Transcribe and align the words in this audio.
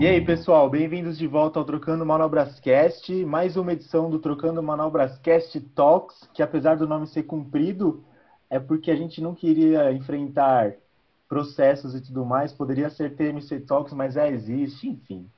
E 0.00 0.06
aí, 0.06 0.24
pessoal, 0.24 0.70
bem-vindos 0.70 1.18
de 1.18 1.26
volta 1.26 1.58
ao 1.58 1.64
Trocando 1.64 2.06
Manobrascast, 2.06 3.12
mais 3.24 3.56
uma 3.56 3.72
edição 3.72 4.08
do 4.08 4.20
Trocando 4.20 4.62
Manobrascast 4.62 5.60
Talks, 5.74 6.30
que 6.32 6.40
apesar 6.40 6.76
do 6.76 6.86
nome 6.86 7.08
ser 7.08 7.24
comprido, 7.24 8.04
é 8.48 8.60
porque 8.60 8.92
a 8.92 8.94
gente 8.94 9.20
não 9.20 9.34
queria 9.34 9.92
enfrentar 9.92 10.74
processos 11.28 11.96
e 11.96 12.00
tudo 12.00 12.24
mais, 12.24 12.52
poderia 12.52 12.88
ser 12.90 13.16
TMC 13.16 13.58
Talks, 13.62 13.92
mas 13.92 14.14
já 14.14 14.28
existe, 14.28 14.86
enfim. 14.88 15.28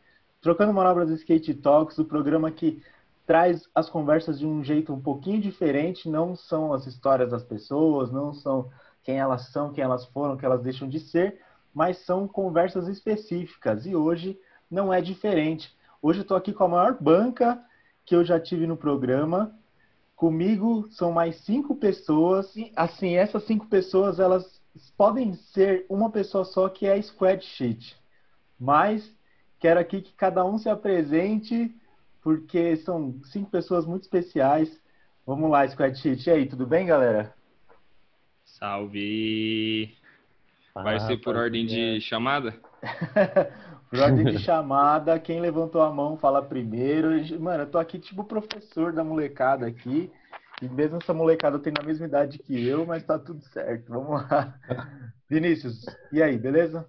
Trocando 0.43 0.75
Manobras 0.75 1.09
Skate 1.09 1.55
Talks, 1.55 1.97
o 1.97 2.05
programa 2.05 2.51
que 2.51 2.83
traz 3.27 3.67
as 3.75 3.89
conversas 3.89 4.39
de 4.39 4.47
um 4.47 4.63
jeito 4.63 4.93
um 4.93 5.01
pouquinho 5.01 5.41
diferente, 5.41 6.07
não 6.07 6.37
são 6.37 6.75
as 6.75 6.87
histórias 6.87 7.31
das 7.31 7.43
pessoas, 7.43 8.13
não 8.13 8.35
são 8.35 8.69
quem 9.03 9.19
elas 9.19 9.51
são, 9.53 9.73
quem 9.73 9.83
elas 9.83 10.05
foram, 10.09 10.37
que 10.37 10.45
elas 10.45 10.61
deixam 10.61 10.87
de 10.87 11.01
ser, 11.01 11.41
mas 11.73 11.97
são 12.05 12.29
conversas 12.29 12.89
específicas. 12.89 13.87
E 13.87 13.97
hoje 13.97 14.39
não 14.71 14.93
é 14.93 15.01
diferente. 15.01 15.75
Hoje 16.01 16.21
eu 16.21 16.23
estou 16.23 16.37
aqui 16.37 16.53
com 16.53 16.65
a 16.65 16.69
maior 16.69 16.97
banca 17.01 17.61
que 18.05 18.15
eu 18.15 18.25
já 18.25 18.39
tive 18.39 18.67
no 18.67 18.77
programa. 18.77 19.55
Comigo 20.15 20.89
são 20.91 21.13
mais 21.13 21.37
cinco 21.41 21.75
pessoas. 21.75 22.55
E, 22.57 22.73
assim, 22.77 23.17
essas 23.17 23.45
cinco 23.45 23.67
pessoas 23.67 24.21
elas 24.21 24.61
podem 24.97 25.35
ser 25.35 25.85
uma 25.89 26.11
pessoa 26.11 26.45
só 26.45 26.69
que 26.69 26.87
é 26.87 26.95
a 26.95 27.03
Squad 27.03 27.45
Sheet. 27.45 27.97
Mas 28.59 29.15
quero 29.59 29.81
aqui 29.81 30.01
que 30.01 30.13
cada 30.13 30.45
um 30.45 30.59
se 30.59 30.69
apresente, 30.69 31.75
porque 32.23 32.77
são 32.77 33.21
cinco 33.25 33.51
pessoas 33.51 33.85
muito 33.85 34.03
especiais. 34.03 34.81
Vamos 35.27 35.51
lá, 35.51 35.67
Squad 35.67 35.99
Sheet. 35.99 36.29
E 36.29 36.33
aí, 36.33 36.47
tudo 36.47 36.67
bem, 36.67 36.87
galera? 36.87 37.35
Salve! 38.45 39.95
Vai 40.75 40.97
ah, 40.97 41.01
ser 41.01 41.17
por 41.19 41.37
ordem 41.37 41.67
de 41.67 42.01
chamada? 42.01 42.59
ordem 43.99 44.25
de 44.25 44.39
chamada, 44.45 45.19
quem 45.19 45.41
levantou 45.41 45.83
a 45.83 45.93
mão 45.93 46.17
fala 46.17 46.43
primeiro. 46.43 47.09
Mano, 47.41 47.65
eu 47.65 47.71
tô 47.71 47.79
aqui 47.79 47.99
tipo 47.99 48.25
professor 48.25 48.93
da 48.93 49.03
molecada 49.03 49.67
aqui. 49.67 50.11
E 50.63 50.69
mesmo 50.69 50.99
essa 50.99 51.15
molecada 51.15 51.59
tem 51.59 51.73
a 51.79 51.83
mesma 51.83 52.07
idade 52.07 52.39
que 52.39 52.67
eu, 52.67 52.85
mas 52.85 53.03
tá 53.03 53.19
tudo 53.19 53.43
certo. 53.45 53.89
Vamos 53.89 54.23
lá. 54.23 54.55
Vinícius, 55.29 55.85
e 56.13 56.23
aí, 56.23 56.37
beleza? 56.39 56.87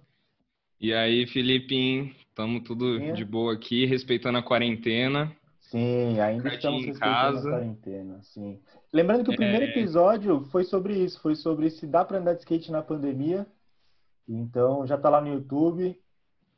E 0.78 0.92
aí, 0.92 1.26
Felipe, 1.26 2.14
estamos 2.18 2.62
tudo 2.64 2.98
Sim. 2.98 3.14
de 3.14 3.24
boa 3.24 3.54
aqui, 3.54 3.86
respeitando 3.86 4.38
a 4.38 4.42
quarentena. 4.42 5.34
Sim, 5.72 6.20
ainda 6.20 6.54
estamos 6.54 6.84
respeitando 6.84 7.34
casa. 7.34 7.48
a 7.48 7.52
quarentena, 7.52 8.20
sim. 8.20 8.60
Lembrando 8.92 9.24
que 9.24 9.30
o 9.30 9.36
primeiro 9.36 9.64
é... 9.64 9.68
episódio 9.70 10.44
foi 10.50 10.64
sobre 10.64 10.92
isso, 10.92 11.18
foi 11.22 11.34
sobre 11.34 11.70
se 11.70 11.86
dá 11.86 12.04
para 12.04 12.18
andar 12.18 12.34
de 12.34 12.40
skate 12.40 12.70
na 12.70 12.82
pandemia. 12.82 13.46
Então 14.28 14.86
já 14.86 14.98
tá 14.98 15.08
lá 15.08 15.22
no 15.22 15.32
YouTube. 15.32 15.98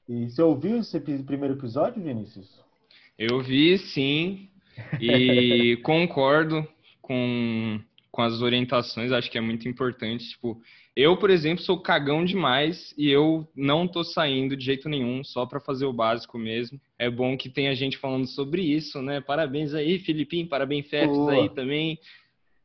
E 0.08 0.28
você 0.28 0.42
ouviu 0.42 0.78
esse 0.78 1.00
primeiro 1.00 1.54
episódio, 1.54 2.02
Vinícius? 2.02 2.60
Eu 3.18 3.40
vi, 3.42 3.78
sim. 3.78 4.48
E 5.00 5.78
concordo 5.82 6.66
com, 7.00 7.80
com 8.10 8.22
as 8.22 8.40
orientações, 8.42 9.12
acho 9.12 9.30
que 9.30 9.38
é 9.38 9.40
muito 9.40 9.68
importante. 9.68 10.28
Tipo, 10.30 10.60
eu, 10.96 11.16
por 11.16 11.30
exemplo, 11.30 11.64
sou 11.64 11.80
cagão 11.80 12.24
demais 12.24 12.94
e 12.96 13.10
eu 13.10 13.48
não 13.56 13.88
tô 13.88 14.04
saindo 14.04 14.56
de 14.56 14.64
jeito 14.64 14.88
nenhum, 14.88 15.24
só 15.24 15.46
para 15.46 15.58
fazer 15.58 15.86
o 15.86 15.92
básico 15.92 16.38
mesmo. 16.38 16.80
É 16.98 17.10
bom 17.10 17.36
que 17.36 17.48
tenha 17.48 17.74
gente 17.74 17.98
falando 17.98 18.26
sobre 18.26 18.62
isso, 18.62 19.02
né? 19.02 19.20
Parabéns 19.20 19.74
aí, 19.74 19.98
Filipinho, 19.98 20.48
parabéns, 20.48 20.88
Fefs 20.88 21.28
aí 21.28 21.48
também. 21.48 21.98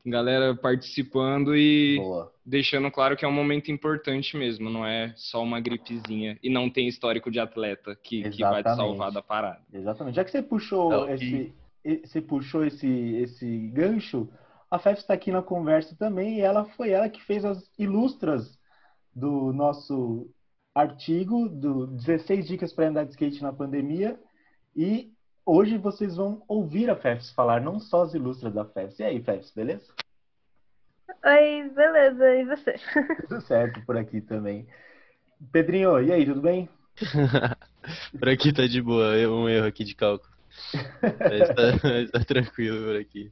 Galera 0.05 0.55
participando 0.55 1.55
e 1.55 1.97
Boa. 1.97 2.33
deixando 2.45 2.89
claro 2.89 3.17
que 3.17 3.25
é 3.25 3.27
um 3.27 3.33
momento 3.33 3.69
importante 3.69 4.37
mesmo, 4.37 4.69
não 4.69 4.85
é 4.85 5.13
só 5.15 5.43
uma 5.43 5.59
gripezinha. 5.59 6.37
E 6.41 6.49
não 6.49 6.69
tem 6.69 6.87
histórico 6.87 7.29
de 7.29 7.39
atleta 7.39 7.95
que, 7.95 8.29
que 8.29 8.41
vai 8.41 8.63
te 8.63 8.75
salvar 8.75 9.11
da 9.11 9.21
parada. 9.21 9.61
Exatamente. 9.73 10.15
Já 10.15 10.23
que 10.23 10.31
você 10.31 10.41
puxou 10.41 10.89
não, 10.89 11.09
esse, 11.09 11.53
você 12.03 12.21
puxou 12.21 12.65
esse, 12.65 12.87
esse 12.87 13.57
gancho, 13.73 14.29
a 14.71 14.79
Fef 14.79 14.99
está 14.99 15.13
aqui 15.13 15.31
na 15.31 15.41
conversa 15.41 15.95
também 15.95 16.37
e 16.37 16.41
ela 16.41 16.65
foi 16.65 16.91
ela 16.91 17.09
que 17.09 17.21
fez 17.23 17.43
as 17.43 17.69
ilustras 17.77 18.57
do 19.13 19.51
nosso 19.51 20.29
artigo 20.73 21.49
do 21.49 21.87
16 21.87 22.47
dicas 22.47 22.71
para 22.71 22.87
andar 22.87 23.03
de 23.03 23.11
skate 23.11 23.41
na 23.41 23.51
pandemia 23.51 24.19
e 24.75 25.11
hoje 25.45 25.77
vocês 25.77 26.15
vão 26.15 26.43
ouvir 26.47 26.89
a 26.89 26.95
Fefs 26.95 27.31
falar, 27.31 27.61
não 27.61 27.79
só 27.79 28.03
as 28.03 28.13
ilustras 28.13 28.53
da 28.53 28.65
Fefs. 28.65 28.99
E 28.99 29.03
aí, 29.03 29.21
Fefs, 29.21 29.51
beleza? 29.51 29.93
Oi, 31.25 31.69
beleza. 31.69 32.35
E 32.35 32.45
você? 32.45 32.75
Tudo 33.27 33.41
certo 33.41 33.81
por 33.85 33.97
aqui 33.97 34.21
também. 34.21 34.67
Pedrinho, 35.51 36.01
e 36.01 36.11
aí, 36.11 36.25
tudo 36.25 36.41
bem? 36.41 36.67
por 38.19 38.27
aqui 38.27 38.51
tá 38.51 38.67
de 38.67 38.81
boa, 38.81 39.15
um 39.29 39.47
erro 39.47 39.67
aqui 39.67 39.85
de 39.85 39.95
cálculo. 39.95 40.29
Mas 41.01 41.47
tá, 41.49 41.79
mas 41.87 42.11
tá 42.11 42.19
tranquilo 42.25 42.87
por 42.87 42.95
aqui. 42.97 43.31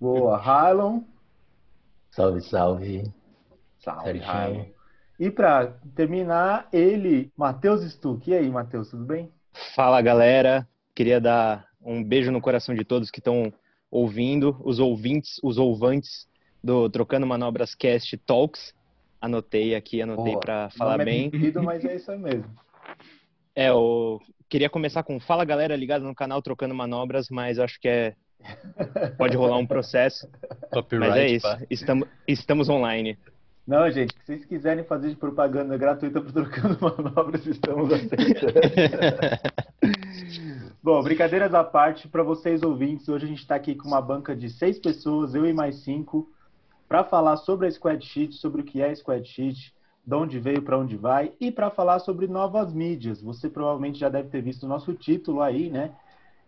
Boa. 0.00 0.36
Harlon. 0.36 1.02
Salve, 2.10 2.40
salve. 2.42 3.12
Salve, 3.78 4.20
Harlon. 4.20 4.66
E 5.18 5.30
para 5.30 5.78
terminar, 5.96 6.68
ele, 6.72 7.32
Matheus 7.36 7.82
Stuck. 7.92 8.30
E 8.30 8.34
aí, 8.34 8.48
Matheus, 8.48 8.90
tudo 8.90 9.04
bem? 9.04 9.32
Fala, 9.74 10.00
galera. 10.00 10.66
Queria 10.98 11.20
dar 11.20 11.64
um 11.80 12.02
beijo 12.02 12.32
no 12.32 12.40
coração 12.40 12.74
de 12.74 12.84
todos 12.84 13.08
que 13.08 13.20
estão 13.20 13.52
ouvindo, 13.88 14.60
os 14.64 14.80
ouvintes, 14.80 15.38
os 15.44 15.56
ouvantes 15.56 16.26
do 16.62 16.90
Trocando 16.90 17.24
Manobras 17.24 17.72
Cast 17.72 18.16
Talks. 18.16 18.74
Anotei 19.20 19.76
aqui, 19.76 20.02
anotei 20.02 20.36
para 20.38 20.70
falar 20.70 21.00
é 21.00 21.04
bem. 21.04 21.30
É 21.32 21.60
mas 21.60 21.84
é 21.84 21.94
isso 21.94 22.10
mesmo. 22.18 22.46
É, 23.54 23.72
o 23.72 24.20
queria 24.48 24.68
começar 24.68 25.04
com 25.04 25.20
fala 25.20 25.44
galera 25.44 25.76
ligada 25.76 26.04
no 26.04 26.16
canal 26.16 26.42
trocando 26.42 26.74
manobras, 26.74 27.28
mas 27.30 27.60
acho 27.60 27.80
que 27.80 27.86
é 27.86 28.16
pode 29.16 29.36
rolar 29.36 29.58
um 29.58 29.66
processo. 29.68 30.28
Copyright, 30.72 31.10
mas 31.14 31.16
é 31.16 31.28
isso, 31.28 31.66
estamos, 31.70 32.08
estamos 32.26 32.68
online. 32.68 33.16
Não, 33.64 33.88
gente, 33.88 34.14
se 34.14 34.26
vocês 34.26 34.44
quiserem 34.46 34.82
fazer 34.82 35.10
de 35.10 35.16
propaganda 35.16 35.76
gratuita 35.76 36.20
para 36.20 36.32
trocando 36.32 36.76
manobras, 36.80 37.46
estamos 37.46 37.92
aceitando. 37.94 38.52
Bom, 40.80 41.02
brincadeiras 41.02 41.52
à 41.54 41.64
parte, 41.64 42.06
para 42.06 42.22
vocês 42.22 42.62
ouvintes, 42.62 43.08
hoje 43.08 43.24
a 43.24 43.28
gente 43.28 43.40
está 43.40 43.56
aqui 43.56 43.74
com 43.74 43.88
uma 43.88 44.00
banca 44.00 44.34
de 44.34 44.48
seis 44.48 44.78
pessoas, 44.78 45.34
eu 45.34 45.44
e 45.44 45.52
mais 45.52 45.80
cinco, 45.80 46.30
para 46.88 47.02
falar 47.02 47.36
sobre 47.36 47.66
a 47.66 47.70
Squad 47.70 48.00
Sheet, 48.06 48.36
sobre 48.36 48.60
o 48.60 48.64
que 48.64 48.80
é 48.80 48.90
a 48.90 48.94
Squad 48.94 49.26
Sheet, 49.28 49.74
de 50.06 50.14
onde 50.14 50.38
veio, 50.38 50.62
para 50.62 50.78
onde 50.78 50.96
vai, 50.96 51.32
e 51.40 51.50
para 51.50 51.68
falar 51.68 51.98
sobre 51.98 52.28
novas 52.28 52.72
mídias. 52.72 53.20
Você 53.20 53.50
provavelmente 53.50 53.98
já 53.98 54.08
deve 54.08 54.28
ter 54.28 54.40
visto 54.40 54.62
o 54.62 54.68
nosso 54.68 54.94
título 54.94 55.42
aí, 55.42 55.68
né? 55.68 55.92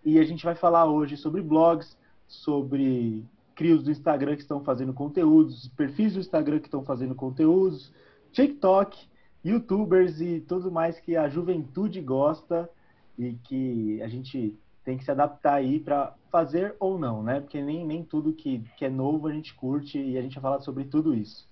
E 0.04 0.16
a 0.20 0.22
gente 0.22 0.44
vai 0.44 0.54
falar 0.54 0.84
hoje 0.84 1.16
sobre 1.16 1.42
blogs, 1.42 1.98
sobre 2.28 3.24
crios 3.56 3.82
do 3.82 3.90
Instagram 3.90 4.36
que 4.36 4.42
estão 4.42 4.62
fazendo 4.62 4.94
conteúdos, 4.94 5.66
perfis 5.76 6.14
do 6.14 6.20
Instagram 6.20 6.60
que 6.60 6.68
estão 6.68 6.84
fazendo 6.84 7.16
conteúdos, 7.16 7.92
TikTok, 8.30 8.96
YouTubers 9.44 10.20
e 10.20 10.38
tudo 10.40 10.70
mais 10.70 11.00
que 11.00 11.16
a 11.16 11.28
juventude 11.28 12.00
gosta 12.00 12.70
e 13.18 13.34
que 13.44 14.00
a 14.02 14.08
gente 14.08 14.58
tem 14.84 14.96
que 14.96 15.04
se 15.04 15.10
adaptar 15.10 15.54
aí 15.54 15.78
para 15.78 16.14
fazer 16.30 16.74
ou 16.80 16.98
não, 16.98 17.22
né? 17.22 17.40
Porque 17.40 17.60
nem, 17.60 17.86
nem 17.86 18.02
tudo 18.02 18.32
que, 18.32 18.64
que 18.76 18.84
é 18.84 18.90
novo 18.90 19.28
a 19.28 19.32
gente 19.32 19.54
curte 19.54 19.98
e 19.98 20.16
a 20.16 20.22
gente 20.22 20.34
vai 20.34 20.42
falar 20.42 20.60
sobre 20.60 20.84
tudo 20.84 21.14
isso. 21.14 21.48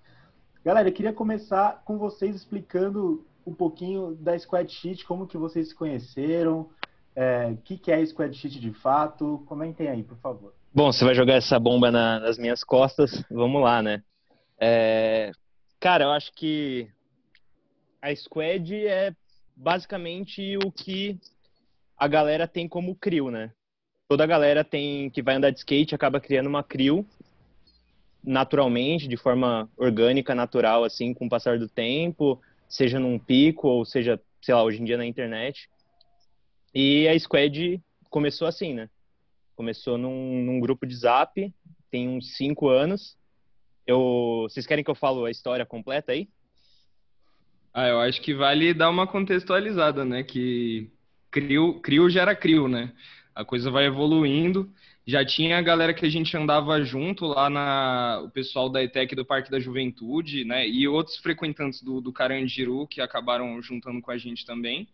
Galera, 0.65 0.89
eu 0.89 0.93
queria 0.93 1.13
começar 1.13 1.83
com 1.85 1.99
vocês 1.99 2.35
explicando 2.35 3.25
um 3.47 3.55
pouquinho 3.55 4.15
da 4.17 4.39
Squad 4.39 4.71
Sheet, 4.71 5.05
como 5.05 5.27
que 5.27 5.39
vocês 5.39 5.69
se 5.69 5.75
conheceram, 5.75 6.61
o 6.61 6.71
é, 7.15 7.57
que, 7.65 7.79
que 7.79 7.91
é 7.91 8.05
Squad 8.05 8.37
Sheet 8.37 8.61
de 8.61 8.73
fato. 8.73 9.43
Comentem 9.47 9.89
aí, 9.89 10.03
por 10.03 10.19
favor. 10.19 10.53
Bom, 10.75 10.93
você 10.93 11.05
vai 11.05 11.15
jogar 11.15 11.35
essa 11.35 11.59
bomba 11.59 11.91
na, 11.91 12.21
nas 12.21 12.39
minhas 12.39 12.63
costas, 12.63 13.25
vamos 13.31 13.63
lá, 13.63 13.83
né? 13.83 14.03
É, 14.61 15.33
cara, 15.81 16.05
eu 16.05 16.11
acho 16.11 16.33
que 16.33 16.89
a 18.03 18.15
Squad 18.15 18.75
é 18.87 19.13
basicamente 19.57 20.57
o 20.59 20.71
que 20.71 21.19
a 21.99 22.07
galera 22.09 22.47
tem 22.47 22.69
como 22.69 22.95
crio, 22.95 23.31
né? 23.31 23.51
Toda 24.09 24.25
a 24.25 24.27
galera 24.27 24.65
tem 24.65 25.11
que 25.11 25.23
vai 25.23 25.35
andar 25.35 25.51
de 25.51 25.59
skate 25.59 25.95
acaba 25.95 26.21
criando 26.21 26.47
uma 26.47 26.63
crio 26.63 27.07
naturalmente, 28.23 29.09
de 29.09 29.17
forma 29.17 29.71
orgânica, 29.77 30.35
natural, 30.35 30.85
assim, 30.85 31.15
com 31.15 31.27
o 31.27 31.29
passar 31.29 31.59
do 31.59 31.69
tempo, 31.69 32.41
seja 32.69 32.99
num 32.99 33.19
pico 33.19 33.69
ou 33.69 33.85
seja, 33.85 34.21
sei 34.43 34.55
lá, 34.55 34.63
hoje 34.63 34.81
em 34.81 34.85
dia 34.85 34.97
na 34.97 35.07
internet. 35.07 35.69
E 36.75 37.09
a 37.09 37.19
Squad 37.19 37.81
começou 38.11 38.47
assim, 38.47 38.75
né? 38.75 38.91
Começou 39.57 39.97
num, 39.97 40.45
num 40.45 40.61
grupo 40.61 40.87
de 40.87 40.95
Zap, 40.95 41.53
tem 41.91 42.09
uns 42.09 42.37
cinco 42.37 42.69
anos. 42.69 43.17
Eu, 43.87 44.47
vocês 44.49 44.67
querem 44.67 44.85
que 44.85 44.91
eu 44.91 44.95
falo 44.95 45.25
a 45.25 45.31
história 45.31 45.65
completa 45.65 46.13
aí? 46.13 46.29
Ah, 47.73 47.89
eu 47.89 48.01
acho 48.01 48.21
que 48.21 48.35
vale 48.35 48.75
dar 48.75 48.91
uma 48.91 49.07
contextualizada, 49.07 50.05
né? 50.05 50.23
Que 50.23 50.91
crio, 51.31 51.81
crio 51.81 52.09
gera 52.11 52.35
crio, 52.35 52.69
né? 52.69 52.93
A 53.35 53.45
coisa 53.45 53.71
vai 53.71 53.87
evoluindo 53.87 54.73
já 55.09 55.25
tinha 55.25 55.57
a 55.57 55.63
galera 55.63 55.95
que 55.95 56.05
a 56.05 56.09
gente 56.11 56.37
andava 56.37 56.83
junto 56.83 57.25
lá 57.25 57.49
na 57.49 58.21
o 58.23 58.29
pessoal 58.29 58.69
da 58.69 58.83
ETEC 58.83 59.17
do 59.17 59.25
Parque 59.25 59.51
da 59.51 59.59
Juventude, 59.59 60.45
né? 60.45 60.69
E 60.69 60.87
outros 60.87 61.17
frequentantes 61.17 61.83
do, 61.83 61.99
do 61.99 62.13
Carandiru 62.13 62.87
que 62.87 63.01
acabaram 63.01 63.61
juntando 63.63 64.03
com 64.03 64.11
a 64.11 64.19
gente 64.19 64.45
também. 64.45 64.87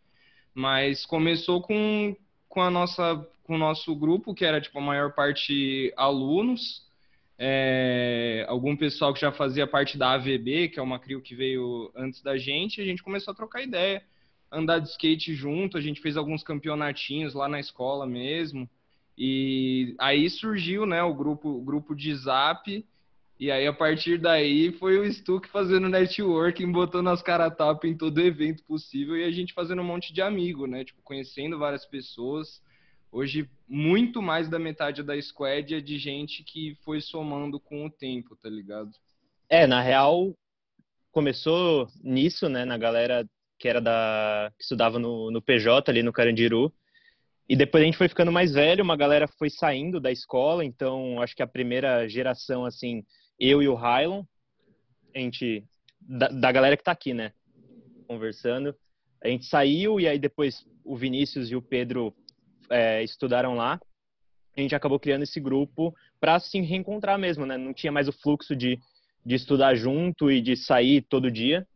Mas 0.55 1.05
começou 1.05 1.61
com, 1.61 2.17
com 2.49 2.63
a 2.63 2.71
nossa 2.71 3.27
com 3.43 3.57
o 3.57 3.59
nosso 3.59 3.93
grupo, 3.97 4.33
que 4.33 4.45
era 4.45 4.61
tipo 4.61 4.79
a 4.79 4.83
maior 4.83 5.13
parte 5.15 5.93
alunos, 5.97 6.87
é, 7.37 8.47
algum 8.49 8.77
pessoal 8.77 9.13
que 9.13 9.21
já 9.21 9.33
fazia 9.33 9.67
parte 9.67 9.99
da 9.99 10.13
AVB, 10.13 10.69
que 10.69 10.79
é 10.79 10.83
uma 10.83 11.01
CRIO 11.01 11.21
que 11.21 11.35
veio 11.35 11.91
antes 11.97 12.23
da 12.23 12.39
gente, 12.39 12.81
a 12.81 12.85
gente 12.85 13.03
começou 13.03 13.33
a 13.33 13.35
trocar 13.35 13.63
ideia, 13.63 14.01
andar 14.55 14.79
de 14.79 14.89
skate 14.89 15.35
junto, 15.35 15.77
a 15.77 15.81
gente 15.81 16.01
fez 16.01 16.17
alguns 16.17 16.43
campeonatinhos 16.43 17.35
lá 17.35 17.49
na 17.49 17.61
escola 17.61 18.07
mesmo. 18.07 18.69
E 19.17 19.95
aí 19.99 20.29
surgiu, 20.29 20.87
né, 20.87 21.03
o 21.03 21.15
grupo, 21.15 21.49
o 21.49 21.63
grupo 21.63 21.95
de 21.95 22.15
Zap, 22.15 22.85
e 23.39 23.51
aí 23.51 23.67
a 23.67 23.73
partir 23.73 24.19
daí 24.19 24.73
foi 24.73 24.99
o 24.99 25.13
Stuck 25.13 25.49
fazendo 25.49 25.89
networking, 25.89 26.71
botando 26.71 27.09
as 27.09 27.23
cara 27.23 27.51
tapa 27.51 27.87
em 27.87 27.97
todo 27.97 28.21
evento 28.21 28.63
possível 28.65 29.17
e 29.17 29.25
a 29.25 29.31
gente 29.31 29.53
fazendo 29.53 29.83
um 29.83 29.85
monte 29.85 30.13
de 30.13 30.23
amigo, 30.23 30.67
né, 30.67 30.85
tipo, 30.85 31.03
conhecendo 31.03 31.59
várias 31.59 31.85
pessoas. 31.85 32.63
Hoje, 33.11 33.49
muito 33.69 34.21
mais 34.21 34.49
da 34.49 34.59
metade 34.59 35.03
da 35.03 35.21
squad 35.21 35.75
é 35.75 35.81
de 35.81 35.99
gente 35.99 36.43
que 36.43 36.77
foi 36.85 37.01
somando 37.01 37.61
com 37.61 37.87
o 37.87 37.91
tempo, 37.91 38.35
tá 38.35 38.49
ligado? 38.49 38.91
É, 39.49 39.67
na 39.67 39.81
real, 39.81 40.35
começou 41.13 41.89
nisso, 42.03 42.49
né, 42.49 42.65
na 42.65 42.77
galera 42.77 43.25
que 43.59 43.69
era 43.69 43.81
da 43.81 44.53
que 44.57 44.63
estudava 44.63 44.99
no, 44.99 45.31
no 45.31 45.43
PJ 45.43 45.91
ali 45.91 46.03
no 46.03 46.13
Carandiru. 46.13 46.73
E 47.49 47.55
depois 47.55 47.83
a 47.83 47.85
gente 47.85 47.99
foi 47.99 48.09
ficando 48.09 48.33
mais 48.33 48.53
velho, 48.53 48.83
uma 48.83 48.97
galera 48.97 49.29
foi 49.29 49.51
saindo 49.51 50.01
da 50.01 50.11
escola, 50.11 50.65
então 50.65 51.21
acho 51.21 51.37
que 51.37 51.43
a 51.43 51.47
primeira 51.47 52.09
geração 52.09 52.65
assim, 52.65 53.05
eu 53.39 53.63
e 53.63 53.69
o 53.69 53.75
Hylon, 53.75 54.25
a 55.15 55.19
gente 55.19 55.65
da, 56.01 56.29
da 56.29 56.53
galera 56.53 56.77
que 56.77 56.85
tá 56.85 56.93
aqui, 56.93 57.13
né, 57.13 57.33
conversando, 58.07 58.75
a 59.23 59.29
gente 59.29 59.47
saiu 59.47 60.01
e 60.01 60.09
aí 60.09 60.19
depois 60.19 60.67
o 60.85 60.97
Vinícius 60.97 61.51
e 61.51 61.57
o 61.57 61.63
Pedro 61.63 62.15
é, 62.71 63.03
estudaram 63.03 63.55
lá. 63.55 63.81
A 64.57 64.61
gente 64.61 64.75
acabou 64.75 65.01
criando 65.01 65.23
esse 65.23 65.41
grupo 65.41 65.95
para 66.21 66.39
se 66.39 66.61
reencontrar 66.61 67.19
mesmo, 67.19 67.45
né? 67.45 67.57
Não 67.57 67.73
tinha 67.73 67.91
mais 67.91 68.07
o 68.07 68.13
fluxo 68.13 68.55
de, 68.55 68.79
de 69.25 69.35
estudar 69.35 69.75
junto 69.75 70.31
e 70.31 70.41
de 70.41 70.57
sair 70.57 71.03
todo 71.03 71.31
dia. 71.31 71.67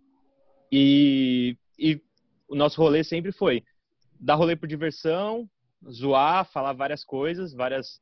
E, 0.71 1.57
e 1.79 2.01
o 2.49 2.55
nosso 2.55 2.81
rolê 2.81 3.05
sempre 3.05 3.33
foi 3.33 3.65
dar 4.21 4.35
rolê 4.35 4.57
por 4.57 4.67
diversão, 4.67 5.49
zoar, 5.89 6.45
falar 6.51 6.73
várias 6.73 7.05
coisas, 7.05 7.53
várias 7.53 8.01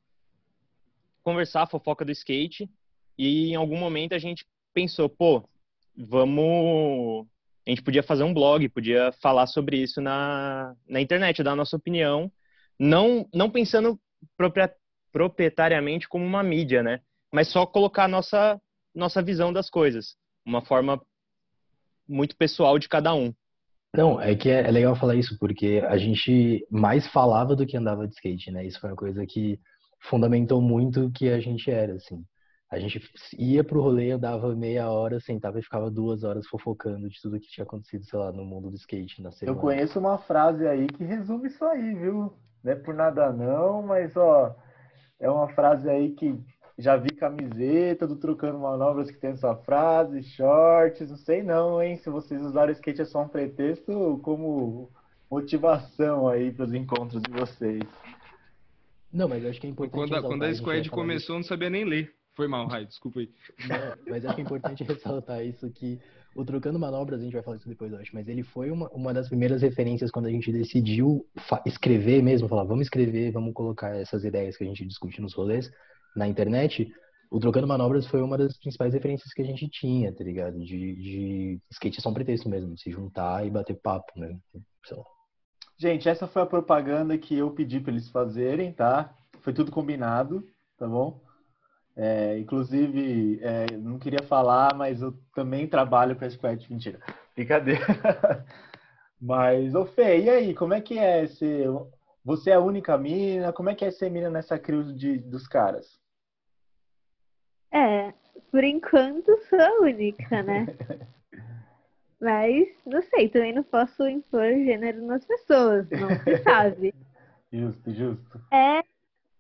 conversar, 1.23 1.67
fofoca 1.67 2.05
do 2.05 2.13
skate. 2.13 2.71
E 3.19 3.51
em 3.51 3.55
algum 3.55 3.77
momento 3.77 4.15
a 4.15 4.19
gente 4.19 4.47
pensou, 4.73 5.09
pô, 5.09 5.49
vamos. 5.97 7.27
A 7.67 7.71
gente 7.71 7.83
podia 7.83 8.03
fazer 8.03 8.23
um 8.23 8.33
blog, 8.33 8.69
podia 8.69 9.11
falar 9.21 9.47
sobre 9.47 9.79
isso 9.79 10.01
na, 10.01 10.75
na 10.89 11.01
internet, 11.01 11.43
dar 11.43 11.53
a 11.53 11.57
nossa 11.57 11.77
opinião 11.77 12.31
não, 12.79 13.29
não 13.33 13.51
pensando 13.51 13.99
proprietariamente 15.13 16.09
como 16.09 16.25
uma 16.25 16.43
mídia, 16.43 16.83
né? 16.83 17.01
Mas 17.33 17.49
só 17.49 17.67
colocar 17.67 18.05
a 18.05 18.09
nossa, 18.09 18.61
nossa 18.95 19.23
visão 19.23 19.53
das 19.53 19.69
coisas, 19.71 20.17
uma 20.45 20.65
forma 20.65 21.01
muito 22.09 22.37
pessoal 22.37 22.79
de 22.79 22.89
cada 22.89 23.15
um. 23.15 23.35
Não, 23.97 24.21
é 24.21 24.35
que 24.35 24.51
é, 24.51 24.67
é 24.67 24.71
legal 24.71 24.95
falar 24.95 25.15
isso, 25.15 25.39
porque 25.39 25.83
a 25.89 25.97
gente 25.97 26.67
mais 26.71 27.07
falava 27.07 27.57
do 27.57 27.67
que 27.67 27.77
andava 27.77 28.07
de 28.07 28.15
skate, 28.15 28.51
né? 28.51 28.67
Isso 28.67 28.81
foi 28.81 28.91
uma 28.91 28.97
coisa 28.97 29.25
que 29.27 29.59
fundamentou 30.01 30.61
muito 30.61 31.07
o 31.07 31.13
que 31.13 31.29
a 31.31 31.41
gente 31.41 31.71
era, 31.71 31.95
assim. 31.95 32.23
A 32.71 32.79
gente 32.81 33.01
ia 33.39 33.63
pro 33.63 33.81
rolê, 33.81 34.19
dava 34.19 34.55
meia 34.55 34.91
hora, 34.91 35.21
sentava 35.21 35.59
e 35.59 35.63
ficava 35.63 35.91
duas 35.91 36.25
horas 36.25 36.47
fofocando 36.49 37.09
de 37.09 37.21
tudo 37.23 37.39
que 37.39 37.49
tinha 37.49 37.65
acontecido, 37.65 38.05
sei 38.05 38.19
lá, 38.19 38.33
no 38.33 38.45
mundo 38.45 38.71
do 38.71 38.77
skate 38.77 39.23
na 39.23 39.31
semana. 39.31 39.57
Eu 39.57 39.61
conheço 39.61 39.99
uma 39.99 40.19
frase 40.19 40.67
aí 40.67 40.87
que 40.89 41.05
resume 41.05 41.47
isso 41.47 41.65
aí, 41.65 41.95
viu? 41.95 42.33
Não 42.65 42.73
é 42.73 42.75
por 42.75 42.93
nada 42.93 43.33
não, 43.33 43.83
mas 43.83 44.17
ó, 44.17 44.55
é 45.21 45.31
uma 45.31 45.49
frase 45.49 45.89
aí 45.89 46.11
que 46.11 46.37
já 46.79 46.97
vi 46.97 47.11
camiseta 47.11 48.07
do 48.07 48.17
Trocando 48.17 48.59
Manobras 48.59 49.11
que 49.11 49.19
tem 49.19 49.31
essa 49.31 49.55
frase, 49.55 50.23
shorts, 50.23 51.09
não 51.09 51.17
sei 51.17 51.43
não, 51.43 51.83
hein? 51.83 51.97
Se 51.97 52.11
vocês 52.11 52.43
usaram 52.43 52.69
o 52.69 52.73
skate 52.73 53.01
é 53.01 53.05
só 53.05 53.23
um 53.23 53.29
pretexto 53.29 54.21
como 54.23 54.91
motivação 55.31 56.29
aí 56.29 56.53
para 56.53 56.67
os 56.67 56.75
encontros 56.75 57.23
de 57.23 57.31
vocês. 57.31 57.83
Não, 59.13 59.29
mas 59.29 59.43
eu 59.43 59.51
acho 59.51 59.61
que 59.61 59.67
é 59.67 59.71
importante. 59.71 60.11
Quando, 60.11 60.23
quando 60.23 60.43
a 60.43 60.55
Squad 60.55 60.91
começou, 60.91 61.37
eu 61.37 61.41
não 61.41 61.47
sabia 61.47 61.71
nem 61.71 61.85
ler. 61.85 62.13
Foi 62.35 62.47
mal, 62.47 62.67
Rai, 62.67 62.85
desculpa 62.85 63.21
aí. 63.21 63.31
Não, 63.67 64.13
mas 64.13 64.27
acho 64.27 64.35
que 64.35 64.41
é 64.43 64.45
importante 64.45 64.85
ressaltar 64.85 65.43
isso 65.43 65.71
que 65.71 65.99
o 66.35 66.45
Trocando 66.45 66.79
Manobras, 66.79 67.21
a 67.21 67.25
gente 67.25 67.33
vai 67.33 67.43
falar 67.43 67.57
isso 67.57 67.67
depois, 67.67 67.91
eu 67.91 67.99
acho, 67.99 68.15
mas 68.15 68.29
ele 68.29 68.43
foi 68.43 68.71
uma, 68.71 68.91
uma 68.91 69.15
das 69.15 69.27
primeiras 69.27 69.63
referências 69.63 70.11
quando 70.11 70.27
a 70.27 70.31
gente 70.31 70.53
decidiu 70.53 71.27
escrever 71.65 72.23
mesmo, 72.23 72.47
falar, 72.47 72.65
vamos 72.65 72.83
escrever, 72.83 73.31
vamos 73.31 73.55
colocar 73.55 73.97
essas 73.97 74.23
ideias 74.23 74.55
que 74.55 74.65
a 74.65 74.67
gente 74.67 74.85
discute 74.85 75.23
nos 75.23 75.33
rolês 75.33 75.73
na 76.17 76.27
internet. 76.27 76.91
O 77.31 77.39
Trocando 77.39 77.67
Manobras 77.67 78.07
foi 78.07 78.23
uma 78.23 78.39
das 78.39 78.57
principais 78.57 78.95
referências 78.95 79.33
que 79.33 79.43
a 79.43 79.45
gente 79.45 79.69
tinha, 79.69 80.13
tá 80.13 80.25
ligado? 80.25 80.59
De, 80.61 80.95
de 80.97 81.61
skate 81.71 81.99
é 81.99 82.03
só 82.03 82.11
um 82.11 82.15
pretexto 82.15 82.49
mesmo, 82.49 82.79
se 82.79 82.91
juntar 82.91 83.47
e 83.47 83.51
bater 83.51 83.75
papo, 83.75 84.13
né? 84.19 84.37
Gente, 85.79 86.09
essa 86.09 86.27
foi 86.27 86.43
a 86.43 86.47
propaganda 86.47 87.19
que 87.19 87.37
eu 87.37 87.51
pedi 87.51 87.81
para 87.81 87.93
eles 87.93 88.09
fazerem, 88.09 88.73
tá? 88.73 89.15
Foi 89.41 89.53
tudo 89.53 89.71
combinado, 89.71 90.47
tá 90.79 90.87
bom? 90.87 91.21
É, 91.95 92.39
inclusive, 92.39 93.41
é, 93.43 93.77
não 93.77 93.99
queria 93.99 94.23
falar, 94.23 94.75
mas 94.75 95.03
eu 95.03 95.15
também 95.35 95.67
trabalho 95.67 96.15
para 96.15 96.27
a 96.27 96.31
Squad. 96.31 96.67
Mentira, 96.71 97.01
brincadeira. 97.35 97.85
mas, 99.21 99.75
ô 99.75 99.85
Fê, 99.85 100.21
e 100.21 100.31
aí, 100.31 100.55
como 100.55 100.75
é 100.75 100.81
que 100.81 100.99
é 100.99 101.27
ser. 101.27 101.69
Você 102.25 102.51
é 102.51 102.55
a 102.55 102.61
única 102.61 102.97
mina? 102.99 103.53
Como 103.53 103.71
é 103.71 103.75
que 103.75 103.85
é 103.85 103.91
ser 103.91 104.11
mina 104.11 104.31
nessa 104.31 104.59
crew 104.59 104.83
de, 104.95 105.19
dos 105.19 105.47
caras? 105.47 105.87
É, 107.73 108.13
por 108.51 108.65
enquanto 108.65 109.37
sou 109.49 109.61
a 109.61 109.81
única, 109.81 110.43
né? 110.43 110.67
Mas, 112.21 112.69
não 112.87 113.03
sei, 113.03 113.29
também 113.29 113.53
não 113.53 113.63
posso 113.63 114.09
impor 114.09 114.49
gênero 114.49 115.05
nas 115.05 115.25
pessoas, 115.25 115.87
não 115.91 116.09
se 116.25 116.43
sabe. 116.43 116.95
justo, 117.53 117.93
justo. 117.93 118.41
É, 118.51 118.83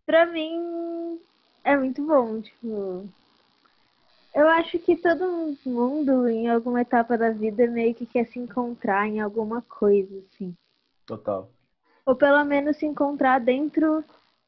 pra 0.05 0.27
mim, 0.27 1.19
é 1.65 1.77
muito 1.77 2.05
bom, 2.07 2.41
tipo. 2.41 3.09
Eu 4.35 4.47
acho 4.49 4.79
que 4.79 4.97
todo 4.97 5.57
mundo, 5.65 6.29
em 6.29 6.49
alguma 6.49 6.83
etapa 6.83 7.17
da 7.17 7.31
vida, 7.31 7.67
meio 7.67 7.95
que 7.95 8.05
quer 8.05 8.27
se 8.27 8.39
encontrar 8.39 9.09
em 9.09 9.21
alguma 9.21 9.63
coisa, 9.63 10.23
assim. 10.31 10.55
Total. 11.07 11.49
Ou 12.05 12.15
pelo 12.15 12.45
menos 12.45 12.77
se 12.77 12.85
encontrar 12.85 13.41
dentro 13.41 14.05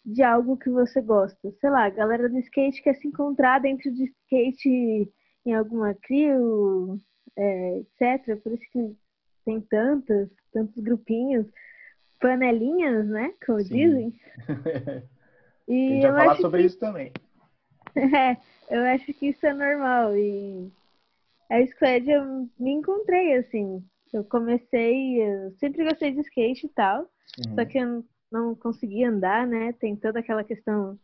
de 0.09 0.23
algo 0.23 0.57
que 0.57 0.71
você 0.71 1.03
gosta. 1.03 1.53
Sei 1.61 1.69
lá, 1.69 1.85
a 1.85 1.91
galera 1.91 2.29
do 2.29 2.39
skate 2.39 2.83
quer 2.83 2.95
se 2.95 3.07
encontrar 3.07 3.61
dentro 3.61 3.93
de 3.93 4.05
skate 4.05 5.13
em 5.45 5.55
alguma 5.55 5.95
crew, 5.95 6.99
é, 7.37 7.79
etc. 7.81 8.41
Por 8.43 8.53
isso 8.53 8.65
que 8.73 8.97
tem 9.45 9.61
tantos, 9.61 10.31
tantos 10.51 10.83
grupinhos, 10.83 11.47
panelinhas, 12.21 13.07
né? 13.07 13.35
Como 13.45 13.61
Sim. 13.61 13.75
dizem. 13.75 14.21
E 15.71 15.87
a 15.87 15.93
gente 15.93 16.13
vai 16.13 16.25
falar 16.25 16.37
sobre 16.37 16.61
que... 16.61 16.67
isso 16.67 16.79
também. 16.79 17.13
É, 17.95 18.37
eu 18.71 18.83
acho 18.85 19.13
que 19.13 19.27
isso 19.27 19.45
é 19.45 19.53
normal. 19.53 20.17
E 20.17 20.71
a 21.51 21.67
Squad 21.67 22.09
eu 22.09 22.49
me 22.59 22.71
encontrei 22.71 23.35
assim. 23.35 23.85
Eu 24.15 24.25
comecei, 24.25 25.21
eu 25.21 25.53
sempre 25.59 25.85
gostei 25.85 26.13
de 26.13 26.21
skate 26.21 26.65
e 26.65 26.69
tal, 26.71 27.01
uhum. 27.01 27.55
só 27.55 27.65
que 27.67 27.77
eu 27.77 28.03
não 28.31 28.55
conseguia 28.55 29.09
andar, 29.09 29.47
né? 29.47 29.73
Tem 29.75 29.97
toda 29.97 30.21
aquela 30.21 30.45
questão, 30.45 30.99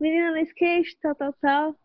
menina 0.00 0.32
no 0.32 0.38
skate, 0.38 0.96
tal, 1.00 1.14
tal, 1.14 1.32
tal. 1.34 1.76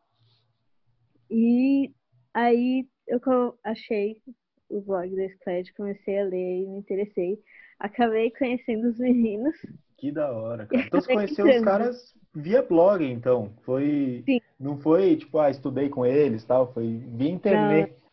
E 1.29 1.91
aí 2.33 2.87
eu 3.07 3.19
achei 3.63 4.21
o 4.69 4.81
blog 4.81 5.15
da 5.15 5.29
Squad, 5.29 5.73
comecei 5.73 6.19
a 6.19 6.23
ler 6.23 6.63
e 6.63 6.67
me 6.67 6.77
interessei. 6.79 7.39
Acabei 7.79 8.31
conhecendo 8.31 8.87
os 8.87 8.97
meninos. 8.97 9.55
Que 9.97 10.11
da 10.11 10.31
hora, 10.31 10.65
cara. 10.65 10.83
Então 10.87 11.01
você 11.01 11.13
conheceu 11.13 11.45
os 11.45 11.61
caras 11.61 12.15
via 12.33 12.61
blog, 12.61 13.03
então. 13.03 13.53
Foi. 13.63 14.23
Sim. 14.25 14.41
Não 14.59 14.77
foi, 14.77 15.15
tipo, 15.17 15.37
ah, 15.39 15.49
estudei 15.49 15.89
com 15.89 16.05
eles 16.05 16.45
tal, 16.45 16.73
foi 16.73 16.97
via 16.97 17.29
internet. 17.29 17.91
Não. 17.91 18.05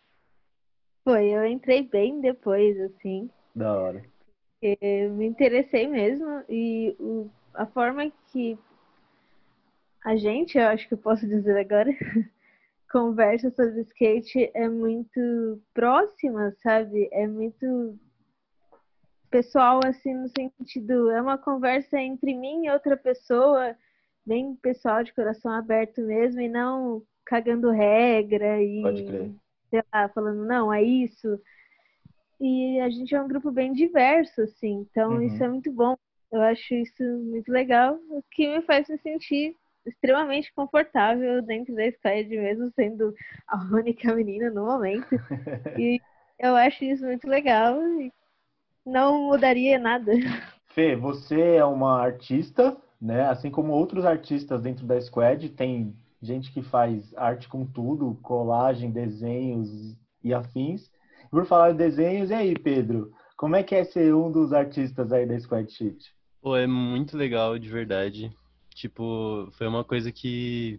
Foi, 1.05 1.29
eu 1.29 1.45
entrei 1.47 1.83
bem 1.83 2.21
depois, 2.21 2.79
assim. 2.81 3.29
Da 3.55 3.75
hora. 3.75 4.05
Eu 4.63 5.11
me 5.11 5.27
interessei 5.27 5.89
mesmo 5.89 6.45
e 6.49 6.95
o, 7.01 7.29
a 7.53 7.67
forma 7.67 8.13
que 8.31 8.57
a 10.05 10.15
gente, 10.17 10.57
eu 10.57 10.69
acho 10.69 10.87
que 10.87 10.95
eu 10.95 10.99
posso 10.99 11.27
dizer 11.27 11.59
agora, 11.59 11.91
conversa 12.91 13.51
sobre 13.51 13.81
skate 13.81 14.51
é 14.55 14.69
muito 14.69 15.61
próxima, 15.75 16.55
sabe? 16.63 17.09
É 17.11 17.27
muito 17.27 17.99
pessoal, 19.31 19.81
assim, 19.85 20.15
no 20.15 20.29
sentido, 20.29 21.11
é 21.11 21.21
uma 21.21 21.39
conversa 21.39 21.99
entre 21.99 22.35
mim 22.35 22.67
e 22.67 22.71
outra 22.71 22.97
pessoa, 22.97 23.75
bem 24.25 24.55
pessoal, 24.57 25.03
de 25.03 25.13
coração 25.15 25.51
aberto 25.51 26.03
mesmo, 26.03 26.41
e 26.41 26.49
não 26.49 27.03
cagando 27.25 27.71
regra 27.71 28.63
e, 28.63 28.83
sei 29.71 29.83
lá, 29.93 30.09
falando, 30.11 30.45
não, 30.45 30.73
é 30.73 30.83
isso. 30.83 31.41
E 32.43 32.81
a 32.81 32.91
gente 32.91 33.15
é 33.15 33.23
um 33.23 33.29
grupo 33.29 33.53
bem 33.53 33.73
diverso, 33.73 34.43
assim, 34.43 34.87
então 34.91 35.17
Uhum. 35.17 35.27
isso 35.27 35.43
é 35.45 35.49
muito 35.49 35.73
bom. 35.73 35.97
Eu 36.33 36.43
acho 36.43 36.75
isso 36.75 37.03
muito 37.05 37.51
legal, 37.53 37.97
o 38.11 38.23
que 38.33 38.49
me 38.49 38.63
faz 38.63 38.89
me 38.89 38.99
sentir 38.99 39.57
extremamente 39.87 40.53
confortável 40.55 41.43
dentro 41.43 41.75
da 41.75 41.91
Squad, 41.93 42.29
mesmo 42.31 42.73
sendo 42.75 43.15
a 43.49 43.57
única 43.75 44.15
menina 44.15 44.51
no 44.51 44.67
momento. 44.67 45.09
E 45.77 46.01
eu 46.41 46.57
acho 46.57 46.85
isso 46.85 47.05
muito 47.05 47.29
legal 47.29 47.77
e 48.01 48.13
não 48.87 49.29
mudaria 49.29 49.79
nada. 49.79 50.13
Fê, 50.75 50.97
você 50.97 51.57
é 51.57 51.65
uma 51.65 52.01
artista, 52.01 52.77
né? 53.01 53.29
Assim 53.29 53.51
como 53.51 53.73
outros 53.73 54.05
artistas 54.05 54.63
dentro 54.63 54.87
da 54.87 55.01
Squad, 55.01 55.49
tem 55.51 55.95
gente 56.21 56.53
que 56.53 56.63
faz 56.63 57.13
arte 57.17 57.49
com 57.49 57.67
tudo, 57.67 58.15
colagem, 58.23 58.91
desenhos 58.91 59.97
e 60.23 60.33
afins. 60.33 60.91
Por 61.33 61.47
falar 61.47 61.73
de 61.73 61.79
desenhos, 61.79 62.29
e 62.29 62.35
aí, 62.35 62.55
Pedro? 62.55 63.11
Como 63.39 63.57
é 63.57 63.63
que 63.63 63.75
é 63.75 63.85
ser 63.85 64.15
um 64.15 64.31
dos 64.31 64.53
artistas 64.53 65.11
aí 65.11 65.25
da 65.25 65.41
Squad 65.41 65.73
Sheet? 65.73 66.15
Pô, 66.43 66.55
é 66.55 66.67
muito 66.67 67.17
legal, 67.17 67.59
de 67.59 67.71
verdade. 67.71 68.31
Tipo, 68.75 69.49
foi 69.53 69.67
uma 69.67 69.83
coisa 69.83 70.13
que. 70.13 70.79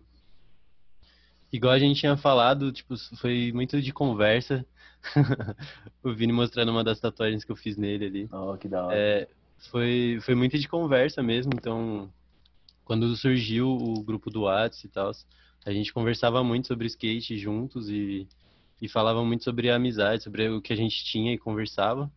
Igual 1.51 1.73
a 1.73 1.79
gente 1.79 1.99
tinha 1.99 2.15
falado, 2.15 2.71
tipo, 2.71 2.93
foi 3.17 3.51
muito 3.51 3.81
de 3.81 3.91
conversa. 3.91 4.63
o 6.03 6.13
Vini 6.13 6.31
mostrando 6.31 6.69
uma 6.69 6.83
das 6.83 6.99
tatuagens 6.99 7.43
que 7.43 7.51
eu 7.51 7.55
fiz 7.55 7.75
nele 7.75 8.05
ali. 8.05 8.29
Oh, 8.31 8.55
que 8.55 8.67
da 8.67 8.85
hora. 8.85 8.95
É, 8.95 9.27
foi, 9.71 10.19
foi 10.21 10.35
muito 10.35 10.59
de 10.59 10.67
conversa 10.67 11.23
mesmo, 11.23 11.51
então 11.55 12.13
quando 12.85 13.15
surgiu 13.15 13.69
o 13.69 14.03
grupo 14.03 14.29
do 14.29 14.43
Whats 14.43 14.83
e 14.83 14.87
tal, 14.87 15.11
a 15.65 15.71
gente 15.71 15.91
conversava 15.91 16.43
muito 16.43 16.67
sobre 16.67 16.85
skate 16.85 17.37
juntos 17.39 17.89
e, 17.89 18.27
e 18.81 18.89
falava 18.89 19.23
muito 19.23 19.43
sobre 19.43 19.69
a 19.69 19.75
amizade, 19.75 20.23
sobre 20.23 20.49
o 20.49 20.61
que 20.61 20.73
a 20.73 20.75
gente 20.75 21.03
tinha 21.05 21.33
e 21.33 21.37
conversava. 21.37 22.11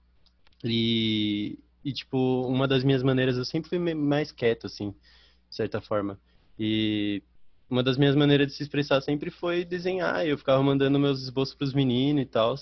E, 0.64 1.58
e 1.84 1.92
tipo, 1.92 2.46
uma 2.48 2.66
das 2.66 2.82
minhas 2.84 3.02
maneiras, 3.02 3.36
eu 3.36 3.44
sempre 3.44 3.68
fui 3.68 3.78
mais 3.94 4.32
quieto, 4.32 4.66
assim, 4.66 4.90
de 5.48 5.56
certa 5.56 5.80
forma. 5.80 6.18
E 6.58 7.22
uma 7.68 7.82
das 7.82 7.96
minhas 7.98 8.16
maneiras 8.16 8.48
de 8.48 8.54
se 8.54 8.62
expressar 8.62 9.00
sempre 9.00 9.30
foi 9.30 9.64
desenhar. 9.64 10.26
Eu 10.26 10.38
ficava 10.38 10.62
mandando 10.62 10.98
meus 10.98 11.22
esboços 11.22 11.54
pros 11.54 11.74
meninos 11.74 12.22
e 12.22 12.26
tal. 12.26 12.54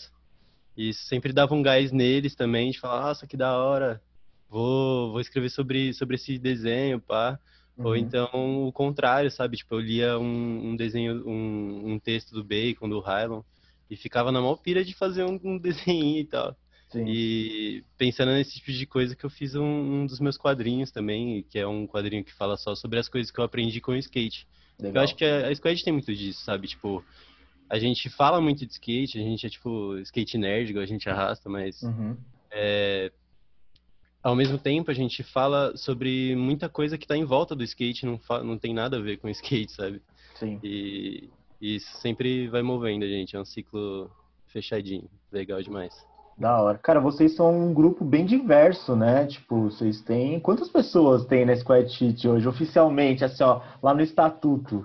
E 0.76 0.92
sempre 0.92 1.32
dava 1.32 1.54
um 1.54 1.62
gás 1.62 1.92
neles 1.92 2.34
também, 2.34 2.70
de 2.70 2.80
falar, 2.80 3.02
nossa, 3.02 3.26
que 3.26 3.36
da 3.36 3.56
hora, 3.56 4.02
vou, 4.48 5.12
vou 5.12 5.20
escrever 5.20 5.50
sobre, 5.50 5.94
sobre 5.94 6.16
esse 6.16 6.38
desenho, 6.38 7.00
pá. 7.00 7.38
Ou 7.78 7.90
Uhum. 7.90 7.96
então 7.96 8.66
o 8.68 8.72
contrário, 8.72 9.30
sabe? 9.30 9.56
Tipo, 9.56 9.74
eu 9.76 9.80
lia 9.80 10.18
um, 10.18 10.70
um 10.70 10.76
desenho, 10.76 11.26
um, 11.28 11.94
um 11.94 11.98
texto 11.98 12.32
do 12.32 12.44
Bacon, 12.44 12.88
do 12.88 13.00
Hylon, 13.00 13.42
e 13.90 13.96
ficava 13.96 14.32
na 14.32 14.40
maior 14.40 14.56
pira 14.56 14.84
de 14.84 14.94
fazer 14.94 15.24
um, 15.24 15.38
um 15.42 15.58
desenho 15.58 16.18
e 16.18 16.24
tal. 16.24 16.56
Sim. 16.90 17.04
E 17.08 17.84
pensando 17.98 18.32
nesse 18.32 18.54
tipo 18.54 18.70
de 18.70 18.86
coisa 18.86 19.16
que 19.16 19.24
eu 19.24 19.30
fiz 19.30 19.54
um, 19.54 19.64
um 19.64 20.06
dos 20.06 20.20
meus 20.20 20.36
quadrinhos 20.36 20.92
também, 20.92 21.42
que 21.50 21.58
é 21.58 21.66
um 21.66 21.86
quadrinho 21.86 22.22
que 22.24 22.32
fala 22.32 22.56
só 22.56 22.74
sobre 22.74 22.98
as 22.98 23.08
coisas 23.08 23.32
que 23.32 23.40
eu 23.40 23.44
aprendi 23.44 23.80
com 23.80 23.92
o 23.92 23.96
skate. 23.96 24.46
Eu 24.78 24.86
Legal. 24.86 25.04
acho 25.04 25.16
que 25.16 25.24
a, 25.24 25.48
a 25.48 25.54
Squad 25.54 25.82
tem 25.82 25.92
muito 25.92 26.14
disso, 26.14 26.44
sabe? 26.44 26.68
Tipo, 26.68 27.04
a 27.68 27.78
gente 27.78 28.08
fala 28.08 28.40
muito 28.40 28.64
de 28.64 28.72
skate, 28.72 29.18
a 29.18 29.22
gente 29.22 29.46
é 29.46 29.50
tipo 29.50 29.96
skate 29.98 30.38
nerd, 30.38 30.70
igual 30.70 30.84
a 30.84 30.86
gente 30.86 31.08
arrasta, 31.08 31.48
mas 31.48 31.82
Uhum. 31.82 32.16
é, 32.52 33.10
ao 34.22 34.36
mesmo 34.36 34.58
tempo 34.58 34.90
a 34.90 34.94
gente 34.94 35.22
fala 35.22 35.76
sobre 35.76 36.36
muita 36.36 36.68
coisa 36.68 36.96
que 36.96 37.06
tá 37.06 37.16
em 37.16 37.24
volta 37.24 37.54
do 37.54 37.64
skate, 37.64 38.06
não, 38.06 38.20
não 38.44 38.58
tem 38.58 38.72
nada 38.72 38.98
a 38.98 39.00
ver 39.00 39.18
com 39.18 39.28
skate, 39.28 39.72
sabe? 39.72 40.00
Sim. 40.36 40.60
E, 40.62 41.28
e 41.60 41.76
isso 41.76 41.96
sempre 41.98 42.48
vai 42.48 42.62
movendo 42.62 43.04
a 43.04 43.08
gente, 43.08 43.36
é 43.36 43.40
um 43.40 43.44
ciclo 43.44 44.10
fechadinho, 44.48 45.08
legal 45.32 45.62
demais. 45.62 45.94
Da 46.36 46.60
hora. 46.60 46.78
Cara, 46.78 47.00
vocês 47.00 47.34
são 47.34 47.68
um 47.68 47.72
grupo 47.72 48.04
bem 48.04 48.26
diverso, 48.26 48.96
né? 48.96 49.26
Tipo, 49.26 49.70
vocês 49.70 50.00
têm. 50.00 50.40
Quantas 50.40 50.68
pessoas 50.68 51.24
tem 51.26 51.44
na 51.44 51.54
Squad 51.54 51.88
Sheet 51.88 52.26
hoje, 52.26 52.48
oficialmente, 52.48 53.24
assim, 53.24 53.44
ó, 53.44 53.60
lá 53.80 53.94
no 53.94 54.02
estatuto? 54.02 54.84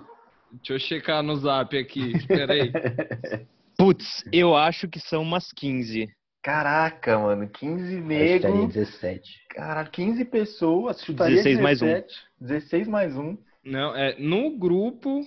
Deixa 0.52 0.74
eu 0.74 0.78
checar 0.78 1.22
no 1.22 1.36
zap 1.36 1.76
aqui. 1.76 2.12
Espera 2.16 2.52
aí. 2.52 2.72
Putz, 3.76 4.24
eu 4.32 4.56
acho 4.56 4.88
que 4.88 5.00
são 5.00 5.22
umas 5.22 5.52
15. 5.52 6.08
Caraca, 6.42 7.18
mano, 7.18 7.48
15 7.48 7.94
Eu 7.94 8.36
estaria 8.36 8.56
nego. 8.56 8.66
17. 8.68 9.30
Cara, 9.50 9.84
15 9.84 10.24
pessoas, 10.24 11.02
chutaria 11.02 11.36
16 11.36 11.60
mais 11.60 11.82
um. 11.82 11.86
17. 11.86 12.14
16 12.40 12.88
mais 12.88 13.16
um. 13.16 13.36
Não, 13.64 13.94
é, 13.94 14.16
no 14.18 14.56
grupo 14.56 15.20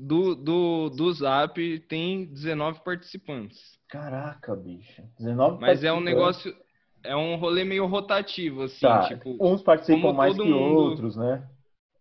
do, 0.00 0.34
do, 0.34 0.90
do 0.90 1.12
Zap 1.12 1.78
tem 1.80 2.24
19 2.24 2.80
participantes. 2.82 3.78
Caraca, 3.88 4.56
bicho. 4.56 5.02
19 5.18 5.60
Mas 5.60 5.84
é 5.84 5.92
um 5.92 6.00
negócio, 6.00 6.56
é 7.04 7.14
um 7.14 7.36
rolê 7.36 7.64
meio 7.64 7.86
rotativo, 7.86 8.62
assim, 8.62 8.80
Tá, 8.80 9.08
tipo, 9.08 9.36
uns 9.40 9.62
participam 9.62 10.12
mais 10.12 10.34
que 10.34 10.42
mundo- 10.42 10.76
outros, 10.76 11.16
né? 11.16 11.46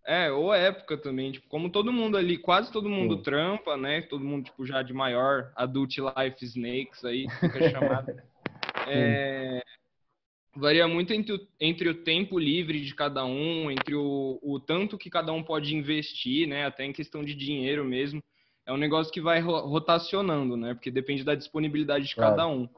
é, 0.05 0.31
ou 0.31 0.53
época 0.53 0.97
também, 0.97 1.31
tipo, 1.33 1.47
como 1.49 1.69
todo 1.69 1.91
mundo 1.91 2.17
ali, 2.17 2.37
quase 2.37 2.71
todo 2.71 2.89
mundo 2.89 3.17
Sim. 3.17 3.23
trampa, 3.23 3.75
né? 3.75 4.01
Todo 4.03 4.23
mundo, 4.23 4.45
tipo, 4.45 4.65
já 4.65 4.81
de 4.81 4.93
maior, 4.93 5.51
Adult 5.55 5.97
Life 5.97 6.43
Snakes 6.45 7.03
aí, 7.03 7.27
fica 7.41 7.61
chamado. 7.69 8.11
É, 8.87 9.61
varia 10.55 10.87
muito 10.87 11.13
entre 11.13 11.33
o, 11.33 11.47
entre 11.59 11.89
o 11.89 12.03
tempo 12.03 12.39
livre 12.39 12.81
de 12.81 12.93
cada 12.95 13.25
um, 13.25 13.69
entre 13.71 13.95
o, 13.95 14.39
o 14.41 14.59
tanto 14.59 14.97
que 14.97 15.09
cada 15.09 15.31
um 15.31 15.43
pode 15.43 15.75
investir, 15.75 16.47
né? 16.47 16.65
Até 16.65 16.85
em 16.85 16.93
questão 16.93 17.23
de 17.23 17.33
dinheiro 17.35 17.83
mesmo. 17.85 18.21
É 18.65 18.73
um 18.73 18.77
negócio 18.77 19.11
que 19.11 19.21
vai 19.21 19.39
ro- 19.39 19.65
rotacionando, 19.67 20.55
né? 20.57 20.73
Porque 20.73 20.91
depende 20.91 21.23
da 21.23 21.35
disponibilidade 21.35 22.07
de 22.07 22.15
Claro. 22.15 22.35
cada 22.35 22.47
um. 22.47 22.69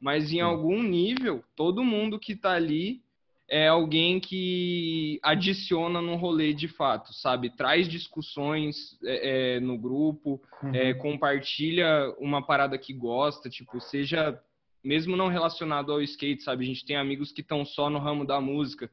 Mas 0.00 0.26
em 0.32 0.36
Sim. 0.36 0.40
algum 0.40 0.82
nível, 0.82 1.44
todo 1.54 1.84
mundo 1.84 2.18
que 2.18 2.34
tá 2.34 2.52
ali 2.52 3.02
é 3.48 3.68
alguém 3.68 4.18
que 4.18 5.20
adiciona 5.22 6.00
no 6.00 6.16
rolê 6.16 6.54
de 6.54 6.68
fato, 6.68 7.12
sabe? 7.12 7.50
Traz 7.50 7.88
discussões 7.88 8.98
é, 9.04 9.56
é, 9.56 9.60
no 9.60 9.76
grupo, 9.78 10.40
Uhum. 10.62 10.74
é, 10.74 10.94
compartilha 10.94 12.14
uma 12.18 12.40
parada 12.40 12.78
que 12.78 12.92
gosta, 12.92 13.50
tipo, 13.50 13.80
seja 13.80 14.40
mesmo 14.82 15.16
não 15.16 15.28
relacionado 15.28 15.92
ao 15.92 16.02
skate, 16.02 16.42
sabe? 16.42 16.64
A 16.64 16.66
gente 16.66 16.84
tem 16.84 16.96
amigos 16.96 17.30
que 17.32 17.40
estão 17.40 17.64
só 17.64 17.88
no 17.88 17.98
ramo 17.98 18.24
da 18.26 18.40
música. 18.40 18.90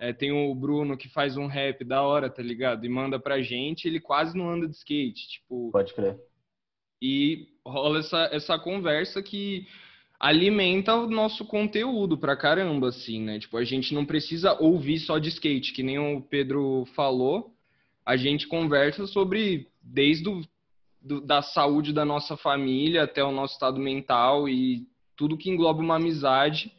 É, 0.00 0.12
tem 0.12 0.30
o 0.30 0.54
Bruno 0.54 0.96
que 0.96 1.08
faz 1.08 1.36
um 1.36 1.46
rap 1.46 1.84
da 1.84 2.02
hora, 2.02 2.30
tá 2.30 2.42
ligado? 2.42 2.86
E 2.86 2.88
manda 2.88 3.18
pra 3.18 3.42
gente, 3.42 3.86
ele 3.88 3.98
quase 4.00 4.36
não 4.36 4.48
anda 4.50 4.68
de 4.68 4.74
skate, 4.76 5.28
tipo, 5.28 5.70
Pode 5.72 5.92
crer. 5.92 6.16
e 7.02 7.48
rola 7.66 7.98
essa, 7.98 8.28
essa 8.32 8.58
conversa 8.58 9.22
que 9.22 9.66
alimenta 10.18 10.94
o 10.94 11.08
nosso 11.08 11.44
conteúdo 11.44 12.16
pra 12.18 12.36
caramba, 12.36 12.88
assim, 12.88 13.20
né? 13.22 13.38
Tipo, 13.38 13.56
a 13.56 13.64
gente 13.64 13.94
não 13.94 14.04
precisa 14.04 14.52
ouvir 14.60 14.98
só 15.00 15.18
de 15.18 15.28
skate, 15.28 15.72
que 15.72 15.82
nem 15.82 15.98
o 15.98 16.20
Pedro 16.20 16.84
falou, 16.94 17.54
a 18.04 18.16
gente 18.16 18.46
conversa 18.48 19.06
sobre 19.06 19.68
desde 19.82 20.28
o, 20.28 20.42
do- 21.00 21.20
da 21.20 21.42
saúde 21.42 21.92
da 21.92 22.04
nossa 22.04 22.36
família 22.36 23.04
até 23.04 23.22
o 23.22 23.30
nosso 23.30 23.54
estado 23.54 23.78
mental 23.78 24.48
e 24.48 24.86
tudo 25.18 25.36
que 25.36 25.50
engloba 25.50 25.82
uma 25.82 25.96
amizade. 25.96 26.72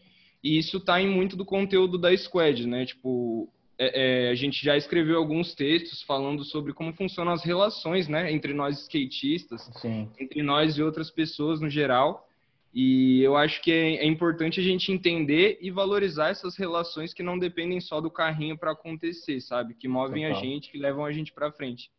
E 0.43 0.57
isso 0.57 0.79
tá 0.79 0.99
em 0.99 1.07
muito 1.07 1.35
do 1.35 1.45
conteúdo 1.45 1.97
da 1.97 2.15
Squad, 2.17 2.65
né? 2.65 2.85
Tipo, 2.85 3.49
é- 3.77 4.27
é, 4.27 4.29
a 4.31 4.35
gente 4.35 4.63
já 4.63 4.75
escreveu 4.77 5.17
alguns 5.17 5.53
textos 5.53 6.01
falando 6.01 6.43
sobre 6.45 6.73
como 6.73 6.93
funcionam 6.93 7.33
as 7.33 7.43
relações, 7.43 8.07
né, 8.07 8.31
entre 8.31 8.53
nós 8.53 8.79
skatistas, 8.81 9.69
Sim. 9.81 10.09
entre 10.19 10.41
nós 10.41 10.77
e 10.77 10.81
outras 10.83 11.11
pessoas 11.11 11.61
no 11.61 11.69
geral. 11.69 12.25
E 12.73 13.21
eu 13.21 13.35
acho 13.35 13.61
que 13.61 13.71
é, 13.71 13.95
é 13.95 14.05
importante 14.05 14.59
a 14.59 14.63
gente 14.63 14.91
entender 14.91 15.57
e 15.59 15.71
valorizar 15.71 16.29
essas 16.29 16.55
relações 16.55 17.13
que 17.13 17.23
não 17.23 17.37
dependem 17.39 17.79
só 17.81 17.99
do 17.99 18.11
carrinho 18.11 18.57
para 18.57 18.71
acontecer, 18.71 19.41
sabe? 19.41 19.73
Que 19.73 19.87
movem 19.87 20.25
a 20.25 20.29
Total. 20.29 20.43
gente, 20.43 20.69
que 20.71 20.77
levam 20.77 21.03
a 21.03 21.11
gente 21.11 21.33
para 21.33 21.51
frente. 21.51 21.89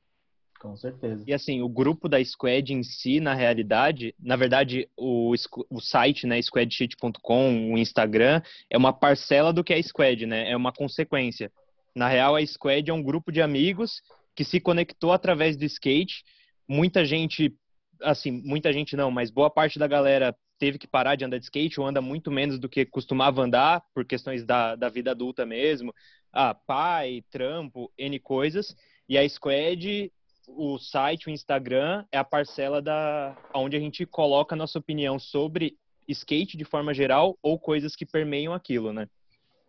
Com 0.61 0.77
certeza. 0.77 1.25
E 1.27 1.33
assim, 1.33 1.63
o 1.63 1.69
grupo 1.71 2.07
da 2.07 2.23
Squad 2.23 2.71
em 2.75 2.83
si, 2.83 3.19
na 3.19 3.33
realidade, 3.33 4.15
na 4.21 4.37
verdade, 4.37 4.87
o, 4.95 5.33
o 5.71 5.81
site, 5.81 6.27
né, 6.27 6.41
squadsheet.com, 6.41 7.73
o 7.73 7.79
Instagram, 7.79 8.43
é 8.69 8.77
uma 8.77 8.93
parcela 8.93 9.55
do 9.55 9.65
que 9.65 9.73
é 9.73 9.79
a 9.79 9.83
Squad, 9.83 10.27
né? 10.27 10.51
É 10.51 10.55
uma 10.55 10.71
consequência. 10.71 11.51
Na 11.97 12.09
real, 12.09 12.37
a 12.37 12.47
Squad 12.47 12.91
é 12.91 12.93
um 12.93 13.03
grupo 13.03 13.33
de 13.33 13.41
amigos 13.41 14.03
que 14.37 14.45
se 14.45 14.61
conectou 14.61 15.13
através 15.13 15.57
do 15.57 15.65
skate. 15.65 16.25
Muita 16.69 17.07
gente, 17.07 17.57
assim, 18.03 18.31
muita 18.31 18.71
gente 18.71 18.95
não, 18.95 19.11
mas 19.11 19.31
boa 19.31 19.49
parte 19.49 19.79
da 19.79 19.87
galera 19.87 20.37
teve 20.59 20.79
que 20.79 20.87
parar 20.87 21.15
de 21.17 21.25
andar 21.25 21.39
de 21.39 21.45
skate 21.45 21.81
ou 21.81 21.87
anda 21.87 22.03
muito 22.03 22.31
menos 22.31 22.59
do 22.59 22.69
que 22.69 22.85
costumava 22.85 23.41
andar 23.41 23.83
por 23.95 24.05
questões 24.05 24.45
da, 24.45 24.77
da 24.77 24.91
vida 24.91 25.13
adulta 25.13 25.47
mesmo. 25.47 25.95
Ah, 26.31 26.55
pai, 26.55 27.25
trampo, 27.31 27.91
N 27.97 28.19
coisas. 28.19 28.77
E 29.09 29.17
a 29.17 29.27
Squad 29.27 30.13
o 30.57 30.79
site, 30.79 31.29
o 31.29 31.31
Instagram 31.31 32.05
é 32.13 32.19
a 32.19 32.25
parcela 32.25 32.81
da 32.83 33.37
onde 33.55 33.77
a 33.77 33.81
gente 33.81 34.05
coloca 34.07 34.55
a 34.55 34.59
nossa 34.59 34.79
opinião 34.79 35.19
sobre 35.19 35.77
skate 36.09 36.57
de 36.57 36.65
forma 36.65 36.93
geral 36.93 37.39
ou 37.43 37.59
coisas 37.59 37.95
que 37.95 38.07
permeiam 38.07 38.53
aquilo, 38.53 38.93
né? 38.93 39.09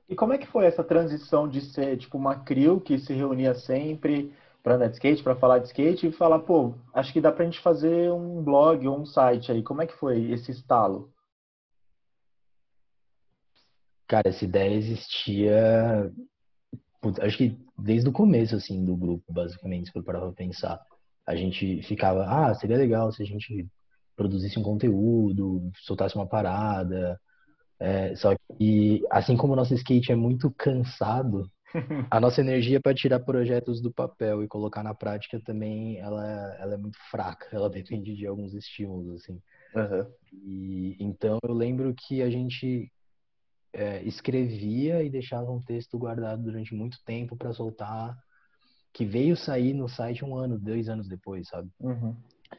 E 0.10 0.16
como 0.16 0.34
é 0.34 0.38
que 0.38 0.48
foi 0.48 0.66
essa 0.66 0.84
transição 0.84 1.48
de 1.48 1.62
ser 1.62 1.98
tipo 1.98 2.18
uma 2.18 2.36
crew 2.36 2.82
que 2.82 2.98
se 3.00 3.14
reunia 3.14 3.54
sempre 3.54 4.34
para 4.62 4.76
andar 4.76 4.88
de 4.88 4.96
skate, 4.96 5.24
para 5.24 5.36
falar 5.36 5.60
de 5.60 5.68
skate 5.68 6.08
e 6.08 6.12
falar, 6.12 6.40
pô, 6.40 6.74
acho 6.94 7.12
que 7.14 7.22
dá 7.22 7.32
pra 7.32 7.46
gente 7.46 7.60
fazer 7.60 8.12
um 8.12 8.44
blog 8.44 8.88
ou 8.88 9.00
um 9.00 9.06
site 9.06 9.52
aí. 9.52 9.64
Como 9.64 9.82
é 9.82 9.88
que 9.88 9.96
foi 9.96 10.32
esse 10.32 10.52
estalo? 10.52 11.12
Cara, 14.08 14.28
essa 14.28 14.44
ideia 14.44 14.76
existia, 14.76 16.12
acho 17.22 17.38
que 17.38 17.58
desde 17.77 18.10
o 18.10 18.12
começo, 18.12 18.55
assim, 18.55 18.84
do 18.86 18.96
grupo, 18.96 19.24
basicamente, 19.31 19.88
se 19.88 19.91
for 19.91 20.03
parar 20.03 20.22
pra 20.22 20.31
pensar. 20.31 20.79
A 21.25 21.36
gente 21.36 21.81
ficava, 21.84 22.25
ah, 22.25 22.53
seria 22.55 22.77
legal 22.77 23.12
se 23.12 23.24
a 23.24 23.25
gente 23.25 23.67
produzisse 24.15 24.60
um 24.60 24.63
conteúdo, 24.63 25.72
soltasse 25.81 26.15
uma 26.15 26.27
parada. 26.27 27.20
É, 27.79 28.15
só 28.15 28.36
que, 28.58 29.03
assim 29.10 29.36
como 29.36 29.53
o 29.53 29.55
nosso 29.55 29.74
skate 29.74 30.12
é 30.12 30.15
muito 30.15 30.51
cansado, 30.51 31.50
a 32.12 32.20
nossa 32.20 32.41
energia 32.41 32.79
para 32.79 32.93
tirar 32.93 33.20
projetos 33.22 33.81
do 33.81 33.91
papel 33.91 34.43
e 34.43 34.48
colocar 34.48 34.84
na 34.84 34.93
prática 34.93 35.39
também, 35.43 35.98
ela, 35.98 36.55
ela 36.60 36.74
é 36.75 36.77
muito 36.77 36.98
fraca. 37.10 37.48
Ela 37.51 37.70
depende 37.72 38.15
de 38.15 38.27
alguns 38.27 38.53
estímulos, 38.53 39.15
assim. 39.15 39.39
Uhum. 39.75 40.05
E, 40.34 40.98
então, 41.00 41.39
eu 41.43 41.53
lembro 41.53 41.93
que 41.96 42.22
a 42.22 42.29
gente 42.29 42.91
é, 43.74 44.01
escrevia 44.04 45.04
e 45.04 45.10
deixava 45.10 45.51
um 45.51 45.62
texto 45.62 45.98
guardado 45.98 46.44
durante 46.44 46.74
muito 46.75 46.98
tempo 47.06 47.36
para 47.36 47.54
soltar, 47.54 48.18
que 48.94 49.06
veio 49.06 49.38
sair 49.38 49.74
no 49.74 49.88
site 49.88 50.25
um 50.25 50.36
ano, 50.36 50.60
dois 50.60 50.90
anos 50.90 51.08
depois, 51.08 51.48
sabe? 51.48 51.70
Uhum. 51.80 52.16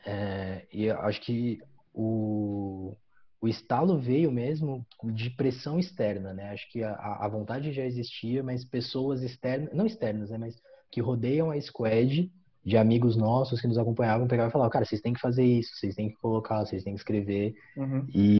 É, 0.06 0.66
e 0.72 0.90
acho 0.90 1.20
que 1.20 1.58
o, 1.92 2.96
o 3.40 3.48
estalo 3.48 3.98
veio 3.98 4.32
mesmo 4.32 4.86
de 5.04 5.28
pressão 5.30 5.78
externa, 5.78 6.32
né? 6.32 6.50
Acho 6.50 6.70
que 6.70 6.82
a, 6.82 6.94
a 6.94 7.28
vontade 7.28 7.72
já 7.72 7.84
existia, 7.84 8.42
mas 8.42 8.64
pessoas 8.64 9.22
externas, 9.22 9.74
não 9.74 9.86
externas, 9.86 10.30
né? 10.30 10.38
Mas 10.38 10.56
que 10.90 11.00
rodeiam 11.00 11.50
a 11.50 11.60
squad, 11.60 12.30
de 12.64 12.76
amigos 12.76 13.16
nossos 13.16 13.60
que 13.60 13.66
nos 13.66 13.76
acompanhavam, 13.76 14.28
pegavam 14.28 14.48
e 14.48 14.52
falavam, 14.52 14.70
cara, 14.70 14.84
vocês 14.84 15.00
têm 15.00 15.12
que 15.12 15.20
fazer 15.20 15.44
isso, 15.44 15.74
vocês 15.76 15.94
têm 15.94 16.08
que 16.08 16.16
colocar, 16.16 16.64
vocês 16.64 16.84
têm 16.84 16.94
que 16.94 17.00
escrever. 17.00 17.54
Uhum. 17.76 18.06
E 18.14 18.38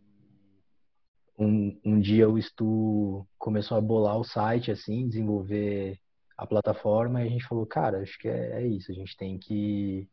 dia 2.02 2.28
o 2.28 2.40
Stu 2.40 3.26
começou 3.38 3.78
a 3.78 3.80
bolar 3.80 4.18
o 4.18 4.24
site, 4.24 4.70
assim, 4.70 5.08
desenvolver 5.08 5.98
a 6.36 6.46
plataforma, 6.46 7.22
e 7.22 7.26
a 7.26 7.30
gente 7.30 7.46
falou, 7.46 7.64
cara, 7.64 8.00
acho 8.00 8.18
que 8.18 8.28
é, 8.28 8.62
é 8.62 8.66
isso, 8.66 8.90
a 8.90 8.94
gente 8.94 9.16
tem 9.16 9.38
que 9.38 10.08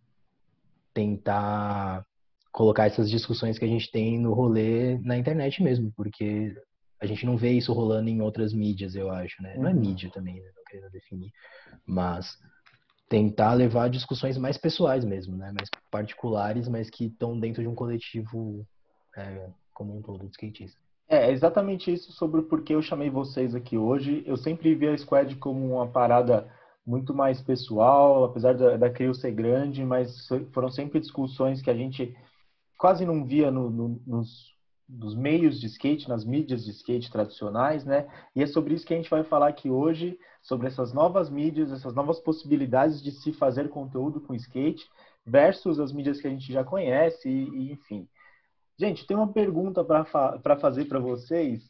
tentar 0.93 2.05
colocar 2.51 2.85
essas 2.85 3.09
discussões 3.09 3.57
que 3.57 3.65
a 3.65 3.67
gente 3.67 3.91
tem 3.91 4.19
no 4.19 4.33
rolê 4.33 4.97
na 4.99 5.17
internet 5.17 5.61
mesmo, 5.63 5.91
porque 5.95 6.55
a 6.99 7.05
gente 7.05 7.25
não 7.25 7.37
vê 7.37 7.51
isso 7.51 7.73
rolando 7.73 8.09
em 8.09 8.21
outras 8.21 8.53
mídias, 8.53 8.95
eu 8.95 9.09
acho, 9.09 9.41
né? 9.41 9.55
Não 9.57 9.69
é 9.69 9.73
mídia 9.73 10.09
também, 10.11 10.35
né? 10.35 10.49
não 10.55 10.63
querendo 10.65 10.91
definir, 10.91 11.31
mas 11.85 12.37
tentar 13.07 13.53
levar 13.53 13.89
discussões 13.89 14.37
mais 14.37 14.57
pessoais 14.57 15.03
mesmo, 15.05 15.35
né? 15.35 15.51
Mais 15.51 15.69
particulares, 15.89 16.67
mas 16.67 16.89
que 16.89 17.05
estão 17.05 17.39
dentro 17.39 17.61
de 17.61 17.67
um 17.67 17.75
coletivo 17.75 18.67
é, 19.15 19.49
como 19.73 19.97
um 19.97 20.01
todo 20.01 20.25
de 20.25 20.31
skatistas. 20.31 20.88
É, 21.11 21.31
exatamente 21.31 21.91
isso 21.91 22.11
sobre 22.11 22.39
o 22.39 22.43
porquê 22.43 22.75
eu 22.75 22.83
chamei 22.83 23.09
vocês 23.09 23.55
aqui 23.55 23.75
hoje. 23.75 24.23
Eu 24.27 24.37
sempre 24.37 24.75
vi 24.75 24.87
a 24.87 24.95
Squad 24.95 25.35
como 25.37 25.73
uma 25.73 25.87
parada 25.87 26.47
muito 26.85 27.15
mais 27.15 27.41
pessoal, 27.41 28.25
apesar 28.25 28.53
da, 28.53 28.77
da 28.77 28.91
CRIO 28.91 29.15
ser 29.15 29.31
grande, 29.31 29.83
mas 29.83 30.27
foram 30.53 30.69
sempre 30.69 30.99
discussões 30.99 31.63
que 31.63 31.69
a 31.69 31.73
gente 31.73 32.15
quase 32.77 33.07
não 33.07 33.25
via 33.25 33.49
no, 33.49 33.71
no, 33.71 34.01
nos, 34.05 34.55
nos, 34.87 35.15
meios 35.15 35.59
de 35.59 35.65
skate, 35.65 36.07
nas 36.07 36.23
mídias 36.23 36.63
de 36.63 36.71
skate 36.71 37.11
tradicionais, 37.11 37.83
né? 37.83 38.07
E 38.35 38.43
é 38.43 38.47
sobre 38.47 38.75
isso 38.75 38.85
que 38.85 38.93
a 38.93 38.97
gente 38.97 39.09
vai 39.09 39.23
falar 39.23 39.47
aqui 39.47 39.69
hoje, 39.69 40.17
sobre 40.43 40.67
essas 40.67 40.93
novas 40.93 41.27
mídias, 41.27 41.71
essas 41.71 41.95
novas 41.95 42.19
possibilidades 42.19 43.01
de 43.01 43.11
se 43.11 43.33
fazer 43.33 43.69
conteúdo 43.69 44.21
com 44.21 44.35
skate 44.35 44.87
versus 45.25 45.79
as 45.79 45.91
mídias 45.91 46.21
que 46.21 46.27
a 46.27 46.29
gente 46.29 46.53
já 46.53 46.63
conhece, 46.63 47.27
e, 47.27 47.49
e 47.49 47.71
enfim. 47.71 48.07
Gente, 48.79 49.05
tem 49.05 49.17
uma 49.17 49.27
pergunta 49.33 49.83
para 49.83 50.05
fa 50.05 50.39
fazer 50.57 50.85
para 50.85 50.99
vocês, 50.99 51.69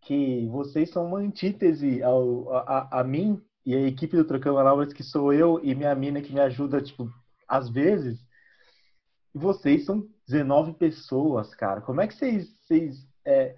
que 0.00 0.46
vocês 0.46 0.88
são 0.88 1.04
uma 1.04 1.18
antítese 1.18 2.02
ao, 2.02 2.50
a, 2.50 3.00
a, 3.00 3.04
mim 3.04 3.42
e 3.66 3.74
a 3.74 3.80
equipe 3.82 4.16
do 4.16 4.24
Trocando 4.24 4.56
Manobras, 4.56 4.90
que 4.94 5.02
sou 5.02 5.34
eu 5.34 5.60
e 5.62 5.74
minha 5.74 5.94
mina 5.94 6.22
que 6.22 6.32
me 6.32 6.40
ajuda, 6.40 6.80
tipo, 6.80 7.12
às 7.46 7.68
vezes. 7.68 8.18
E 9.34 9.38
vocês 9.38 9.84
são 9.84 10.08
19 10.26 10.72
pessoas, 10.74 11.54
cara. 11.54 11.82
Como 11.82 12.00
é 12.00 12.06
que 12.06 12.14
vocês, 12.14 12.48
vocês 12.62 13.06
é, 13.22 13.54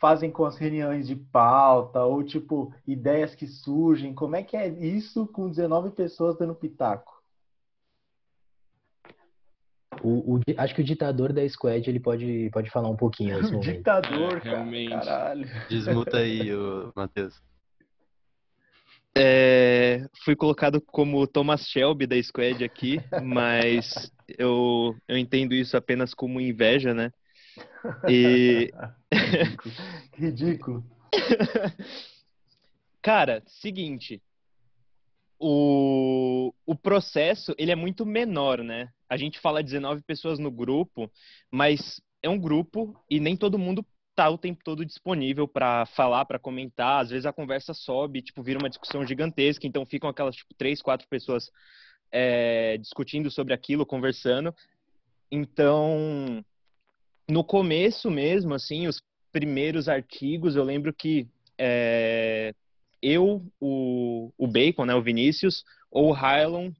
fazem 0.00 0.30
com 0.30 0.46
as 0.46 0.56
reuniões 0.56 1.06
de 1.08 1.16
pauta 1.16 2.02
ou, 2.02 2.24
tipo, 2.24 2.74
ideias 2.86 3.34
que 3.34 3.46
surgem? 3.46 4.14
Como 4.14 4.36
é 4.36 4.42
que 4.42 4.56
é 4.56 4.68
isso 4.68 5.26
com 5.26 5.50
19 5.50 5.90
pessoas 5.90 6.38
dando 6.38 6.54
pitaco? 6.54 7.11
O, 10.02 10.34
o, 10.34 10.40
acho 10.56 10.74
que 10.74 10.80
o 10.80 10.84
ditador 10.84 11.32
da 11.32 11.48
Squad 11.48 11.88
ele 11.88 12.00
pode, 12.00 12.50
pode 12.52 12.68
falar 12.70 12.88
um 12.88 12.96
pouquinho 12.96 13.36
nesse 13.36 13.52
momento. 13.52 13.72
ditador, 13.72 14.36
é, 14.36 14.40
cara, 14.40 14.56
realmente. 14.56 14.90
Caralho. 14.90 15.48
Desmuta 15.68 16.18
aí, 16.18 16.50
Matheus. 16.94 17.40
É, 19.16 20.06
fui 20.24 20.34
colocado 20.34 20.80
como 20.80 21.26
Thomas 21.26 21.66
Shelby 21.68 22.06
da 22.06 22.20
Squad 22.20 22.64
aqui, 22.64 22.98
mas 23.22 24.10
eu, 24.38 24.96
eu 25.06 25.16
entendo 25.16 25.54
isso 25.54 25.76
apenas 25.76 26.14
como 26.14 26.40
inveja, 26.40 26.92
né? 26.92 27.12
E. 28.08 28.72
Ridículo. 30.14 30.84
Cara, 33.02 33.42
seguinte. 33.46 34.22
O, 35.44 36.54
o 36.64 36.74
processo 36.76 37.52
ele 37.58 37.72
é 37.72 37.74
muito 37.74 38.06
menor, 38.06 38.62
né? 38.62 38.88
a 39.12 39.16
gente 39.18 39.38
fala 39.38 39.62
19 39.62 40.00
pessoas 40.04 40.38
no 40.38 40.50
grupo, 40.50 41.12
mas 41.50 42.00
é 42.22 42.30
um 42.30 42.38
grupo 42.38 42.98
e 43.10 43.20
nem 43.20 43.36
todo 43.36 43.58
mundo 43.58 43.84
tá 44.14 44.30
o 44.30 44.38
tempo 44.38 44.64
todo 44.64 44.86
disponível 44.86 45.46
para 45.46 45.84
falar, 45.84 46.24
para 46.24 46.38
comentar. 46.38 47.02
Às 47.02 47.10
vezes 47.10 47.26
a 47.26 47.32
conversa 47.32 47.74
sobe, 47.74 48.22
tipo, 48.22 48.42
vira 48.42 48.58
uma 48.58 48.70
discussão 48.70 49.06
gigantesca, 49.06 49.66
então 49.66 49.84
ficam 49.84 50.08
aquelas 50.08 50.34
tipo 50.34 50.54
três, 50.54 50.80
quatro 50.80 51.06
pessoas 51.08 51.50
é, 52.10 52.78
discutindo 52.78 53.30
sobre 53.30 53.52
aquilo, 53.52 53.84
conversando. 53.84 54.54
Então, 55.30 56.42
no 57.28 57.44
começo 57.44 58.10
mesmo, 58.10 58.54
assim, 58.54 58.86
os 58.86 59.02
primeiros 59.30 59.90
artigos, 59.90 60.56
eu 60.56 60.64
lembro 60.64 60.90
que 60.90 61.28
é, 61.58 62.54
eu, 63.02 63.44
o, 63.60 64.32
o 64.38 64.46
Bacon, 64.46 64.84
né, 64.84 64.94
o 64.94 65.02
Vinícius, 65.02 65.64
ou 65.90 66.10
o 66.10 66.12
Hylon 66.12 66.70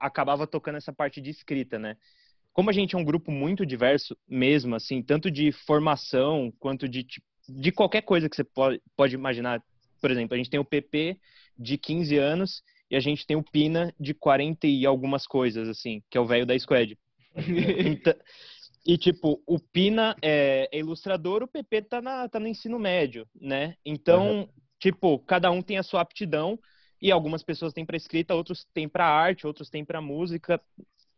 acabava 0.00 0.46
tocando 0.46 0.76
essa 0.76 0.92
parte 0.92 1.20
de 1.20 1.30
escrita, 1.30 1.78
né? 1.78 1.96
Como 2.52 2.68
a 2.68 2.72
gente 2.72 2.94
é 2.94 2.98
um 2.98 3.04
grupo 3.04 3.30
muito 3.30 3.64
diverso 3.64 4.16
mesmo, 4.28 4.74
assim, 4.74 5.02
tanto 5.02 5.30
de 5.30 5.50
formação 5.52 6.52
quanto 6.58 6.88
de, 6.88 7.06
de 7.48 7.72
qualquer 7.72 8.02
coisa 8.02 8.28
que 8.28 8.36
você 8.36 8.44
pode, 8.44 8.80
pode 8.96 9.14
imaginar. 9.14 9.62
Por 10.00 10.10
exemplo, 10.10 10.34
a 10.34 10.36
gente 10.36 10.50
tem 10.50 10.60
o 10.60 10.64
PP 10.64 11.18
de 11.58 11.78
15 11.78 12.16
anos 12.18 12.62
e 12.90 12.96
a 12.96 13.00
gente 13.00 13.26
tem 13.26 13.36
o 13.36 13.42
Pina 13.42 13.94
de 13.98 14.12
40 14.12 14.66
e 14.66 14.84
algumas 14.84 15.26
coisas, 15.26 15.68
assim, 15.68 16.02
que 16.10 16.18
é 16.18 16.20
o 16.20 16.26
velho 16.26 16.44
da 16.44 16.58
Squad. 16.58 16.98
então, 17.86 18.14
e, 18.84 18.96
tipo, 18.96 19.42
o 19.46 19.58
Pina 19.58 20.16
é, 20.22 20.68
é, 20.72 20.78
ilustrador, 20.78 21.42
o 21.42 21.48
PP 21.48 21.82
tá, 21.82 22.00
na, 22.00 22.28
tá 22.28 22.40
no 22.40 22.48
ensino 22.48 22.78
médio, 22.78 23.28
né? 23.38 23.76
Então, 23.84 24.40
uhum. 24.40 24.48
Tipo, 24.80 25.18
cada 25.20 25.50
um 25.50 25.62
tem 25.62 25.78
a 25.78 25.82
sua 25.82 26.00
aptidão 26.00 26.58
e 27.00 27.12
algumas 27.12 27.42
pessoas 27.42 27.72
têm 27.72 27.86
para 27.86 27.96
escrita, 27.96 28.34
outros 28.34 28.66
têm 28.74 28.88
para 28.88 29.06
arte, 29.06 29.46
outros 29.46 29.70
têm 29.70 29.84
para 29.84 30.00
música, 30.00 30.60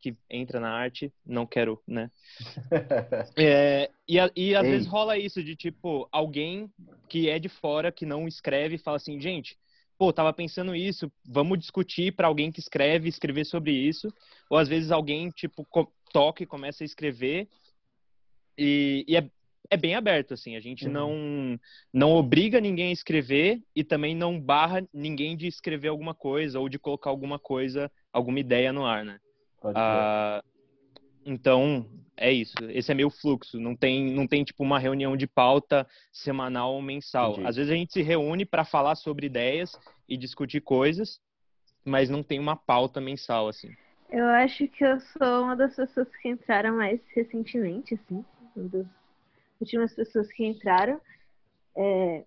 que 0.01 0.15
entra 0.29 0.61
na 0.61 0.71
arte, 0.71 1.13
não 1.25 1.47
quero, 1.47 1.81
né? 1.87 2.11
é, 3.39 3.91
e, 4.07 4.17
e 4.37 4.55
às 4.55 4.65
Ei. 4.65 4.73
vezes 4.73 4.89
rola 4.89 5.17
isso 5.17 5.43
de 5.43 5.57
tipo, 5.57 6.09
alguém 6.13 6.71
que 7.09 7.31
é 7.31 7.39
de 7.39 7.49
fora, 7.49 7.93
que 7.93 8.05
não 8.05 8.27
escreve, 8.27 8.79
fala 8.79 8.97
assim, 8.97 9.21
gente, 9.21 9.57
pô, 9.97 10.13
tava 10.13 10.33
pensando 10.33 10.75
isso, 10.75 11.13
vamos 11.25 11.61
discutir 11.61 12.13
para 12.13 12.27
alguém 12.27 12.51
que 12.51 12.59
escreve, 12.59 13.09
escrever 13.09 13.45
sobre 13.45 13.73
isso. 13.73 14.13
Ou 14.51 14.59
às 14.59 14.69
vezes 14.69 14.91
alguém, 14.91 15.31
tipo, 15.31 15.65
toca 16.13 16.43
e 16.43 16.47
começa 16.47 16.83
a 16.83 16.87
escrever. 16.87 17.49
E, 18.59 19.05
e 19.07 19.17
é, 19.17 19.31
é 19.71 19.77
bem 19.77 19.95
aberto, 19.95 20.35
assim. 20.35 20.57
A 20.57 20.61
gente 20.61 20.87
uhum. 20.87 20.93
não, 20.93 21.61
não 21.93 22.11
obriga 22.13 22.61
ninguém 22.61 22.91
a 22.91 22.93
escrever 22.93 23.63
e 23.75 23.83
também 23.83 24.15
não 24.15 24.39
barra 24.39 24.87
ninguém 24.93 25.37
de 25.37 25.47
escrever 25.47 25.89
alguma 25.89 26.15
coisa 26.15 26.61
ou 26.61 26.69
de 26.69 26.79
colocar 26.79 27.11
alguma 27.11 27.39
coisa, 27.39 27.91
alguma 28.13 28.41
ideia 28.41 28.73
no 28.73 28.85
ar, 28.85 29.05
né? 29.05 29.19
Ah, 29.75 30.43
então, 31.25 31.87
é 32.17 32.33
isso. 32.33 32.55
Esse 32.69 32.91
é 32.91 32.95
meio 32.95 33.11
fluxo. 33.11 33.59
Não 33.61 33.75
tem, 33.77 34.13
não 34.13 34.27
tem 34.27 34.45
tipo 34.45 34.63
uma 34.63 34.79
reunião 34.79 35.17
de 35.17 35.27
pauta 35.27 35.87
semanal 36.13 36.75
ou 36.75 36.83
mensal. 36.83 37.33
Entendi. 37.33 37.49
Às 37.49 37.57
vezes 37.57 37.73
a 37.73 37.77
gente 37.77 37.93
se 37.93 38.03
reúne 38.03 38.45
para 38.45 38.65
falar 38.65 38.95
sobre 38.97 39.27
ideias 39.27 39.79
e 40.09 40.17
discutir 40.17 40.61
coisas, 40.61 41.21
mas 41.85 42.11
não 42.11 42.23
tem 42.23 42.39
uma 42.39 42.57
pauta 42.57 43.01
mensal 43.01 43.49
assim. 43.49 43.75
Eu 44.11 44.27
acho 44.27 44.69
que 44.69 44.85
eu 44.85 45.01
sou 45.01 45.45
uma 45.45 45.57
das 45.57 45.75
pessoas 45.75 46.09
que 46.21 46.29
entraram 46.29 46.77
mais 46.77 47.01
recentemente, 47.15 47.95
assim, 47.95 48.23
um 48.55 48.69
dos 48.69 48.87
últimas 49.63 49.95
pessoas 49.95 50.31
que 50.33 50.45
entraram. 50.45 51.01
É, 51.77 52.25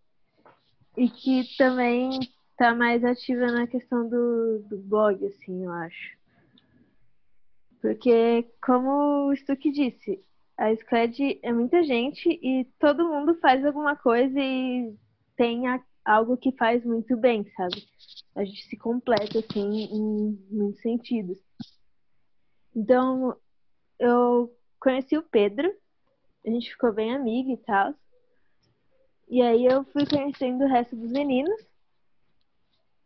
e 0.97 1.09
que 1.09 1.55
também 1.57 2.19
está 2.51 2.73
mais 2.73 3.03
ativa 3.03 3.47
na 3.47 3.67
questão 3.67 4.07
do, 4.09 4.59
do 4.69 4.77
blog, 4.77 5.25
assim, 5.25 5.63
eu 5.63 5.71
acho. 5.71 6.17
Porque, 7.81 8.49
como 8.65 9.29
o 9.29 9.35
Stuck 9.35 9.71
disse, 9.71 10.23
a 10.57 10.73
Squad 10.75 11.39
é 11.43 11.51
muita 11.51 11.83
gente 11.83 12.29
e 12.29 12.65
todo 12.79 13.07
mundo 13.07 13.35
faz 13.35 13.63
alguma 13.65 13.95
coisa 13.95 14.39
e 14.39 14.95
tem 15.35 15.67
a, 15.67 15.83
algo 16.03 16.37
que 16.37 16.51
faz 16.53 16.83
muito 16.85 17.15
bem, 17.17 17.45
sabe? 17.55 17.83
A 18.35 18.43
gente 18.43 18.63
se 18.67 18.77
completa, 18.77 19.39
assim, 19.39 19.83
em 19.83 20.39
muitos 20.49 20.81
sentidos. 20.81 21.37
Então, 22.73 23.35
eu 23.99 24.51
conheci 24.79 25.17
o 25.17 25.23
Pedro, 25.23 25.71
a 26.45 26.49
gente 26.49 26.71
ficou 26.71 26.93
bem 26.93 27.13
amigo 27.13 27.51
e 27.51 27.57
tal. 27.57 27.93
E 29.27 29.41
aí 29.41 29.65
eu 29.65 29.83
fui 29.85 30.05
conhecendo 30.05 30.63
o 30.63 30.67
resto 30.67 30.95
dos 30.95 31.11
meninos. 31.11 31.59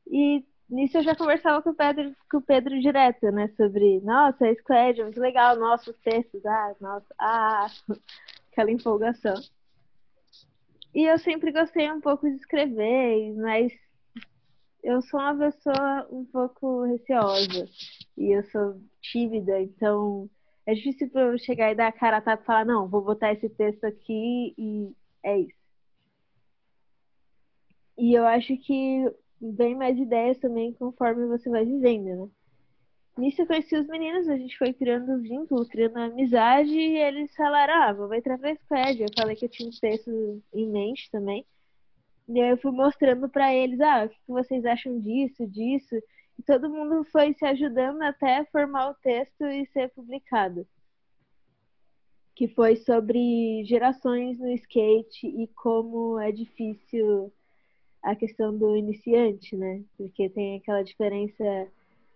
E 0.08 0.44
nisso 0.70 0.98
eu 0.98 1.04
já 1.04 1.16
conversava 1.16 1.62
com 1.62 1.70
o 1.70 1.76
Pedro, 1.76 2.16
com 2.30 2.38
o 2.38 2.42
Pedro 2.42 2.80
direto, 2.82 3.32
né? 3.32 3.48
Sobre, 3.56 4.02
nossa, 4.02 4.46
a 4.46 4.56
Squad 4.56 5.00
é 5.00 5.04
muito 5.04 5.20
legal, 5.20 5.58
nossos 5.58 5.98
textos, 6.00 6.46
ah, 6.46 6.76
nossa, 6.82 7.08
ah, 7.18 7.68
aquela 8.52 8.72
empolgação. 8.72 9.36
E 10.94 11.06
eu 11.06 11.18
sempre 11.20 11.52
gostei 11.52 11.90
um 11.92 12.02
pouco 12.02 12.28
de 12.28 12.36
escrever, 12.36 13.34
mas 13.36 13.72
eu 14.84 15.02
sou 15.04 15.20
uma 15.20 15.38
pessoa 15.38 16.08
um 16.12 16.26
pouco 16.26 16.84
receosa. 16.84 17.66
E 18.18 18.36
eu 18.36 18.44
sou 18.46 18.82
tímida, 19.02 19.62
então 19.62 20.30
é 20.70 20.74
difícil 20.76 21.10
para 21.10 21.22
eu 21.22 21.38
chegar 21.40 21.72
e 21.72 21.76
dar 21.76 21.88
a 21.88 21.92
cara 21.92 22.18
a 22.18 22.22
tapa 22.22 22.44
e 22.44 22.46
falar, 22.46 22.66
não, 22.66 22.88
vou 22.88 23.02
botar 23.02 23.34
esse 23.34 23.50
texto 23.50 23.84
aqui 23.86 24.54
e 24.58 24.92
é 25.24 25.40
isso. 25.40 25.60
E 27.98 28.14
eu 28.14 28.26
acho 28.26 28.56
que 28.58 29.12
vem 29.42 29.76
mais 29.76 29.98
ideias 29.98 30.38
também 30.38 30.72
conforme 30.74 31.26
você 31.26 31.50
vai 31.50 31.66
vivendo, 31.66 32.26
né? 32.26 32.30
Nisso 33.18 33.42
eu 33.42 33.48
conheci 33.48 33.76
os 33.76 33.88
meninos, 33.88 34.30
a 34.30 34.38
gente 34.38 34.58
foi 34.58 34.72
criando 34.72 35.22
vínculo, 35.22 35.68
criando 35.68 35.98
amizade, 35.98 36.72
e 36.72 36.98
eles 36.98 37.36
falaram, 37.36 37.74
ah, 37.74 37.92
vou 37.92 38.14
entrar 38.14 38.38
pra 38.38 38.56
Squad. 38.56 39.02
Eu 39.02 39.10
falei 39.18 39.36
que 39.36 39.46
eu 39.46 39.50
tinha 39.50 39.68
um 39.68 39.72
texto 39.72 40.42
em 40.54 40.70
mente 40.70 41.10
também. 41.12 41.46
E 42.30 42.40
aí 42.40 42.52
eu 42.52 42.58
fui 42.58 42.72
mostrando 42.72 43.28
para 43.28 43.54
eles, 43.54 43.82
ah, 43.82 44.06
o 44.06 44.10
que 44.10 44.18
vocês 44.28 44.64
acham 44.66 45.00
disso, 45.02 45.46
disso. 45.48 45.96
Todo 46.46 46.70
mundo 46.70 47.04
foi 47.12 47.34
se 47.34 47.46
ajudando 47.46 48.02
até 48.02 48.46
formar 48.46 48.92
o 48.92 48.96
texto 48.96 49.44
e 49.46 49.66
ser 49.68 49.90
publicado. 49.90 50.66
Que 52.36 52.48
foi 52.48 52.76
sobre 52.78 53.64
gerações 53.66 54.40
no 54.40 54.50
skate 54.52 55.28
e 55.28 55.48
como 55.48 56.20
é 56.20 56.32
difícil 56.32 57.32
a 58.02 58.16
questão 58.16 58.58
do 58.58 58.76
iniciante, 58.76 59.56
né? 59.56 59.84
Porque 59.98 60.30
tem 60.30 60.58
aquela 60.58 60.82
diferença. 60.84 61.44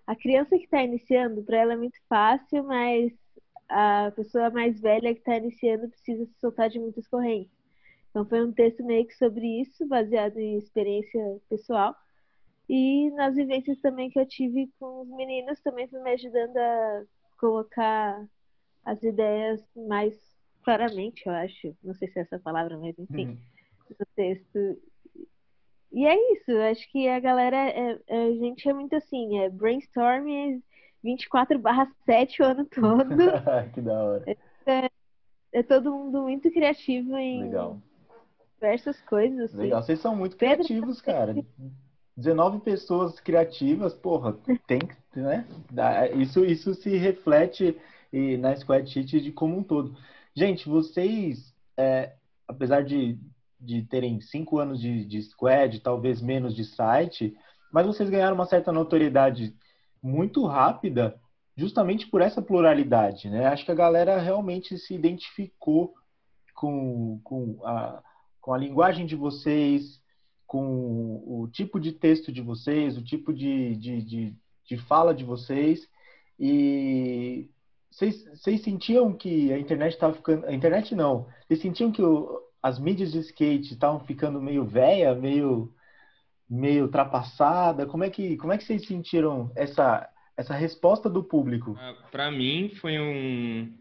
A 0.07 0.15
criança 0.15 0.57
que 0.57 0.63
está 0.63 0.81
iniciando, 0.81 1.43
para 1.43 1.57
ela 1.57 1.73
é 1.73 1.77
muito 1.77 1.99
fácil, 2.07 2.63
mas 2.63 3.11
a 3.69 4.11
pessoa 4.15 4.49
mais 4.49 4.79
velha 4.79 5.13
que 5.13 5.19
está 5.19 5.37
iniciando 5.37 5.89
precisa 5.89 6.25
se 6.25 6.39
soltar 6.39 6.69
de 6.69 6.79
muitas 6.79 7.07
correntes. 7.07 7.51
Então 8.09 8.25
foi 8.25 8.45
um 8.45 8.51
texto 8.51 8.83
meio 8.83 9.07
que 9.07 9.15
sobre 9.15 9.61
isso, 9.61 9.87
baseado 9.87 10.37
em 10.37 10.57
experiência 10.57 11.41
pessoal. 11.49 11.95
E 12.69 13.11
nas 13.11 13.35
vivências 13.35 13.79
também 13.79 14.09
que 14.09 14.19
eu 14.19 14.25
tive 14.25 14.71
com 14.79 15.01
os 15.01 15.09
meninos, 15.09 15.59
também 15.61 15.87
foi 15.87 16.01
me 16.01 16.11
ajudando 16.11 16.57
a 16.57 17.03
colocar 17.37 18.25
as 18.85 19.01
ideias 19.03 19.61
mais 19.75 20.15
claramente, 20.63 21.23
eu 21.25 21.33
acho. 21.33 21.75
Não 21.83 21.93
sei 21.93 22.07
se 22.07 22.19
é 22.19 22.21
essa 22.21 22.39
palavra, 22.39 22.77
mas 22.77 22.97
enfim, 22.97 23.27
uhum. 23.27 23.37
no 23.99 24.05
texto. 24.15 24.81
E 25.91 26.05
é 26.05 26.33
isso, 26.33 26.51
acho 26.71 26.91
que 26.91 27.07
a 27.07 27.19
galera, 27.19 27.55
é, 27.55 27.99
é, 28.07 28.23
a 28.25 28.31
gente 28.31 28.67
é 28.67 28.73
muito 28.73 28.95
assim, 28.95 29.39
é 29.39 29.49
brainstorm 29.49 30.25
24 31.03 31.59
barra 31.59 31.85
7 32.05 32.41
o 32.41 32.45
ano 32.45 32.65
todo. 32.65 33.15
que 33.73 33.81
da 33.81 34.03
hora. 34.03 34.37
É, 34.65 34.89
é, 35.51 35.63
todo 35.63 35.93
mundo 35.93 36.23
muito 36.23 36.49
criativo 36.49 37.15
em 37.17 37.43
Legal. 37.43 37.79
diversas 38.55 38.99
coisas. 39.01 39.51
Assim. 39.51 39.63
Legal, 39.63 39.83
vocês 39.83 39.99
são 39.99 40.15
muito 40.15 40.37
criativos, 40.37 41.01
cara. 41.01 41.35
19 42.15 42.59
pessoas 42.59 43.19
criativas, 43.19 43.93
porra, 43.93 44.33
tem 44.67 44.79
que, 44.79 45.19
né? 45.19 45.47
Isso, 46.15 46.45
isso 46.45 46.73
se 46.75 46.95
reflete 46.97 47.75
na 48.39 48.55
Squad 48.55 48.89
Sheet 48.89 49.19
de 49.21 49.31
como 49.31 49.57
um 49.57 49.63
todo. 49.63 49.95
Gente, 50.35 50.69
vocês, 50.69 51.53
é, 51.77 52.13
apesar 52.47 52.83
de 52.83 53.17
de 53.63 53.81
terem 53.83 54.19
cinco 54.19 54.59
anos 54.59 54.79
de, 54.79 55.05
de 55.05 55.21
squad, 55.23 55.79
talvez 55.79 56.21
menos 56.21 56.53
de 56.53 56.65
site, 56.65 57.35
mas 57.71 57.87
vocês 57.87 58.09
ganharam 58.09 58.35
uma 58.35 58.45
certa 58.45 58.71
notoriedade 58.71 59.55
muito 60.01 60.45
rápida 60.45 61.17
justamente 61.55 62.07
por 62.07 62.21
essa 62.21 62.41
pluralidade, 62.41 63.29
né? 63.29 63.45
Acho 63.45 63.63
que 63.63 63.71
a 63.71 63.75
galera 63.75 64.19
realmente 64.19 64.77
se 64.77 64.93
identificou 64.93 65.93
com, 66.53 67.19
com, 67.23 67.59
a, 67.63 68.03
com 68.41 68.53
a 68.53 68.57
linguagem 68.57 69.05
de 69.05 69.15
vocês, 69.15 70.01
com 70.53 71.23
o 71.25 71.47
tipo 71.51 71.79
de 71.79 71.91
texto 71.91 72.31
de 72.31 72.39
vocês, 72.39 72.95
o 72.95 73.03
tipo 73.03 73.33
de, 73.33 73.75
de, 73.75 74.03
de, 74.03 74.35
de 74.67 74.77
fala 74.77 75.11
de 75.11 75.23
vocês, 75.23 75.89
e 76.39 77.49
vocês, 77.89 78.61
sentiam 78.61 79.11
que 79.11 79.51
a 79.51 79.57
internet 79.57 79.93
estava 79.93 80.13
ficando... 80.13 80.45
A 80.45 80.53
internet 80.53 80.93
não. 80.93 81.27
Vocês 81.47 81.59
sentiam 81.59 81.91
que 81.91 82.03
o, 82.03 82.39
as 82.61 82.77
mídias 82.77 83.11
de 83.11 83.17
skate 83.21 83.73
estavam 83.73 84.01
ficando 84.01 84.39
meio 84.39 84.63
velha, 84.63 85.15
meio 85.15 85.73
meio 86.47 86.83
ultrapassada. 86.83 87.87
Como 87.87 88.03
é 88.03 88.11
que 88.11 88.37
como 88.37 88.53
é 88.53 88.57
que 88.59 88.63
vocês 88.63 88.85
sentiram 88.85 89.51
essa 89.55 90.07
essa 90.37 90.53
resposta 90.53 91.09
do 91.09 91.23
público? 91.23 91.75
Ah, 91.79 91.95
Para 92.11 92.29
mim 92.29 92.69
foi 92.79 92.99
um, 92.99 93.73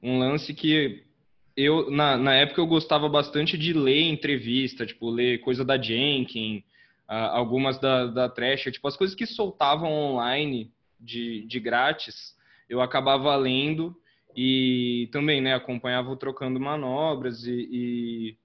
um 0.00 0.20
lance 0.20 0.54
que 0.54 1.09
eu 1.56 1.90
na, 1.90 2.16
na 2.16 2.34
época 2.34 2.60
eu 2.60 2.66
gostava 2.66 3.08
bastante 3.08 3.56
de 3.58 3.72
ler 3.72 4.08
entrevista, 4.08 4.86
tipo 4.86 5.10
ler 5.10 5.40
coisa 5.40 5.64
da 5.64 5.80
Jenkins, 5.80 6.62
algumas 7.06 7.78
da, 7.78 8.06
da 8.06 8.28
Trash, 8.28 8.64
tipo 8.72 8.86
as 8.86 8.96
coisas 8.96 9.16
que 9.16 9.26
soltavam 9.26 9.90
online 9.90 10.72
de, 10.98 11.46
de 11.46 11.58
grátis, 11.58 12.36
eu 12.68 12.80
acabava 12.80 13.34
lendo 13.36 13.96
e 14.36 15.08
também, 15.12 15.40
né, 15.40 15.54
acompanhava 15.54 16.10
o 16.10 16.16
Trocando 16.16 16.60
Manobras 16.60 17.44
e, 17.44 17.68
e, 17.72 18.36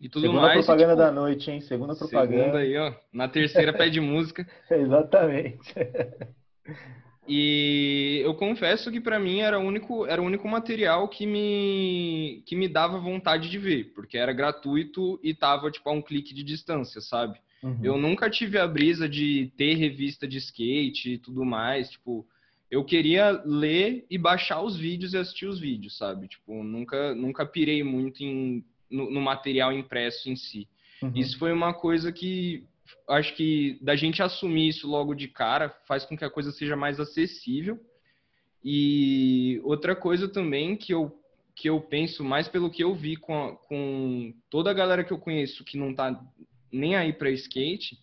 e 0.00 0.08
tudo 0.08 0.22
segunda 0.22 0.42
mais. 0.42 0.66
Segunda 0.66 0.84
propaganda 0.84 0.92
e, 0.92 1.06
tipo, 1.06 1.14
da 1.14 1.20
noite, 1.20 1.50
hein? 1.50 1.60
Segunda 1.62 1.96
propaganda. 1.96 2.36
Segunda 2.36 2.58
aí, 2.58 2.76
ó. 2.76 2.92
Na 3.12 3.28
terceira 3.28 3.72
pede 3.72 4.00
música. 4.00 4.46
Exatamente. 4.70 5.74
E 7.28 8.20
eu 8.24 8.34
confesso 8.34 8.90
que 8.90 9.00
para 9.00 9.18
mim 9.18 9.40
era 9.40 9.58
o 9.58 9.62
único 9.62 10.06
era 10.06 10.22
o 10.22 10.24
único 10.24 10.48
material 10.48 11.08
que 11.08 11.26
me 11.26 12.42
que 12.46 12.54
me 12.54 12.68
dava 12.68 12.98
vontade 12.98 13.50
de 13.50 13.58
ver, 13.58 13.92
porque 13.94 14.16
era 14.16 14.32
gratuito 14.32 15.18
e 15.22 15.34
tava 15.34 15.70
tipo 15.70 15.88
a 15.88 15.92
um 15.92 16.02
clique 16.02 16.32
de 16.32 16.44
distância, 16.44 17.00
sabe? 17.00 17.38
Uhum. 17.62 17.80
Eu 17.82 17.96
nunca 17.96 18.30
tive 18.30 18.58
a 18.58 18.66
brisa 18.66 19.08
de 19.08 19.52
ter 19.56 19.74
revista 19.74 20.26
de 20.28 20.38
skate 20.38 21.14
e 21.14 21.18
tudo 21.18 21.44
mais, 21.44 21.90
tipo, 21.90 22.26
eu 22.70 22.84
queria 22.84 23.42
ler 23.44 24.06
e 24.10 24.18
baixar 24.18 24.62
os 24.62 24.76
vídeos 24.76 25.14
e 25.14 25.18
assistir 25.18 25.46
os 25.46 25.58
vídeos, 25.58 25.96
sabe? 25.96 26.28
Tipo, 26.28 26.62
nunca, 26.62 27.14
nunca 27.14 27.46
pirei 27.46 27.82
muito 27.82 28.22
em, 28.22 28.64
no, 28.90 29.10
no 29.10 29.20
material 29.20 29.72
impresso 29.72 30.28
em 30.28 30.36
si. 30.36 30.68
Uhum. 31.02 31.12
Isso 31.14 31.38
foi 31.38 31.52
uma 31.52 31.72
coisa 31.72 32.12
que 32.12 32.64
acho 33.08 33.34
que 33.34 33.78
da 33.82 33.96
gente 33.96 34.22
assumir 34.22 34.68
isso 34.68 34.88
logo 34.88 35.14
de 35.14 35.28
cara 35.28 35.70
faz 35.86 36.04
com 36.04 36.16
que 36.16 36.24
a 36.24 36.30
coisa 36.30 36.52
seja 36.52 36.76
mais 36.76 37.00
acessível. 37.00 37.78
E 38.64 39.60
outra 39.64 39.94
coisa 39.94 40.28
também 40.28 40.76
que 40.76 40.92
eu, 40.92 41.16
que 41.54 41.68
eu 41.68 41.80
penso 41.80 42.24
mais 42.24 42.48
pelo 42.48 42.70
que 42.70 42.82
eu 42.82 42.94
vi 42.94 43.16
com, 43.16 43.36
a, 43.36 43.56
com 43.56 44.34
toda 44.50 44.70
a 44.70 44.74
galera 44.74 45.04
que 45.04 45.12
eu 45.12 45.18
conheço 45.18 45.64
que 45.64 45.78
não 45.78 45.94
tá 45.94 46.20
nem 46.72 46.96
aí 46.96 47.12
para 47.12 47.30
skate, 47.30 47.98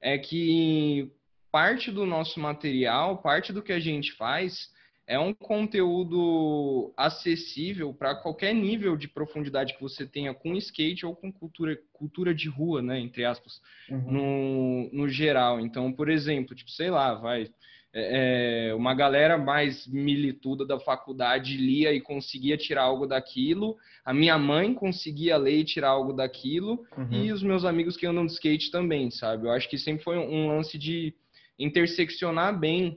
é 0.00 0.18
que 0.18 1.12
parte 1.50 1.90
do 1.90 2.04
nosso 2.06 2.40
material, 2.40 3.18
parte 3.18 3.52
do 3.52 3.62
que 3.62 3.72
a 3.72 3.80
gente 3.80 4.12
faz 4.12 4.70
é 5.06 5.18
um 5.18 5.34
conteúdo 5.34 6.92
acessível 6.96 7.92
para 7.92 8.14
qualquer 8.14 8.54
nível 8.54 8.96
de 8.96 9.08
profundidade 9.08 9.74
que 9.74 9.80
você 9.80 10.06
tenha 10.06 10.32
com 10.32 10.54
skate 10.56 11.04
ou 11.04 11.16
com 11.16 11.32
cultura, 11.32 11.76
cultura 11.92 12.34
de 12.34 12.48
rua, 12.48 12.80
né, 12.80 13.00
entre 13.00 13.24
aspas, 13.24 13.60
uhum. 13.90 14.10
no, 14.12 14.90
no 14.92 15.08
geral. 15.08 15.58
Então, 15.58 15.92
por 15.92 16.08
exemplo, 16.08 16.54
tipo, 16.54 16.70
sei 16.70 16.90
lá, 16.90 17.14
vai, 17.14 17.50
é, 17.92 18.68
é, 18.68 18.74
uma 18.74 18.94
galera 18.94 19.36
mais 19.36 19.84
milituda 19.88 20.64
da 20.64 20.78
faculdade 20.78 21.56
lia 21.56 21.92
e 21.92 22.00
conseguia 22.00 22.56
tirar 22.56 22.82
algo 22.82 23.04
daquilo, 23.04 23.76
a 24.04 24.14
minha 24.14 24.38
mãe 24.38 24.72
conseguia 24.72 25.36
ler 25.36 25.58
e 25.58 25.64
tirar 25.64 25.88
algo 25.88 26.12
daquilo, 26.12 26.84
uhum. 26.96 27.12
e 27.12 27.32
os 27.32 27.42
meus 27.42 27.64
amigos 27.64 27.96
que 27.96 28.06
andam 28.06 28.24
de 28.24 28.32
skate 28.32 28.70
também, 28.70 29.10
sabe? 29.10 29.46
Eu 29.46 29.50
acho 29.50 29.68
que 29.68 29.76
sempre 29.76 30.04
foi 30.04 30.16
um 30.16 30.46
lance 30.46 30.78
de 30.78 31.12
interseccionar 31.58 32.56
bem 32.56 32.96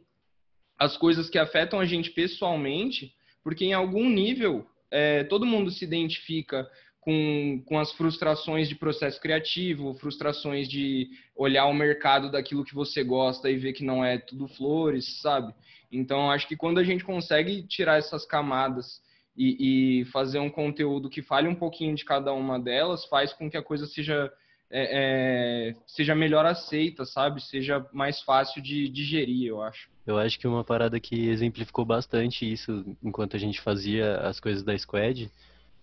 as 0.84 0.98
coisas 0.98 1.30
que 1.30 1.40
afetam 1.40 1.80
a 1.80 1.86
gente 1.86 2.12
pessoalmente, 2.12 3.14
porque 3.44 3.66
em 3.66 3.74
algum 3.74 4.10
nível 4.10 4.68
é, 4.92 5.24
todo 5.24 5.46
mundo 5.46 5.72
se 5.72 5.84
identifica 5.86 6.70
com, 7.00 7.62
com 7.66 7.80
as 7.80 7.92
frustrações 7.94 8.70
de 8.70 8.76
processo 8.76 9.20
criativo, 9.20 9.94
frustrações 9.96 10.68
de 10.68 11.10
olhar 11.36 11.66
o 11.66 11.74
mercado 11.74 12.32
daquilo 12.32 12.64
que 12.64 12.76
você 12.76 13.04
gosta 13.04 13.50
e 13.50 13.58
ver 13.58 13.74
que 13.74 13.84
não 13.84 14.04
é 14.04 14.18
tudo 14.18 14.48
flores, 14.48 15.22
sabe? 15.22 15.54
Então, 15.92 16.32
acho 16.32 16.48
que 16.48 16.56
quando 16.56 16.80
a 16.80 16.84
gente 16.84 17.04
consegue 17.04 17.64
tirar 17.64 17.98
essas 17.98 18.26
camadas 18.26 19.02
e, 19.36 20.02
e 20.02 20.06
fazer 20.06 20.40
um 20.40 20.50
conteúdo 20.50 21.10
que 21.10 21.22
fale 21.22 21.48
um 21.48 21.56
pouquinho 21.56 21.96
de 21.96 22.06
cada 22.06 22.34
uma 22.34 22.60
delas, 22.60 23.06
faz 23.06 23.34
com 23.34 23.50
que 23.50 23.58
a 23.58 23.64
coisa 23.64 23.86
seja 23.86 24.32
é, 24.76 25.70
é, 25.70 25.74
seja 25.86 26.16
melhor 26.16 26.48
aceita, 26.48 27.06
sabe? 27.06 27.40
Seja 27.40 27.86
mais 27.94 28.22
fácil 28.22 28.60
de 28.60 28.90
digerir, 28.90 29.48
eu 29.48 29.62
acho. 29.62 29.88
Eu 30.06 30.18
acho 30.18 30.40
que 30.40 30.48
uma 30.48 30.64
parada 30.64 31.00
que 31.00 31.30
exemplificou 31.30 31.86
bastante 31.86 32.52
isso 32.52 32.84
enquanto 33.04 33.36
a 33.36 33.40
gente 33.40 33.62
fazia 33.62 34.18
as 34.18 34.40
coisas 34.40 34.64
da 34.64 34.76
Squad 34.76 35.30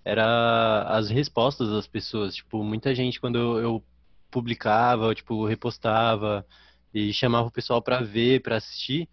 era 0.04 0.82
as 0.88 1.08
respostas 1.08 1.70
das 1.70 1.86
pessoas. 1.86 2.34
Tipo, 2.34 2.64
muita 2.64 2.92
gente, 2.92 3.20
quando 3.20 3.60
eu 3.60 3.80
publicava, 4.28 5.14
tipo, 5.14 5.46
repostava 5.46 6.44
e 6.92 7.12
chamava 7.12 7.46
o 7.46 7.52
pessoal 7.52 7.80
para 7.80 8.00
ver, 8.00 8.42
para 8.42 8.56
assistir, 8.56 9.08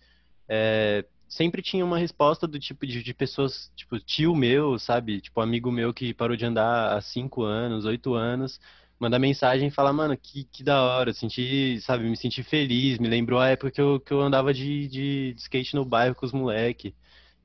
é, 0.50 1.06
sempre 1.30 1.62
tinha 1.62 1.86
uma 1.86 2.00
resposta 2.00 2.48
do 2.48 2.60
tipo 2.60 2.88
de, 2.88 3.04
de, 3.04 3.14
pessoas, 3.14 3.72
tipo, 3.76 4.00
tio 4.00 4.36
meu, 4.36 4.80
sabe? 4.80 5.22
Tipo, 5.22 5.40
amigo 5.40 5.72
meu 5.72 5.94
que 5.94 6.16
parou 6.16 6.36
de 6.36 6.46
andar 6.46 6.98
há 6.98 7.02
cinco 7.02 7.44
anos, 7.44 7.86
oito 7.86 8.16
anos, 8.16 8.60
mandar 9.00 9.20
mensagem 9.20 9.68
e 9.68 9.72
falar, 9.72 9.94
mano, 9.94 10.18
que, 10.18 10.44
que 10.46 10.64
da 10.64 10.82
hora, 10.82 11.14
senti, 11.14 11.80
sabe, 11.82 12.04
me 12.10 12.18
senti 12.18 12.44
feliz, 12.44 13.00
me 13.00 13.08
lembrou 13.08 13.40
a 13.40 13.50
época 13.50 13.72
que 13.72 13.82
eu, 13.82 14.00
que 14.00 14.12
eu 14.12 14.22
andava 14.22 14.54
de, 14.54 14.88
de, 14.88 15.34
de 15.34 15.42
skate 15.42 15.76
no 15.76 15.86
bairro 15.86 16.16
com 16.16 16.26
os 16.26 16.34
moleque. 16.34 16.96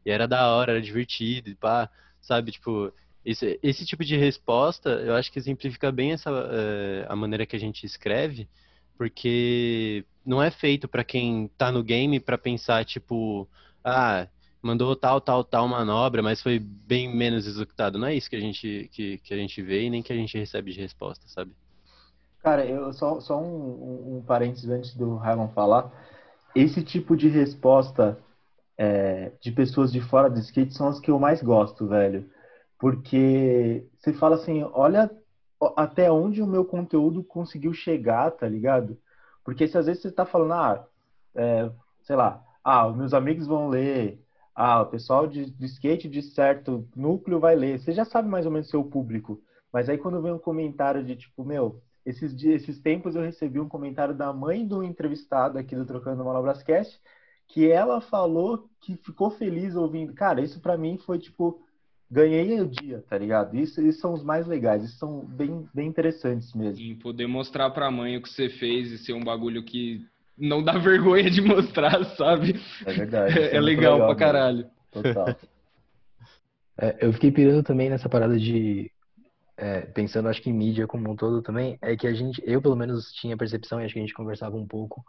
E 0.04 0.10
era 0.10 0.26
da 0.26 0.48
hora, 0.54 0.72
era 0.72 0.82
divertido, 0.82 1.50
e 1.50 1.54
pá, 1.54 1.90
sabe, 2.20 2.52
tipo, 2.52 2.92
esse, 3.24 3.58
esse 3.62 3.86
tipo 3.86 4.04
de 4.04 4.16
resposta, 4.16 4.90
eu 4.90 5.14
acho 5.14 5.30
que 5.30 5.38
exemplifica 5.38 5.92
bem 5.92 6.12
essa, 6.12 6.30
é, 6.30 7.06
a 7.08 7.14
maneira 7.16 7.46
que 7.46 7.56
a 7.56 7.58
gente 7.58 7.84
escreve, 7.86 8.48
porque 8.96 10.04
não 10.24 10.42
é 10.42 10.50
feito 10.50 10.88
para 10.88 11.04
quem 11.04 11.48
tá 11.58 11.70
no 11.70 11.82
game 11.82 12.18
para 12.20 12.38
pensar, 12.38 12.84
tipo, 12.84 13.48
ah, 13.84 14.26
mandou 14.62 14.94
tal, 14.94 15.20
tal, 15.20 15.42
tal 15.42 15.66
manobra, 15.66 16.22
mas 16.22 16.40
foi 16.40 16.58
bem 16.58 17.14
menos 17.14 17.46
executado. 17.46 17.98
Não 17.98 18.06
é 18.06 18.14
isso 18.14 18.30
que 18.30 18.36
a 18.36 18.40
gente, 18.40 18.88
que, 18.92 19.18
que 19.18 19.34
a 19.34 19.36
gente 19.36 19.60
vê 19.60 19.84
e 19.84 19.90
nem 19.90 20.02
que 20.02 20.12
a 20.12 20.16
gente 20.16 20.38
recebe 20.38 20.72
de 20.72 20.80
resposta, 20.80 21.26
sabe? 21.26 21.52
Cara, 22.42 22.64
eu 22.64 22.92
só, 22.92 23.20
só 23.20 23.40
um, 23.40 23.44
um, 23.44 24.16
um 24.16 24.22
parênteses 24.22 24.70
antes 24.70 24.94
do 24.94 25.16
Raimon 25.16 25.48
falar. 25.48 25.92
Esse 26.54 26.82
tipo 26.82 27.16
de 27.16 27.28
resposta 27.28 28.18
é, 28.78 29.32
de 29.40 29.52
pessoas 29.52 29.92
de 29.92 30.00
fora 30.00 30.30
do 30.30 30.38
skate 30.38 30.74
são 30.74 30.88
as 30.88 31.00
que 31.00 31.10
eu 31.10 31.18
mais 31.18 31.42
gosto, 31.42 31.86
velho. 31.86 32.28
Porque 32.78 33.86
você 33.98 34.12
fala 34.12 34.36
assim, 34.36 34.62
olha 34.72 35.10
até 35.76 36.10
onde 36.10 36.42
o 36.42 36.46
meu 36.46 36.64
conteúdo 36.64 37.22
conseguiu 37.22 37.72
chegar, 37.72 38.30
tá 38.32 38.48
ligado? 38.48 38.98
Porque 39.44 39.68
se 39.68 39.78
às 39.78 39.86
vezes 39.86 40.02
você 40.02 40.10
tá 40.10 40.24
falando, 40.24 40.52
ah, 40.52 40.86
é, 41.34 41.70
sei 42.02 42.16
lá, 42.16 42.44
ah, 42.64 42.88
meus 42.90 43.14
amigos 43.14 43.46
vão 43.46 43.68
ler, 43.68 44.21
ah, 44.54 44.82
o 44.82 44.86
pessoal 44.86 45.26
de, 45.26 45.50
de 45.50 45.66
skate 45.66 46.08
de 46.08 46.22
certo 46.22 46.88
núcleo 46.94 47.40
vai 47.40 47.56
ler. 47.56 47.78
Você 47.78 47.92
já 47.92 48.04
sabe 48.04 48.28
mais 48.28 48.46
ou 48.46 48.52
menos 48.52 48.68
seu 48.68 48.84
público. 48.84 49.40
Mas 49.72 49.88
aí 49.88 49.96
quando 49.96 50.20
vem 50.20 50.32
um 50.32 50.38
comentário 50.38 51.02
de 51.02 51.16
tipo, 51.16 51.44
meu, 51.44 51.80
esses, 52.04 52.36
dias, 52.36 52.62
esses 52.62 52.80
tempos 52.80 53.14
eu 53.14 53.22
recebi 53.22 53.58
um 53.58 53.68
comentário 53.68 54.14
da 54.14 54.32
mãe 54.32 54.66
do 54.66 54.82
entrevistado 54.82 55.58
aqui 55.58 55.74
do 55.74 55.86
Trocando 55.86 56.24
Manobrascast, 56.24 57.00
que 57.48 57.70
ela 57.70 58.00
falou 58.00 58.68
que 58.80 58.96
ficou 58.96 59.30
feliz 59.30 59.74
ouvindo. 59.74 60.12
Cara, 60.12 60.42
isso 60.42 60.60
para 60.60 60.76
mim 60.76 60.98
foi 60.98 61.18
tipo, 61.18 61.64
ganhei 62.10 62.60
o 62.60 62.68
dia, 62.68 63.02
tá 63.08 63.16
ligado? 63.16 63.56
Isso, 63.56 63.80
isso 63.80 64.00
são 64.00 64.12
os 64.12 64.22
mais 64.22 64.46
legais, 64.46 64.84
isso 64.84 64.98
são 64.98 65.24
bem, 65.24 65.66
bem 65.72 65.88
interessantes 65.88 66.52
mesmo. 66.54 66.98
Poder 66.98 67.26
mostrar 67.26 67.70
pra 67.70 67.90
mãe 67.90 68.16
o 68.16 68.22
que 68.22 68.28
você 68.28 68.50
fez 68.50 68.90
e 68.90 68.98
ser 68.98 69.14
um 69.14 69.24
bagulho 69.24 69.64
que 69.64 70.04
não 70.42 70.62
dá 70.62 70.76
vergonha 70.76 71.30
de 71.30 71.40
mostrar, 71.40 72.04
sabe? 72.16 72.60
É 72.84 72.92
verdade. 72.92 73.38
É, 73.38 73.56
é 73.56 73.60
legal, 73.60 73.94
legal 73.94 74.08
pra 74.08 74.16
caralho. 74.16 74.66
Total. 74.90 75.26
É, 76.80 76.96
eu 77.02 77.12
fiquei 77.12 77.30
pirando 77.30 77.62
também 77.62 77.90
nessa 77.90 78.08
parada 78.08 78.36
de. 78.38 78.90
É, 79.58 79.82
pensando, 79.82 80.26
acho 80.28 80.40
que 80.40 80.48
em 80.48 80.54
mídia 80.54 80.86
como 80.86 81.10
um 81.10 81.14
todo 81.14 81.42
também, 81.42 81.78
é 81.82 81.94
que 81.94 82.06
a 82.06 82.14
gente, 82.14 82.42
eu 82.46 82.62
pelo 82.62 82.74
menos 82.74 83.12
tinha 83.12 83.36
percepção, 83.36 83.78
e 83.78 83.84
acho 83.84 83.92
que 83.92 84.00
a 84.00 84.02
gente 84.02 84.14
conversava 84.14 84.56
um 84.56 84.66
pouco, 84.66 85.04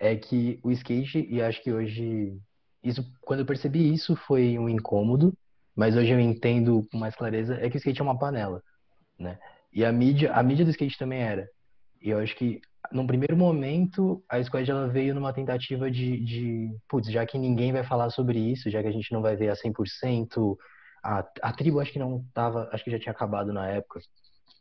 é 0.00 0.16
que 0.16 0.58
o 0.64 0.70
skate, 0.72 1.24
e 1.30 1.40
acho 1.40 1.62
que 1.62 1.72
hoje, 1.72 2.36
isso, 2.82 3.06
quando 3.22 3.40
eu 3.40 3.46
percebi 3.46 3.94
isso 3.94 4.16
foi 4.16 4.58
um 4.58 4.68
incômodo, 4.68 5.32
mas 5.76 5.96
hoje 5.96 6.10
eu 6.10 6.18
entendo 6.18 6.86
com 6.90 6.98
mais 6.98 7.14
clareza, 7.14 7.54
é 7.54 7.70
que 7.70 7.76
o 7.76 7.78
skate 7.78 8.00
é 8.00 8.04
uma 8.04 8.18
panela, 8.18 8.60
né? 9.16 9.38
E 9.72 9.84
a 9.84 9.92
mídia, 9.92 10.32
a 10.32 10.42
mídia 10.42 10.64
do 10.64 10.72
skate 10.72 10.98
também 10.98 11.22
era. 11.22 11.48
E 12.00 12.10
eu 12.10 12.18
acho 12.18 12.36
que 12.36 12.60
num 12.92 13.06
primeiro 13.06 13.36
momento, 13.36 14.22
a 14.28 14.42
Squad 14.42 14.70
ela 14.70 14.88
veio 14.88 15.14
numa 15.14 15.32
tentativa 15.32 15.90
de, 15.90 16.18
de, 16.24 16.76
putz, 16.88 17.10
já 17.10 17.26
que 17.26 17.38
ninguém 17.38 17.72
vai 17.72 17.84
falar 17.84 18.10
sobre 18.10 18.38
isso, 18.38 18.70
já 18.70 18.82
que 18.82 18.88
a 18.88 18.92
gente 18.92 19.12
não 19.12 19.22
vai 19.22 19.36
ver 19.36 19.48
a 19.48 19.54
100%, 19.54 20.56
a, 21.02 21.24
a 21.42 21.52
tribo 21.52 21.80
acho 21.80 21.92
que 21.92 21.98
não 21.98 22.24
tava, 22.32 22.68
acho 22.72 22.84
que 22.84 22.90
já 22.90 22.98
tinha 22.98 23.12
acabado 23.12 23.52
na 23.52 23.66
época, 23.68 24.00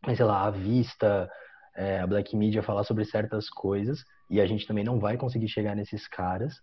mas 0.06 0.18
sei 0.18 0.26
lá, 0.26 0.46
a 0.46 0.52
Vista, 0.52 1.30
é, 1.76 2.00
a 2.00 2.08
Black 2.08 2.36
Media 2.36 2.64
falar 2.64 2.84
sobre 2.84 3.06
certas 3.06 3.50
coisas, 3.50 4.04
e 4.30 4.42
a 4.42 4.46
gente 4.46 4.66
também 4.66 4.84
não 4.84 5.00
vai 5.00 5.18
conseguir 5.18 5.48
chegar 5.48 5.76
nesses 5.76 6.08
caras, 6.08 6.56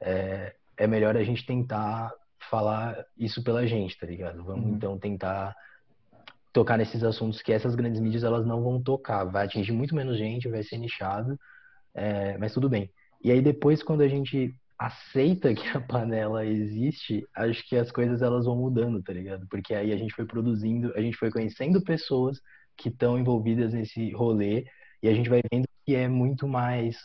é, 0.00 0.54
é 0.76 0.86
melhor 0.86 1.16
a 1.16 1.22
gente 1.22 1.44
tentar 1.44 2.12
falar 2.50 3.04
isso 3.18 3.44
pela 3.44 3.66
gente, 3.66 3.98
tá 3.98 4.06
ligado? 4.06 4.42
Vamos 4.42 4.66
uhum. 4.66 4.74
então 4.74 4.98
tentar 4.98 5.54
tocar 6.52 6.76
nesses 6.76 7.02
assuntos 7.04 7.42
que 7.42 7.52
essas 7.52 7.74
grandes 7.74 8.00
mídias 8.00 8.24
elas 8.24 8.46
não 8.46 8.62
vão 8.62 8.82
tocar. 8.82 9.24
Vai 9.24 9.46
atingir 9.46 9.72
muito 9.72 9.94
menos 9.94 10.18
gente, 10.18 10.48
vai 10.48 10.62
ser 10.62 10.78
nichado, 10.78 11.38
é, 11.94 12.36
mas 12.38 12.52
tudo 12.52 12.68
bem. 12.68 12.90
E 13.22 13.30
aí 13.30 13.40
depois, 13.42 13.82
quando 13.82 14.02
a 14.02 14.08
gente 14.08 14.54
aceita 14.78 15.54
que 15.54 15.68
a 15.76 15.80
panela 15.80 16.44
existe, 16.46 17.26
acho 17.36 17.66
que 17.68 17.76
as 17.76 17.92
coisas 17.92 18.22
elas 18.22 18.46
vão 18.46 18.56
mudando, 18.56 19.02
tá 19.02 19.12
ligado? 19.12 19.46
Porque 19.48 19.74
aí 19.74 19.92
a 19.92 19.96
gente 19.96 20.14
foi 20.14 20.24
produzindo, 20.26 20.92
a 20.96 21.00
gente 21.00 21.16
foi 21.16 21.30
conhecendo 21.30 21.82
pessoas 21.82 22.40
que 22.76 22.88
estão 22.88 23.18
envolvidas 23.18 23.74
nesse 23.74 24.10
rolê 24.12 24.64
e 25.02 25.08
a 25.08 25.14
gente 25.14 25.28
vai 25.28 25.42
vendo 25.52 25.66
que 25.84 25.94
é 25.94 26.08
muito 26.08 26.48
mais 26.48 26.96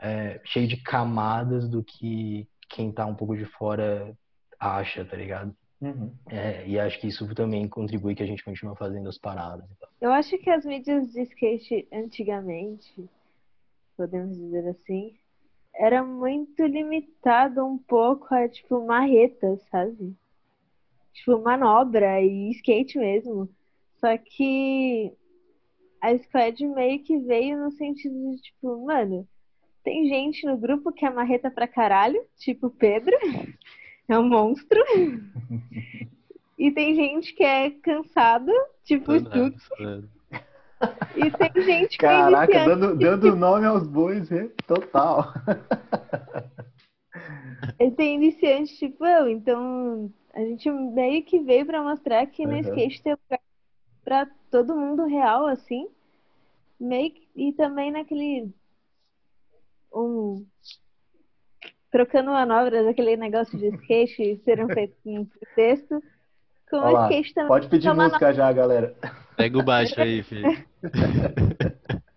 é, 0.00 0.40
cheio 0.44 0.66
de 0.66 0.78
camadas 0.78 1.68
do 1.68 1.84
que 1.84 2.48
quem 2.70 2.90
tá 2.92 3.04
um 3.04 3.14
pouco 3.14 3.36
de 3.36 3.44
fora 3.44 4.16
acha, 4.58 5.04
tá 5.04 5.16
ligado? 5.16 5.54
Uhum. 5.80 6.12
É, 6.28 6.66
e 6.66 6.78
acho 6.78 7.00
que 7.00 7.08
isso 7.08 7.26
também 7.34 7.66
contribui 7.66 8.14
que 8.14 8.22
a 8.22 8.26
gente 8.26 8.44
continue 8.44 8.76
fazendo 8.76 9.08
as 9.08 9.16
paradas. 9.16 9.64
Eu 10.00 10.12
acho 10.12 10.36
que 10.38 10.50
as 10.50 10.64
mídias 10.64 11.10
de 11.10 11.22
skate 11.22 11.88
antigamente, 11.92 13.08
podemos 13.96 14.36
dizer 14.36 14.68
assim, 14.68 15.14
era 15.74 16.04
muito 16.04 16.64
limitado 16.64 17.64
um 17.64 17.78
pouco 17.78 18.34
a, 18.34 18.48
tipo, 18.48 18.84
marreta, 18.84 19.56
sabe? 19.70 20.14
Tipo, 21.14 21.40
manobra 21.40 22.20
e 22.20 22.50
skate 22.50 22.98
mesmo. 22.98 23.48
Só 23.98 24.16
que 24.18 25.12
a 26.00 26.16
Squad 26.16 26.66
meio 26.66 27.02
que 27.02 27.18
veio 27.18 27.58
no 27.58 27.70
sentido 27.72 28.14
de, 28.30 28.42
tipo, 28.42 28.84
mano, 28.84 29.26
tem 29.82 30.08
gente 30.08 30.46
no 30.46 30.56
grupo 30.56 30.92
que 30.92 31.04
é 31.04 31.10
marreta 31.10 31.50
pra 31.50 31.66
caralho, 31.66 32.22
tipo 32.38 32.70
Pedro. 32.70 33.16
é 34.12 34.18
um 34.18 34.28
monstro. 34.28 34.80
e 36.58 36.70
tem 36.70 36.94
gente 36.94 37.34
que 37.34 37.42
é 37.42 37.70
cansada, 37.70 38.52
tipo 38.84 39.12
o 39.12 39.18
Stutz. 39.18 39.68
E 41.14 41.30
tem 41.30 41.62
gente 41.62 41.98
que 41.98 42.06
é 42.06 42.08
Caraca, 42.08 42.54
é 42.54 42.64
dando, 42.64 42.96
dando 42.96 43.36
nome 43.36 43.66
aos 43.66 43.86
bois, 43.86 44.30
hein? 44.32 44.50
total. 44.66 45.32
E 47.78 47.90
tem 47.90 48.14
iniciante, 48.14 48.76
tipo, 48.78 49.04
eu, 49.04 49.28
então 49.28 50.10
a 50.32 50.40
gente 50.40 50.70
meio 50.70 51.22
que 51.22 51.40
veio 51.40 51.66
pra 51.66 51.82
mostrar 51.82 52.26
que 52.26 52.44
uhum. 52.44 52.52
no 52.52 52.58
skate 52.58 53.02
tem 53.02 53.12
lugar 53.12 53.40
pra 54.02 54.26
todo 54.50 54.76
mundo 54.76 55.04
real, 55.04 55.46
assim. 55.46 55.88
Meio 56.78 57.10
que, 57.10 57.28
e 57.36 57.52
também 57.52 57.90
naquele 57.90 58.50
um 59.92 60.46
trocando 61.90 62.30
manobras, 62.30 62.86
aquele 62.86 63.16
negócio 63.16 63.58
de 63.58 63.68
skate 63.68 64.40
ser 64.44 64.64
um 64.64 64.68
feito 64.72 64.94
texto. 65.54 66.02
Com 66.70 66.76
Olá, 66.76 67.02
o 67.02 67.10
skate 67.10 67.34
também. 67.34 67.48
Pode 67.48 67.68
pedir 67.68 67.88
música 67.88 68.18
manobra. 68.18 68.32
já, 68.32 68.52
galera. 68.52 68.94
Pega 69.36 69.58
o 69.58 69.62
baixo 69.62 70.00
aí, 70.00 70.22
filho. 70.24 70.48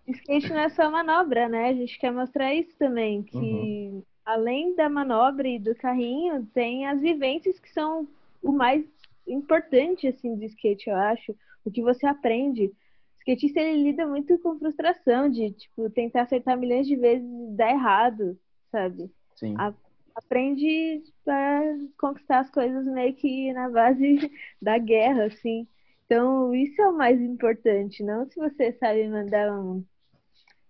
skate 0.06 0.50
não 0.50 0.60
é 0.60 0.68
só 0.70 0.90
manobra, 0.90 1.48
né? 1.48 1.70
A 1.70 1.74
gente 1.74 1.98
quer 1.98 2.12
mostrar 2.12 2.54
isso 2.54 2.76
também, 2.78 3.22
que 3.22 3.36
uhum. 3.36 4.02
além 4.24 4.76
da 4.76 4.88
manobra 4.88 5.48
e 5.48 5.58
do 5.58 5.74
carrinho, 5.74 6.46
tem 6.54 6.86
as 6.86 7.00
vivências 7.00 7.58
que 7.58 7.70
são 7.72 8.06
o 8.42 8.52
mais 8.52 8.84
importante, 9.26 10.06
assim, 10.06 10.36
do 10.36 10.44
skate, 10.44 10.88
eu 10.88 10.96
acho. 10.96 11.34
O 11.64 11.70
que 11.70 11.82
você 11.82 12.06
aprende. 12.06 12.66
O 12.66 13.18
skatista, 13.20 13.58
ele 13.58 13.84
lida 13.84 14.06
muito 14.06 14.38
com 14.38 14.58
frustração 14.58 15.30
de, 15.30 15.50
tipo, 15.50 15.88
tentar 15.90 16.22
acertar 16.22 16.58
milhões 16.58 16.86
de 16.86 16.94
vezes 16.94 17.26
e 17.26 17.56
dar 17.56 17.70
errado, 17.70 18.38
sabe? 18.70 19.10
Sim. 19.36 19.54
A, 19.58 19.72
aprende 20.14 21.02
a 21.28 21.60
conquistar 21.98 22.40
as 22.40 22.50
coisas 22.50 22.86
meio 22.86 23.14
que 23.14 23.52
na 23.52 23.68
base 23.68 24.30
da 24.60 24.78
guerra, 24.78 25.26
assim. 25.26 25.66
Então, 26.06 26.54
isso 26.54 26.80
é 26.80 26.88
o 26.88 26.96
mais 26.96 27.20
importante, 27.20 28.02
não 28.02 28.28
se 28.28 28.38
você 28.38 28.72
sabe 28.74 29.08
mandar 29.08 29.50
um, 29.58 29.84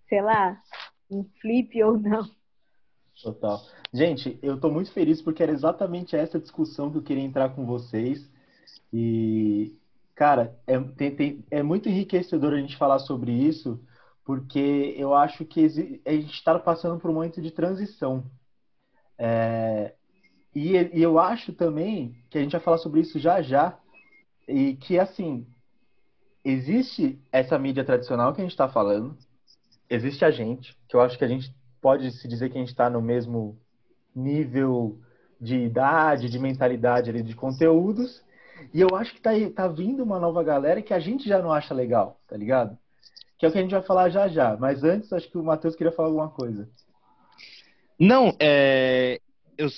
sei 0.09 0.23
lá, 0.23 0.61
um 1.11 1.25
flip 1.41 1.81
ou 1.83 1.99
não. 1.99 2.25
Total. 3.23 3.61
Gente, 3.93 4.39
eu 4.43 4.59
tô 4.59 4.71
muito 4.71 4.93
feliz 4.93 5.23
porque 5.23 5.43
era 5.43 5.53
exatamente 5.53 6.17
essa 6.17 6.39
discussão 6.39 6.91
que 6.91 6.99
eu 6.99 7.03
queria 7.03 7.23
entrar 7.23 7.55
com 7.55 7.65
vocês. 7.65 8.29
E, 8.93 9.73
cara, 10.15 10.59
é, 10.67 10.79
tem, 10.81 11.15
tem, 11.15 11.45
é 11.51 11.63
muito 11.63 11.89
enriquecedor 11.89 12.53
a 12.53 12.59
gente 12.59 12.77
falar 12.77 12.99
sobre 12.99 13.33
isso, 13.33 13.81
porque 14.25 14.95
eu 14.97 15.15
acho 15.15 15.45
que 15.45 15.65
a 16.05 16.13
gente 16.13 16.33
está 16.33 16.59
passando 16.59 16.99
por 17.01 17.11
um 17.11 17.15
momento 17.15 17.41
de 17.41 17.51
transição. 17.51 18.25
É, 19.19 19.95
e, 20.55 20.77
e, 20.77 21.03
eu 21.03 21.19
acho 21.19 21.53
também 21.53 22.17
que 22.31 22.39
a 22.39 22.43
gente 22.43 22.53
vai 22.53 22.61
falar 22.61 22.79
sobre 22.79 23.01
isso 23.01 23.19
já 23.19 23.43
já, 23.43 23.79
e 24.47 24.75
que 24.77 24.99
assim 24.99 25.47
existe 26.45 27.19
essa 27.33 27.59
mídia 27.59 27.85
tradicional 27.85 28.33
que 28.33 28.41
a 28.41 28.45
gente 28.45 28.53
está 28.53 28.69
falando, 28.69 29.17
existe 29.89 30.25
a 30.25 30.31
gente, 30.31 30.77
que 30.89 30.95
eu 30.97 31.01
acho 31.01 31.17
que 31.17 31.25
a 31.25 31.29
gente 31.29 31.55
pode 31.81 32.11
se 32.13 32.29
dizer 32.29 32.51
que 32.51 32.57
a 32.57 32.61
gente 32.61 32.71
está 32.71 32.91
no 32.91 33.01
mesmo 33.01 33.59
nível 34.15 34.99
de 35.41 35.57
idade, 35.57 36.29
de 36.29 36.39
mentalidade 36.39 37.11
ali, 37.11 37.23
de 37.23 37.35
conteúdos, 37.35 38.23
e 38.73 38.81
eu 38.81 38.95
acho 38.95 39.15
que 39.15 39.21
tá, 39.21 39.31
tá 39.55 39.69
vindo 39.69 40.03
uma 40.03 40.19
nova 40.19 40.43
galera 40.43 40.83
que 40.83 40.95
a 40.95 40.99
gente 40.99 41.29
já 41.29 41.41
não 41.41 41.53
acha 41.53 41.75
legal, 41.75 42.21
tá 42.27 42.37
ligado? 42.37 42.79
Que 43.39 43.47
é 43.47 43.49
o 43.49 43.53
que 43.53 43.59
a 43.59 43.63
gente 43.63 43.73
vai 43.73 43.83
falar 43.83 44.09
já 44.09 44.29
já. 44.29 44.57
Mas 44.57 44.85
antes, 44.85 45.13
acho 45.13 45.31
que 45.31 45.37
o 45.37 45.43
Matheus 45.43 45.77
queria 45.77 45.93
falar 45.93 46.09
alguma 46.09 46.31
coisa. 46.31 46.69
Não, 47.99 48.37
é... 48.41 49.21
eu 49.57 49.69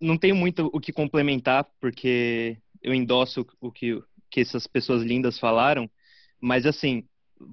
não 0.00 0.16
tenho 0.16 0.36
muito 0.36 0.70
o 0.72 0.80
que 0.80 0.92
complementar, 0.92 1.66
porque 1.80 2.58
eu 2.82 2.94
endosso 2.94 3.46
o 3.60 3.70
que, 3.70 4.00
que 4.30 4.40
essas 4.40 4.66
pessoas 4.66 5.02
lindas 5.02 5.38
falaram, 5.38 5.90
mas 6.40 6.66
assim, 6.66 7.04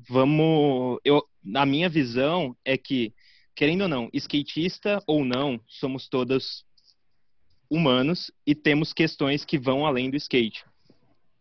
vamos. 0.10 1.00
Eu, 1.04 1.24
a 1.56 1.66
minha 1.66 1.90
visão 1.90 2.56
é 2.64 2.78
que, 2.78 3.14
querendo 3.56 3.82
ou 3.82 3.88
não, 3.88 4.10
skatista 4.14 5.02
ou 5.08 5.24
não, 5.24 5.60
somos 5.68 6.08
todos 6.08 6.66
humanos 7.70 8.32
e 8.46 8.54
temos 8.54 8.94
questões 8.94 9.44
que 9.44 9.58
vão 9.58 9.86
além 9.86 10.10
do 10.10 10.18
skate. 10.18 10.64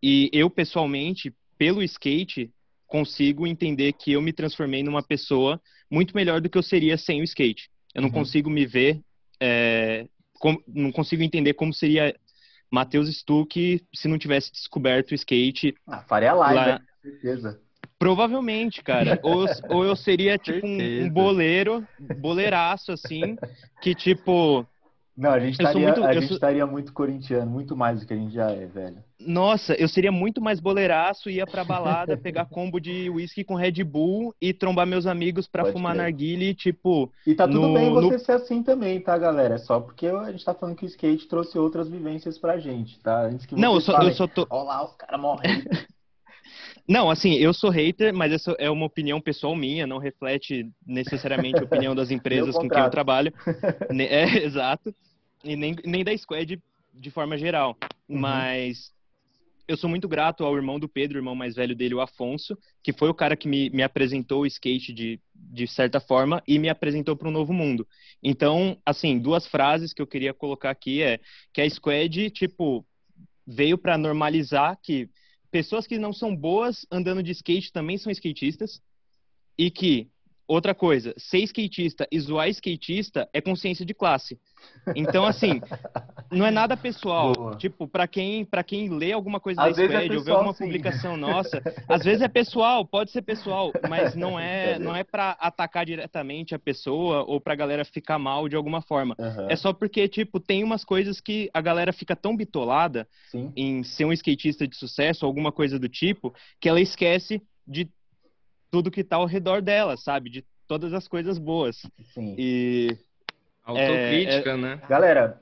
E 0.02 0.30
eu, 0.32 0.50
pessoalmente, 0.50 1.34
pelo 1.58 1.82
skate, 1.82 2.50
consigo 2.86 3.46
entender 3.46 3.92
que 3.92 4.12
eu 4.12 4.22
me 4.22 4.32
transformei 4.32 4.82
numa 4.82 5.02
pessoa 5.02 5.60
muito 5.90 6.14
melhor 6.14 6.40
do 6.40 6.48
que 6.48 6.58
eu 6.58 6.62
seria 6.62 6.96
sem 6.96 7.20
o 7.20 7.24
skate. 7.24 7.70
Eu 7.94 8.02
não 8.02 8.08
uhum. 8.08 8.14
consigo 8.14 8.50
me 8.50 8.66
ver, 8.66 9.00
é, 9.40 10.06
com, 10.38 10.56
não 10.66 10.90
consigo 10.90 11.22
entender 11.22 11.54
como 11.54 11.72
seria 11.72 12.14
Matheus 12.70 13.08
Stuck 13.08 13.84
se 13.94 14.08
não 14.08 14.18
tivesse 14.18 14.52
descoberto 14.52 15.12
o 15.12 15.14
skate. 15.14 15.74
Ah, 15.86 16.02
faria 16.02 16.32
live, 16.34 16.54
lá... 16.54 16.66
Né? 16.66 16.80
certeza. 17.02 17.60
Provavelmente, 17.98 18.82
cara. 18.82 19.18
Ou, 19.22 19.46
ou 19.68 19.84
eu 19.84 19.94
seria 19.94 20.36
tipo 20.36 20.66
um, 20.66 21.04
um 21.04 21.08
boleiro, 21.08 21.86
boleiraço, 22.18 22.92
assim, 22.92 23.36
que 23.80 23.94
tipo 23.94 24.66
não, 25.16 25.30
a 25.30 25.38
gente, 25.38 25.52
estaria, 25.52 25.86
muito, 25.86 26.04
a 26.04 26.12
gente 26.12 26.26
sou... 26.26 26.34
estaria 26.34 26.66
muito 26.66 26.92
corintiano, 26.92 27.48
muito 27.48 27.76
mais 27.76 28.00
do 28.00 28.06
que 28.06 28.12
a 28.12 28.16
gente 28.16 28.34
já 28.34 28.50
é, 28.50 28.66
velho. 28.66 28.96
Nossa, 29.26 29.74
eu 29.74 29.88
seria 29.88 30.12
muito 30.12 30.40
mais 30.40 30.60
boleiraço, 30.60 31.30
ia 31.30 31.46
pra 31.46 31.64
balada, 31.64 32.16
pegar 32.16 32.46
combo 32.50 32.80
de 32.80 33.08
uísque 33.10 33.44
com 33.44 33.54
Red 33.54 33.82
Bull 33.84 34.34
e 34.40 34.52
trombar 34.52 34.86
meus 34.86 35.06
amigos 35.06 35.46
pra 35.46 35.62
Pode 35.62 35.74
fumar 35.74 35.94
narguile, 35.94 36.54
tipo... 36.54 37.10
E 37.26 37.34
tá 37.34 37.46
tudo 37.46 37.68
no, 37.68 37.74
bem 37.74 37.90
você 37.90 38.14
no... 38.14 38.18
ser 38.18 38.32
assim 38.32 38.62
também, 38.62 39.00
tá, 39.00 39.16
galera? 39.16 39.54
É 39.54 39.58
só 39.58 39.80
porque 39.80 40.06
a 40.06 40.30
gente 40.30 40.44
tá 40.44 40.54
falando 40.54 40.76
que 40.76 40.84
o 40.84 40.88
skate 40.88 41.26
trouxe 41.26 41.58
outras 41.58 41.88
vivências 41.88 42.38
pra 42.38 42.58
gente, 42.58 42.98
tá? 43.00 43.26
Antes 43.26 43.46
que 43.46 43.54
Não, 43.54 43.74
eu 43.74 43.80
só, 43.80 43.92
falem, 43.92 44.08
eu 44.08 44.14
só 44.14 44.26
tô... 44.26 44.46
Olha 44.50 44.64
lá, 44.64 44.84
os 44.84 44.94
caras 44.96 45.20
morrem. 45.20 45.64
Não, 46.86 47.08
assim, 47.08 47.32
eu 47.34 47.54
sou 47.54 47.70
hater, 47.70 48.12
mas 48.12 48.30
essa 48.30 48.54
é 48.58 48.70
uma 48.70 48.84
opinião 48.84 49.18
pessoal 49.18 49.56
minha, 49.56 49.86
não 49.86 49.96
reflete 49.96 50.70
necessariamente 50.86 51.58
a 51.58 51.64
opinião 51.64 51.94
das 51.94 52.10
empresas 52.12 52.54
com 52.54 52.68
quem 52.68 52.78
eu 52.78 52.90
trabalho. 52.90 53.32
É, 53.90 54.44
exato. 54.44 54.94
E 55.42 55.56
nem, 55.56 55.74
nem 55.82 56.04
da 56.04 56.16
Squad 56.16 56.60
de 56.92 57.10
forma 57.10 57.38
geral. 57.38 57.76
Uhum. 58.06 58.18
Mas 58.18 58.93
eu 59.66 59.76
sou 59.76 59.88
muito 59.88 60.06
grato 60.06 60.44
ao 60.44 60.54
irmão 60.56 60.78
do 60.78 60.88
Pedro, 60.88 61.16
o 61.16 61.20
irmão 61.20 61.34
mais 61.34 61.54
velho 61.54 61.74
dele, 61.74 61.94
o 61.94 62.00
Afonso, 62.00 62.56
que 62.82 62.92
foi 62.92 63.08
o 63.08 63.14
cara 63.14 63.36
que 63.36 63.48
me, 63.48 63.70
me 63.70 63.82
apresentou 63.82 64.42
o 64.42 64.46
skate 64.46 64.92
de, 64.92 65.20
de 65.34 65.66
certa 65.66 66.00
forma 66.00 66.42
e 66.46 66.58
me 66.58 66.68
apresentou 66.68 67.16
para 67.16 67.28
um 67.28 67.32
novo 67.32 67.52
mundo. 67.52 67.86
Então, 68.22 68.78
assim, 68.84 69.18
duas 69.18 69.46
frases 69.46 69.92
que 69.92 70.02
eu 70.02 70.06
queria 70.06 70.34
colocar 70.34 70.70
aqui 70.70 71.02
é 71.02 71.18
que 71.52 71.60
a 71.60 71.68
Squad, 71.68 72.30
tipo, 72.30 72.86
veio 73.46 73.78
para 73.78 73.96
normalizar 73.96 74.78
que 74.82 75.08
pessoas 75.50 75.86
que 75.86 75.98
não 75.98 76.12
são 76.12 76.34
boas 76.34 76.86
andando 76.90 77.22
de 77.22 77.30
skate 77.32 77.72
também 77.72 77.96
são 77.96 78.12
skatistas 78.12 78.82
e 79.56 79.70
que 79.70 80.10
outra 80.46 80.74
coisa, 80.74 81.14
ser 81.16 81.38
skatista 81.38 82.06
e 82.10 82.18
zoar 82.20 82.48
skatista 82.48 83.28
é 83.32 83.40
consciência 83.40 83.84
de 83.84 83.94
classe. 83.94 84.38
Então, 84.94 85.24
assim, 85.24 85.60
não 86.30 86.46
é 86.46 86.50
nada 86.50 86.76
pessoal. 86.76 87.32
Boa. 87.32 87.56
Tipo, 87.56 87.86
para 87.88 88.06
quem, 88.06 88.44
pra 88.44 88.62
quem 88.62 88.88
lê 88.88 89.12
alguma 89.12 89.40
coisa 89.40 89.62
às 89.62 89.76
da 89.76 89.84
Squad 89.84 90.14
é 90.14 90.16
ou 90.16 90.24
vê 90.24 90.30
alguma 90.30 90.52
sim. 90.52 90.64
publicação 90.64 91.16
nossa, 91.18 91.62
às 91.88 92.04
vezes 92.04 92.22
é 92.22 92.28
pessoal, 92.28 92.86
pode 92.86 93.10
ser 93.10 93.22
pessoal, 93.22 93.72
mas 93.88 94.14
não 94.14 94.38
é, 94.38 94.78
não 94.78 94.94
é 94.94 95.04
para 95.04 95.30
atacar 95.32 95.86
diretamente 95.86 96.54
a 96.54 96.58
pessoa 96.58 97.24
ou 97.24 97.40
pra 97.40 97.54
galera 97.54 97.84
ficar 97.84 98.18
mal 98.18 98.48
de 98.48 98.56
alguma 98.56 98.82
forma. 98.82 99.14
Uhum. 99.18 99.50
É 99.50 99.56
só 99.56 99.72
porque, 99.72 100.08
tipo, 100.08 100.40
tem 100.40 100.62
umas 100.62 100.84
coisas 100.84 101.20
que 101.20 101.50
a 101.52 101.60
galera 101.60 101.92
fica 101.92 102.14
tão 102.14 102.36
bitolada 102.36 103.08
sim. 103.30 103.52
em 103.56 103.82
ser 103.82 104.04
um 104.04 104.12
skatista 104.12 104.66
de 104.66 104.76
sucesso, 104.76 105.24
alguma 105.24 105.52
coisa 105.52 105.78
do 105.78 105.88
tipo, 105.88 106.34
que 106.60 106.68
ela 106.68 106.80
esquece 106.80 107.42
de 107.66 107.88
tudo 108.74 108.90
que 108.90 109.04
tá 109.04 109.14
ao 109.14 109.26
redor 109.26 109.62
dela, 109.62 109.96
sabe? 109.96 110.28
De 110.28 110.44
todas 110.66 110.92
as 110.92 111.06
coisas 111.06 111.38
boas. 111.38 111.80
Sim. 112.12 112.34
E 112.36 112.98
Autocrítica, 113.62 114.50
é, 114.50 114.54
é... 114.54 114.56
né? 114.56 114.82
Galera, 114.88 115.40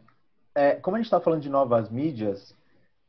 é, 0.55 0.73
como 0.73 0.97
a 0.97 0.99
gente 0.99 1.07
está 1.07 1.19
falando 1.19 1.41
de 1.41 1.49
novas 1.49 1.89
mídias, 1.89 2.55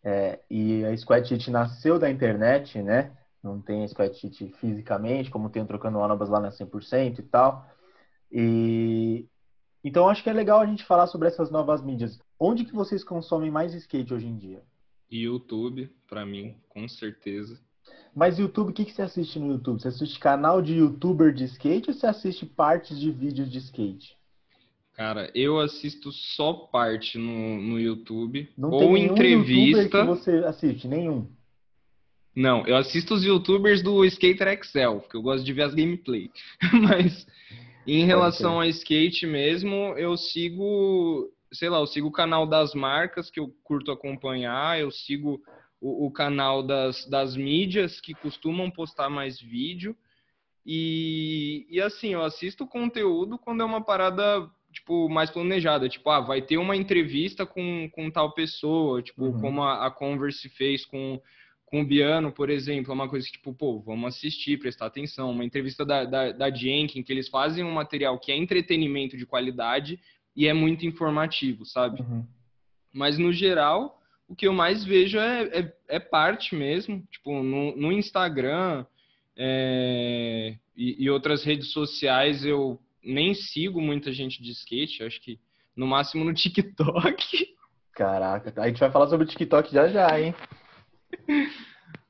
é, 0.01 0.39
e 0.49 0.85
a 0.85 0.95
Squad 0.95 1.27
Sheet 1.27 1.51
nasceu 1.51 1.99
da 1.99 2.09
internet, 2.09 2.81
né? 2.81 3.11
Não 3.43 3.59
tem 3.59 3.83
a 3.83 3.87
Squad 3.89 4.15
Sheet 4.15 4.55
fisicamente, 4.61 5.29
como 5.29 5.49
tem 5.49 5.61
o 5.61 5.65
Trocando 5.65 5.99
Manobras 5.99 6.29
lá 6.29 6.39
na 6.39 6.51
100% 6.51 7.19
e 7.19 7.23
tal. 7.23 7.67
E... 8.31 9.27
Então, 9.83 10.07
acho 10.07 10.23
que 10.23 10.29
é 10.29 10.33
legal 10.33 10.61
a 10.61 10.65
gente 10.65 10.85
falar 10.85 11.07
sobre 11.07 11.27
essas 11.27 11.51
novas 11.51 11.83
mídias. 11.83 12.17
Onde 12.39 12.63
que 12.63 12.73
vocês 12.73 13.03
consomem 13.03 13.51
mais 13.51 13.73
skate 13.73 14.13
hoje 14.13 14.27
em 14.27 14.37
dia? 14.37 14.63
YouTube, 15.11 15.93
para 16.07 16.25
mim, 16.25 16.55
com 16.69 16.87
certeza. 16.87 17.59
Mas 18.15 18.37
YouTube, 18.37 18.69
o 18.69 18.73
que, 18.73 18.85
que 18.85 18.91
você 18.91 19.01
assiste 19.01 19.39
no 19.39 19.51
YouTube? 19.53 19.81
Você 19.81 19.87
assiste 19.87 20.19
canal 20.19 20.61
de 20.61 20.75
youtuber 20.75 21.33
de 21.33 21.45
skate 21.45 21.89
ou 21.89 21.95
você 21.95 22.05
assiste 22.05 22.45
partes 22.45 22.99
de 22.99 23.11
vídeos 23.11 23.49
de 23.49 23.57
skate? 23.57 24.15
Cara, 24.95 25.31
eu 25.33 25.59
assisto 25.59 26.11
só 26.11 26.53
parte 26.53 27.17
no, 27.17 27.59
no 27.59 27.79
YouTube. 27.79 28.47
Não 28.55 28.69
ou 28.69 28.79
tem 28.79 29.05
entrevista. 29.05 30.01
que 30.01 30.05
você 30.05 30.31
assiste, 30.45 30.87
nenhum. 30.87 31.27
Não, 32.35 32.65
eu 32.67 32.75
assisto 32.75 33.15
os 33.15 33.23
youtubers 33.23 33.81
do 33.81 34.03
Skater 34.05 34.47
Excel, 34.49 34.99
porque 34.99 35.17
eu 35.17 35.21
gosto 35.21 35.43
de 35.43 35.53
ver 35.53 35.63
as 35.63 35.73
gameplay. 35.73 36.29
Mas 36.73 37.27
em 37.85 38.05
relação 38.05 38.59
a 38.59 38.67
skate 38.67 39.25
mesmo, 39.25 39.75
eu 39.97 40.15
sigo, 40.15 41.29
sei 41.51 41.69
lá, 41.69 41.79
eu 41.79 41.87
sigo 41.87 42.07
o 42.07 42.11
canal 42.11 42.45
das 42.45 42.73
marcas 42.73 43.29
que 43.29 43.39
eu 43.39 43.53
curto 43.63 43.91
acompanhar, 43.91 44.79
eu 44.79 44.91
sigo 44.91 45.41
o, 45.83 46.07
o 46.07 46.11
canal 46.11 46.63
das, 46.63 47.05
das 47.05 47.35
mídias 47.35 47.99
que 47.99 48.13
costumam 48.13 48.71
postar 48.71 49.09
mais 49.09 49.39
vídeo. 49.39 49.95
E, 50.65 51.67
e 51.69 51.81
assim, 51.81 52.13
eu 52.13 52.23
assisto 52.23 52.65
conteúdo 52.65 53.37
quando 53.37 53.61
é 53.61 53.65
uma 53.65 53.83
parada 53.83 54.49
tipo, 54.71 55.09
mais 55.09 55.29
planejada. 55.29 55.89
Tipo, 55.89 56.09
ah, 56.09 56.21
vai 56.21 56.41
ter 56.41 56.57
uma 56.57 56.75
entrevista 56.75 57.45
com, 57.45 57.89
com 57.91 58.09
tal 58.09 58.33
pessoa, 58.33 59.01
tipo, 59.01 59.25
uhum. 59.25 59.41
como 59.41 59.61
a, 59.61 59.85
a 59.85 59.91
Converse 59.91 60.47
fez 60.47 60.85
com, 60.85 61.21
com 61.65 61.81
o 61.81 61.85
Biano, 61.85 62.31
por 62.31 62.49
exemplo. 62.49 62.91
É 62.91 62.95
uma 62.95 63.09
coisa 63.09 63.27
que, 63.27 63.33
tipo, 63.33 63.53
pô, 63.53 63.81
vamos 63.81 64.15
assistir, 64.15 64.57
prestar 64.57 64.85
atenção. 64.85 65.31
Uma 65.31 65.43
entrevista 65.43 65.85
da, 65.85 66.05
da, 66.05 66.31
da 66.31 66.49
Jenkin, 66.49 67.03
que 67.03 67.11
eles 67.11 67.27
fazem 67.27 67.61
um 67.61 67.73
material 67.73 68.17
que 68.17 68.31
é 68.31 68.37
entretenimento 68.37 69.17
de 69.17 69.25
qualidade 69.25 69.99
e 70.33 70.47
é 70.47 70.53
muito 70.53 70.85
informativo, 70.85 71.65
sabe? 71.65 72.01
Uhum. 72.01 72.25
Mas, 72.93 73.17
no 73.17 73.33
geral, 73.33 73.99
o 74.27 74.35
que 74.35 74.47
eu 74.47 74.53
mais 74.53 74.83
vejo 74.83 75.17
é, 75.17 75.43
é, 75.59 75.73
é 75.87 75.99
parte 75.99 76.55
mesmo. 76.55 77.03
Tipo, 77.11 77.41
no, 77.43 77.75
no 77.75 77.91
Instagram... 77.91 78.85
É, 79.35 80.55
e, 80.77 81.03
e, 81.03 81.09
outras 81.09 81.43
redes 81.43 81.71
sociais 81.71 82.45
eu 82.45 82.79
nem 83.03 83.33
sigo 83.33 83.81
muita 83.81 84.11
gente 84.11 84.41
de 84.41 84.51
skate, 84.51 85.03
acho 85.03 85.19
que 85.21 85.39
no 85.75 85.87
máximo 85.87 86.23
no 86.23 86.33
TikTok. 86.33 87.55
Caraca, 87.93 88.53
a 88.61 88.67
gente 88.67 88.79
vai 88.79 88.91
falar 88.91 89.07
sobre 89.07 89.25
o 89.25 89.29
TikTok 89.29 89.71
já 89.71 89.87
já, 89.87 90.19
hein? 90.19 90.33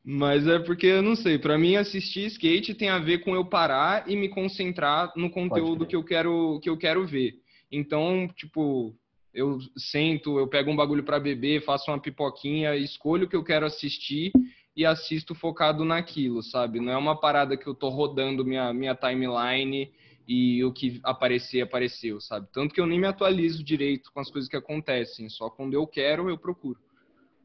Mas 0.04 0.46
é 0.48 0.60
porque 0.60 0.88
eu 0.88 1.02
não 1.02 1.16
sei, 1.16 1.38
para 1.38 1.58
mim 1.58 1.76
assistir 1.76 2.26
skate 2.28 2.76
tem 2.76 2.90
a 2.90 3.00
ver 3.00 3.20
com 3.20 3.36
eu 3.36 3.46
parar 3.46 4.10
e 4.10 4.16
me 4.16 4.28
concentrar 4.28 5.14
no 5.16 5.30
conteúdo 5.30 5.86
que 5.86 5.96
eu 5.96 6.04
quero 6.04 6.60
que 6.62 6.70
eu 6.70 6.78
quero 6.78 7.06
ver. 7.06 7.36
Então, 7.72 8.30
tipo, 8.36 8.94
eu 9.34 9.58
sento, 9.76 10.38
eu 10.38 10.48
pego 10.48 10.70
um 10.70 10.76
bagulho 10.76 11.04
para 11.04 11.20
beber, 11.20 11.64
faço 11.64 11.90
uma 11.90 12.00
pipoquinha, 12.00 12.76
escolho 12.76 13.26
o 13.26 13.30
que 13.30 13.36
eu 13.36 13.44
quero 13.44 13.66
assistir 13.66 14.32
e 14.76 14.86
assisto 14.86 15.34
focado 15.34 15.84
naquilo, 15.84 16.44
sabe? 16.44 16.80
Não 16.80 16.92
é 16.92 16.98
uma 16.98 17.20
parada 17.20 17.58
que 17.58 17.68
eu 17.68 17.74
tô 17.74 17.90
rodando 17.90 18.46
minha 18.46 18.74
minha 18.74 18.96
timeline 18.96 19.92
e 20.28 20.64
o 20.64 20.72
que 20.72 21.00
aparecer, 21.04 21.62
apareceu, 21.62 22.22
sabe? 22.22 22.48
Tanto 22.52 22.74
que 22.74 22.80
eu 22.80 22.86
nem 22.86 23.00
me 23.00 23.08
atualizo 23.08 23.64
direito 23.64 24.12
com 24.14 24.20
as 24.20 24.30
coisas 24.30 24.50
que 24.50 24.56
acontecem, 24.56 25.30
só 25.30 25.50
quando 25.50 25.74
eu 25.74 25.86
quero 25.86 26.30
eu 26.30 26.38
procuro. 26.38 26.80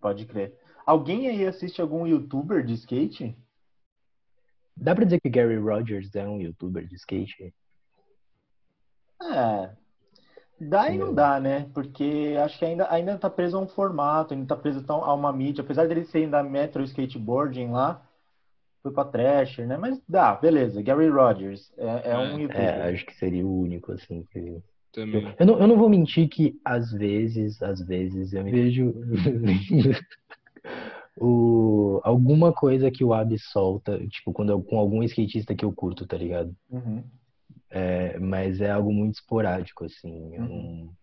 Pode 0.01 0.27
crer. 0.27 0.55
Alguém 0.87 1.29
aí 1.29 1.45
assiste 1.47 1.81
algum 1.81 2.07
youtuber 2.07 2.65
de 2.65 2.75
skate? 2.75 3.37
Dá 4.77 4.95
pra 4.95 5.05
dizer 5.05 5.21
que 5.21 5.29
Gary 5.29 5.57
Rogers 5.57 6.15
é 6.15 6.27
um 6.27 6.41
youtuber 6.41 6.87
de 6.87 6.95
skate? 6.95 7.53
É. 9.21 9.77
Dá 10.61 10.93
e 10.93 10.99
não 10.99 11.15
dá, 11.15 11.39
né? 11.39 11.69
Porque 11.73 12.37
acho 12.43 12.59
que 12.59 12.65
ainda, 12.65 12.93
ainda 12.93 13.17
tá 13.17 13.31
preso 13.31 13.57
a 13.57 13.61
um 13.61 13.69
formato, 13.69 14.35
ainda 14.35 14.47
tá 14.47 14.57
preso 14.57 14.83
tão, 14.83 15.05
a 15.05 15.15
uma 15.15 15.33
mídia. 15.33 15.63
Apesar 15.63 15.87
dele 15.87 16.05
ser 16.05 16.29
da 16.29 16.43
Metro 16.43 16.83
Skateboarding 16.83 17.71
lá, 17.71 18.03
foi 18.83 18.93
pra 18.93 19.05
Thrasher, 19.05 19.67
né? 19.67 19.77
Mas 19.77 20.01
dá, 20.09 20.35
beleza. 20.35 20.83
Gary 20.83 21.09
Rogers 21.09 21.73
é, 21.77 22.11
é 22.11 22.19
um 22.19 22.41
youtuber. 22.41 22.65
É, 22.65 22.93
acho 22.93 23.07
que 23.07 23.15
seria 23.15 23.47
o 23.47 23.61
único, 23.61 23.93
assim, 23.93 24.25
que... 24.33 24.61
Também. 24.91 25.33
Eu 25.39 25.47
não, 25.47 25.61
eu 25.61 25.67
não 25.69 25.77
vou 25.77 25.89
mentir 25.89 26.29
que 26.29 26.59
às 26.65 26.91
vezes, 26.91 27.63
às 27.63 27.81
vezes 27.81 28.33
eu 28.33 28.43
me 28.43 28.51
vejo 28.51 28.95
o, 31.17 32.01
alguma 32.03 32.53
coisa 32.53 32.91
que 32.91 33.05
o 33.05 33.13
Ab 33.13 33.37
solta, 33.39 33.99
tipo, 34.09 34.33
quando 34.33 34.51
eu- 34.51 34.63
com 34.63 34.79
algum 34.79 35.03
skatista 35.03 35.55
que 35.55 35.65
eu 35.65 35.73
curto, 35.73 36.07
tá 36.07 36.17
ligado? 36.17 36.55
Uhum. 36.71 37.05
É, 38.19 38.21
mas 38.21 38.61
é 38.61 38.71
algo 38.71 38.93
muito 38.93 39.15
esporádico, 39.15 39.85
assim. 39.85 40.35
Eu 40.35 40.43
Uhum. 40.43 40.49
não- 40.49 40.99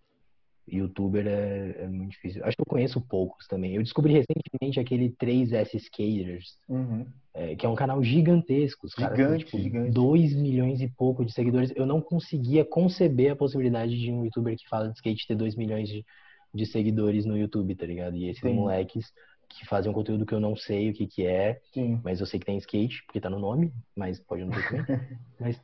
Youtuber 0.67 1.27
é, 1.27 1.83
é 1.83 1.87
muito 1.87 2.11
difícil. 2.11 2.43
Acho 2.43 2.55
que 2.57 2.61
eu 2.61 2.65
conheço 2.65 2.99
poucos 2.99 3.47
também. 3.47 3.75
Eu 3.75 3.83
descobri 3.83 4.13
recentemente 4.13 4.79
aquele 4.79 5.11
3S 5.11 5.77
Skaters, 5.77 6.57
Uhum. 6.67 7.05
é, 7.35 7.55
que 7.55 7.65
é 7.67 7.69
um 7.69 7.75
canal 7.75 8.03
gigantesco. 8.03 8.87
Os 8.87 8.95
caras 8.95 9.15
Gigante, 9.15 9.45
tipo, 9.45 9.59
gigante. 9.59 9.91
2 9.91 10.33
milhões 10.35 10.81
e 10.81 10.87
pouco 10.87 11.23
de 11.23 11.31
seguidores. 11.33 11.71
Eu 11.75 11.85
não 11.85 12.01
conseguia 12.01 12.65
conceber 12.65 13.31
a 13.31 13.35
possibilidade 13.35 13.95
de 13.95 14.11
um 14.11 14.23
youtuber 14.25 14.57
que 14.57 14.67
fala 14.67 14.89
de 14.89 14.95
skate 14.95 15.27
ter 15.27 15.35
2 15.35 15.55
milhões 15.55 15.87
de, 15.87 16.03
de 16.51 16.65
seguidores 16.65 17.25
no 17.25 17.37
YouTube, 17.37 17.75
tá 17.75 17.85
ligado? 17.85 18.15
E 18.17 18.25
esses 18.27 18.41
Sim. 18.41 18.53
moleques 18.55 19.13
que 19.47 19.67
fazem 19.67 19.91
um 19.91 19.93
conteúdo 19.93 20.25
que 20.25 20.33
eu 20.33 20.39
não 20.39 20.55
sei 20.55 20.89
o 20.89 20.93
que 20.93 21.05
que 21.05 21.27
é, 21.27 21.61
Sim. 21.71 22.01
mas 22.03 22.19
eu 22.19 22.25
sei 22.25 22.39
que 22.39 22.45
tem 22.47 22.57
skate, 22.57 23.03
porque 23.05 23.21
tá 23.21 23.29
no 23.29 23.37
nome, 23.37 23.71
mas 23.95 24.19
pode 24.19 24.43
não 24.43 24.49
ter 24.51 24.63
também. 24.67 24.83
mas 25.39 25.61